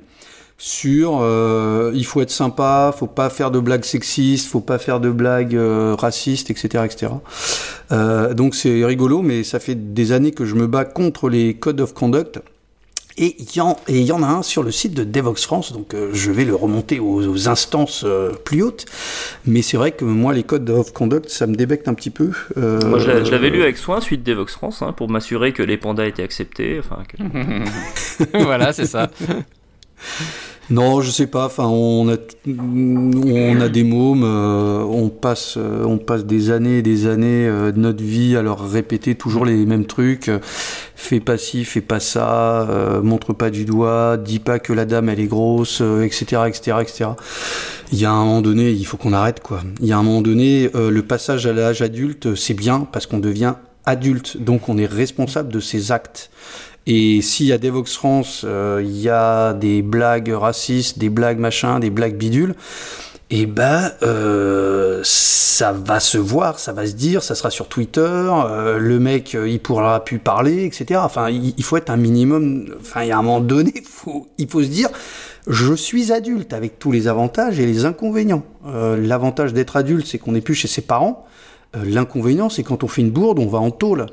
sur 0.63 1.21
euh, 1.21 1.91
il 1.95 2.05
faut 2.05 2.21
être 2.21 2.29
sympa, 2.29 2.93
faut 2.95 3.07
pas 3.07 3.31
faire 3.31 3.49
de 3.49 3.59
blagues 3.59 3.83
sexistes, 3.83 4.47
faut 4.47 4.59
pas 4.59 4.77
faire 4.77 4.99
de 4.99 5.09
blagues 5.09 5.55
euh, 5.55 5.95
racistes, 5.97 6.51
etc., 6.51 6.83
etc. 6.85 7.13
Euh, 7.91 8.35
donc 8.35 8.53
c'est 8.53 8.85
rigolo, 8.85 9.23
mais 9.23 9.43
ça 9.43 9.59
fait 9.59 9.73
des 9.73 10.11
années 10.11 10.29
que 10.31 10.45
je 10.45 10.53
me 10.53 10.67
bats 10.67 10.85
contre 10.85 11.29
les 11.29 11.55
codes 11.55 11.81
of 11.81 11.95
conduct. 11.95 12.41
Et 13.17 13.35
il 13.39 13.55
y, 13.57 13.59
en, 13.59 13.75
y 13.89 14.11
a 14.11 14.15
un 14.15 14.43
sur 14.43 14.61
le 14.61 14.71
site 14.71 14.93
de 14.93 15.03
Devox 15.03 15.43
France, 15.43 15.73
donc 15.73 15.95
euh, 15.95 16.11
je 16.13 16.29
vais 16.31 16.45
le 16.45 16.53
remonter 16.53 16.99
aux, 16.99 17.27
aux 17.27 17.49
instances 17.49 18.03
euh, 18.05 18.31
plus 18.31 18.61
hautes. 18.61 18.85
Mais 19.47 19.63
c'est 19.63 19.77
vrai 19.77 19.91
que 19.93 20.05
moi, 20.05 20.31
les 20.33 20.43
codes 20.43 20.69
of 20.69 20.93
conduct, 20.93 21.27
ça 21.29 21.47
me 21.47 21.55
débecte 21.55 21.87
un 21.87 21.95
petit 21.95 22.11
peu. 22.11 22.29
Euh, 22.57 22.79
Moi, 22.87 22.99
je 22.99 23.07
l'a- 23.07 23.23
je 23.23 23.31
l'avais 23.31 23.49
lu 23.49 23.63
avec 23.63 23.77
soin, 23.77 23.99
suite 23.99 24.21
d'Evox 24.21 24.53
France, 24.53 24.83
hein, 24.83 24.93
pour 24.93 25.09
m'assurer 25.09 25.53
que 25.53 25.63
les 25.63 25.77
pandas 25.77 26.05
étaient 26.05 26.23
acceptés. 26.23 26.79
Enfin, 26.79 27.01
que- 27.09 28.37
voilà, 28.43 28.71
c'est 28.73 28.85
ça. 28.85 29.09
Non, 30.71 31.01
je 31.01 31.11
sais 31.11 31.27
pas. 31.27 31.45
Enfin, 31.47 31.65
on 31.67 32.07
a 32.09 32.15
on 32.47 33.59
a 33.59 33.67
des 33.67 33.83
mômes. 33.83 34.23
euh, 34.23 34.79
on 34.83 35.09
passe 35.09 35.55
euh, 35.57 35.83
on 35.83 35.97
passe 35.97 36.25
des 36.25 36.49
années 36.49 36.77
et 36.77 36.81
des 36.81 37.07
années 37.07 37.45
euh, 37.47 37.71
de 37.73 37.79
notre 37.79 38.01
vie 38.01 38.37
à 38.37 38.41
leur 38.41 38.69
répéter 38.69 39.15
toujours 39.15 39.45
les 39.45 39.65
mêmes 39.65 39.85
trucs. 39.85 40.29
euh, 40.29 40.39
fais 40.95 41.19
pas 41.19 41.37
ci, 41.37 41.65
fais 41.65 41.81
pas 41.81 41.99
ça. 41.99 42.67
montre 43.03 43.33
pas 43.33 43.49
du 43.49 43.65
doigt. 43.65 44.15
Dis 44.17 44.39
pas 44.39 44.59
que 44.59 44.71
la 44.71 44.85
dame 44.85 45.09
elle 45.09 45.19
est 45.19 45.27
grosse, 45.27 45.81
etc., 45.81 46.43
etc., 46.47 46.77
etc. 46.81 47.09
Il 47.91 47.99
y 47.99 48.05
a 48.05 48.11
un 48.11 48.23
moment 48.23 48.41
donné, 48.41 48.71
il 48.71 48.85
faut 48.85 48.95
qu'on 48.97 49.11
arrête 49.13 49.41
quoi. 49.41 49.61
Il 49.81 49.87
y 49.87 49.91
a 49.91 49.97
un 49.97 50.03
moment 50.03 50.21
donné, 50.21 50.69
le 50.73 51.01
passage 51.01 51.45
à 51.47 51.53
l'âge 51.53 51.81
adulte, 51.81 52.35
c'est 52.35 52.53
bien 52.53 52.87
parce 52.91 53.07
qu'on 53.07 53.19
devient 53.19 53.55
adulte, 53.85 54.37
donc 54.37 54.69
on 54.69 54.77
est 54.77 54.85
responsable 54.85 55.51
de 55.51 55.59
ses 55.59 55.91
actes. 55.91 56.29
Et 56.87 57.21
s'il 57.21 57.45
y 57.45 57.53
a 57.53 57.57
Devox 57.57 57.93
France, 57.93 58.41
euh, 58.43 58.81
il 58.83 58.99
y 58.99 59.09
a 59.09 59.53
des 59.53 59.81
blagues 59.81 60.29
racistes, 60.29 60.97
des 60.97 61.09
blagues 61.09 61.37
machin, 61.37 61.79
des 61.79 61.91
blagues 61.91 62.15
bidules, 62.15 62.55
et 63.29 63.45
ben 63.45 63.91
euh, 64.01 64.99
ça 65.03 65.71
va 65.71 65.99
se 65.99 66.17
voir, 66.17 66.59
ça 66.59 66.73
va 66.73 66.87
se 66.87 66.93
dire, 66.93 67.21
ça 67.21 67.35
sera 67.35 67.51
sur 67.51 67.67
Twitter, 67.67 68.01
euh, 68.01 68.79
le 68.79 68.99
mec 68.99 69.37
il 69.45 69.59
pourra 69.59 70.03
plus 70.03 70.17
parler, 70.17 70.65
etc. 70.65 70.99
Enfin, 71.03 71.29
il, 71.29 71.63
faut 71.63 71.77
être 71.77 71.91
un 71.91 71.97
minimum. 71.97 72.75
Enfin, 72.81 73.03
il 73.03 73.11
un 73.11 73.21
moment 73.21 73.41
donné, 73.41 73.73
il 74.37 74.49
faut 74.49 74.63
se 74.63 74.67
dire, 74.67 74.89
je 75.47 75.75
suis 75.75 76.11
adulte 76.11 76.51
avec 76.51 76.79
tous 76.79 76.91
les 76.91 77.07
avantages 77.07 77.59
et 77.59 77.65
les 77.65 77.85
inconvénients. 77.85 78.43
L'avantage 78.65 79.53
d'être 79.53 79.77
adulte, 79.77 80.07
c'est 80.07 80.17
qu'on 80.17 80.33
n'est 80.33 80.41
plus 80.41 80.55
chez 80.55 80.67
ses 80.67 80.81
parents. 80.81 81.25
L'inconvénient, 81.73 82.49
c'est 82.49 82.63
quand 82.63 82.83
on 82.83 82.87
fait 82.87 83.01
une 83.01 83.11
bourde, 83.11 83.39
on 83.39 83.47
va 83.47 83.59
en 83.59 83.71
tôle. 83.71 84.07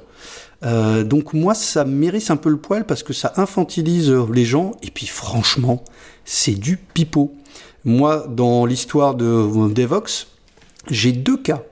Euh, 0.64 1.04
donc 1.04 1.34
moi, 1.34 1.54
ça 1.54 1.84
mérite 1.84 2.30
un 2.30 2.36
peu 2.36 2.50
le 2.50 2.56
poil 2.56 2.84
parce 2.84 3.02
que 3.02 3.12
ça 3.12 3.32
infantilise 3.36 4.12
les 4.32 4.44
gens. 4.44 4.72
Et 4.82 4.90
puis 4.90 5.06
franchement, 5.06 5.84
c'est 6.24 6.54
du 6.54 6.76
pipeau. 6.76 7.32
Moi, 7.84 8.26
dans 8.28 8.66
l'histoire 8.66 9.14
de 9.14 9.68
Devox, 9.72 10.28
j'ai 10.90 11.12
deux 11.12 11.36
cas. 11.36 11.62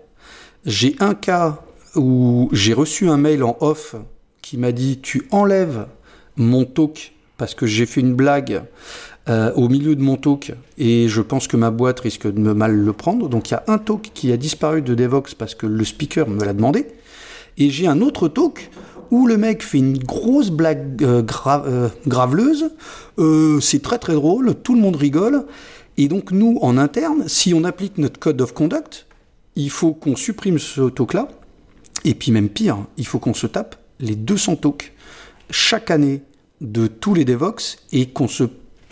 J'ai 0.65 0.97
un 1.01 1.15
cas 1.15 1.63
où 1.95 2.49
j'ai 2.53 2.73
reçu 2.73 3.09
un 3.09 3.17
mail 3.17 3.43
en 3.43 3.57
off 3.61 3.97
qui 4.43 4.59
m'a 4.59 4.73
dit 4.73 4.99
tu 5.01 5.27
enlèves 5.31 5.87
mon 6.37 6.65
talk 6.65 7.13
parce 7.39 7.55
que 7.55 7.67
j'ai 7.67 7.87
fait 7.87 8.01
une 8.01 8.15
blague 8.15 8.63
euh, 9.29 9.53
au 9.55 9.69
milieu 9.69 9.97
de 9.97 10.03
mon 10.03 10.17
talk 10.17 10.53
et 10.79 11.09
je 11.09 11.21
pense 11.21 11.49
que 11.49 11.57
ma 11.57 11.71
boîte 11.71 12.01
risque 12.01 12.27
de 12.27 12.39
me 12.39 12.55
mal 12.55 12.75
le 12.75 12.93
prendre. 12.93 13.29
Donc 13.29 13.51
il 13.51 13.55
y 13.55 13.57
a 13.57 13.65
un 13.67 13.79
talk 13.79 14.11
qui 14.15 14.33
a 14.33 14.37
disparu 14.37 14.83
de 14.83 14.95
Devox 14.95 15.35
parce 15.35 15.55
que 15.55 15.67
le 15.67 15.85
speaker 15.85 16.29
me 16.29 16.45
l'a 16.45 16.53
demandé. 16.53 16.87
Et 17.59 17.71
j'ai 17.71 17.87
un 17.87 18.01
autre 18.01 18.29
talk 18.29 18.71
où 19.11 19.27
le 19.27 19.37
mec 19.37 19.63
fait 19.63 19.79
une 19.79 19.99
grosse 19.99 20.51
blague 20.51 21.03
euh, 21.03 21.23
euh, 21.47 21.89
graveleuse. 22.07 22.71
Euh, 23.19 23.61
c'est 23.61 23.83
très 23.83 23.99
très 23.99 24.15
drôle, 24.15 24.55
tout 24.63 24.75
le 24.75 24.81
monde 24.81 24.97
rigole. 24.97 25.47
Et 25.97 26.09
donc 26.09 26.33
nous, 26.33 26.59
en 26.61 26.77
interne, 26.77 27.25
si 27.27 27.55
on 27.55 27.65
applique 27.65 27.99
notre 27.99 28.19
code 28.19 28.41
of 28.41 28.53
conduct, 28.53 29.07
il 29.55 29.71
faut 29.71 29.95
qu'on 29.95 30.17
supprime 30.17 30.59
ce 30.59 30.91
talk-là. 30.91 31.29
Et 32.05 32.15
puis 32.15 32.31
même 32.31 32.49
pire, 32.49 32.79
il 32.99 33.07
faut 33.07 33.19
qu'on 33.19 33.35
se 33.35 33.47
tape 33.47 33.77
les 34.01 34.15
200 34.15 34.57
talks 34.57 34.93
chaque 35.51 35.91
année 35.91 36.23
de 36.61 36.87
tous 36.87 37.15
les 37.15 37.25
Devox 37.25 37.79
et 37.93 38.07
qu'on 38.07 38.29
se, 38.29 38.45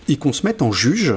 et 0.09 0.17
qu'on 0.17 0.33
se 0.33 0.47
mette 0.47 0.63
en 0.63 0.73
juge. 0.73 1.15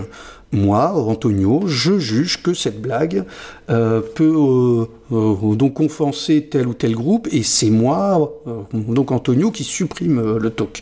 Moi, 0.53 0.93
Antonio, 0.93 1.63
je 1.67 1.99
juge 1.99 2.41
que 2.41 2.53
cette 2.53 2.81
blague 2.81 3.25
euh, 3.69 3.99
peut 3.99 4.33
euh, 4.33 4.85
euh, 5.11 5.55
donc 5.55 5.81
offenser 5.81 6.47
tel 6.49 6.67
ou 6.67 6.73
tel 6.73 6.95
groupe 6.95 7.27
et 7.33 7.43
c'est 7.43 7.69
moi, 7.69 8.41
euh, 8.47 8.61
donc 8.73 9.11
Antonio, 9.11 9.51
qui 9.51 9.65
supprime 9.65 10.37
le 10.37 10.49
talk. 10.49 10.81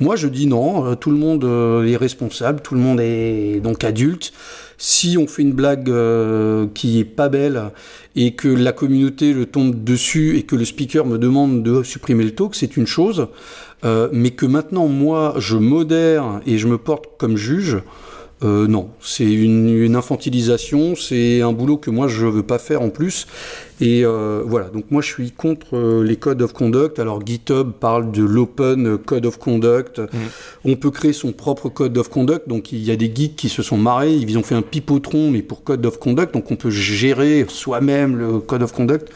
Moi, 0.00 0.16
je 0.16 0.28
dis 0.28 0.46
non, 0.46 0.94
tout 0.96 1.10
le 1.10 1.16
monde 1.16 1.44
est 1.86 1.96
responsable, 1.96 2.60
tout 2.60 2.74
le 2.74 2.80
monde 2.80 3.00
est 3.00 3.60
donc 3.60 3.84
adulte. 3.84 4.34
Si 4.76 5.16
on 5.18 5.26
fait 5.26 5.40
une 5.40 5.54
blague 5.54 5.90
qui 6.74 7.00
est 7.00 7.04
pas 7.04 7.30
belle 7.30 7.70
et 8.14 8.34
que 8.34 8.48
la 8.48 8.72
communauté 8.72 9.32
le 9.32 9.46
tombe 9.46 9.82
dessus 9.82 10.36
et 10.36 10.42
que 10.42 10.54
le 10.54 10.66
speaker 10.66 11.06
me 11.06 11.16
demande 11.16 11.62
de 11.62 11.82
supprimer 11.82 12.24
le 12.24 12.32
talk, 12.32 12.54
c'est 12.54 12.76
une 12.76 12.86
chose. 12.86 13.28
Mais 13.82 14.32
que 14.32 14.44
maintenant, 14.44 14.88
moi, 14.88 15.34
je 15.38 15.56
modère 15.56 16.42
et 16.44 16.58
je 16.58 16.66
me 16.66 16.76
porte 16.76 17.06
comme 17.16 17.38
juge, 17.38 17.78
euh, 18.44 18.66
non, 18.66 18.90
c'est 19.00 19.24
une, 19.24 19.70
une 19.70 19.96
infantilisation, 19.96 20.94
c'est 20.94 21.40
un 21.40 21.52
boulot 21.52 21.78
que 21.78 21.90
moi 21.90 22.06
je 22.06 22.26
veux 22.26 22.42
pas 22.42 22.58
faire 22.58 22.82
en 22.82 22.90
plus. 22.90 23.26
Et 23.80 24.04
euh, 24.04 24.42
voilà, 24.44 24.68
donc 24.68 24.90
moi 24.90 25.00
je 25.00 25.08
suis 25.08 25.30
contre 25.30 25.74
euh, 25.74 26.04
les 26.04 26.16
codes 26.16 26.42
of 26.42 26.52
conduct. 26.52 26.98
Alors 26.98 27.24
GitHub 27.24 27.72
parle 27.72 28.12
de 28.12 28.22
l'open 28.22 28.98
code 28.98 29.24
of 29.24 29.38
conduct. 29.38 30.02
On 30.66 30.76
peut 30.76 30.90
créer 30.90 31.14
son 31.14 31.32
propre 31.32 31.70
code 31.70 31.96
of 31.96 32.10
conduct. 32.10 32.46
Donc 32.46 32.72
il 32.72 32.84
y 32.84 32.90
a 32.90 32.96
des 32.96 33.10
geeks 33.14 33.36
qui 33.36 33.48
se 33.48 33.62
sont 33.62 33.78
marrés, 33.78 34.14
ils 34.14 34.36
ont 34.36 34.42
fait 34.42 34.54
un 34.54 34.62
pipotron 34.62 35.30
mais 35.30 35.40
pour 35.40 35.64
code 35.64 35.86
of 35.86 35.98
conduct. 35.98 36.34
Donc 36.34 36.50
on 36.50 36.56
peut 36.56 36.70
gérer 36.70 37.46
soi-même 37.48 38.16
le 38.16 38.38
code 38.40 38.62
of 38.62 38.72
conduct. 38.72 39.08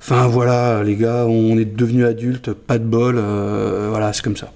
Enfin 0.00 0.26
voilà, 0.26 0.82
les 0.84 0.96
gars, 0.96 1.26
on 1.26 1.58
est 1.58 1.66
devenus 1.66 2.06
adultes, 2.06 2.52
pas 2.52 2.78
de 2.78 2.84
bol. 2.84 3.16
voilà, 3.16 4.12
c'est 4.14 4.22
comme 4.22 4.36
ça. 4.36 4.50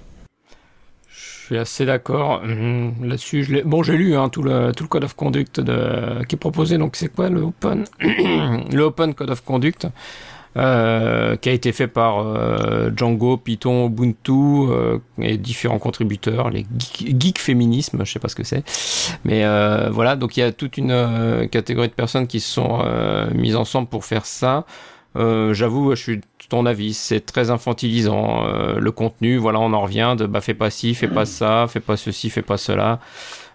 Suis 1.53 1.59
assez 1.59 1.85
d'accord 1.85 2.41
hum, 2.43 2.93
là-dessus. 3.03 3.61
Bon, 3.63 3.83
j'ai 3.83 3.95
lu 3.95 4.15
hein, 4.15 4.29
tout, 4.29 4.41
le, 4.41 4.71
code 4.89 5.03
of 5.03 5.15
conduct 5.15 5.61
qui 6.27 6.35
est 6.35 6.39
proposé. 6.39 6.79
Donc, 6.79 6.95
c'est 6.95 7.09
quoi 7.09 7.29
le 7.29 7.41
Open 7.41 7.85
Le 7.99 8.81
Open 8.81 9.13
Code 9.13 9.29
of 9.29 9.43
Conduct 9.43 9.87
euh, 10.55 11.35
qui 11.35 11.49
a 11.49 11.51
été 11.51 11.71
fait 11.71 11.87
par 11.87 12.19
euh, 12.19 12.91
Django, 12.95 13.37
Python, 13.37 13.87
Ubuntu 13.87 14.31
euh, 14.31 14.99
et 15.19 15.37
différents 15.37 15.79
contributeurs, 15.79 16.51
les 16.51 16.65
geeks, 16.77 17.19
geeks 17.19 17.39
féminisme, 17.39 18.05
je 18.05 18.11
sais 18.11 18.19
pas 18.19 18.29
ce 18.29 18.35
que 18.35 18.43
c'est, 18.43 18.63
mais 19.25 19.43
voilà. 19.89 20.15
Donc 20.15 20.37
il 20.37 20.41
y 20.41 20.43
a 20.43 20.51
toute 20.51 20.77
une 20.77 21.47
catégorie 21.51 21.87
de 21.87 21.93
personnes 21.93 22.27
qui 22.27 22.39
se 22.39 22.51
sont 22.51 22.83
mises 23.33 23.55
ensemble 23.55 23.87
pour 23.87 24.05
faire 24.05 24.25
ça. 24.27 24.65
Euh, 25.15 25.53
J'avoue, 25.53 25.95
je 25.95 26.01
suis 26.01 26.17
de 26.17 26.23
ton 26.49 26.65
avis, 26.65 26.93
c'est 26.93 27.21
très 27.21 27.49
infantilisant. 27.51 28.45
euh, 28.47 28.79
le 28.79 28.91
contenu, 28.91 29.37
voilà, 29.37 29.59
on 29.59 29.73
en 29.73 29.81
revient 29.81 30.15
de 30.17 30.25
bah 30.25 30.41
fais 30.41 30.53
pas 30.55 30.69
ci, 30.69 30.93
fais 30.95 31.07
pas 31.07 31.25
ça, 31.25 31.67
fais 31.69 31.79
pas 31.79 31.97
ceci, 31.97 32.29
fais 32.29 32.41
pas 32.41 32.57
cela. 32.57 32.99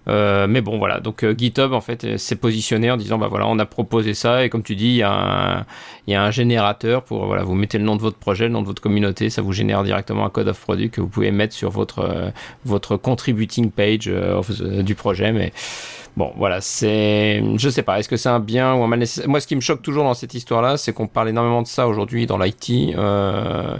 Euh, 0.08 0.46
mais 0.48 0.60
bon, 0.62 0.78
voilà. 0.78 1.00
Donc 1.00 1.22
euh, 1.22 1.34
GitHub 1.36 1.72
en 1.72 1.80
fait 1.82 2.04
euh, 2.04 2.16
s'est 2.16 2.36
positionné 2.36 2.90
en 2.90 2.96
disant 2.96 3.18
bah 3.18 3.26
voilà, 3.28 3.46
on 3.46 3.58
a 3.58 3.66
proposé 3.66 4.14
ça 4.14 4.44
et 4.44 4.48
comme 4.48 4.62
tu 4.62 4.74
dis, 4.76 4.86
il 4.86 4.96
y 4.96 5.02
a 5.02 5.12
un, 5.12 5.66
il 6.06 6.12
y 6.12 6.14
a 6.14 6.22
un 6.24 6.30
générateur 6.30 7.02
pour 7.02 7.26
voilà, 7.26 7.42
vous 7.42 7.54
mettez 7.54 7.76
le 7.78 7.84
nom 7.84 7.96
de 7.96 8.00
votre 8.00 8.16
projet, 8.16 8.44
le 8.46 8.52
nom 8.52 8.62
de 8.62 8.66
votre 8.66 8.80
communauté, 8.80 9.28
ça 9.28 9.42
vous 9.42 9.52
génère 9.52 9.82
directement 9.82 10.24
un 10.24 10.30
code 10.30 10.48
of 10.48 10.58
product 10.60 10.94
que 10.94 11.00
vous 11.02 11.08
pouvez 11.08 11.30
mettre 11.30 11.54
sur 11.54 11.70
votre 11.70 12.32
votre 12.64 12.96
contributing 12.96 13.70
page 13.70 14.10
du 14.82 14.94
projet, 14.94 15.32
mais 15.32 15.52
Bon, 16.18 16.32
voilà, 16.34 16.60
c'est. 16.60 17.40
Je 17.58 17.68
sais 17.68 17.84
pas, 17.84 18.00
est-ce 18.00 18.08
que 18.08 18.16
c'est 18.16 18.28
un 18.28 18.40
bien 18.40 18.74
ou 18.74 18.82
un 18.82 18.88
mal 18.88 18.98
nécessaire? 18.98 19.28
Moi, 19.28 19.38
ce 19.38 19.46
qui 19.46 19.54
me 19.54 19.60
choque 19.60 19.82
toujours 19.82 20.02
dans 20.02 20.14
cette 20.14 20.34
histoire-là, 20.34 20.76
c'est 20.76 20.92
qu'on 20.92 21.06
parle 21.06 21.28
énormément 21.28 21.62
de 21.62 21.68
ça 21.68 21.86
aujourd'hui 21.86 22.26
dans 22.26 22.38
l'IT. 22.38 22.96
Euh, 22.96 23.76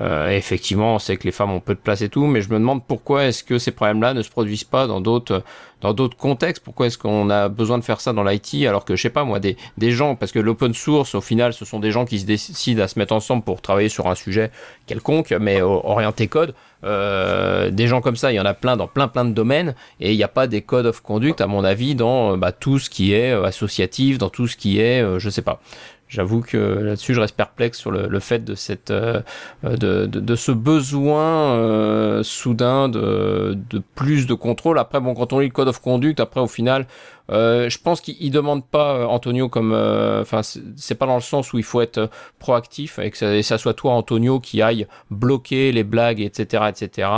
euh, 0.00 0.28
effectivement, 0.28 0.96
on 0.96 0.98
sait 0.98 1.16
que 1.16 1.24
les 1.24 1.32
femmes 1.32 1.52
ont 1.52 1.60
peu 1.60 1.74
de 1.74 1.80
place 1.80 2.02
et 2.02 2.08
tout, 2.08 2.26
mais 2.26 2.42
je 2.42 2.50
me 2.50 2.58
demande 2.58 2.84
pourquoi 2.84 3.24
est-ce 3.24 3.42
que 3.42 3.58
ces 3.58 3.70
problèmes-là 3.70 4.12
ne 4.12 4.22
se 4.22 4.30
produisent 4.30 4.64
pas 4.64 4.86
dans 4.86 5.00
d'autres 5.00 5.42
dans 5.80 5.92
d'autres 5.94 6.16
contextes? 6.16 6.62
Pourquoi 6.62 6.86
est-ce 6.86 6.98
qu'on 6.98 7.30
a 7.30 7.48
besoin 7.48 7.78
de 7.78 7.84
faire 7.84 8.00
ça 8.00 8.12
dans 8.12 8.22
l'IT 8.22 8.66
alors 8.66 8.84
que 8.84 8.96
je 8.96 9.02
sais 9.02 9.10
pas 9.10 9.24
moi 9.24 9.40
des 9.40 9.56
des 9.78 9.90
gens 9.90 10.14
parce 10.14 10.32
que 10.32 10.38
l'open 10.38 10.74
source 10.74 11.14
au 11.14 11.20
final 11.20 11.52
ce 11.52 11.64
sont 11.64 11.80
des 11.80 11.90
gens 11.90 12.04
qui 12.06 12.18
se 12.18 12.26
décident 12.26 12.82
à 12.82 12.88
se 12.88 12.98
mettre 12.98 13.14
ensemble 13.14 13.42
pour 13.42 13.60
travailler 13.60 13.88
sur 13.90 14.06
un 14.08 14.14
sujet 14.14 14.50
quelconque 14.86 15.32
mais 15.32 15.62
orienté 15.62 16.28
code. 16.28 16.54
Euh, 16.84 17.70
des 17.70 17.86
gens 17.88 18.00
comme 18.00 18.16
ça, 18.16 18.32
il 18.32 18.36
y 18.36 18.40
en 18.40 18.44
a 18.44 18.54
plein 18.54 18.76
dans 18.76 18.86
plein 18.86 19.08
plein 19.08 19.24
de 19.24 19.32
domaines 19.32 19.74
et 19.98 20.12
il 20.12 20.16
n'y 20.16 20.22
a 20.22 20.28
pas 20.28 20.46
des 20.46 20.62
codes 20.62 20.86
of 20.86 21.00
conduct 21.00 21.40
à 21.40 21.46
mon 21.46 21.64
avis 21.64 21.94
dans 21.94 22.36
bah, 22.36 22.52
tout 22.52 22.78
ce 22.78 22.90
qui 22.90 23.12
est 23.12 23.32
euh, 23.32 23.44
associatif, 23.44 24.18
dans 24.18 24.28
tout 24.28 24.46
ce 24.46 24.56
qui 24.56 24.78
est 24.78 25.02
euh, 25.02 25.18
je 25.18 25.30
sais 25.30 25.42
pas. 25.42 25.60
J'avoue 26.08 26.40
que 26.40 26.56
là-dessus, 26.56 27.14
je 27.14 27.20
reste 27.20 27.34
perplexe 27.34 27.78
sur 27.78 27.90
le, 27.90 28.20
fait 28.20 28.44
de 28.44 28.54
cette, 28.54 28.92
euh, 28.92 29.22
de, 29.64 30.06
de, 30.06 30.20
de 30.20 30.36
ce 30.36 30.52
besoin 30.52 31.56
euh, 31.56 32.22
soudain 32.22 32.88
de, 32.88 33.58
de 33.70 33.82
plus 33.96 34.28
de 34.28 34.34
contrôle. 34.34 34.78
Après, 34.78 35.00
bon, 35.00 35.14
quand 35.14 35.32
on 35.32 35.40
lit 35.40 35.46
le 35.46 35.52
code 35.52 35.66
of 35.66 35.80
conduct, 35.80 36.20
après, 36.20 36.40
au 36.40 36.46
final, 36.46 36.86
Euh, 37.30 37.68
je 37.68 37.78
pense 37.78 38.00
qu'il 38.00 38.30
demande 38.30 38.64
pas 38.64 38.94
euh, 38.94 39.04
Antonio 39.04 39.48
comme, 39.48 39.72
euh, 39.72 40.22
enfin, 40.22 40.42
c'est 40.42 40.94
pas 40.94 41.06
dans 41.06 41.16
le 41.16 41.20
sens 41.20 41.52
où 41.52 41.58
il 41.58 41.64
faut 41.64 41.80
être 41.80 42.08
proactif 42.38 42.98
et 42.98 43.10
que 43.10 43.18
ça, 43.18 43.34
et 43.34 43.42
ça 43.42 43.58
soit 43.58 43.74
toi 43.74 43.92
Antonio 43.92 44.38
qui 44.40 44.62
aille 44.62 44.86
bloquer 45.10 45.72
les 45.72 45.84
blagues, 45.84 46.20
etc., 46.20 46.64
etc. 46.68 47.08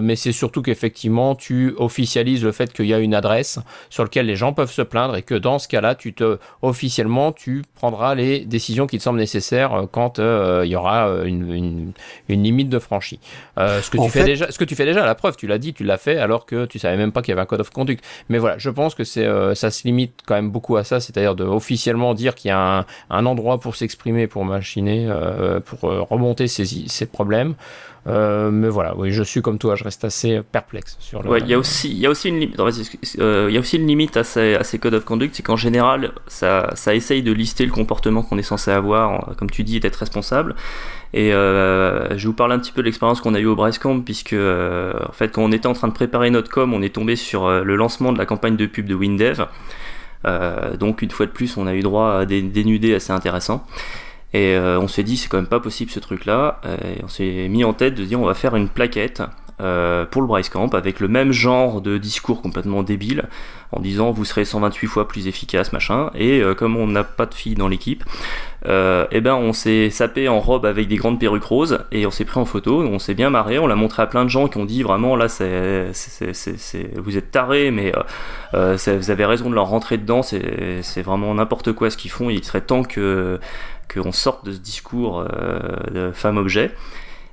mais 0.00 0.16
c'est 0.16 0.32
surtout 0.32 0.62
qu'effectivement 0.62 1.34
tu 1.34 1.74
officialises 1.76 2.44
le 2.44 2.52
fait 2.52 2.72
qu'il 2.72 2.86
y 2.86 2.94
a 2.94 2.98
une 2.98 3.14
adresse 3.14 3.58
sur 3.90 4.04
laquelle 4.04 4.26
les 4.26 4.36
gens 4.36 4.52
peuvent 4.52 4.70
se 4.70 4.82
plaindre 4.82 5.16
et 5.16 5.22
que 5.22 5.34
dans 5.34 5.58
ce 5.58 5.68
cas-là, 5.68 5.94
tu 5.94 6.14
te 6.14 6.38
officiellement 6.62 7.32
tu 7.32 7.62
prendras 7.74 8.14
les 8.14 8.40
décisions 8.40 8.86
qui 8.86 8.98
te 8.98 9.02
semblent 9.02 9.18
nécessaires 9.18 9.86
quand 9.90 10.18
il 10.18 10.68
y 10.68 10.76
aura 10.76 11.08
une, 11.24 11.52
une, 11.52 11.92
une, 12.28 12.42
limite 12.42 12.68
de 12.68 12.78
franchie. 12.78 13.20
ce 13.56 13.90
que 13.90 14.02
tu 14.02 14.10
fais 14.10 14.24
déjà, 14.24 14.50
ce 14.50 14.58
que 14.58 14.64
tu 14.64 14.74
fais 14.74 14.84
déjà, 14.84 15.04
la 15.04 15.14
preuve, 15.14 15.36
tu 15.36 15.46
l'as 15.46 15.58
dit, 15.58 15.74
tu 15.74 15.84
l'as 15.84 15.98
fait 15.98 16.18
alors 16.18 16.46
que 16.46 16.66
tu 16.66 16.78
savais 16.78 16.96
même 16.96 17.12
pas 17.12 17.22
qu'il 17.22 17.30
y 17.30 17.32
avait 17.32 17.42
un 17.42 17.46
code 17.46 17.60
of 17.60 17.70
conduct. 17.70 18.04
Mais 18.28 18.38
voilà, 18.38 18.58
je 18.58 18.70
pense 18.70 18.94
que 18.94 19.04
c'est 19.04 19.26
euh, 19.32 19.54
ça 19.54 19.70
se 19.70 19.84
limite 19.84 20.12
quand 20.26 20.34
même 20.34 20.50
beaucoup 20.50 20.76
à 20.76 20.84
ça, 20.84 21.00
c'est-à-dire 21.00 21.34
de 21.34 21.44
officiellement 21.44 22.14
dire 22.14 22.34
qu'il 22.34 22.50
y 22.50 22.52
a 22.52 22.86
un, 23.10 23.26
endroit 23.26 23.58
pour 23.58 23.76
s'exprimer, 23.76 24.26
pour 24.26 24.44
machiner, 24.44 25.06
euh, 25.08 25.60
pour 25.60 25.90
euh, 25.90 26.02
remonter 26.02 26.48
ses 26.48 27.06
problèmes. 27.06 27.54
Mais 28.06 28.68
voilà, 28.68 28.96
oui, 28.96 29.12
je 29.12 29.22
suis 29.22 29.42
comme 29.42 29.58
toi, 29.58 29.76
je 29.76 29.84
reste 29.84 30.04
assez 30.04 30.40
perplexe 30.50 30.96
sur 30.98 31.22
le. 31.22 31.38
Il 31.38 31.46
y 31.46 31.54
a 31.54 31.58
aussi, 31.58 31.90
il 31.90 31.98
y 31.98 32.06
a 32.06 32.10
aussi 32.10 32.28
une 32.28 32.38
limite. 33.86 34.16
à 34.16 34.24
ces, 34.24 34.78
codes 34.80 34.94
of 34.94 35.04
conduct, 35.04 35.34
c'est 35.34 35.42
qu'en 35.42 35.56
général, 35.56 36.12
ça, 36.26 36.70
ça 36.74 36.94
essaye 36.94 37.22
de 37.22 37.32
lister 37.32 37.64
le 37.64 37.72
comportement 37.72 38.22
qu'on 38.22 38.38
est 38.38 38.42
censé 38.42 38.70
avoir, 38.70 39.34
comme 39.36 39.50
tu 39.50 39.62
dis, 39.62 39.80
d'être 39.80 39.96
responsable. 39.96 40.54
Et 41.14 41.32
euh, 41.34 42.16
je 42.16 42.26
vous 42.26 42.32
parler 42.32 42.54
un 42.54 42.58
petit 42.58 42.72
peu 42.72 42.80
de 42.80 42.86
l'expérience 42.86 43.20
qu'on 43.20 43.34
a 43.34 43.40
eu 43.40 43.46
au 43.46 43.54
Bricecamp, 43.54 44.00
puisque 44.00 44.32
euh, 44.32 44.94
en 45.08 45.12
fait, 45.12 45.28
quand 45.28 45.42
on 45.42 45.52
était 45.52 45.66
en 45.66 45.74
train 45.74 45.88
de 45.88 45.92
préparer 45.92 46.30
notre 46.30 46.50
com, 46.50 46.72
on 46.72 46.80
est 46.80 46.94
tombé 46.94 47.16
sur 47.16 47.44
euh, 47.44 47.62
le 47.62 47.76
lancement 47.76 48.12
de 48.12 48.18
la 48.18 48.26
campagne 48.26 48.56
de 48.56 48.66
pub 48.66 48.86
de 48.86 48.94
Windev. 48.94 49.46
Euh, 50.24 50.76
donc 50.76 51.02
une 51.02 51.10
fois 51.10 51.26
de 51.26 51.30
plus, 51.30 51.56
on 51.56 51.66
a 51.66 51.74
eu 51.74 51.80
droit 51.80 52.20
à 52.20 52.26
des 52.26 52.40
dénudés 52.40 52.94
assez 52.94 53.12
intéressants. 53.12 53.66
Et 54.34 54.56
euh, 54.56 54.80
on 54.80 54.88
s'est 54.88 55.02
dit, 55.02 55.16
c'est 55.16 55.28
quand 55.28 55.38
même 55.38 55.46
pas 55.46 55.60
possible 55.60 55.90
ce 55.90 56.00
truc-là. 56.00 56.60
Et 56.84 57.02
on 57.04 57.08
s'est 57.08 57.48
mis 57.48 57.64
en 57.64 57.72
tête 57.72 57.94
de 57.94 58.04
dire, 58.04 58.20
on 58.20 58.26
va 58.26 58.34
faire 58.34 58.56
une 58.56 58.68
plaquette 58.68 59.22
euh, 59.62 60.06
pour 60.06 60.22
le 60.22 60.28
Bryce 60.28 60.48
Camp 60.48 60.74
avec 60.74 60.98
le 60.98 61.08
même 61.08 61.30
genre 61.30 61.80
de 61.80 61.98
discours 61.98 62.42
complètement 62.42 62.82
débile 62.82 63.28
en 63.70 63.80
disant 63.80 64.10
vous 64.10 64.24
serez 64.24 64.44
128 64.44 64.86
fois 64.86 65.08
plus 65.08 65.28
efficace 65.28 65.72
machin 65.72 66.10
et 66.14 66.40
euh, 66.40 66.54
comme 66.54 66.76
on 66.76 66.86
n'a 66.86 67.04
pas 67.04 67.26
de 67.26 67.34
filles 67.34 67.54
dans 67.54 67.68
l'équipe 67.68 68.04
euh, 68.66 69.06
eh 69.10 69.20
ben 69.20 69.34
on 69.34 69.52
s'est 69.52 69.90
sapé 69.90 70.28
en 70.28 70.40
robe 70.40 70.66
avec 70.66 70.88
des 70.88 70.96
grandes 70.96 71.18
perruques 71.18 71.44
roses 71.44 71.80
et 71.90 72.06
on 72.06 72.10
s'est 72.10 72.24
pris 72.24 72.38
en 72.38 72.44
photo 72.44 72.82
on 72.82 72.98
s'est 72.98 73.14
bien 73.14 73.30
marré 73.30 73.58
on 73.58 73.66
l'a 73.66 73.74
montré 73.74 74.02
à 74.02 74.06
plein 74.06 74.24
de 74.24 74.30
gens 74.30 74.48
qui 74.48 74.58
ont 74.58 74.64
dit 74.64 74.82
vraiment 74.82 75.16
là 75.16 75.28
c'est 75.28 75.90
vous 76.96 77.16
êtes 77.16 77.30
tarés 77.30 77.70
mais 77.70 77.92
euh, 78.54 78.76
vous 78.86 79.10
avez 79.10 79.24
raison 79.24 79.48
de 79.48 79.54
leur 79.54 79.68
rentrer 79.68 79.96
dedans 79.96 80.22
c'est 80.22 81.02
vraiment 81.02 81.34
n'importe 81.34 81.72
quoi 81.72 81.90
ce 81.90 81.96
qu'ils 81.96 82.10
font 82.10 82.30
il 82.30 82.44
serait 82.44 82.60
temps 82.60 82.82
que 82.82 83.38
qu'on 83.92 84.12
sorte 84.12 84.44
de 84.46 84.52
ce 84.52 84.58
discours 84.58 85.24
de 85.92 86.10
femme 86.12 86.36
objet 86.36 86.72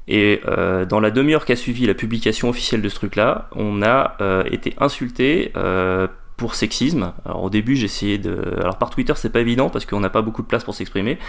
et 0.10 0.42
euh, 0.48 0.86
dans 0.86 1.00
la 1.00 1.12
demi-heure 1.12 1.46
qui 1.46 1.52
a 1.52 1.56
suivi 1.56 1.86
la 1.86 1.94
publication 1.94 2.50
officielle 2.50 2.82
de 2.82 2.90
ce 2.90 2.96
truc-là, 2.96 3.48
on 3.56 3.84
a 3.84 4.18
euh, 4.22 4.44
été 4.52 4.74
insulté 4.80 5.52
euh, 5.56 6.08
pour 6.36 6.56
sexisme. 6.56 7.14
Alors 7.26 7.44
au 7.44 7.50
début, 7.52 7.76
j'ai 7.76 7.86
essayé 7.86 8.18
de. 8.18 8.56
Alors 8.60 8.80
par 8.80 8.90
Twitter, 8.90 9.14
c'est 9.16 9.32
pas 9.32 9.42
évident 9.42 9.70
parce 9.70 9.86
qu'on 9.86 10.00
n'a 10.00 10.10
pas 10.10 10.24
beaucoup 10.24 10.42
de 10.42 10.48
place 10.48 10.64
pour 10.64 10.74
s'exprimer, 10.74 11.20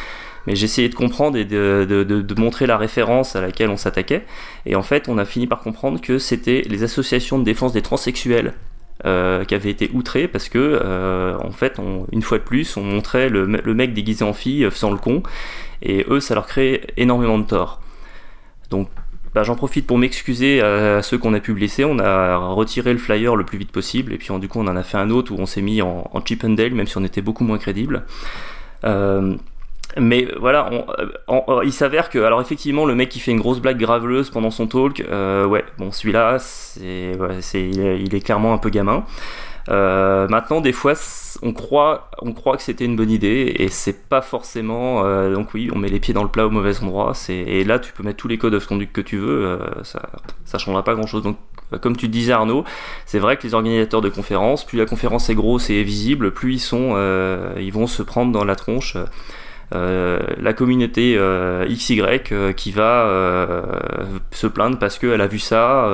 mais 0.47 0.57
j'ai 0.57 0.65
essayé 0.65 0.89
de 0.89 0.95
comprendre 0.95 1.37
et 1.37 1.45
de, 1.45 1.87
de, 1.87 2.05
de, 2.05 2.23
de, 2.23 2.41
montrer 2.41 2.67
la 2.67 2.79
référence 2.79 3.37
à 3.37 3.43
laquelle 3.43 3.69
on 3.69 3.77
s'attaquait. 3.77 4.25
Et 4.65 4.77
en 4.77 4.83
fait, 4.83 5.11
on 5.11 5.19
a 5.19 5.27
fini 5.27 5.47
par 5.47 5.61
comprendre 5.61 6.01
que 6.01 6.19
c'était 6.19 6.63
les 6.67 6.83
associations 6.83 7.39
de 7.39 7.45
défense 7.45 7.75
des 7.75 7.83
transsexuels 7.83 8.55
euh, 9.05 9.45
qui 9.45 9.55
avaient 9.55 9.71
été 9.71 9.91
outrés 9.93 10.29
parce 10.29 10.49
que, 10.49 10.59
euh, 10.59 11.37
en 11.39 11.53
fait, 11.53 11.79
une 12.13 12.23
fois 12.23 12.39
de 12.39 12.43
plus, 12.43 12.77
on 12.77 12.83
montrait 12.83 13.29
le, 13.29 13.47
mec 13.47 13.95
déguisé 13.95 14.25
en 14.25 14.33
fille 14.33 14.69
faisant 14.71 14.91
le 14.91 14.99
con, 14.99 15.23
et 15.83 16.05
eux, 16.09 16.21
ça 16.21 16.35
leur 16.35 16.47
crée 16.47 16.83
énormément 16.97 17.39
de 17.39 17.45
tort. 17.45 17.81
Donc 18.71 18.89
bah, 19.35 19.43
j'en 19.45 19.55
profite 19.55 19.87
pour 19.87 19.99
m'excuser 19.99 20.61
à, 20.61 21.03
ceux 21.03 21.19
qu'on 21.19 21.35
a 21.35 21.41
pu 21.41 21.53
blesser. 21.53 21.85
On 21.85 21.99
a 21.99 22.37
retiré 22.37 22.93
le 22.93 22.99
flyer 22.99 23.37
le 23.37 23.45
plus 23.45 23.59
vite 23.59 23.73
possible 23.73 24.13
et 24.13 24.19
puis 24.19 24.29
du 24.39 24.49
coup 24.49 24.61
on 24.61 24.67
en 24.67 24.77
a 24.77 24.83
fait 24.83 24.99
un 24.99 25.11
autre 25.11 25.33
où 25.33 25.37
on 25.39 25.47
s'est 25.47 25.63
mis 25.63 25.83
en, 25.83 26.11
en 26.13 26.23
même 26.73 26.87
si 26.87 26.99
on 26.99 27.05
était 27.05 27.23
beaucoup 27.23 27.45
moins 27.45 27.59
crédible. 27.59 28.05
Euh, 28.85 29.37
mais 29.99 30.29
voilà, 30.39 30.71
on, 31.29 31.63
il 31.63 31.73
s'avère 31.73 32.11
que, 32.11 32.19
alors 32.19 32.41
effectivement, 32.41 32.85
le 32.85 32.95
mec 32.95 33.09
qui 33.09 33.21
fait 33.21 33.33
une 33.33 33.41
grosse 33.41 33.61
blague 33.61 33.79
graveleuse 33.79 34.31
pendant 34.31 34.51
son 34.51 34.67
talk, 34.67 35.01
euh, 35.01 35.47
ouais, 35.47 35.65
bon, 35.79 35.91
celui-là, 35.93 36.39
c'est, 36.39 37.17
il 37.55 38.15
est 38.15 38.21
clairement 38.21 38.53
un 38.53 38.59
peu 38.59 38.71
gamin. 38.71 39.05
Euh, 39.69 40.27
maintenant, 40.29 40.61
des 40.61 40.73
fois, 40.73 40.95
on 41.43 41.53
croit, 41.53 42.11
on 42.21 42.33
croit 42.33 42.57
que 42.57 42.63
c'était 42.63 42.85
une 42.85 42.97
bonne 42.97 43.11
idée 43.11 43.55
et 43.57 43.69
c'est 43.69 44.09
pas 44.09 44.23
forcément. 44.23 45.05
Euh, 45.05 45.33
donc 45.33 45.55
oui, 45.55 45.71
on 45.73 45.79
met 45.79 45.89
les 45.89 46.01
pieds 46.01 46.15
dans 46.15 46.23
le 46.23 46.29
plat 46.29 46.47
au 46.47 46.51
mauvais 46.51 46.83
endroit. 46.83 47.13
Et 47.29 47.65
là, 47.65 47.79
tu 47.79 47.93
peux 47.93 48.03
mettre 48.03 48.17
tous 48.17 48.29
les 48.29 48.39
codes 48.39 48.55
of 48.55 48.67
conduct 48.67 48.93
que 48.93 49.01
tu 49.01 49.17
veux, 49.19 49.45
euh, 49.45 49.59
ça, 49.85 50.03
ça 50.45 50.59
changera 50.59 50.83
pas 50.83 50.95
grand-chose. 50.95 51.23
Donc, 51.23 51.37
comme 51.81 51.97
tu 51.97 52.09
disais 52.09 52.33
Arnaud, 52.33 52.65
c'est 53.07 53.21
vrai 53.21 53.37
que 53.37 53.45
les 53.45 53.55
organisateurs 53.55 54.01
de 54.01 54.09
conférences, 54.09 54.65
plus 54.65 54.79
la 54.79 54.87
conférence 54.87 55.31
est 55.31 55.37
grosse 55.37 55.71
et 55.71 55.85
visible, 55.85 56.33
plus 56.33 56.55
ils 56.55 56.59
sont, 56.59 56.97
ils 57.57 57.73
vont 57.73 57.87
se 57.87 58.03
prendre 58.03 58.33
dans 58.33 58.45
la 58.45 58.57
tronche. 58.57 58.97
La 59.73 60.53
communauté 60.53 61.19
XY 61.69 62.03
qui 62.57 62.73
va 62.73 63.63
se 64.33 64.47
plaindre 64.47 64.79
parce 64.79 64.99
qu'elle 64.99 65.21
a 65.21 65.27
vu 65.27 65.39
ça 65.39 65.89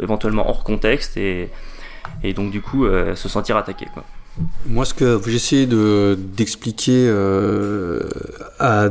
éventuellement 0.00 0.48
hors 0.48 0.64
contexte 0.64 1.16
et, 1.16 1.50
et 2.22 2.32
donc 2.32 2.50
du 2.50 2.60
coup 2.60 2.86
euh, 2.86 3.14
se 3.14 3.28
sentir 3.28 3.56
attaqué. 3.56 3.86
Quoi. 3.92 4.04
Moi, 4.66 4.84
ce 4.84 4.94
que 4.94 5.28
essayé 5.28 5.66
de 5.66 6.18
d'expliquer 6.18 7.06
euh, 7.08 8.08
à, 8.58 8.88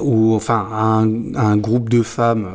enfin 0.00 0.68
à 0.72 1.40
un, 1.40 1.56
groupe 1.56 1.88
de 1.88 2.02
femmes 2.02 2.48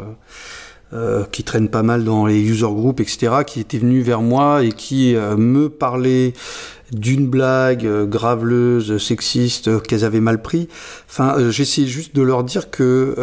euh, 0.94 1.24
qui 1.32 1.44
traînent 1.44 1.70
pas 1.70 1.84
mal 1.84 2.04
dans 2.04 2.26
les 2.26 2.42
user 2.42 2.66
groups, 2.66 3.00
etc., 3.00 3.44
qui 3.48 3.62
étaient 3.62 3.78
venus 3.78 4.06
vers 4.06 4.22
moi 4.22 4.64
et 4.64 4.74
qui 4.74 5.16
euh, 5.16 5.38
me 5.38 5.70
parlaient 5.70 6.34
d'une 6.92 7.28
blague 7.28 7.86
euh, 7.86 8.06
graveleuse, 8.06 8.98
sexiste, 8.98 9.82
qu'elles 9.84 10.04
avaient 10.04 10.20
mal 10.20 10.42
pris. 10.42 10.68
Enfin, 11.10 11.50
j'essayais 11.50 11.88
juste 11.88 12.14
de 12.14 12.22
leur 12.22 12.44
dire 12.44 12.70
que 12.72 13.16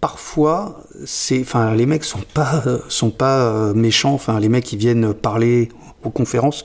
parfois, 0.00 0.82
c'est, 1.04 1.42
enfin, 1.42 1.74
les 1.74 1.84
mecs 1.84 2.04
sont 2.04 2.24
pas, 2.32 2.62
sont 2.88 3.10
pas 3.10 3.74
méchants. 3.74 4.14
Enfin, 4.14 4.40
les 4.40 4.48
mecs 4.48 4.64
qui 4.64 4.78
viennent 4.78 5.12
parler 5.12 5.68
aux 6.02 6.10
conférences 6.10 6.62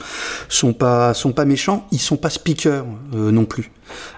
sont 0.49 0.73
pas, 0.73 1.13
sont 1.13 1.31
pas 1.31 1.45
méchants. 1.45 1.87
Ils 1.91 1.99
sont 1.99 2.17
pas 2.17 2.29
speakers 2.29 2.85
non 3.13 3.45
plus. 3.45 3.71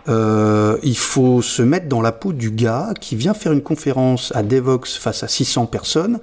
il 0.08 0.98
faut 0.98 1.42
se 1.42 1.62
mettre 1.62 1.88
dans 1.88 2.02
la 2.02 2.12
peau 2.12 2.34
du 2.34 2.52
gars 2.52 2.94
qui 3.00 3.16
vient 3.16 3.34
faire 3.34 3.52
une 3.52 3.62
conférence 3.62 4.32
à 4.36 4.44
Devox 4.44 4.98
face 4.98 5.24
à 5.24 5.28
600 5.28 5.66
personnes. 5.68 6.20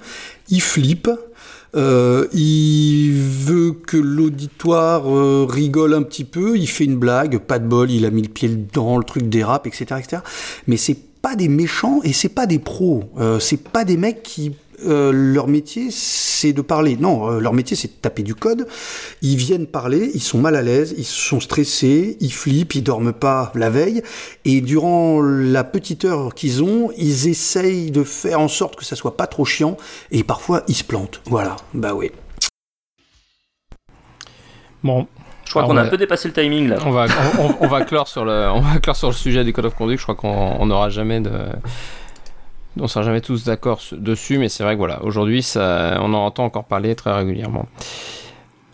Il 0.49 0.61
flippe 0.61 1.09
euh, 1.75 2.27
il 2.31 3.11
veut 3.13 3.73
que 3.73 3.97
l'auditoire 3.97 5.13
euh, 5.13 5.45
rigole 5.49 5.93
un 5.93 6.03
petit 6.03 6.23
peu, 6.23 6.57
il 6.57 6.67
fait 6.67 6.85
une 6.85 6.95
blague, 6.95 7.39
pas 7.39 7.59
de 7.59 7.67
bol, 7.67 7.91
il 7.91 8.05
a 8.05 8.11
mis 8.11 8.21
le 8.21 8.29
pied 8.29 8.47
dedans, 8.47 8.97
le 8.97 9.03
truc 9.03 9.27
dérape, 9.27 9.67
etc., 9.67 9.99
etc. 9.99 10.21
Mais 10.67 10.77
c'est 10.77 10.97
pas 11.21 11.35
des 11.35 11.49
méchants 11.49 11.99
et 12.03 12.13
c'est 12.13 12.29
pas 12.29 12.45
des 12.45 12.59
pros. 12.59 13.03
Euh, 13.19 13.39
c'est 13.39 13.61
pas 13.61 13.83
des 13.83 13.97
mecs 13.97 14.23
qui 14.23 14.55
euh, 14.85 15.11
leur 15.11 15.47
métier, 15.47 15.89
c'est 15.91 16.53
de 16.53 16.61
parler. 16.61 16.97
Non, 16.97 17.29
euh, 17.29 17.39
leur 17.39 17.53
métier, 17.53 17.75
c'est 17.75 17.87
de 17.87 17.93
taper 18.01 18.23
du 18.23 18.35
code. 18.35 18.67
Ils 19.21 19.37
viennent 19.37 19.67
parler, 19.67 20.11
ils 20.13 20.21
sont 20.21 20.37
mal 20.39 20.55
à 20.55 20.61
l'aise, 20.61 20.93
ils 20.97 21.05
sont 21.05 21.39
stressés, 21.39 22.17
ils 22.19 22.33
flippent, 22.33 22.75
ils 22.75 22.83
dorment 22.83 23.13
pas 23.13 23.51
la 23.55 23.69
veille. 23.69 24.03
Et 24.43 24.61
durant 24.61 25.21
la 25.21 25.63
petite 25.63 26.05
heure 26.05 26.33
qu'ils 26.33 26.63
ont, 26.63 26.91
ils 26.97 27.27
essayent 27.27 27.91
de 27.91 28.03
faire 28.03 28.39
en 28.39 28.47
sorte 28.47 28.75
que 28.75 28.85
ça 28.85 28.95
soit 28.95 29.17
pas 29.17 29.27
trop 29.27 29.45
chiant. 29.45 29.77
Et 30.11 30.23
parfois, 30.23 30.63
ils 30.67 30.75
se 30.75 30.83
plantent. 30.83 31.21
Voilà, 31.25 31.55
bah 31.73 31.93
oui. 31.93 32.11
Bon, 34.83 35.07
je 35.45 35.49
crois 35.49 35.63
qu'on 35.63 35.77
a 35.77 35.81
un 35.81 35.87
peu 35.87 35.97
dépassé 35.97 36.27
le 36.27 36.33
timing 36.33 36.69
là. 36.69 36.77
On 36.85 36.91
va, 36.91 37.07
on, 37.59 37.67
va 37.67 37.83
clore 37.85 38.07
sur 38.07 38.23
le, 38.23 38.49
on 38.49 38.61
va 38.61 38.79
clore 38.79 38.95
sur 38.95 39.07
le 39.07 39.13
sujet 39.13 39.43
du 39.43 39.51
code 39.51 39.65
of 39.65 39.75
conduct. 39.75 39.99
Je 39.99 40.03
crois 40.03 40.15
qu'on 40.15 40.65
n'aura 40.65 40.89
jamais 40.89 41.21
de, 41.21 41.31
on 42.79 42.87
sera 42.87 43.03
jamais 43.03 43.21
tous 43.21 43.45
d'accord 43.45 43.79
dessus, 43.91 44.37
mais 44.37 44.49
c'est 44.49 44.63
vrai 44.63 44.73
que 44.73 44.79
voilà, 44.79 45.03
aujourd'hui, 45.03 45.41
ça, 45.41 45.97
on 46.01 46.13
en 46.13 46.25
entend 46.25 46.45
encore 46.45 46.65
parler 46.65 46.95
très 46.95 47.13
régulièrement. 47.13 47.67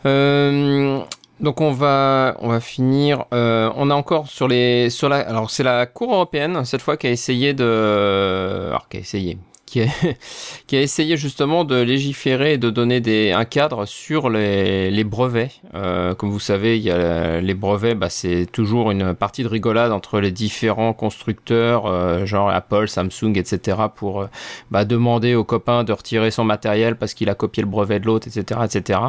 Euh, 0.05 0.99
donc 1.39 1.61
on 1.61 1.71
va, 1.71 2.35
on 2.39 2.49
va 2.49 2.59
finir. 2.59 3.25
Euh, 3.33 3.71
on 3.75 3.89
a 3.89 3.95
encore 3.95 4.27
sur 4.27 4.47
les, 4.47 4.89
sur 4.89 5.09
la, 5.09 5.17
alors 5.17 5.49
c'est 5.49 5.63
la 5.63 5.85
Cour 5.85 6.13
européenne 6.13 6.63
cette 6.65 6.81
fois 6.81 6.97
qui 6.97 7.07
a 7.07 7.11
essayé 7.11 7.53
de, 7.53 8.67
alors 8.69 8.87
qui 8.87 8.97
a 8.97 8.99
essayé, 8.99 9.37
qui, 10.67 10.75
a, 10.75 10.81
essayé 10.81 11.15
justement 11.15 11.63
de 11.63 11.75
légiférer 11.81 12.53
et 12.53 12.57
de 12.57 12.69
donner 12.69 13.31
un 13.31 13.45
cadre 13.45 13.85
sur 13.85 14.29
les, 14.29 15.03
brevets. 15.03 15.51
Euh, 15.73 16.13
comme 16.13 16.29
vous 16.29 16.39
savez, 16.39 16.77
il 16.77 16.83
y 16.83 16.91
a 16.91 17.39
les 17.39 17.53
brevets, 17.53 17.95
bah, 17.95 18.09
c'est 18.09 18.47
toujours 18.51 18.91
une 18.91 19.13
partie 19.13 19.43
de 19.43 19.47
rigolade 19.47 19.91
entre 19.91 20.19
les 20.19 20.31
différents 20.31 20.93
constructeurs, 20.93 21.85
euh, 21.85 22.25
genre 22.25 22.49
Apple, 22.49 22.87
Samsung, 22.87 23.33
etc., 23.35 23.77
pour 23.95 24.21
euh, 24.21 24.27
bah, 24.71 24.83
demander 24.83 25.35
aux 25.35 25.43
copains 25.43 25.83
de 25.83 25.93
retirer 25.93 26.31
son 26.31 26.43
matériel 26.43 26.97
parce 26.97 27.13
qu'il 27.13 27.29
a 27.29 27.35
copié 27.35 27.63
le 27.63 27.69
brevet 27.69 27.99
de 27.99 28.05
l'autre, 28.05 28.27
etc., 28.27 28.61
etc. 28.65 28.99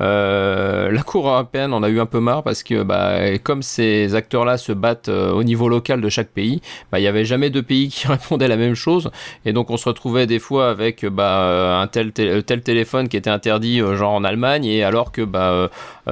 La 0.00 1.02
Cour 1.04 1.28
européenne 1.28 1.72
en 1.72 1.82
a 1.82 1.88
eu 1.88 2.00
un 2.00 2.06
peu 2.06 2.20
marre 2.20 2.42
parce 2.42 2.62
que 2.62 2.82
bah, 2.82 3.38
comme 3.38 3.62
ces 3.62 4.14
acteurs-là 4.14 4.58
se 4.58 4.72
battent 4.72 5.08
au 5.08 5.42
niveau 5.44 5.68
local 5.68 6.00
de 6.00 6.08
chaque 6.08 6.28
pays, 6.28 6.60
il 6.96 7.00
y 7.00 7.06
avait 7.06 7.24
jamais 7.24 7.50
deux 7.50 7.62
pays 7.62 7.88
qui 7.88 8.06
répondaient 8.08 8.48
la 8.48 8.56
même 8.56 8.74
chose 8.74 9.10
et 9.44 9.52
donc 9.52 9.70
on 9.70 9.76
se 9.76 9.88
retrouvait 10.00 10.26
des 10.26 10.38
fois 10.38 10.70
avec 10.70 11.04
bah, 11.04 11.78
un 11.78 11.86
tel, 11.86 12.12
tel, 12.12 12.42
tel 12.42 12.62
téléphone 12.62 13.06
qui 13.10 13.18
était 13.18 13.28
interdit 13.28 13.82
euh, 13.82 13.96
genre 13.96 14.14
en 14.14 14.24
Allemagne 14.24 14.64
et 14.64 14.82
alors 14.82 15.12
que 15.12 15.20
bah, 15.20 15.50
euh, 15.50 15.68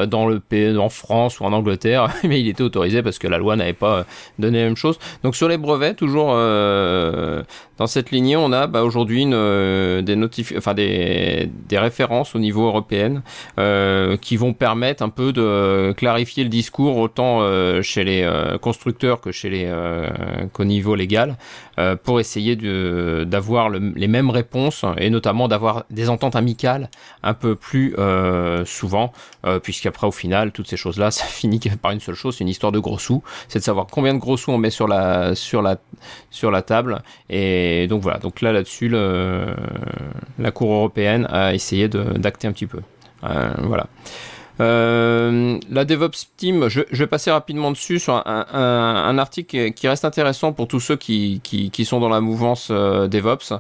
dans 0.07 0.27
le 0.27 0.41
pays, 0.41 0.77
en 0.77 0.89
France 0.89 1.41
ou 1.41 1.45
en 1.45 1.53
Angleterre, 1.53 2.09
mais 2.25 2.41
il 2.41 2.49
était 2.49 2.63
autorisé 2.63 3.03
parce 3.03 3.19
que 3.19 3.29
la 3.29 3.39
loi 3.39 3.57
n'avait 3.57 3.73
pas 3.73 4.05
donné 4.39 4.59
la 4.59 4.65
même 4.65 4.77
chose. 4.77 4.99
Donc 5.23 5.37
sur 5.37 5.49
les 5.49 5.59
brevets, 5.59 5.95
toujours 5.95 6.31
euh, 6.33 7.43
dans 7.79 7.87
cette 7.87 8.11
lignée, 8.11 8.37
on 8.37 8.53
a 8.53 8.67
bah, 8.67 8.83
aujourd'hui 8.83 9.25
euh, 9.33 10.03
des, 10.03 10.17
enfin, 10.57 10.75
des, 10.75 11.49
références 11.73 12.35
au 12.35 12.39
niveau 12.39 12.67
européen 12.67 13.23
euh, 13.59 14.17
qui 14.17 14.37
vont 14.37 14.53
permettre 14.53 15.03
un 15.03 15.09
peu 15.09 15.33
de 15.33 15.93
clarifier 15.97 16.43
le 16.43 16.51
discours 16.51 16.97
autant 16.97 17.39
euh, 17.41 17.83
chez 17.83 18.05
les 18.05 18.23
euh, 18.23 18.59
constructeurs 18.59 19.21
que 19.21 19.33
chez 19.33 19.51
les 19.51 19.65
euh, 19.67 20.09
qu'au 20.53 20.65
niveau 20.65 20.95
légal 20.95 21.37
euh, 21.79 21.97
pour 21.97 22.21
essayer 22.21 22.57
d'avoir 22.57 23.71
les 23.71 24.09
mêmes 24.09 24.31
réponses 24.31 24.85
et 24.97 25.11
notamment 25.11 25.49
d'avoir 25.49 25.85
des 25.91 26.09
ententes 26.09 26.37
amicales 26.37 26.91
un 27.23 27.35
peu 27.35 27.55
plus 27.55 27.95
souvent 28.65 29.13
puisqu'après 29.89 30.07
au 30.07 30.13
final 30.13 30.53
toutes 30.53 30.69
ces 30.69 30.77
choses 30.77 30.99
là 30.99 31.11
ça 31.19 31.25
finit 31.25 31.61
par 31.81 31.93
une 31.93 32.01
seule 32.01 32.15
chose 32.15 32.37
c'est 32.37 32.45
une 32.45 32.49
histoire 32.49 32.73
de 32.73 32.79
gros 32.79 32.99
sous 32.99 33.23
c'est 33.49 33.59
de 33.59 33.65
savoir 33.65 33.87
combien 33.91 34.15
de 34.15 34.19
gros 34.19 34.37
sous 34.37 34.51
on 34.51 34.59
met 34.59 34.71
sur 34.71 34.89
la 34.89 35.35
sur 35.35 35.63
la 35.63 35.77
sur 36.31 36.51
la 36.51 36.63
table 36.63 37.03
et 37.31 37.87
donc 37.89 38.03
voilà, 38.03 38.19
donc 38.19 38.41
là 38.41 38.53
là-dessus, 38.53 38.89
la 38.89 40.51
Cour 40.53 40.73
européenne 40.73 41.27
a 41.31 41.55
essayé 41.55 41.89
d'acter 41.89 42.49
un 42.49 42.53
petit 42.53 42.67
peu. 42.67 42.81
Euh, 43.25 43.51
voilà. 43.63 43.87
Euh, 44.61 45.59
la 45.71 45.85
DevOps 45.85 46.31
Team, 46.37 46.69
je, 46.69 46.81
vais 46.91 47.07
passer 47.07 47.31
rapidement 47.31 47.71
dessus 47.71 48.01
sur 48.01 48.15
un, 48.27 49.19
article 49.19 49.73
qui 49.73 49.87
reste 49.87 50.05
intéressant 50.05 50.53
pour 50.53 50.67
tous 50.67 50.81
ceux 50.81 50.97
qui 50.97 51.85
sont 51.85 52.01
dans 52.01 52.09
la 52.09 52.21
mouvance 52.21 52.69
euh, 52.71 53.07
DevOps. 53.07 53.55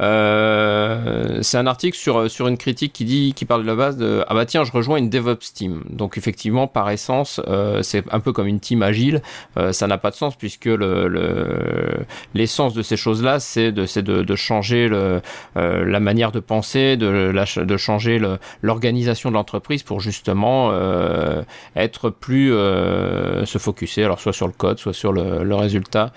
Euh, 0.00 1.38
c'est 1.42 1.58
un 1.58 1.66
article 1.66 1.96
sur 1.96 2.30
sur 2.30 2.48
une 2.48 2.56
critique 2.56 2.92
qui 2.92 3.04
dit 3.04 3.34
qui 3.34 3.44
parle 3.44 3.62
de 3.62 3.66
la 3.66 3.74
base 3.74 3.96
de 3.98 4.24
ah 4.26 4.34
bah 4.34 4.46
tiens 4.46 4.64
je 4.64 4.72
rejoins 4.72 4.96
une 4.96 5.10
DevOps 5.10 5.52
team. 5.54 5.84
Donc 5.90 6.16
effectivement 6.16 6.66
par 6.66 6.88
essence 6.90 7.40
euh, 7.46 7.82
c'est 7.82 8.04
un 8.10 8.20
peu 8.20 8.32
comme 8.32 8.46
une 8.46 8.60
team 8.60 8.82
agile. 8.82 9.22
Euh, 9.58 9.72
ça 9.72 9.86
n'a 9.86 9.98
pas 9.98 10.10
de 10.10 10.16
sens 10.16 10.36
puisque 10.36 10.64
le 10.64 12.06
l'essence 12.34 12.74
de 12.74 12.82
ces 12.82 12.96
choses 12.96 13.22
là 13.22 13.38
c'est 13.38 13.70
de 13.72 13.84
c'est 13.84 14.02
de, 14.02 14.22
de, 14.22 14.36
changer 14.36 14.88
le 14.88 15.20
euh, 15.56 15.84
la 15.84 16.00
manière 16.00 16.32
de 16.32 16.40
penser 16.40 16.96
de 16.96 17.06
la, 17.06 17.44
de 17.44 17.76
changer 17.76 18.20
l'organisation 18.62 19.28
de 19.28 19.34
l'entreprise 19.34 19.82
pour 19.82 20.00
justement 20.00 20.70
euh, 20.72 21.42
être 21.76 22.08
plus 22.08 22.50
se 22.50 23.58
focuser 23.58 24.04
alors 24.04 24.20
soit 24.20 24.32
sur 24.32 24.46
le 24.46 24.52
code 24.52 24.78
soit 24.78 24.94
sur 24.94 25.12
le 25.12 25.54
résultat 25.54 26.12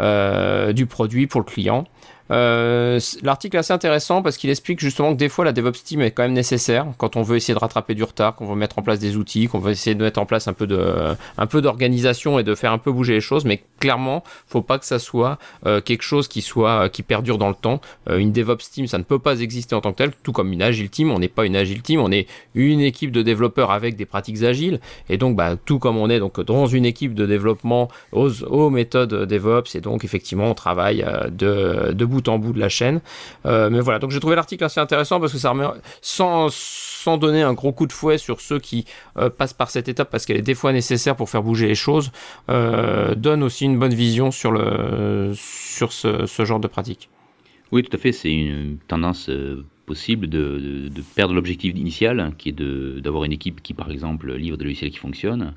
du 0.00 0.86
produit 0.86 1.26
pour 1.26 1.40
le 1.40 1.46
client 1.46 1.84
euh, 2.30 3.00
L'article 3.22 3.56
est 3.56 3.60
assez 3.60 3.72
intéressant 3.72 4.22
parce 4.22 4.36
qu'il 4.36 4.50
explique 4.50 4.80
justement 4.80 5.12
que 5.12 5.18
des 5.18 5.28
fois 5.28 5.44
la 5.44 5.52
DevOps 5.52 5.82
Team 5.84 6.00
est 6.02 6.10
quand 6.10 6.22
même 6.22 6.32
nécessaire 6.32 6.86
quand 6.98 7.16
on 7.16 7.22
veut 7.22 7.36
essayer 7.36 7.54
de 7.54 7.58
rattraper 7.58 7.94
du 7.94 8.04
retard, 8.04 8.34
qu'on 8.34 8.46
veut 8.46 8.56
mettre 8.56 8.78
en 8.78 8.82
place 8.82 8.98
des 8.98 9.16
outils, 9.16 9.46
qu'on 9.48 9.58
veut 9.58 9.72
essayer 9.72 9.94
de 9.94 10.02
mettre 10.02 10.20
en 10.20 10.26
place 10.26 10.48
un 10.48 10.52
peu 10.52 10.66
de, 10.66 11.14
un 11.36 11.46
peu 11.46 11.62
d'organisation 11.62 12.38
et 12.38 12.42
de 12.42 12.54
faire 12.54 12.72
un 12.72 12.78
peu 12.78 12.92
bouger 12.92 13.14
les 13.14 13.20
choses. 13.20 13.44
Mais 13.44 13.62
clairement, 13.80 14.22
faut 14.46 14.62
pas 14.62 14.78
que 14.78 14.86
ça 14.86 14.98
soit 14.98 15.38
euh, 15.66 15.80
quelque 15.80 16.02
chose 16.02 16.28
qui 16.28 16.42
soit 16.42 16.88
qui 16.88 17.02
perdure 17.02 17.38
dans 17.38 17.48
le 17.48 17.54
temps. 17.54 17.80
Euh, 18.08 18.18
une 18.18 18.32
DevOps 18.32 18.70
Team, 18.70 18.86
ça 18.86 18.98
ne 18.98 19.04
peut 19.04 19.18
pas 19.18 19.40
exister 19.40 19.74
en 19.74 19.80
tant 19.80 19.92
que 19.92 19.98
tel, 19.98 20.12
tout 20.22 20.32
comme 20.32 20.52
une 20.52 20.62
Agile 20.62 20.90
Team. 20.90 21.10
On 21.10 21.18
n'est 21.18 21.28
pas 21.28 21.46
une 21.46 21.56
Agile 21.56 21.82
Team, 21.82 22.00
on 22.00 22.10
est 22.10 22.26
une 22.54 22.80
équipe 22.80 23.12
de 23.12 23.22
développeurs 23.22 23.70
avec 23.70 23.96
des 23.96 24.06
pratiques 24.06 24.42
agiles. 24.42 24.80
Et 25.08 25.16
donc, 25.16 25.36
bah, 25.36 25.56
tout 25.56 25.78
comme 25.78 25.96
on 25.96 26.10
est 26.10 26.18
donc 26.18 26.40
dans 26.40 26.66
une 26.66 26.84
équipe 26.84 27.14
de 27.14 27.26
développement 27.26 27.88
aux, 28.12 28.42
aux 28.44 28.70
méthodes 28.70 29.24
DevOps. 29.26 29.74
Et 29.74 29.80
donc, 29.80 30.04
effectivement, 30.04 30.50
on 30.50 30.54
travaille 30.54 31.02
euh, 31.02 31.28
de, 31.28 31.92
de 31.92 32.04
bout 32.04 32.17
en 32.26 32.38
bout 32.38 32.52
de 32.52 32.58
la 32.58 32.68
chaîne. 32.68 33.00
Euh, 33.46 33.70
mais 33.70 33.80
voilà, 33.80 33.98
donc 33.98 34.10
j'ai 34.10 34.20
trouvé 34.20 34.36
l'article 34.36 34.64
assez 34.64 34.80
intéressant 34.80 35.20
parce 35.20 35.32
que 35.32 35.38
ça 35.38 35.50
remet 35.50 35.66
sans 36.00 36.48
sans 36.50 37.16
donner 37.16 37.42
un 37.42 37.54
gros 37.54 37.72
coup 37.72 37.86
de 37.86 37.92
fouet 37.92 38.18
sur 38.18 38.40
ceux 38.40 38.58
qui 38.58 38.84
euh, 39.16 39.30
passent 39.30 39.52
par 39.52 39.70
cette 39.70 39.88
étape 39.88 40.10
parce 40.10 40.26
qu'elle 40.26 40.36
est 40.36 40.42
des 40.42 40.54
fois 40.54 40.72
nécessaire 40.72 41.14
pour 41.14 41.30
faire 41.30 41.42
bouger 41.42 41.68
les 41.68 41.76
choses, 41.76 42.10
euh, 42.50 43.14
donne 43.14 43.42
aussi 43.42 43.64
une 43.66 43.78
bonne 43.78 43.94
vision 43.94 44.30
sur 44.30 44.50
le 44.50 45.32
sur 45.34 45.92
ce, 45.92 46.26
ce 46.26 46.44
genre 46.44 46.60
de 46.60 46.66
pratique. 46.66 47.08
Oui, 47.70 47.82
tout 47.82 47.94
à 47.94 48.00
fait. 48.00 48.12
C'est 48.12 48.32
une 48.32 48.78
tendance 48.88 49.30
possible 49.86 50.26
de, 50.26 50.88
de, 50.88 51.02
perdre 51.14 51.34
l'objectif 51.34 51.74
initial, 51.76 52.32
qui 52.36 52.50
est 52.50 52.52
d'avoir 53.00 53.24
une 53.24 53.32
équipe 53.32 53.62
qui, 53.62 53.74
par 53.74 53.90
exemple, 53.90 54.34
livre 54.34 54.56
des 54.56 54.64
logiciels 54.64 54.90
qui 54.90 54.98
fonctionnent, 54.98 55.54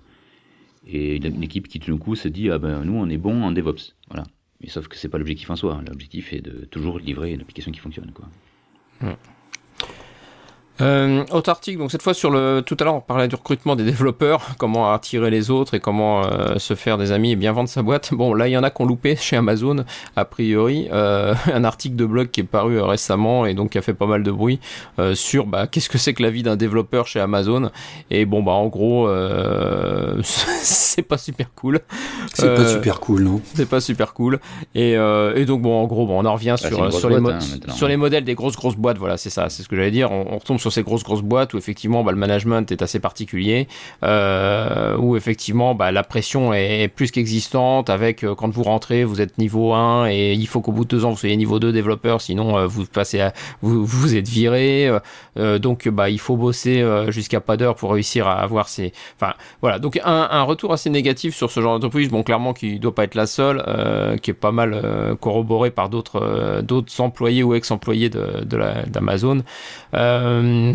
et 0.87 1.17
une 1.17 1.43
équipe 1.43 1.67
qui 1.67 1.79
tout 1.79 1.91
d'un 1.91 1.97
coup 1.97 2.15
se 2.15 2.27
dit 2.27 2.49
ah 2.49 2.57
ben 2.57 2.83
nous 2.83 2.95
on 2.95 3.09
est 3.09 3.17
bon 3.17 3.43
en 3.43 3.51
DevOps. 3.51 3.95
Voilà. 4.09 4.23
Mais 4.61 4.69
sauf 4.69 4.87
que 4.87 4.95
c'est 4.95 5.09
pas 5.09 5.17
l'objectif 5.17 5.49
en 5.49 5.55
soi. 5.55 5.81
L'objectif 5.87 6.33
est 6.33 6.41
de 6.41 6.65
toujours 6.65 6.99
livrer 6.99 7.33
une 7.33 7.41
application 7.41 7.71
qui 7.71 7.79
fonctionne. 7.79 8.11
Quoi. 8.11 8.29
Euh, 10.79 11.23
autre 11.31 11.49
article, 11.49 11.77
donc 11.77 11.91
cette 11.91 12.01
fois 12.01 12.13
sur 12.13 12.31
le. 12.31 12.63
Tout 12.65 12.77
à 12.79 12.85
l'heure, 12.85 12.95
on 12.95 13.01
parlait 13.01 13.27
du 13.27 13.35
recrutement 13.35 13.75
des 13.75 13.83
développeurs, 13.83 14.41
comment 14.57 14.91
attirer 14.91 15.29
les 15.29 15.51
autres 15.51 15.73
et 15.73 15.79
comment 15.79 16.23
euh, 16.23 16.57
se 16.57 16.75
faire 16.75 16.97
des 16.97 17.11
amis 17.11 17.31
et 17.31 17.35
bien 17.35 17.51
vendre 17.51 17.69
sa 17.69 17.81
boîte. 17.81 18.13
Bon, 18.13 18.33
là, 18.33 18.47
il 18.47 18.51
y 18.51 18.57
en 18.57 18.63
a 18.63 18.69
qui 18.69 18.81
ont 18.81 18.85
loupé 18.85 19.15
chez 19.15 19.35
Amazon, 19.35 19.85
a 20.15 20.25
priori. 20.25 20.87
Euh, 20.91 21.35
un 21.53 21.63
article 21.63 21.95
de 21.95 22.05
blog 22.05 22.29
qui 22.29 22.41
est 22.41 22.45
paru 22.45 22.77
euh, 22.77 22.85
récemment 22.85 23.45
et 23.45 23.53
donc 23.53 23.71
qui 23.71 23.77
a 23.77 23.81
fait 23.81 23.93
pas 23.93 24.05
mal 24.05 24.23
de 24.23 24.31
bruit 24.31 24.59
euh, 24.99 25.13
sur 25.15 25.45
bah, 25.45 25.67
qu'est-ce 25.67 25.89
que 25.89 25.97
c'est 25.97 26.13
que 26.13 26.23
la 26.23 26.29
vie 26.29 26.43
d'un 26.43 26.55
développeur 26.55 27.07
chez 27.07 27.19
Amazon. 27.19 27.69
Et 28.09 28.25
bon, 28.25 28.41
bah, 28.41 28.53
en 28.53 28.67
gros, 28.67 29.09
c'est 30.23 31.01
pas 31.03 31.17
super 31.17 31.47
cool. 31.55 31.79
C'est 32.33 32.55
pas 32.55 32.65
super 32.65 32.99
cool, 32.99 33.23
non 33.23 33.41
C'est 33.53 33.69
pas 33.69 33.81
super 33.81 34.13
cool. 34.13 34.39
Et, 34.73 34.93
et, 34.93 35.45
donc, 35.45 35.61
bon, 35.61 35.81
en 35.81 35.85
gros, 35.85 36.05
bon, 36.05 36.19
on 36.21 36.25
en 36.25 36.33
revient 36.33 36.55
Bah, 36.61 36.69
sur, 36.69 36.93
sur, 36.93 37.09
les 37.09 37.19
boîte, 37.19 37.43
hein, 37.67 37.71
sur 37.71 37.87
les 37.87 37.97
modèles 37.97 38.23
des 38.23 38.35
grosses, 38.35 38.55
grosses 38.55 38.75
boîtes. 38.75 38.97
Voilà, 38.97 39.17
c'est 39.17 39.29
ça, 39.29 39.49
c'est 39.49 39.63
ce 39.63 39.69
que 39.69 39.75
j'allais 39.75 39.91
dire. 39.91 40.11
On, 40.11 40.25
on 40.31 40.37
retombe 40.37 40.59
sur 40.61 40.71
ces 40.71 40.83
grosses 40.83 41.03
grosses 41.03 41.21
boîtes 41.21 41.53
où 41.53 41.57
effectivement 41.57 42.03
bah, 42.03 42.11
le 42.11 42.17
management 42.17 42.71
est 42.71 42.81
assez 42.81 42.99
particulier, 42.99 43.67
euh, 44.03 44.95
où 44.97 45.15
effectivement 45.15 45.75
bah, 45.75 45.91
la 45.91 46.03
pression 46.03 46.53
est 46.53 46.87
plus 46.87 47.11
qu'existante 47.11 47.89
avec 47.89 48.23
euh, 48.23 48.35
quand 48.35 48.49
vous 48.49 48.63
rentrez 48.63 49.03
vous 49.03 49.21
êtes 49.21 49.37
niveau 49.37 49.73
1 49.73 50.09
et 50.09 50.33
il 50.33 50.47
faut 50.47 50.61
qu'au 50.61 50.71
bout 50.71 50.85
de 50.85 50.89
deux 50.89 51.05
ans 51.05 51.11
vous 51.11 51.17
soyez 51.17 51.35
niveau 51.37 51.59
2 51.59 51.71
développeur 51.71 52.21
sinon 52.21 52.57
euh, 52.57 52.67
vous 52.67 52.85
passez 52.85 53.19
à, 53.19 53.33
vous, 53.61 53.85
vous 53.85 54.15
êtes 54.15 54.27
viré 54.27 54.89
donc 55.35 55.87
bah 55.87 56.09
il 56.09 56.19
faut 56.19 56.37
bosser 56.37 56.85
jusqu'à 57.09 57.39
pas 57.39 57.57
d'heure 57.57 57.75
pour 57.75 57.91
réussir 57.91 58.27
à 58.27 58.41
avoir 58.41 58.67
ces 58.69 58.93
enfin 59.19 59.33
voilà. 59.61 59.79
Donc 59.79 59.99
un, 60.03 60.27
un 60.31 60.43
retour 60.43 60.73
assez 60.73 60.89
négatif 60.89 61.35
sur 61.35 61.49
ce 61.51 61.59
genre 61.59 61.73
d'entreprise 61.73 62.09
bon 62.09 62.23
clairement 62.23 62.53
qui 62.53 62.79
doit 62.79 62.93
pas 62.93 63.03
être 63.05 63.15
la 63.15 63.25
seule 63.25 63.63
qui 64.21 64.31
est 64.31 64.35
pas 64.35 64.51
mal 64.51 64.73
euh, 64.73 65.15
corroboré 65.15 65.71
par 65.71 65.89
d'autres 65.89 66.61
d'autres 66.61 67.01
employés 67.01 67.43
ou 67.43 67.53
ex-employés 67.53 68.09
de, 68.09 68.43
d'Amazon 68.87 69.43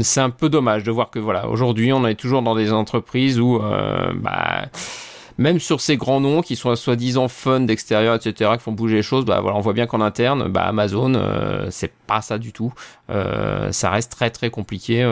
c'est 0.02 0.20
un 0.20 0.30
peu 0.30 0.48
dommage 0.48 0.84
de 0.84 0.90
voir 0.90 1.10
que 1.10 1.18
voilà 1.18 1.48
aujourd'hui 1.48 1.92
on 1.92 2.06
est 2.06 2.14
toujours 2.14 2.42
dans 2.42 2.54
des 2.54 2.72
entreprises 2.72 3.40
où 3.40 3.56
euh, 3.56 4.12
bah 4.14 4.66
même 5.38 5.60
sur 5.60 5.82
ces 5.82 5.98
grands 5.98 6.20
noms 6.20 6.40
qui 6.40 6.56
sont 6.56 6.74
soi-disant 6.76 7.28
fun 7.28 7.60
d'extérieur, 7.60 8.14
etc., 8.14 8.52
qui 8.56 8.62
font 8.62 8.72
bouger 8.72 8.96
les 8.96 9.02
choses, 9.02 9.26
bah 9.26 9.40
voilà, 9.42 9.58
on 9.58 9.60
voit 9.60 9.74
bien 9.74 9.86
qu'en 9.86 10.00
interne, 10.00 10.48
bah 10.48 10.62
Amazon, 10.62 11.12
euh, 11.14 11.66
c'est 11.70 11.92
pas 12.06 12.22
ça 12.22 12.38
du 12.38 12.54
tout. 12.54 12.72
Euh, 13.10 13.70
ça 13.70 13.90
reste 13.90 14.12
très 14.12 14.30
très 14.30 14.48
compliqué. 14.48 15.02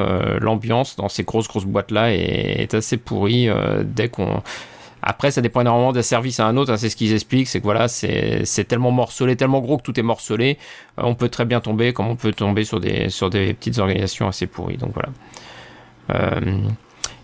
L'ambiance 0.40 0.96
dans 0.96 1.10
ces 1.10 1.24
grosses 1.24 1.46
grosses 1.46 1.66
boîtes 1.66 1.90
là 1.90 2.10
est, 2.14 2.62
est 2.62 2.72
assez 2.72 2.96
pourrie 2.96 3.50
dès 3.84 4.08
qu'on 4.08 4.42
après, 5.06 5.30
ça 5.30 5.40
dépend 5.40 5.60
énormément 5.60 5.92
d'un 5.92 6.02
service 6.02 6.40
à 6.40 6.46
un 6.46 6.56
autre. 6.56 6.72
hein, 6.72 6.76
c'est 6.76 6.88
ce 6.88 6.96
qu'ils 6.96 7.12
expliquent, 7.12 7.48
c'est 7.48 7.58
que 7.60 7.64
voilà, 7.64 7.88
c'est 7.88 8.44
c'est 8.44 8.64
tellement 8.64 8.90
morcelé, 8.90 9.36
tellement 9.36 9.60
gros 9.60 9.76
que 9.78 9.82
tout 9.82 9.98
est 9.98 10.02
morcelé. 10.02 10.58
Euh, 10.98 11.02
on 11.04 11.14
peut 11.14 11.28
très 11.28 11.44
bien 11.44 11.60
tomber, 11.60 11.92
comme 11.92 12.08
on 12.08 12.16
peut 12.16 12.32
tomber 12.32 12.64
sur 12.64 12.80
des 12.80 13.08
sur 13.10 13.30
des 13.30 13.54
petites 13.54 13.78
organisations 13.78 14.26
assez 14.28 14.46
pourries. 14.46 14.76
Donc 14.78 14.92
voilà. 14.94 15.10
Euh, 16.14 16.58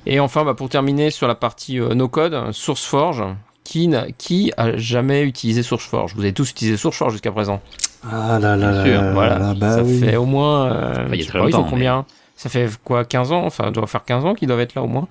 et 0.07 0.21
enfin, 0.21 0.45
bah, 0.45 0.55
pour 0.55 0.69
terminer 0.69 1.11
sur 1.11 1.29
la 1.29 1.35
partie 1.35 1.79
euh, 1.81 1.95
no 1.95 2.09
code, 2.09 2.53
SourceForge. 2.53 3.23
Qui, 3.63 3.87
n'a- 3.87 4.11
qui 4.11 4.51
a 4.57 4.77
jamais 4.79 5.23
utilisé 5.23 5.63
SourceForge? 5.63 6.15
Vous 6.17 6.23
avez 6.23 6.33
tous 6.33 6.51
utilisé 6.51 6.77
SourceForge 6.77 7.13
jusqu'à 7.13 7.31
présent? 7.31 7.61
Ah 8.03 8.37
là 8.41 8.57
là 8.57 8.73
là, 8.73 8.85
sûr, 8.85 9.01
là 9.01 9.13
voilà. 9.13 9.39
là, 9.39 9.55
bah 9.55 9.77
ça 9.77 9.83
oui. 9.85 10.01
fait 10.01 10.17
au 10.17 10.25
moins. 10.25 10.73
euh, 10.73 11.09
il 11.13 11.17
y 11.17 11.19
a 11.19 11.19
je 11.19 11.23
sais 11.25 11.29
très 11.29 11.39
pas, 11.39 11.49
ils 11.49 11.55
ont 11.55 11.63
combien? 11.65 12.05
Ça 12.35 12.49
fait 12.49 12.69
quoi 12.83 13.05
15 13.05 13.31
ans? 13.31 13.45
Enfin, 13.45 13.65
ça 13.65 13.71
doit 13.71 13.87
faire 13.87 14.05
15 14.05 14.25
ans 14.25 14.35
qu'ils 14.35 14.49
doivent 14.49 14.59
être 14.61 14.75
là 14.75 14.83
au 14.83 14.89
moins. 14.89 15.07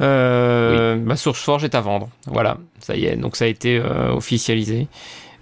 Euh, 0.00 0.96
bah, 0.96 1.16
SourceForge 1.16 1.64
est 1.64 1.74
à 1.74 1.80
vendre. 1.80 2.08
Voilà, 2.26 2.58
ça 2.80 2.96
y 2.96 3.06
est. 3.06 3.16
Donc 3.16 3.36
ça 3.36 3.44
a 3.44 3.48
été 3.48 3.78
euh, 3.78 4.12
officialisé. 4.12 4.86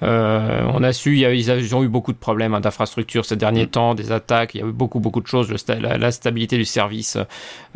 Euh, 0.02 0.62
on 0.72 0.82
a 0.82 0.92
su, 0.92 1.18
ils 1.18 1.74
ont 1.74 1.82
eu 1.82 1.88
beaucoup 1.88 2.12
de 2.12 2.18
problèmes 2.18 2.54
hein, 2.54 2.60
d'infrastructure 2.60 3.24
ces 3.24 3.36
derniers 3.36 3.64
mm. 3.64 3.70
temps, 3.70 3.94
des 3.94 4.12
attaques, 4.12 4.54
il 4.54 4.60
y 4.60 4.64
a 4.64 4.66
eu 4.66 4.72
beaucoup, 4.72 5.00
beaucoup 5.00 5.20
de 5.20 5.26
choses. 5.26 5.52
la, 5.68 6.10
stabilité 6.10 6.56
du 6.56 6.64
service 6.64 7.16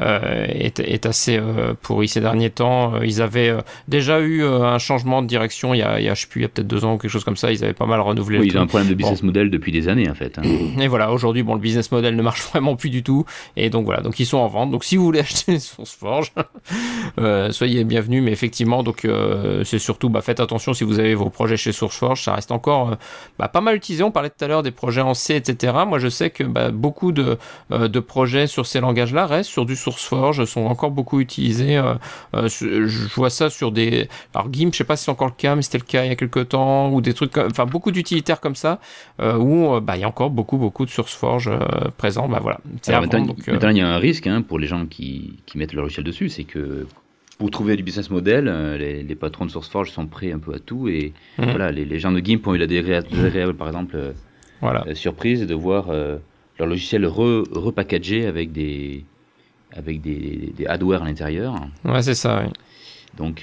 euh, 0.01 0.47
est, 0.49 1.07
assez 1.07 1.39
euh, 1.39 1.75
pourrie 1.81 2.09
ces 2.09 2.21
derniers 2.21 2.51
temps. 2.51 3.01
Ils 3.03 3.23
avaient 3.23 3.55
déjà 3.89 4.21
eu 4.21 4.45
un 4.45 4.79
changement 4.79 5.23
de 5.23 5.27
direction 5.27 5.75
il 5.75 5.79
y 5.79 5.83
a, 5.83 5.99
il 5.99 6.05
y 6.05 6.09
a 6.09 6.15
je 6.15 6.23
sais 6.23 6.27
plus, 6.27 6.41
il 6.41 6.43
y 6.43 6.47
a 6.47 6.49
peut-être 6.49 6.67
deux 6.67 6.85
ans 6.85 6.95
ou 6.95 6.99
quelque 6.99 7.11
chose 7.11 7.25
comme 7.25 7.37
ça. 7.37 7.53
Ils 7.53 7.65
avaient 7.65 7.73
pas 7.73 7.87
mal 7.87 8.01
renouvelé. 8.01 8.39
Oui, 8.39 8.49
ils 8.49 8.59
ont 8.59 8.63
un 8.63 8.67
problème 8.67 8.89
de 8.89 8.95
business 8.95 9.23
model 9.23 9.51
depuis 9.51 9.73
des 9.73 9.89
années 9.89 10.09
en 10.09 10.15
fait. 10.15 10.39
Hein. 10.39 10.43
Et 10.79 10.89
voilà, 10.89 11.13
aujourd'hui, 11.13 11.43
bon, 11.43 11.55
le 11.55 11.61
business 11.61 11.91
model 11.91 12.17
ne 12.17 12.23
marche 12.23 12.43
vraiment 12.51 12.77
plus 12.77 12.91
du 12.91 13.03
tout. 13.03 13.25
Et 13.57 13.71
donc 13.71 13.85
voilà, 13.85 14.03
donc 14.03 14.21
ils 14.21 14.27
sont 14.27 14.39
en 14.39 14.49
vente. 14.49 14.71
Donc 14.71 14.85
si 14.85 14.97
vous 14.97 15.05
voulez 15.05 15.21
acheter 15.21 15.59
SourceForge, 15.59 16.33
soyez 17.51 17.85
bienvenus. 17.85 18.23
Mais 18.23 18.33
effectivement, 18.33 18.83
donc 18.83 19.07
c'est 19.65 19.79
surtout, 19.79 20.11
bah, 20.11 20.21
faites 20.21 20.41
attention 20.41 20.75
si 20.75 20.85
vous 20.85 20.99
avez 20.99 21.15
vos 21.15 21.31
projets 21.31 21.57
chez 21.57 21.73
SourceForge 21.73 22.10
ça 22.17 22.35
reste 22.35 22.53
encore 22.53 22.91
euh, 22.91 22.95
bah, 23.39 23.49
pas 23.49 23.61
mal 23.61 23.77
utilisé. 23.77 24.03
On 24.03 24.11
parlait 24.11 24.31
tout 24.31 24.45
à 24.45 24.49
l'heure 24.49 24.63
des 24.63 24.71
projets 24.71 25.01
en 25.01 25.15
C, 25.15 25.35
etc. 25.35 25.73
Moi, 25.87 25.99
je 25.99 26.09
sais 26.09 26.31
que 26.31 26.45
bah, 26.45 26.71
beaucoup 26.71 27.13
de, 27.13 27.39
euh, 27.73 27.89
de, 27.89 28.01
projets 28.01 28.47
sur 28.47 28.67
ces 28.67 28.81
langages-là 28.81 29.27
restent 29.27 29.51
sur 29.51 29.67
du 29.67 29.77
SourceForge, 29.77 30.45
sont 30.45 30.67
encore 30.67 30.91
beaucoup 30.91 31.21
utilisés. 31.21 31.77
Euh, 31.77 32.49
je 32.49 33.15
vois 33.15 33.31
ça 33.31 33.51
sur 33.51 33.73
des... 33.73 34.09
Alors 34.35 34.53
GIMP, 34.53 34.73
je 34.73 34.79
sais 34.79 34.85
pas 34.85 34.97
si 34.97 35.05
c'est 35.05 35.11
encore 35.11 35.29
le 35.29 35.35
cas, 35.35 35.55
mais 35.55 35.63
c'était 35.63 35.79
le 35.79 35.85
cas 35.85 36.05
il 36.05 36.09
y 36.09 36.13
a 36.13 36.17
quelques 36.17 36.49
temps, 36.49 36.91
ou 36.91 37.01
des 37.01 37.15
trucs, 37.15 37.37
enfin 37.39 37.67
beaucoup 37.67 37.91
d'utilitaires 37.91 38.41
comme 38.41 38.55
ça, 38.55 38.81
où 39.21 39.79
bah, 39.81 39.97
il 39.97 40.01
y 40.01 40.05
a 40.05 40.09
encore 40.09 40.31
beaucoup, 40.31 40.57
beaucoup 40.57 40.85
de 40.85 40.91
SourceForge 40.91 41.51
présents. 41.97 42.29
Bah, 42.29 42.41
voilà. 42.43 42.59
maintenant, 42.89 43.71
il 43.71 43.77
y 43.77 43.81
a 43.81 43.89
un 43.89 43.99
risque 43.99 44.27
hein, 44.27 44.43
pour 44.43 44.59
les 44.59 44.67
gens 44.67 44.87
qui, 44.87 45.39
qui 45.47 45.59
mettent 45.59 45.73
leur 45.73 45.85
logiciel 45.85 46.05
dessus, 46.05 46.29
c'est 46.29 46.45
que 46.45 46.87
pour 47.41 47.51
trouver 47.51 47.75
du 47.75 47.83
business 47.83 48.11
model, 48.11 48.49
euh, 48.49 48.77
les, 48.77 49.15
patrons 49.15 49.47
de 49.47 49.51
SourceForge 49.51 49.91
sont 49.91 50.07
prêts 50.07 50.31
un 50.31 50.39
peu 50.39 50.53
à 50.53 50.59
tout. 50.59 50.89
Et 50.89 51.15
mhm. 51.39 51.47
voilà, 51.47 51.73
les, 51.73 51.99
gens 51.99 52.13
de 52.13 52.21
GIMP 52.21 52.47
ont 52.47 52.55
eu 52.55 52.59
la 52.59 52.67
désagréable, 52.67 53.55
par 53.55 53.69
exemple, 53.69 53.97
euh, 53.97 54.13
voilà. 54.61 54.85
surprise 54.95 55.47
de 55.47 55.55
voir 55.55 55.89
euh, 55.89 56.19
leur 56.59 56.69
logiciel 56.69 57.07
repackagé 57.07 58.27
avec 58.27 58.53
des, 58.53 59.07
avec 59.73 60.03
des, 60.03 60.53
des 60.55 60.67
hardware 60.67 61.03
à 61.03 61.07
l'intérieur. 61.07 61.55
Ouais, 61.87 62.03
c'est 62.03 62.13
ça, 62.15 62.43
oui. 62.45 62.53
Donc, 63.17 63.43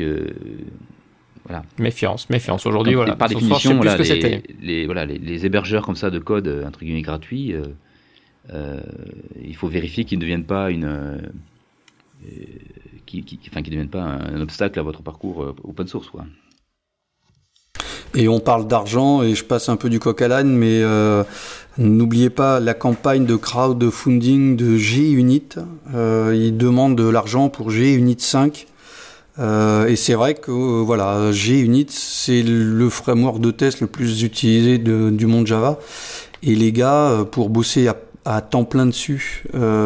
voilà. 1.45 1.64
Méfiance, 1.80 2.30
méfiance. 2.30 2.68
Aujourd'hui, 2.68 2.94
voilà. 2.94 3.15
Par 3.15 3.30
définition, 3.30 3.78
voilà, 3.78 3.98
les, 3.98 4.44
les, 4.61 4.86
voilà, 4.86 5.07
les, 5.07 5.44
hébergeurs 5.44 5.84
comme 5.84 5.95
ça 5.95 6.11
de 6.11 6.19
code, 6.19 6.64
entre 6.68 6.82
guillemets, 6.82 7.02
gratuits, 7.02 7.56
il 8.53 9.56
faut 9.56 9.68
vérifier 9.68 10.06
qu'ils 10.06 10.19
ne 10.19 10.22
deviennent 10.22 10.45
pas 10.45 10.69
une 10.69 11.19
qui, 13.08 13.24
ne 13.56 13.62
deviennent 13.62 13.90
pas 13.90 14.04
un, 14.04 14.42
obstacle 14.42 14.80
à 14.80 14.84
votre 14.84 15.02
parcours 15.02 15.44
euh, 15.44 15.56
open 15.64 15.88
source. 15.88 16.10
Et 18.16 18.28
on 18.28 18.40
parle 18.40 18.68
d'argent, 18.68 19.22
et 19.22 19.36
je 19.36 19.44
passe 19.44 19.70
un 19.70 19.76
peu 19.76 19.90
du 19.90 20.00
coq 20.00 20.22
à 20.22 20.28
l'âne, 20.28 20.50
mais 20.50 20.82
euh, 20.82 21.24
n'oubliez 21.78 22.30
pas 22.30 22.60
la 22.60 22.74
campagne 22.74 23.26
de 23.26 23.36
crowdfunding 23.36 24.56
de 24.56 24.78
G-Unit. 24.78 25.50
Euh, 25.94 26.34
ils 26.36 26.58
demandent 26.58 26.98
de 26.98 27.08
l'argent 27.08 27.50
pour 27.50 27.70
G-Unit 27.70 28.18
5. 28.20 28.68
Euh, 29.40 29.86
et 29.88 29.96
c'est 29.96 30.16
vrai 30.16 30.34
que 30.34 30.52
voilà, 30.52 31.32
G-Unit, 31.32 31.88
c'est 31.90 32.42
le 32.44 32.90
framework 32.90 33.40
de 33.40 33.52
test 33.52 33.82
le 33.82 33.88
plus 33.88 34.24
utilisé 34.24 34.78
du 34.80 35.28
monde 35.28 35.46
Java. 35.46 35.78
Et 36.42 36.56
les 36.56 36.72
gars, 36.72 37.26
pour 37.32 37.50
bosser 37.50 37.88
à 38.26 38.42
temps 38.42 38.64
plein 38.64 38.86
dessus 38.86 39.44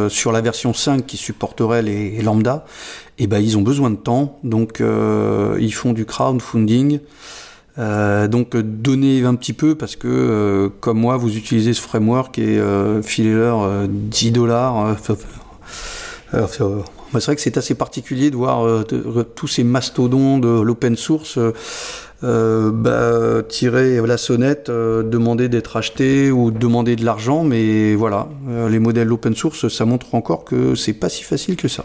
sur 0.10 0.31
la 0.31 0.41
version 0.41 0.73
5 0.73 1.06
qui 1.06 1.18
supporterait 1.18 1.81
les, 1.81 2.22
lambda, 2.22 2.65
et 3.22 3.26
eh 3.26 3.27
ben 3.27 3.38
ils 3.38 3.56
ont 3.56 3.61
besoin 3.61 3.91
de 3.91 3.98
temps, 3.98 4.39
donc 4.43 4.81
euh, 4.81 5.56
ils 5.60 5.76
font 5.76 5.93
du 5.93 6.06
crowdfunding. 6.06 7.02
Euh, 7.77 8.27
donc 8.27 8.57
donnez 8.57 9.23
un 9.26 9.35
petit 9.35 9.53
peu 9.53 9.76
parce 9.76 9.95
que 9.95 10.72
comme 10.80 10.99
moi 10.99 11.18
vous 11.18 11.38
utilisez 11.38 11.76
ce 11.76 11.81
framework 11.81 12.39
et 12.39 12.60
filez-leur 13.03 13.88
10 13.88 14.31
dollars. 14.31 14.98
c'est 14.98 16.64
vrai 17.14 17.35
que 17.35 17.41
c'est 17.41 17.57
assez 17.57 17.76
particulier 17.76 18.31
de 18.31 18.35
voir 18.38 18.85
tous 19.35 19.48
ces 19.48 19.64
mastodons 19.64 20.39
de 20.39 20.60
l'open 20.60 20.95
source 20.95 21.38
euh, 22.23 22.69
bah, 22.72 23.41
tirer 23.48 23.99
la 24.06 24.18
sonnette, 24.18 24.69
euh, 24.69 25.02
demander 25.02 25.49
d'être 25.49 25.76
acheté 25.76 26.30
ou 26.30 26.52
demander 26.52 26.95
de 26.95 27.03
l'argent, 27.03 27.43
mais 27.43 27.95
voilà, 27.95 28.27
euh, 28.48 28.69
les 28.69 28.77
modèles 28.77 29.11
open 29.11 29.35
source, 29.35 29.69
ça 29.69 29.85
montre 29.85 30.14
encore 30.14 30.45
que 30.45 30.76
c'est 30.76 30.93
pas 30.93 31.10
si 31.10 31.23
facile 31.23 31.56
que 31.56 31.68
ça. 31.68 31.84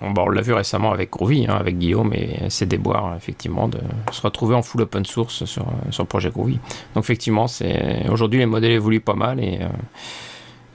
On 0.00 0.28
l'a 0.30 0.42
vu 0.42 0.52
récemment 0.52 0.92
avec 0.92 1.10
Groovy, 1.10 1.46
hein, 1.46 1.56
avec 1.58 1.78
Guillaume, 1.78 2.12
et 2.14 2.38
c'est 2.48 2.66
déboire 2.66 3.14
effectivement 3.16 3.68
de 3.68 3.78
se 4.12 4.22
retrouver 4.22 4.54
en 4.54 4.62
full 4.62 4.82
open 4.82 5.04
source 5.04 5.44
sur, 5.44 5.66
sur 5.90 6.02
le 6.02 6.08
projet 6.08 6.30
Groovy. 6.30 6.58
Donc 6.94 7.04
effectivement, 7.04 7.46
c'est 7.46 8.08
aujourd'hui 8.08 8.38
les 8.38 8.46
modèles 8.46 8.72
évoluent 8.72 9.00
pas 9.00 9.14
mal 9.14 9.40
et, 9.40 9.60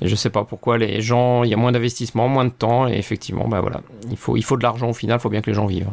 et 0.02 0.08
je 0.08 0.16
sais 0.16 0.30
pas 0.30 0.44
pourquoi 0.44 0.78
les 0.78 1.02
gens, 1.02 1.44
il 1.44 1.50
y 1.50 1.54
a 1.54 1.58
moins 1.58 1.72
d'investissement, 1.72 2.28
moins 2.28 2.46
de 2.46 2.50
temps, 2.50 2.88
et 2.88 2.94
effectivement, 2.94 3.48
bah 3.48 3.62
voilà, 3.62 3.82
il 4.10 4.18
faut, 4.18 4.38
il 4.38 4.44
faut 4.44 4.58
de 4.58 4.64
l'argent 4.64 4.90
au 4.90 4.94
final, 4.94 5.18
il 5.18 5.22
faut 5.22 5.30
bien 5.30 5.42
que 5.42 5.50
les 5.50 5.56
gens 5.56 5.66
vivent. 5.66 5.90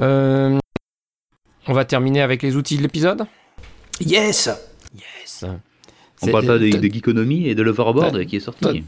Euh, 0.00 0.58
on 1.66 1.72
va 1.72 1.84
terminer 1.84 2.22
avec 2.22 2.42
les 2.42 2.56
outils 2.56 2.76
de 2.76 2.82
l'épisode? 2.82 3.26
Yes 4.00 4.50
Yes 4.94 5.44
On 6.22 6.26
parle 6.28 6.46
pas 6.46 6.58
de, 6.58 6.68
de 6.68 6.92
Geekonomy 6.92 7.48
et 7.48 7.54
de 7.54 7.62
l'overboard 7.62 8.24
qui 8.26 8.36
est 8.36 8.40
sorti 8.40 8.84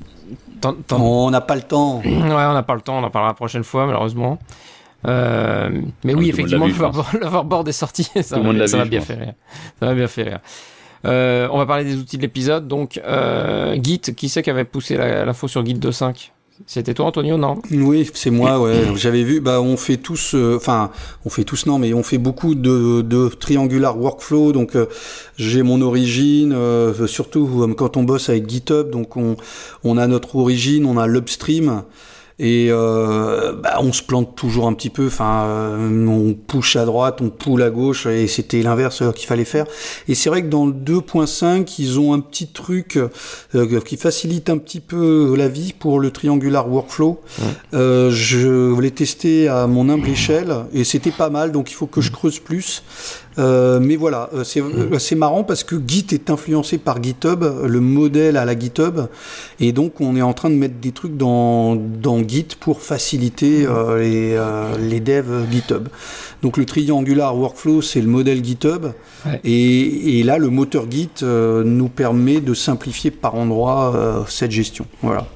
On 0.90 1.30
n'a 1.30 1.40
pas 1.40 1.54
le 1.54 1.62
temps. 1.62 2.02
Ouais, 2.04 2.44
on 2.48 2.54
n'a 2.54 2.62
pas 2.62 2.74
le 2.74 2.80
temps, 2.80 2.98
on 2.98 3.04
en 3.04 3.10
parlera 3.10 3.30
la 3.30 3.34
prochaine 3.34 3.64
fois, 3.64 3.86
malheureusement. 3.86 4.38
Euh, 5.06 5.70
mais 6.04 6.14
oui, 6.14 6.28
effectivement, 6.28 6.66
l'overboard 6.66 7.68
est 7.68 7.72
sorti. 7.72 8.08
Ça 8.22 8.38
m'a 8.38 8.84
bien 8.84 9.00
fait 9.00 9.14
rire. 9.14 9.34
Ça 9.80 9.86
m'a 9.86 9.94
bien 9.94 10.06
fait 10.06 10.22
rire. 10.22 10.40
Euh, 11.04 11.48
on 11.50 11.58
va 11.58 11.66
parler 11.66 11.84
des 11.84 11.96
outils 11.96 12.16
de 12.16 12.22
l'épisode. 12.22 12.68
Donc, 12.68 13.00
euh, 13.04 13.76
Git, 13.82 14.00
qui 14.00 14.28
c'est 14.28 14.42
qui 14.42 14.50
avait 14.50 14.64
poussé 14.64 14.96
l'info 14.96 15.48
sur 15.48 15.64
Git 15.64 15.74
2.5 15.74 16.30
c'était 16.66 16.94
toi, 16.94 17.06
Antonio, 17.06 17.36
non? 17.36 17.60
Oui, 17.70 18.08
c'est 18.14 18.30
moi. 18.30 18.60
Ouais, 18.60 18.84
j'avais 18.96 19.24
vu. 19.24 19.40
Bah, 19.40 19.60
on 19.60 19.76
fait 19.76 19.96
tous. 19.96 20.34
Euh, 20.34 20.56
enfin, 20.56 20.90
on 21.24 21.30
fait 21.30 21.44
tous 21.44 21.66
non, 21.66 21.78
mais 21.78 21.92
on 21.94 22.02
fait 22.02 22.18
beaucoup 22.18 22.54
de, 22.54 23.02
de 23.02 23.28
triangular 23.28 23.98
workflow. 23.98 24.52
Donc, 24.52 24.76
euh, 24.76 24.86
j'ai 25.36 25.62
mon 25.62 25.80
origine. 25.80 26.52
Euh, 26.52 27.06
surtout 27.06 27.74
quand 27.76 27.96
on 27.96 28.04
bosse 28.04 28.28
avec 28.28 28.48
GitHub, 28.48 28.90
donc 28.90 29.16
on 29.16 29.36
on 29.84 29.98
a 29.98 30.06
notre 30.06 30.36
origine, 30.36 30.86
on 30.86 30.98
a 30.98 31.06
l'upstream 31.06 31.82
et 32.42 32.66
euh, 32.70 33.52
bah, 33.52 33.76
on 33.80 33.92
se 33.92 34.02
plante 34.02 34.34
toujours 34.34 34.66
un 34.66 34.74
petit 34.74 34.90
peu. 34.90 35.06
Enfin, 35.06 35.44
euh, 35.44 36.06
on 36.08 36.34
push 36.34 36.74
à 36.74 36.84
droite, 36.84 37.20
on 37.22 37.30
poule 37.30 37.62
à 37.62 37.70
gauche, 37.70 38.06
et 38.06 38.26
c'était 38.26 38.62
l'inverse 38.62 39.04
qu'il 39.14 39.28
fallait 39.28 39.44
faire. 39.44 39.64
Et 40.08 40.16
c'est 40.16 40.28
vrai 40.28 40.42
que 40.42 40.48
dans 40.48 40.66
le 40.66 40.72
2.5, 40.72 41.72
ils 41.78 42.00
ont 42.00 42.12
un 42.12 42.18
petit 42.18 42.48
truc 42.48 42.98
euh, 43.54 43.80
qui 43.86 43.96
facilite 43.96 44.50
un 44.50 44.58
petit 44.58 44.80
peu 44.80 45.36
la 45.36 45.46
vie 45.46 45.72
pour 45.72 46.00
le 46.00 46.10
triangular 46.10 46.68
workflow. 46.68 47.20
je 47.72 48.80
l'ai 48.80 48.90
testé 48.90 49.46
à 49.46 49.68
mon 49.68 49.88
humble 49.88 50.08
échelle 50.08 50.52
et 50.72 50.82
c'était 50.82 51.12
pas 51.12 51.30
mal. 51.30 51.52
Donc 51.52 51.70
il 51.70 51.74
faut 51.74 51.86
que 51.86 52.00
je 52.00 52.10
creuse 52.10 52.40
plus. 52.40 52.82
Euh, 53.38 53.80
mais 53.80 53.96
voilà, 53.96 54.28
euh, 54.34 54.44
euh, 54.56 54.98
c'est 54.98 55.14
marrant 55.14 55.44
parce 55.44 55.64
que 55.64 55.76
Git 55.86 56.06
est 56.12 56.30
influencé 56.30 56.78
par 56.78 57.02
GitHub, 57.02 57.44
le 57.64 57.80
modèle 57.80 58.36
à 58.36 58.44
la 58.44 58.58
GitHub, 58.58 59.00
et 59.60 59.72
donc 59.72 60.00
on 60.00 60.16
est 60.16 60.22
en 60.22 60.32
train 60.32 60.50
de 60.50 60.54
mettre 60.54 60.74
des 60.80 60.92
trucs 60.92 61.16
dans, 61.16 61.76
dans 61.76 62.26
Git 62.26 62.48
pour 62.60 62.82
faciliter 62.82 63.66
les, 63.98 64.38
les 64.80 65.00
devs 65.00 65.50
GitHub. 65.50 65.88
Donc 66.42 66.56
le 66.56 66.64
triangular 66.64 67.36
workflow, 67.36 67.82
c'est 67.82 68.00
le 68.00 68.08
modèle 68.08 68.44
GitHub, 68.44 68.86
et, 69.44 70.18
et, 70.18 70.22
là 70.22 70.38
le 70.38 70.48
moteur 70.48 70.90
Git 70.90 71.10
nous 71.22 71.88
permet 71.88 72.40
de 72.40 72.54
simplifier 72.54 73.10
par 73.10 73.34
endroit 73.34 74.24
cette 74.28 74.50
gestion. 74.50 74.86
Voilà. 75.02 75.26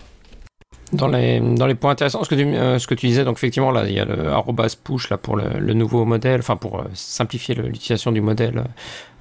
Dans 0.93 1.09
les, 1.09 1.41
dans 1.41 1.67
les 1.67 1.75
points 1.75 1.91
intéressants, 1.91 2.23
ce 2.23 2.29
que, 2.29 2.37
tu, 2.37 2.45
euh, 2.45 2.79
ce 2.79 2.87
que 2.87 2.95
tu 2.95 3.09
disais, 3.09 3.25
donc 3.25 3.39
effectivement, 3.39 3.73
là, 3.73 3.89
il 3.89 3.95
y 3.95 3.99
a 3.99 4.05
le 4.05 4.29
arrobas 4.29 4.77
push 4.83 5.11
là, 5.11 5.19
pour 5.19 5.37
le, 5.37 5.75
nouveau 5.75 6.05
modèle, 6.05 6.39
enfin 6.39 6.57
pour 6.57 6.79
euh, 6.79 6.85
simplifier 6.95 7.57
l'utilisation 7.57 8.13
du 8.13 8.21
modèle 8.21 8.63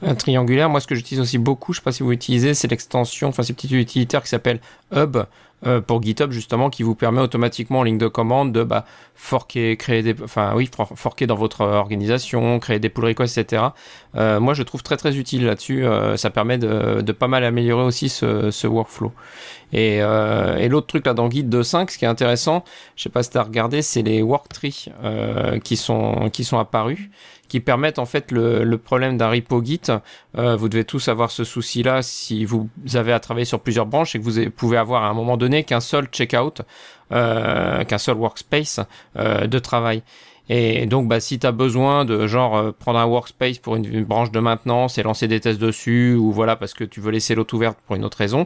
euh, 0.03 0.13
triangulaire. 0.13 0.69
Moi, 0.69 0.79
ce 0.79 0.85
que 0.85 0.93
j'utilise 0.93 1.21
aussi 1.21 1.39
beaucoup, 1.39 1.73
je 1.73 1.79
ne 1.79 1.81
sais 1.81 1.85
pas 1.85 1.91
si 1.91 2.03
vous 2.03 2.11
utilisez, 2.11 2.53
c'est 2.53 2.67
l'extension, 2.67 3.29
enfin, 3.29 3.41
ces 3.41 3.53
petits 3.53 3.75
utilitaires 3.75 4.21
qui 4.21 4.29
s'appelle 4.29 4.59
Hub 4.95 5.17
pour 5.87 6.01
GitHub, 6.03 6.31
justement, 6.31 6.69
qui 6.69 6.83
vous 6.83 6.93
permet 6.93 7.21
automatiquement 7.21 7.79
en 7.79 7.83
ligne 7.83 7.97
de 7.97 8.07
commande 8.07 8.51
de 8.51 8.63
bah, 8.63 8.85
forquer, 9.15 9.77
créer 9.77 10.03
des, 10.03 10.15
enfin, 10.23 10.53
oui, 10.55 10.69
forquer 10.95 11.25
dans 11.25 11.35
votre 11.35 11.61
organisation, 11.61 12.59
créer 12.59 12.79
des 12.79 12.89
pull 12.89 13.05
requests, 13.05 13.37
etc. 13.37 13.63
moi, 14.13 14.53
je 14.53 14.63
trouve 14.63 14.83
très 14.83 14.97
très 14.97 15.17
utile 15.17 15.45
là-dessus. 15.45 15.85
ça 16.17 16.29
permet 16.29 16.57
de, 16.57 17.01
de, 17.01 17.11
pas 17.11 17.27
mal 17.27 17.43
améliorer 17.43 17.83
aussi 17.83 18.09
ce, 18.09 18.51
ce 18.51 18.67
workflow. 18.67 19.11
Et, 19.73 20.01
euh, 20.01 20.57
et 20.57 20.69
l'autre 20.69 20.87
truc 20.87 21.05
là 21.05 21.13
dans 21.13 21.27
Guide 21.27 21.53
2.5, 21.53 21.91
ce 21.91 21.97
qui 21.97 22.05
est 22.05 22.07
intéressant, 22.07 22.63
je 22.95 23.03
sais 23.03 23.09
pas 23.09 23.23
si 23.23 23.31
tu 23.31 23.37
as 23.37 23.43
regardé, 23.43 23.81
c'est 23.81 24.03
les 24.03 24.21
worktrees 24.21 24.89
euh, 25.03 25.59
qui 25.59 25.75
sont 25.75 26.29
qui 26.31 26.43
sont 26.43 26.59
apparus 26.59 27.09
qui 27.47 27.59
permettent 27.59 27.99
en 27.99 28.05
fait 28.05 28.31
le, 28.31 28.63
le 28.63 28.77
problème 28.77 29.17
d'un 29.17 29.29
repo 29.29 29.63
Git. 29.63 29.81
Euh, 30.37 30.55
vous 30.55 30.69
devez 30.69 30.83
tous 30.83 31.07
avoir 31.07 31.31
ce 31.31 31.43
souci-là 31.43 32.01
si 32.01 32.45
vous 32.45 32.69
avez 32.93 33.13
à 33.13 33.19
travailler 33.19 33.45
sur 33.45 33.59
plusieurs 33.59 33.85
branches 33.85 34.15
et 34.15 34.19
que 34.19 34.23
vous 34.23 34.49
pouvez 34.51 34.77
avoir 34.77 35.03
à 35.03 35.09
un 35.09 35.13
moment 35.13 35.37
donné 35.37 35.63
qu'un 35.63 35.79
seul 35.79 36.07
checkout, 36.11 36.61
euh, 37.11 37.83
qu'un 37.83 37.97
seul 37.97 38.17
workspace 38.17 38.79
euh, 39.17 39.47
de 39.47 39.59
travail. 39.59 40.03
Et 40.47 40.85
donc, 40.85 41.07
bah, 41.07 41.19
si 41.19 41.39
tu 41.39 41.47
as 41.47 41.51
besoin 41.51 42.05
de 42.05 42.27
genre 42.27 42.55
euh, 42.55 42.71
prendre 42.71 42.99
un 42.99 43.05
workspace 43.05 43.57
pour 43.57 43.75
une, 43.75 44.03
branche 44.03 44.31
de 44.31 44.39
maintenance 44.39 44.97
et 44.97 45.03
lancer 45.03 45.27
des 45.27 45.39
tests 45.39 45.59
dessus, 45.59 46.13
ou 46.13 46.31
voilà, 46.31 46.55
parce 46.55 46.73
que 46.73 46.83
tu 46.83 46.99
veux 46.99 47.11
laisser 47.11 47.33
l'autre 47.33 47.55
ouverte 47.55 47.79
pour 47.87 47.95
une 47.95 48.05
autre 48.05 48.17
raison, 48.17 48.45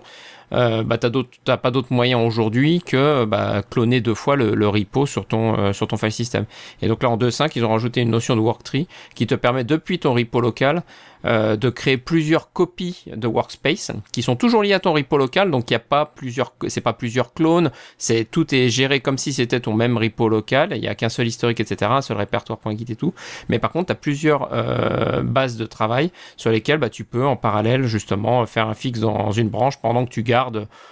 euh, 0.53 0.83
bah, 0.83 0.97
t'as 0.97 1.57
pas 1.57 1.71
d'autres 1.71 1.93
moyens 1.93 2.25
aujourd'hui 2.25 2.81
que 2.85 3.25
bah, 3.25 3.61
cloner 3.69 4.01
deux 4.01 4.13
fois 4.13 4.35
le, 4.35 4.67
repo 4.67 5.05
sur 5.05 5.25
ton 5.25 5.57
euh, 5.57 5.73
sur 5.73 5.87
ton 5.87 5.97
file 5.97 6.11
system. 6.11 6.45
Et 6.81 6.87
donc 6.87 7.03
là 7.03 7.09
en 7.09 7.17
2.5 7.17 7.51
ils 7.55 7.65
ont 7.65 7.71
rajouté 7.71 8.01
une 8.01 8.11
notion 8.11 8.35
de 8.35 8.41
worktree 8.41 8.87
qui 9.15 9.27
te 9.27 9.35
permet 9.35 9.63
depuis 9.63 9.99
ton 9.99 10.13
repo 10.13 10.41
local 10.41 10.83
euh, 11.25 11.57
de 11.57 11.69
créer 11.69 11.97
plusieurs 11.97 12.53
copies 12.53 13.03
de 13.13 13.27
workspace 13.27 13.91
qui 14.13 14.21
sont 14.21 14.37
toujours 14.37 14.63
liées 14.63 14.71
à 14.71 14.79
ton 14.79 14.93
repo 14.93 15.17
local. 15.17 15.51
Donc 15.51 15.69
il 15.69 15.73
n'y 15.73 15.75
a 15.75 15.81
pas 15.81 16.05
plusieurs, 16.05 16.53
c'est 16.69 16.79
pas 16.79 16.93
plusieurs 16.93 17.33
clones, 17.33 17.71
c'est 17.97 18.23
tout 18.23 18.55
est 18.55 18.69
géré 18.69 19.01
comme 19.01 19.17
si 19.17 19.33
c'était 19.33 19.59
ton 19.59 19.73
même 19.73 19.97
repo 19.97 20.29
local. 20.29 20.69
Il 20.75 20.79
n'y 20.79 20.87
a 20.87 20.95
qu'un 20.95 21.09
seul 21.09 21.27
historique, 21.27 21.59
etc., 21.59 21.91
un 21.93 22.01
seul 22.01 22.15
répertoire.git 22.15 22.85
et 22.87 22.95
tout. 22.95 23.13
Mais 23.49 23.59
par 23.59 23.71
contre, 23.73 23.87
tu 23.87 23.91
as 23.91 23.95
plusieurs 23.95 24.47
euh, 24.53 25.21
bases 25.21 25.57
de 25.57 25.65
travail 25.65 26.09
sur 26.37 26.51
lesquelles 26.51 26.77
bah, 26.77 26.89
tu 26.89 27.03
peux 27.03 27.25
en 27.25 27.35
parallèle 27.35 27.83
justement 27.83 28.45
faire 28.45 28.69
un 28.69 28.73
fixe 28.73 29.01
dans 29.01 29.31
une 29.31 29.49
branche 29.49 29.75
pendant 29.81 30.05
que 30.05 30.11
tu 30.11 30.23
gardes, 30.23 30.38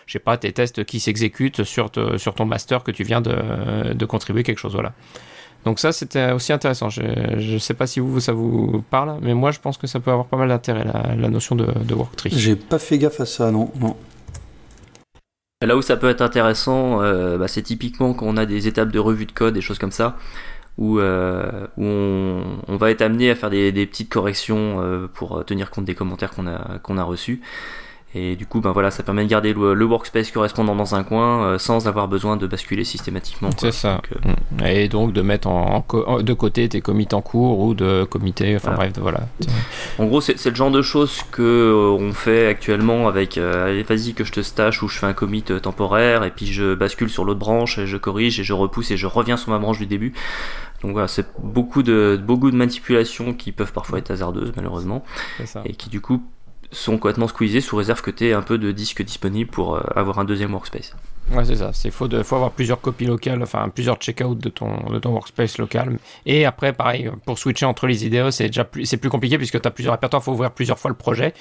je 0.06 0.14
sais 0.14 0.20
pas, 0.20 0.38
tes 0.38 0.52
tests 0.52 0.84
qui 0.84 1.00
s'exécutent 1.00 1.64
sur, 1.64 1.90
sur 2.18 2.36
ton 2.36 2.46
master 2.46 2.84
que 2.84 2.92
tu 2.92 3.04
viens 3.04 3.22
de, 3.22 3.94
de 3.94 4.06
contribuer 4.06 4.44
quelque 4.44 4.60
chose. 4.60 4.74
Voilà. 4.74 4.94
Donc 5.66 5.80
ça, 5.80 5.92
c'était 5.92 6.32
aussi 6.32 6.54
intéressant. 6.54 6.90
Je 6.90 7.02
ne 7.54 7.58
sais 7.58 7.74
pas 7.74 7.88
si 7.88 8.00
vous, 8.00 8.20
ça 8.20 8.32
vous 8.32 8.84
parle, 8.90 9.18
mais 9.22 9.34
moi, 9.34 9.52
je 9.52 9.60
pense 9.60 9.78
que 9.78 9.86
ça 9.86 10.00
peut 10.00 10.12
avoir 10.12 10.28
pas 10.28 10.38
mal 10.38 10.50
d'intérêt, 10.50 10.86
la, 10.86 11.30
notion 11.30 11.56
de, 11.56 11.66
de 11.66 11.94
work 11.94 12.16
tree. 12.16 12.32
J'ai 12.34 12.56
pas 12.56 12.80
fait 12.80 12.98
gaffe 12.98 13.20
à 13.20 13.26
ça, 13.26 13.52
non. 13.52 13.70
non. 13.80 13.98
Là 15.66 15.76
où 15.76 15.82
ça 15.82 15.98
peut 15.98 16.08
être 16.08 16.22
intéressant, 16.22 17.02
euh, 17.02 17.38
bah, 17.38 17.48
c'est 17.48 17.64
typiquement 17.64 18.14
quand 18.14 18.28
on 18.28 18.38
a 18.38 18.46
des 18.46 18.68
étapes 18.68 18.92
de 18.92 19.00
revue 19.00 19.26
de 19.26 19.32
code, 19.32 19.56
des 19.56 19.62
choses 19.62 19.80
comme 19.80 19.92
ça, 19.92 20.16
où, 20.78 21.00
euh, 21.00 21.68
on, 21.78 22.78
va 22.78 22.92
être 22.92 23.02
amené 23.02 23.32
à 23.32 23.36
faire 23.36 23.50
des, 23.50 23.72
petites 23.88 24.10
corrections 24.10 24.80
euh, 24.80 25.08
pour 25.12 25.44
tenir 25.46 25.72
compte 25.72 25.86
des 25.86 25.96
commentaires 25.96 26.32
qu'on 26.32 26.48
a, 26.48 26.80
qu'on 26.80 26.98
a 26.98 27.04
reçus. 27.04 27.42
Et 28.16 28.38
du 28.38 28.46
coup, 28.46 28.62
ben 28.62 28.72
voilà, 28.72 28.90
ça 28.90 29.04
permet 29.04 29.26
de 29.26 29.30
garder 29.30 29.54
le, 29.54 29.86
workspace 29.86 30.32
correspondant 30.32 30.76
dans 30.76 30.96
un 30.96 31.04
coin 31.04 31.44
euh, 31.44 31.58
sans 31.58 31.88
avoir 31.90 32.08
besoin 32.08 32.38
de 32.38 32.48
basculer 32.48 32.86
systématiquement. 32.86 33.50
C'est 33.58 33.74
ça. 33.74 34.02
Euh, 34.26 34.32
mm. 34.60 34.66
Et 34.66 34.88
donc 34.88 35.12
de 35.12 35.22
mettre 35.22 35.50
en, 35.50 35.86
de 36.22 36.34
côté 36.34 36.70
tes 36.70 36.80
commits 36.80 37.08
en 37.12 37.22
cours 37.22 37.60
ou 37.60 37.74
de 37.74 38.06
comités, 38.06 38.56
enfin 38.56 38.74
bref, 38.76 38.94
voilà. 38.98 39.28
En 40.00 40.06
gros, 40.06 40.22
c'est 40.22 40.44
le 40.46 40.56
genre 40.56 40.72
de 40.72 40.82
choses 40.82 41.22
que 41.32 41.42
euh, 41.42 41.98
on 42.00 42.14
fait 42.14 42.48
actuellement 42.48 43.10
avec 43.10 43.38
allez, 43.38 43.84
vas-y 43.84 44.14
que 44.14 44.24
je 44.24 44.32
te 44.32 44.42
stache 44.42 44.82
ou 44.84 44.88
je 44.88 44.98
fais 44.98 45.06
un 45.06 45.14
commit 45.14 45.44
temporaire 45.44 46.24
et 46.24 46.32
puis 46.32 46.48
je 46.48 46.76
bascule 46.76 47.10
sur 47.10 47.26
l'autre 47.26 47.40
branche 47.40 47.78
et 47.78 47.88
je 47.88 47.98
corrige 47.98 48.40
et 48.40 48.44
je 48.44 48.54
repousse 48.54 48.92
et 48.92 48.98
je 48.98 49.08
reviens 49.08 49.36
sur 49.36 49.52
ma 49.52 49.60
branche 49.60 49.80
du 49.80 49.86
début. 49.86 50.14
Donc 50.82 50.92
voilà, 50.94 51.08
c'est 51.08 51.26
beaucoup 51.40 51.84
de, 51.84 52.20
beaucoup 52.24 52.52
de 52.52 52.56
manipulations 52.56 53.34
qui 53.34 53.52
peuvent 53.52 53.74
parfois 53.74 54.00
être 54.00 54.12
hasardeuses 54.12 54.54
malheureusement 54.56 55.04
et 55.66 55.74
qui 55.74 55.90
du 55.90 56.02
coup 56.02 56.22
sont 56.72 56.98
complètement 56.98 57.28
squeezés 57.28 57.62
sous 57.62 57.76
réserve 57.76 58.02
que 58.02 58.12
tu 58.12 58.28
aies 58.28 58.34
un 58.34 58.42
peu 58.42 58.58
de 58.58 58.72
disque 58.72 59.04
disponible 59.04 59.50
pour 59.50 59.76
euh, 59.76 59.82
avoir 59.96 60.20
un 60.20 60.26
deuxième 60.26 60.54
workspace. 60.54 60.96
Ouais, 61.32 61.44
c'est 61.44 61.58
ça. 61.58 61.72
Il 61.84 61.92
faut, 61.92 62.08
faut 62.24 62.36
avoir 62.36 62.52
plusieurs 62.52 62.80
copies 62.80 63.06
locales, 63.06 63.44
enfin 63.44 63.68
plusieurs 63.68 63.98
checkouts 63.98 64.36
de 64.36 64.50
ton, 64.50 64.90
de 64.90 64.98
ton 64.98 65.12
workspace 65.12 65.58
local. 65.58 65.98
Et 66.26 66.46
après, 66.46 66.72
pareil, 66.72 67.12
pour 67.26 67.38
switcher 67.38 67.66
entre 67.66 67.86
les 67.86 68.06
idéaux, 68.06 68.32
c'est 68.32 68.48
déjà 68.48 68.64
plus, 68.64 68.86
c'est 68.86 68.98
plus 68.98 69.10
compliqué 69.10 69.38
puisque 69.38 69.60
tu 69.60 69.68
as 69.68 69.72
plusieurs 69.72 69.94
répertoires, 69.94 70.22
il 70.22 70.26
faut 70.26 70.32
ouvrir 70.32 70.52
plusieurs 70.52 70.80
fois 70.80 70.90
le 70.90 70.96
projet. 70.96 71.34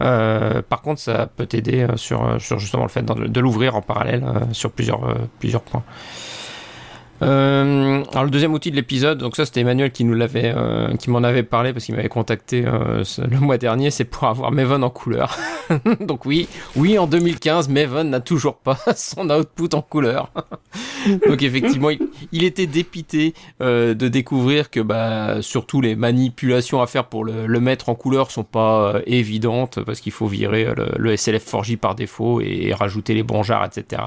Euh, 0.00 0.62
par 0.62 0.80
contre, 0.80 1.00
ça 1.00 1.26
peut 1.26 1.46
t'aider 1.46 1.82
euh, 1.82 1.96
sur, 1.96 2.40
sur 2.40 2.58
justement 2.58 2.84
le 2.84 2.88
fait 2.88 3.04
de, 3.04 3.40
l'ouvrir 3.40 3.76
en 3.76 3.82
parallèle 3.82 4.24
sur 4.52 4.70
plusieurs, 4.70 5.16
plusieurs 5.38 5.62
points. 5.62 5.84
Euh, 7.22 8.04
alors 8.12 8.24
le 8.24 8.30
deuxième 8.30 8.52
outil 8.52 8.70
de 8.70 8.76
l'épisode, 8.76 9.18
donc 9.18 9.36
ça 9.36 9.46
c'était 9.46 9.60
Emmanuel 9.60 9.90
qui 9.90 10.04
nous 10.04 10.14
l'avait, 10.14 10.52
euh, 10.54 10.94
qui 10.96 11.10
m'en 11.10 11.22
avait 11.22 11.42
parlé 11.42 11.72
parce 11.72 11.86
qu'il 11.86 11.94
m'avait 11.94 12.08
contacté 12.08 12.64
euh, 12.66 13.04
le 13.18 13.38
mois 13.40 13.58
dernier, 13.58 13.90
c'est 13.90 14.04
pour 14.04 14.24
avoir 14.24 14.52
Maven 14.52 14.84
en 14.84 14.90
couleur. 14.90 15.36
donc 16.00 16.26
oui, 16.26 16.48
oui 16.76 16.98
en 16.98 17.06
2015, 17.06 17.68
Maven 17.68 18.10
n'a 18.10 18.20
toujours 18.20 18.56
pas 18.56 18.78
son 18.96 19.30
output 19.30 19.74
en 19.74 19.82
couleur. 19.82 20.30
donc 21.28 21.42
effectivement, 21.42 21.90
il, 22.32 22.44
était 22.44 22.66
dépité 22.66 23.34
de 23.60 23.94
découvrir 24.08 24.70
que 24.70 24.80
bah 24.80 25.42
surtout 25.42 25.80
les 25.80 25.96
manipulations 25.96 26.82
à 26.82 26.86
faire 26.86 27.06
pour 27.06 27.24
le, 27.24 27.46
le 27.46 27.60
mettre 27.60 27.88
en 27.88 27.94
couleur 27.94 28.30
sont 28.30 28.44
pas 28.44 29.00
évidentes 29.06 29.82
parce 29.84 30.00
qu'il 30.00 30.12
faut 30.12 30.26
virer 30.26 30.68
le, 30.96 31.16
SLF 31.16 31.44
4J 31.46 31.76
par 31.76 31.94
défaut 31.94 32.40
et, 32.40 32.72
rajouter 32.74 33.14
les 33.14 33.22
bonjards, 33.22 33.64
etc. 33.64 34.02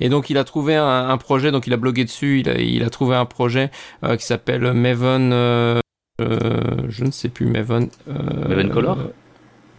Et 0.00 0.08
donc 0.08 0.30
il 0.30 0.38
a 0.38 0.44
trouvé 0.44 0.76
un, 0.76 1.08
un 1.08 1.16
projet, 1.18 1.50
donc 1.50 1.66
il 1.66 1.72
a 1.72 1.76
blogué 1.76 2.04
dessus 2.04 2.43
il 2.46 2.82
a, 2.82 2.90
trouvé 2.90 3.16
un 3.16 3.26
projet 3.26 3.70
euh, 4.04 4.16
qui 4.16 4.24
s'appelle 4.24 4.72
Maven. 4.72 5.32
Euh, 5.32 5.80
euh, 6.20 6.60
je 6.88 7.04
ne 7.04 7.10
sais 7.10 7.28
plus, 7.28 7.46
Maven. 7.46 7.88
Maven 8.06 8.70
Color? 8.70 8.98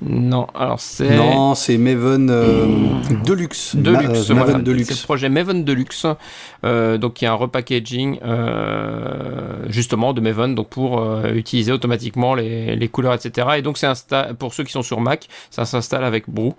Non, 0.01 0.47
alors 0.53 0.79
c'est. 0.79 1.15
Non, 1.15 1.55
c'est 1.55 1.77
Maven 1.77 2.27
Deluxe. 3.23 3.75
Deluxe, 3.77 4.29
Maven 4.29 4.61
Deluxe. 4.61 4.89
C'est 4.89 5.01
le 5.01 5.03
projet 5.03 5.29
Maven 5.29 5.63
Deluxe. 5.63 6.05
Euh, 6.65 6.97
donc 6.97 7.21
il 7.21 7.25
y 7.25 7.27
a 7.27 7.31
un 7.31 7.35
repackaging 7.35 8.19
euh, 8.23 9.65
justement 9.67 10.13
de 10.13 10.21
Maven 10.21 10.55
donc 10.55 10.69
pour 10.69 11.23
utiliser 11.25 11.71
automatiquement 11.71 12.33
les, 12.35 12.75
les, 12.75 12.87
couleurs, 12.89 13.13
etc. 13.13 13.47
Et 13.57 13.61
donc 13.61 13.77
c'est 13.77 13.87
pour 14.37 14.53
ceux 14.53 14.63
qui 14.63 14.71
sont 14.71 14.81
sur 14.81 14.99
Mac, 14.99 15.27
ça 15.49 15.65
s'installe 15.65 16.03
avec 16.03 16.29
Brew. 16.29 16.55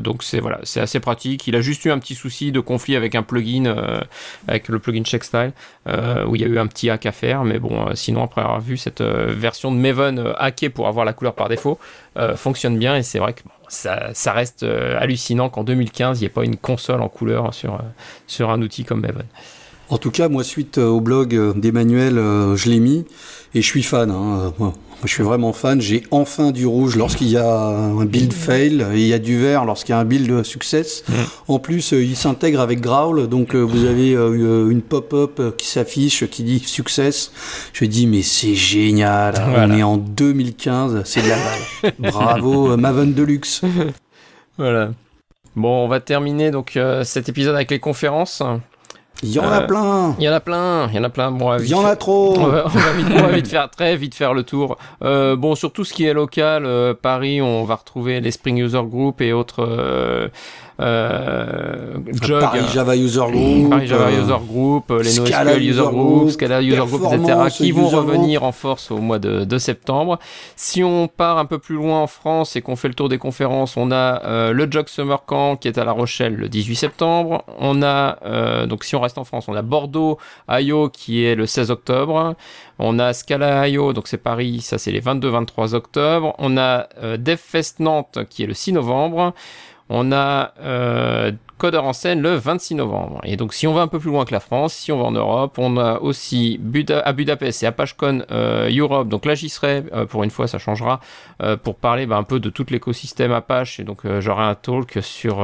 donc 0.00 0.22
c'est 0.22 0.40
voilà, 0.40 0.60
c'est 0.62 0.80
assez 0.80 1.00
pratique. 1.00 1.46
Il 1.46 1.56
a 1.56 1.62
juste 1.62 1.84
eu 1.86 1.90
un 1.90 1.98
petit 1.98 2.14
souci 2.14 2.52
de 2.52 2.60
conflit 2.60 2.96
avec 2.96 3.14
un 3.14 3.22
plugin, 3.22 3.74
avec 4.46 4.68
le 4.68 4.78
plugin 4.78 5.04
Checkstyle, 5.04 5.52
où 6.26 6.36
il 6.36 6.42
y 6.42 6.44
a 6.44 6.48
eu 6.48 6.58
un 6.58 6.66
petit 6.66 6.90
hack 6.90 7.06
à 7.06 7.12
faire. 7.12 7.44
Mais 7.44 7.58
bon, 7.58 7.94
sinon 7.94 8.24
après 8.24 8.42
avoir 8.42 8.60
vu 8.60 8.76
cette 8.76 9.02
version 9.02 9.72
de 9.72 9.78
Maven 9.78 10.34
hackée 10.36 10.68
pour 10.68 10.86
avoir 10.86 11.06
la 11.06 11.14
couleur 11.14 11.34
par 11.34 11.48
défaut. 11.48 11.78
Euh, 12.18 12.34
fonctionne 12.36 12.76
bien 12.78 12.96
et 12.96 13.04
c'est 13.04 13.20
vrai 13.20 13.32
que 13.32 13.42
ça, 13.68 14.32
reste 14.32 14.64
euh, 14.64 14.98
hallucinant 14.98 15.50
qu'en 15.50 15.62
2015 15.62 16.18
il 16.18 16.22
n'y 16.22 16.26
ait 16.26 16.30
pas 16.30 16.42
une 16.44 16.56
console 16.56 17.00
en 17.00 17.08
couleur 17.08 17.54
sur, 17.54 17.74
euh, 17.74 17.82
sur 18.26 18.50
un 18.50 18.60
outil 18.60 18.84
comme 18.84 19.02
Maven. 19.02 19.26
En 19.88 19.98
tout 19.98 20.10
cas, 20.10 20.28
moi, 20.28 20.42
suite 20.44 20.76
au 20.78 21.00
blog 21.00 21.58
d'Emmanuel, 21.58 22.16
je 22.16 22.68
l'ai 22.68 22.78
mis 22.78 23.06
et 23.54 23.62
je 23.62 23.66
suis 23.66 23.82
fan. 23.82 24.10
Hein. 24.10 24.52
Moi, 25.00 25.06
je 25.06 25.12
suis 25.12 25.22
vraiment 25.22 25.52
fan. 25.52 25.80
J'ai 25.80 26.02
enfin 26.10 26.50
du 26.50 26.66
rouge 26.66 26.96
lorsqu'il 26.96 27.28
y 27.28 27.36
a 27.36 27.48
un 27.48 28.04
build 28.04 28.32
fail 28.32 28.84
et 28.92 28.98
il 28.98 29.06
y 29.06 29.14
a 29.14 29.18
du 29.18 29.38
vert 29.38 29.64
lorsqu'il 29.64 29.92
y 29.92 29.96
a 29.96 30.00
un 30.00 30.04
build 30.04 30.42
success. 30.42 31.04
Mm. 31.08 31.12
En 31.48 31.58
plus, 31.60 31.92
il 31.92 32.16
s'intègre 32.16 32.60
avec 32.60 32.80
Growl, 32.80 33.28
donc 33.28 33.54
vous 33.54 33.84
avez 33.84 34.12
une 34.12 34.82
pop-up 34.82 35.56
qui 35.56 35.66
s'affiche 35.66 36.26
qui 36.26 36.42
dit 36.42 36.58
success. 36.58 37.32
Je 37.72 37.84
dis 37.84 38.06
mais 38.06 38.22
c'est 38.22 38.54
génial. 38.54 39.34
On 39.56 39.70
est 39.76 39.82
en 39.82 39.96
2015, 39.96 41.02
c'est 41.04 41.22
de 41.22 41.28
la 41.28 41.36
balle. 41.36 41.94
Bravo 41.98 42.76
Maven 42.76 43.14
Deluxe. 43.14 43.62
voilà. 44.58 44.90
Bon, 45.58 45.84
on 45.84 45.88
va 45.88 45.98
terminer 45.98 46.52
donc 46.52 46.76
euh, 46.76 47.02
cet 47.02 47.28
épisode 47.28 47.56
avec 47.56 47.70
les 47.72 47.80
conférences. 47.80 48.42
Il 49.22 49.32
y 49.32 49.38
en 49.40 49.50
a 49.50 49.62
euh, 49.62 49.66
plein. 49.66 50.14
Il 50.18 50.24
y 50.24 50.28
en 50.28 50.32
a 50.32 50.40
plein. 50.40 50.88
Il 50.88 50.94
y 50.94 50.98
en 50.98 51.04
a 51.04 51.08
plein. 51.08 51.30
Bon, 51.30 51.56
il 51.58 51.68
y 51.68 51.74
en 51.74 51.84
a 51.84 51.96
trop. 51.96 52.34
On 52.38 52.46
va, 52.46 53.32
vite, 53.32 53.48
faire 53.48 53.68
très 53.68 53.96
vite 53.96 54.14
faire 54.14 54.32
le 54.32 54.44
tour. 54.44 54.78
Euh, 55.02 55.34
bon, 55.34 55.54
sur 55.54 55.72
tout 55.72 55.84
ce 55.84 55.92
qui 55.92 56.04
est 56.04 56.14
local, 56.14 56.64
euh, 56.64 56.94
Paris, 56.94 57.42
on 57.42 57.64
va 57.64 57.76
retrouver 57.76 58.20
les 58.20 58.30
Spring 58.30 58.58
User 58.58 58.82
Group 58.84 59.20
et 59.20 59.32
autres. 59.32 60.30
Euh, 60.80 61.94
euh, 61.96 62.12
Jog, 62.22 62.40
Paris 62.40 62.60
Java 62.72 62.96
User 62.96 63.20
Group, 63.30 63.70
Paris 63.70 63.86
Java 63.86 64.12
User 64.12 64.36
Group, 64.46 64.92
les 65.02 65.18
NoSQL 65.18 65.62
User 65.62 65.82
Group, 65.82 66.30
Scala 66.30 66.62
User 66.62 66.76
Group, 66.76 67.12
etc., 67.12 67.38
qui 67.50 67.72
vont 67.72 67.88
revenir 67.88 68.44
en 68.44 68.52
force 68.52 68.90
au 68.90 68.98
mois 68.98 69.18
de, 69.18 69.44
de, 69.44 69.58
septembre. 69.58 70.18
Si 70.56 70.84
on 70.84 71.08
part 71.08 71.38
un 71.38 71.46
peu 71.46 71.58
plus 71.58 71.74
loin 71.74 72.02
en 72.02 72.06
France 72.06 72.54
et 72.56 72.62
qu'on 72.62 72.76
fait 72.76 72.88
le 72.88 72.94
tour 72.94 73.08
des 73.08 73.18
conférences, 73.18 73.76
on 73.76 73.90
a 73.90 74.52
le 74.52 74.70
Jog 74.70 74.88
Summer 74.88 75.24
Camp 75.24 75.56
qui 75.56 75.68
est 75.68 75.78
à 75.78 75.84
La 75.84 75.92
Rochelle 75.92 76.34
le 76.34 76.48
18 76.48 76.76
septembre. 76.76 77.44
On 77.58 77.82
a 77.82 78.66
donc 78.66 78.84
si 78.84 78.94
on 78.94 79.02
en 79.02 79.24
France. 79.24 79.46
On 79.48 79.54
a 79.54 79.62
Bordeaux, 79.62 80.18
IO 80.48 80.88
qui 80.88 81.24
est 81.24 81.34
le 81.34 81.46
16 81.46 81.70
octobre. 81.70 82.34
On 82.78 82.98
a 82.98 83.12
Scala 83.12 83.68
IO, 83.68 83.92
donc 83.92 84.06
c'est 84.06 84.18
Paris, 84.18 84.60
ça 84.60 84.78
c'est 84.78 84.92
les 84.92 85.00
22-23 85.00 85.74
octobre. 85.74 86.34
On 86.38 86.56
a 86.56 86.88
euh, 87.02 87.16
DevFest 87.16 87.80
Nantes 87.80 88.18
qui 88.30 88.44
est 88.44 88.46
le 88.46 88.54
6 88.54 88.72
novembre. 88.72 89.34
On 89.88 90.12
a 90.12 90.52
euh, 90.60 91.32
Codeur 91.58 91.84
en 91.84 91.92
scène 91.92 92.22
le 92.22 92.36
26 92.36 92.76
novembre. 92.76 93.20
Et 93.24 93.36
donc 93.36 93.52
si 93.52 93.66
on 93.66 93.74
va 93.74 93.82
un 93.82 93.88
peu 93.88 93.98
plus 93.98 94.10
loin 94.10 94.24
que 94.24 94.32
la 94.32 94.38
France, 94.38 94.74
si 94.74 94.92
on 94.92 94.98
va 94.98 95.04
en 95.04 95.10
Europe, 95.10 95.58
on 95.58 95.76
a 95.76 95.98
aussi 95.98 96.60
à 97.04 97.12
Budapest 97.12 97.64
et 97.64 97.66
ApacheCon 97.66 98.22
euh, 98.30 98.70
Europe. 98.72 99.08
Donc 99.08 99.26
là 99.26 99.34
j'y 99.34 99.48
serai, 99.48 99.82
euh, 99.92 100.06
pour 100.06 100.22
une 100.22 100.30
fois 100.30 100.46
ça 100.46 100.58
changera, 100.58 101.00
euh, 101.42 101.56
pour 101.56 101.74
parler 101.74 102.06
bah, 102.06 102.16
un 102.16 102.22
peu 102.22 102.38
de 102.38 102.48
tout 102.48 102.64
l'écosystème 102.70 103.32
Apache. 103.32 103.80
Et 103.80 103.84
donc 103.84 104.02
j'aurai 104.20 104.44
un 104.44 104.54
talk 104.54 104.98
sur 105.02 105.38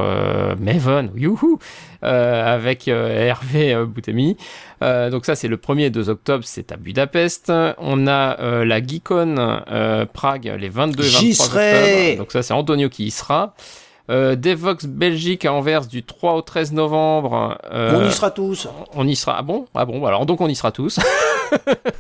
Maven, 0.61 1.11
youhou, 1.17 1.59
avec 2.01 2.87
Hervé 2.87 3.75
Boutemi. 3.85 4.37
donc 4.81 5.27
ça 5.27 5.35
c'est 5.35 5.49
le 5.49 5.57
1er 5.57 5.87
et 5.87 5.91
2 5.91 6.11
octobre, 6.11 6.45
c'est 6.47 6.71
à 6.71 6.77
Budapest. 6.77 7.53
On 7.79 8.07
a 8.07 8.65
la 8.65 8.81
Geekon 8.81 9.35
Prague 10.13 10.55
les 10.61 10.69
22 10.69 11.03
et 11.03 11.09
23 11.09 11.47
octobre. 11.47 12.19
Donc 12.19 12.31
ça 12.31 12.43
c'est 12.43 12.55
Antonio 12.55 12.89
qui 12.89 13.07
y 13.07 13.11
sera. 13.11 13.55
Euh, 14.11 14.37
Devox 14.37 14.85
Belgique 14.85 15.47
à 15.47 15.53
Anvers 15.53 15.87
du 15.87 16.03
3 16.03 16.35
au 16.35 16.43
13 16.43 16.73
novembre. 16.73 17.59
Euh, 17.73 17.99
on 17.99 18.07
y 18.07 18.13
sera 18.13 18.31
tous. 18.31 18.69
On 18.95 19.07
y 19.07 19.17
sera. 19.17 19.37
Ah 19.39 19.43
bon? 19.43 19.67
Ah 19.75 19.87
bon 19.87 20.05
Alors 20.05 20.27
donc 20.27 20.41
on 20.41 20.49
y 20.49 20.55
sera 20.55 20.73
tous. 20.73 20.99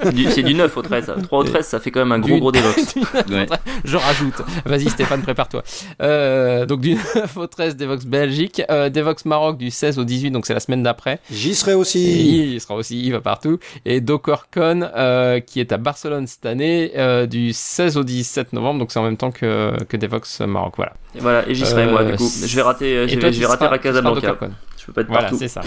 C'est 0.02 0.14
du, 0.14 0.30
c'est 0.30 0.42
du 0.42 0.54
9 0.54 0.76
au 0.76 0.82
13. 0.82 1.12
3 1.24 1.38
au 1.38 1.44
13, 1.44 1.66
ça 1.66 1.80
fait 1.80 1.90
quand 1.90 2.00
même 2.00 2.12
un 2.12 2.18
gros 2.18 2.34
Du- 2.34 2.40
gros 2.40 2.52
Devox. 2.52 2.94
Ouais. 3.30 3.46
Je 3.84 3.96
rajoute. 3.96 4.34
Vas-y 4.64 4.88
Stéphane, 4.90 5.22
prépare-toi. 5.22 5.62
Euh, 6.02 6.66
donc 6.66 6.80
du 6.80 6.94
9 6.94 7.36
au 7.36 7.46
13 7.46 7.76
Devox 7.76 8.04
Belgique, 8.04 8.62
euh, 8.70 8.90
Devox 8.90 9.24
Maroc 9.24 9.56
du 9.58 9.70
16 9.70 9.98
au 9.98 10.04
18, 10.04 10.30
donc 10.30 10.46
c'est 10.46 10.54
la 10.54 10.60
semaine 10.60 10.82
d'après. 10.82 11.20
J'y 11.30 11.54
serai 11.54 11.72
Et 11.72 11.74
aussi. 11.74 12.54
il 12.54 12.60
sera 12.60 12.74
aussi, 12.74 13.00
il 13.02 13.12
va 13.12 13.20
partout. 13.20 13.58
Et 13.84 14.00
DockerCon 14.00 14.88
euh, 14.96 15.40
qui 15.40 15.60
est 15.60 15.72
à 15.72 15.76
Barcelone 15.78 16.26
cette 16.26 16.46
année 16.46 16.92
euh, 16.96 17.26
du 17.26 17.52
16 17.52 17.96
au 17.96 18.04
17 18.04 18.52
novembre, 18.52 18.80
donc 18.80 18.92
c'est 18.92 18.98
en 18.98 19.04
même 19.04 19.16
temps 19.16 19.30
que, 19.30 19.72
que 19.84 19.96
Devox 19.96 20.40
Maroc. 20.40 20.74
Voilà. 20.76 20.92
Et 21.16 21.20
voilà, 21.20 21.48
et 21.48 21.54
j'y 21.54 21.64
serai 21.66 21.84
Euh, 21.84 21.90
moi 21.90 22.04
du 22.04 22.16
coup. 22.16 22.28
Je 22.44 22.54
vais 22.56 22.62
rater, 22.62 22.90
Et 23.04 23.08
je 23.08 23.14
toi, 23.14 23.22
vais, 23.24 23.30
tu 23.30 23.34
je 23.36 23.40
vais 23.40 23.46
rater 23.46 23.78
Casablanca. 23.82 24.36
Je 24.78 24.86
peux 24.86 24.92
pas 24.92 25.00
être 25.02 25.06
Voilà, 25.08 25.22
partout. 25.22 25.38
c'est 25.38 25.48
ça. 25.48 25.62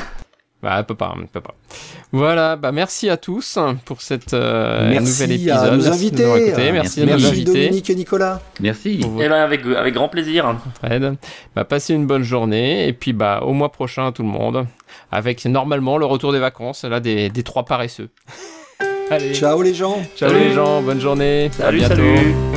Bah, 0.64 0.84
peut 0.84 0.96
pas, 0.96 1.14
pas. 1.42 1.54
Voilà, 2.12 2.56
bah 2.56 2.72
merci 2.72 3.10
à 3.10 3.18
tous 3.18 3.60
pour 3.86 4.02
cette 4.02 4.34
euh, 4.34 4.90
Merci 4.90 5.06
nouvel 5.24 5.32
à 5.32 5.36
épisode. 5.36 5.72
nos 5.74 5.84
Merci 5.84 5.90
de 5.90 5.94
invités. 5.94 6.26
nous 6.26 6.36
écoutés. 6.38 6.72
Merci, 6.72 6.74
Merci. 6.74 7.02
à 7.02 7.06
nos 7.06 7.12
Merci 7.12 7.28
invités. 7.28 7.52
Dominique 7.66 7.90
et 7.92 7.96
Nicolas. 7.96 8.42
Merci. 8.60 9.02
Et 9.20 9.30
ben 9.30 9.32
avec, 9.34 9.62
avec 9.66 9.94
grand 9.94 10.10
plaisir. 10.10 10.56
Fred. 10.84 11.16
Bah, 11.56 11.64
passez 11.64 11.94
une 11.94 12.08
bonne 12.08 12.24
journée 12.24 12.88
et 12.88 12.94
puis 12.94 13.14
bah 13.14 13.42
au 13.44 13.54
mois 13.54 13.72
prochain 13.72 14.12
tout 14.12 14.24
le 14.24 14.30
monde 14.30 14.66
avec 15.12 15.46
normalement 15.46 15.98
le 16.00 16.06
retour 16.06 16.32
des 16.34 16.40
vacances 16.40 16.84
là 16.86 17.00
des, 17.00 17.30
des 17.30 17.44
trois 17.44 17.64
paresseux. 17.64 18.10
Allez, 19.12 19.34
ciao, 19.36 19.52
Ciao 19.52 19.62
les 19.62 19.74
gens. 19.76 20.02
Salut. 20.16 20.40
les 20.40 20.52
gens, 20.54 20.82
bonne 20.82 21.00
journée, 21.00 21.50
à 21.60 21.64
Salut, 21.66 21.78
bientôt. 21.78 21.96
salut. 21.96 22.57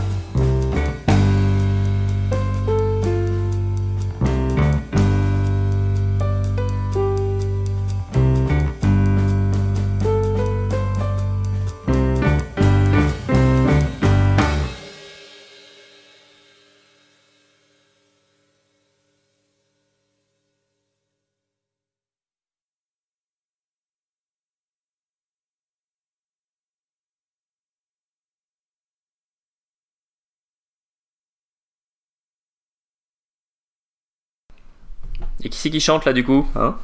Et 35.43 35.49
qui 35.49 35.57
c'est 35.57 35.69
qui 35.69 35.79
chante 35.79 36.05
là 36.05 36.13
du 36.13 36.23
coup 36.23 36.47
hein? 36.55 36.75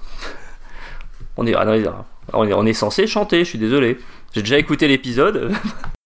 On, 1.38 1.46
est, 1.46 1.54
ah 1.54 1.66
on 2.34 2.48
est 2.48 2.54
on 2.54 2.66
est 2.66 2.74
censé 2.74 3.06
chanter, 3.06 3.40
je 3.40 3.50
suis 3.50 3.60
désolé. 3.60 3.98
J'ai 4.34 4.42
déjà 4.42 4.58
écouté 4.58 4.88
l'épisode. 4.88 5.52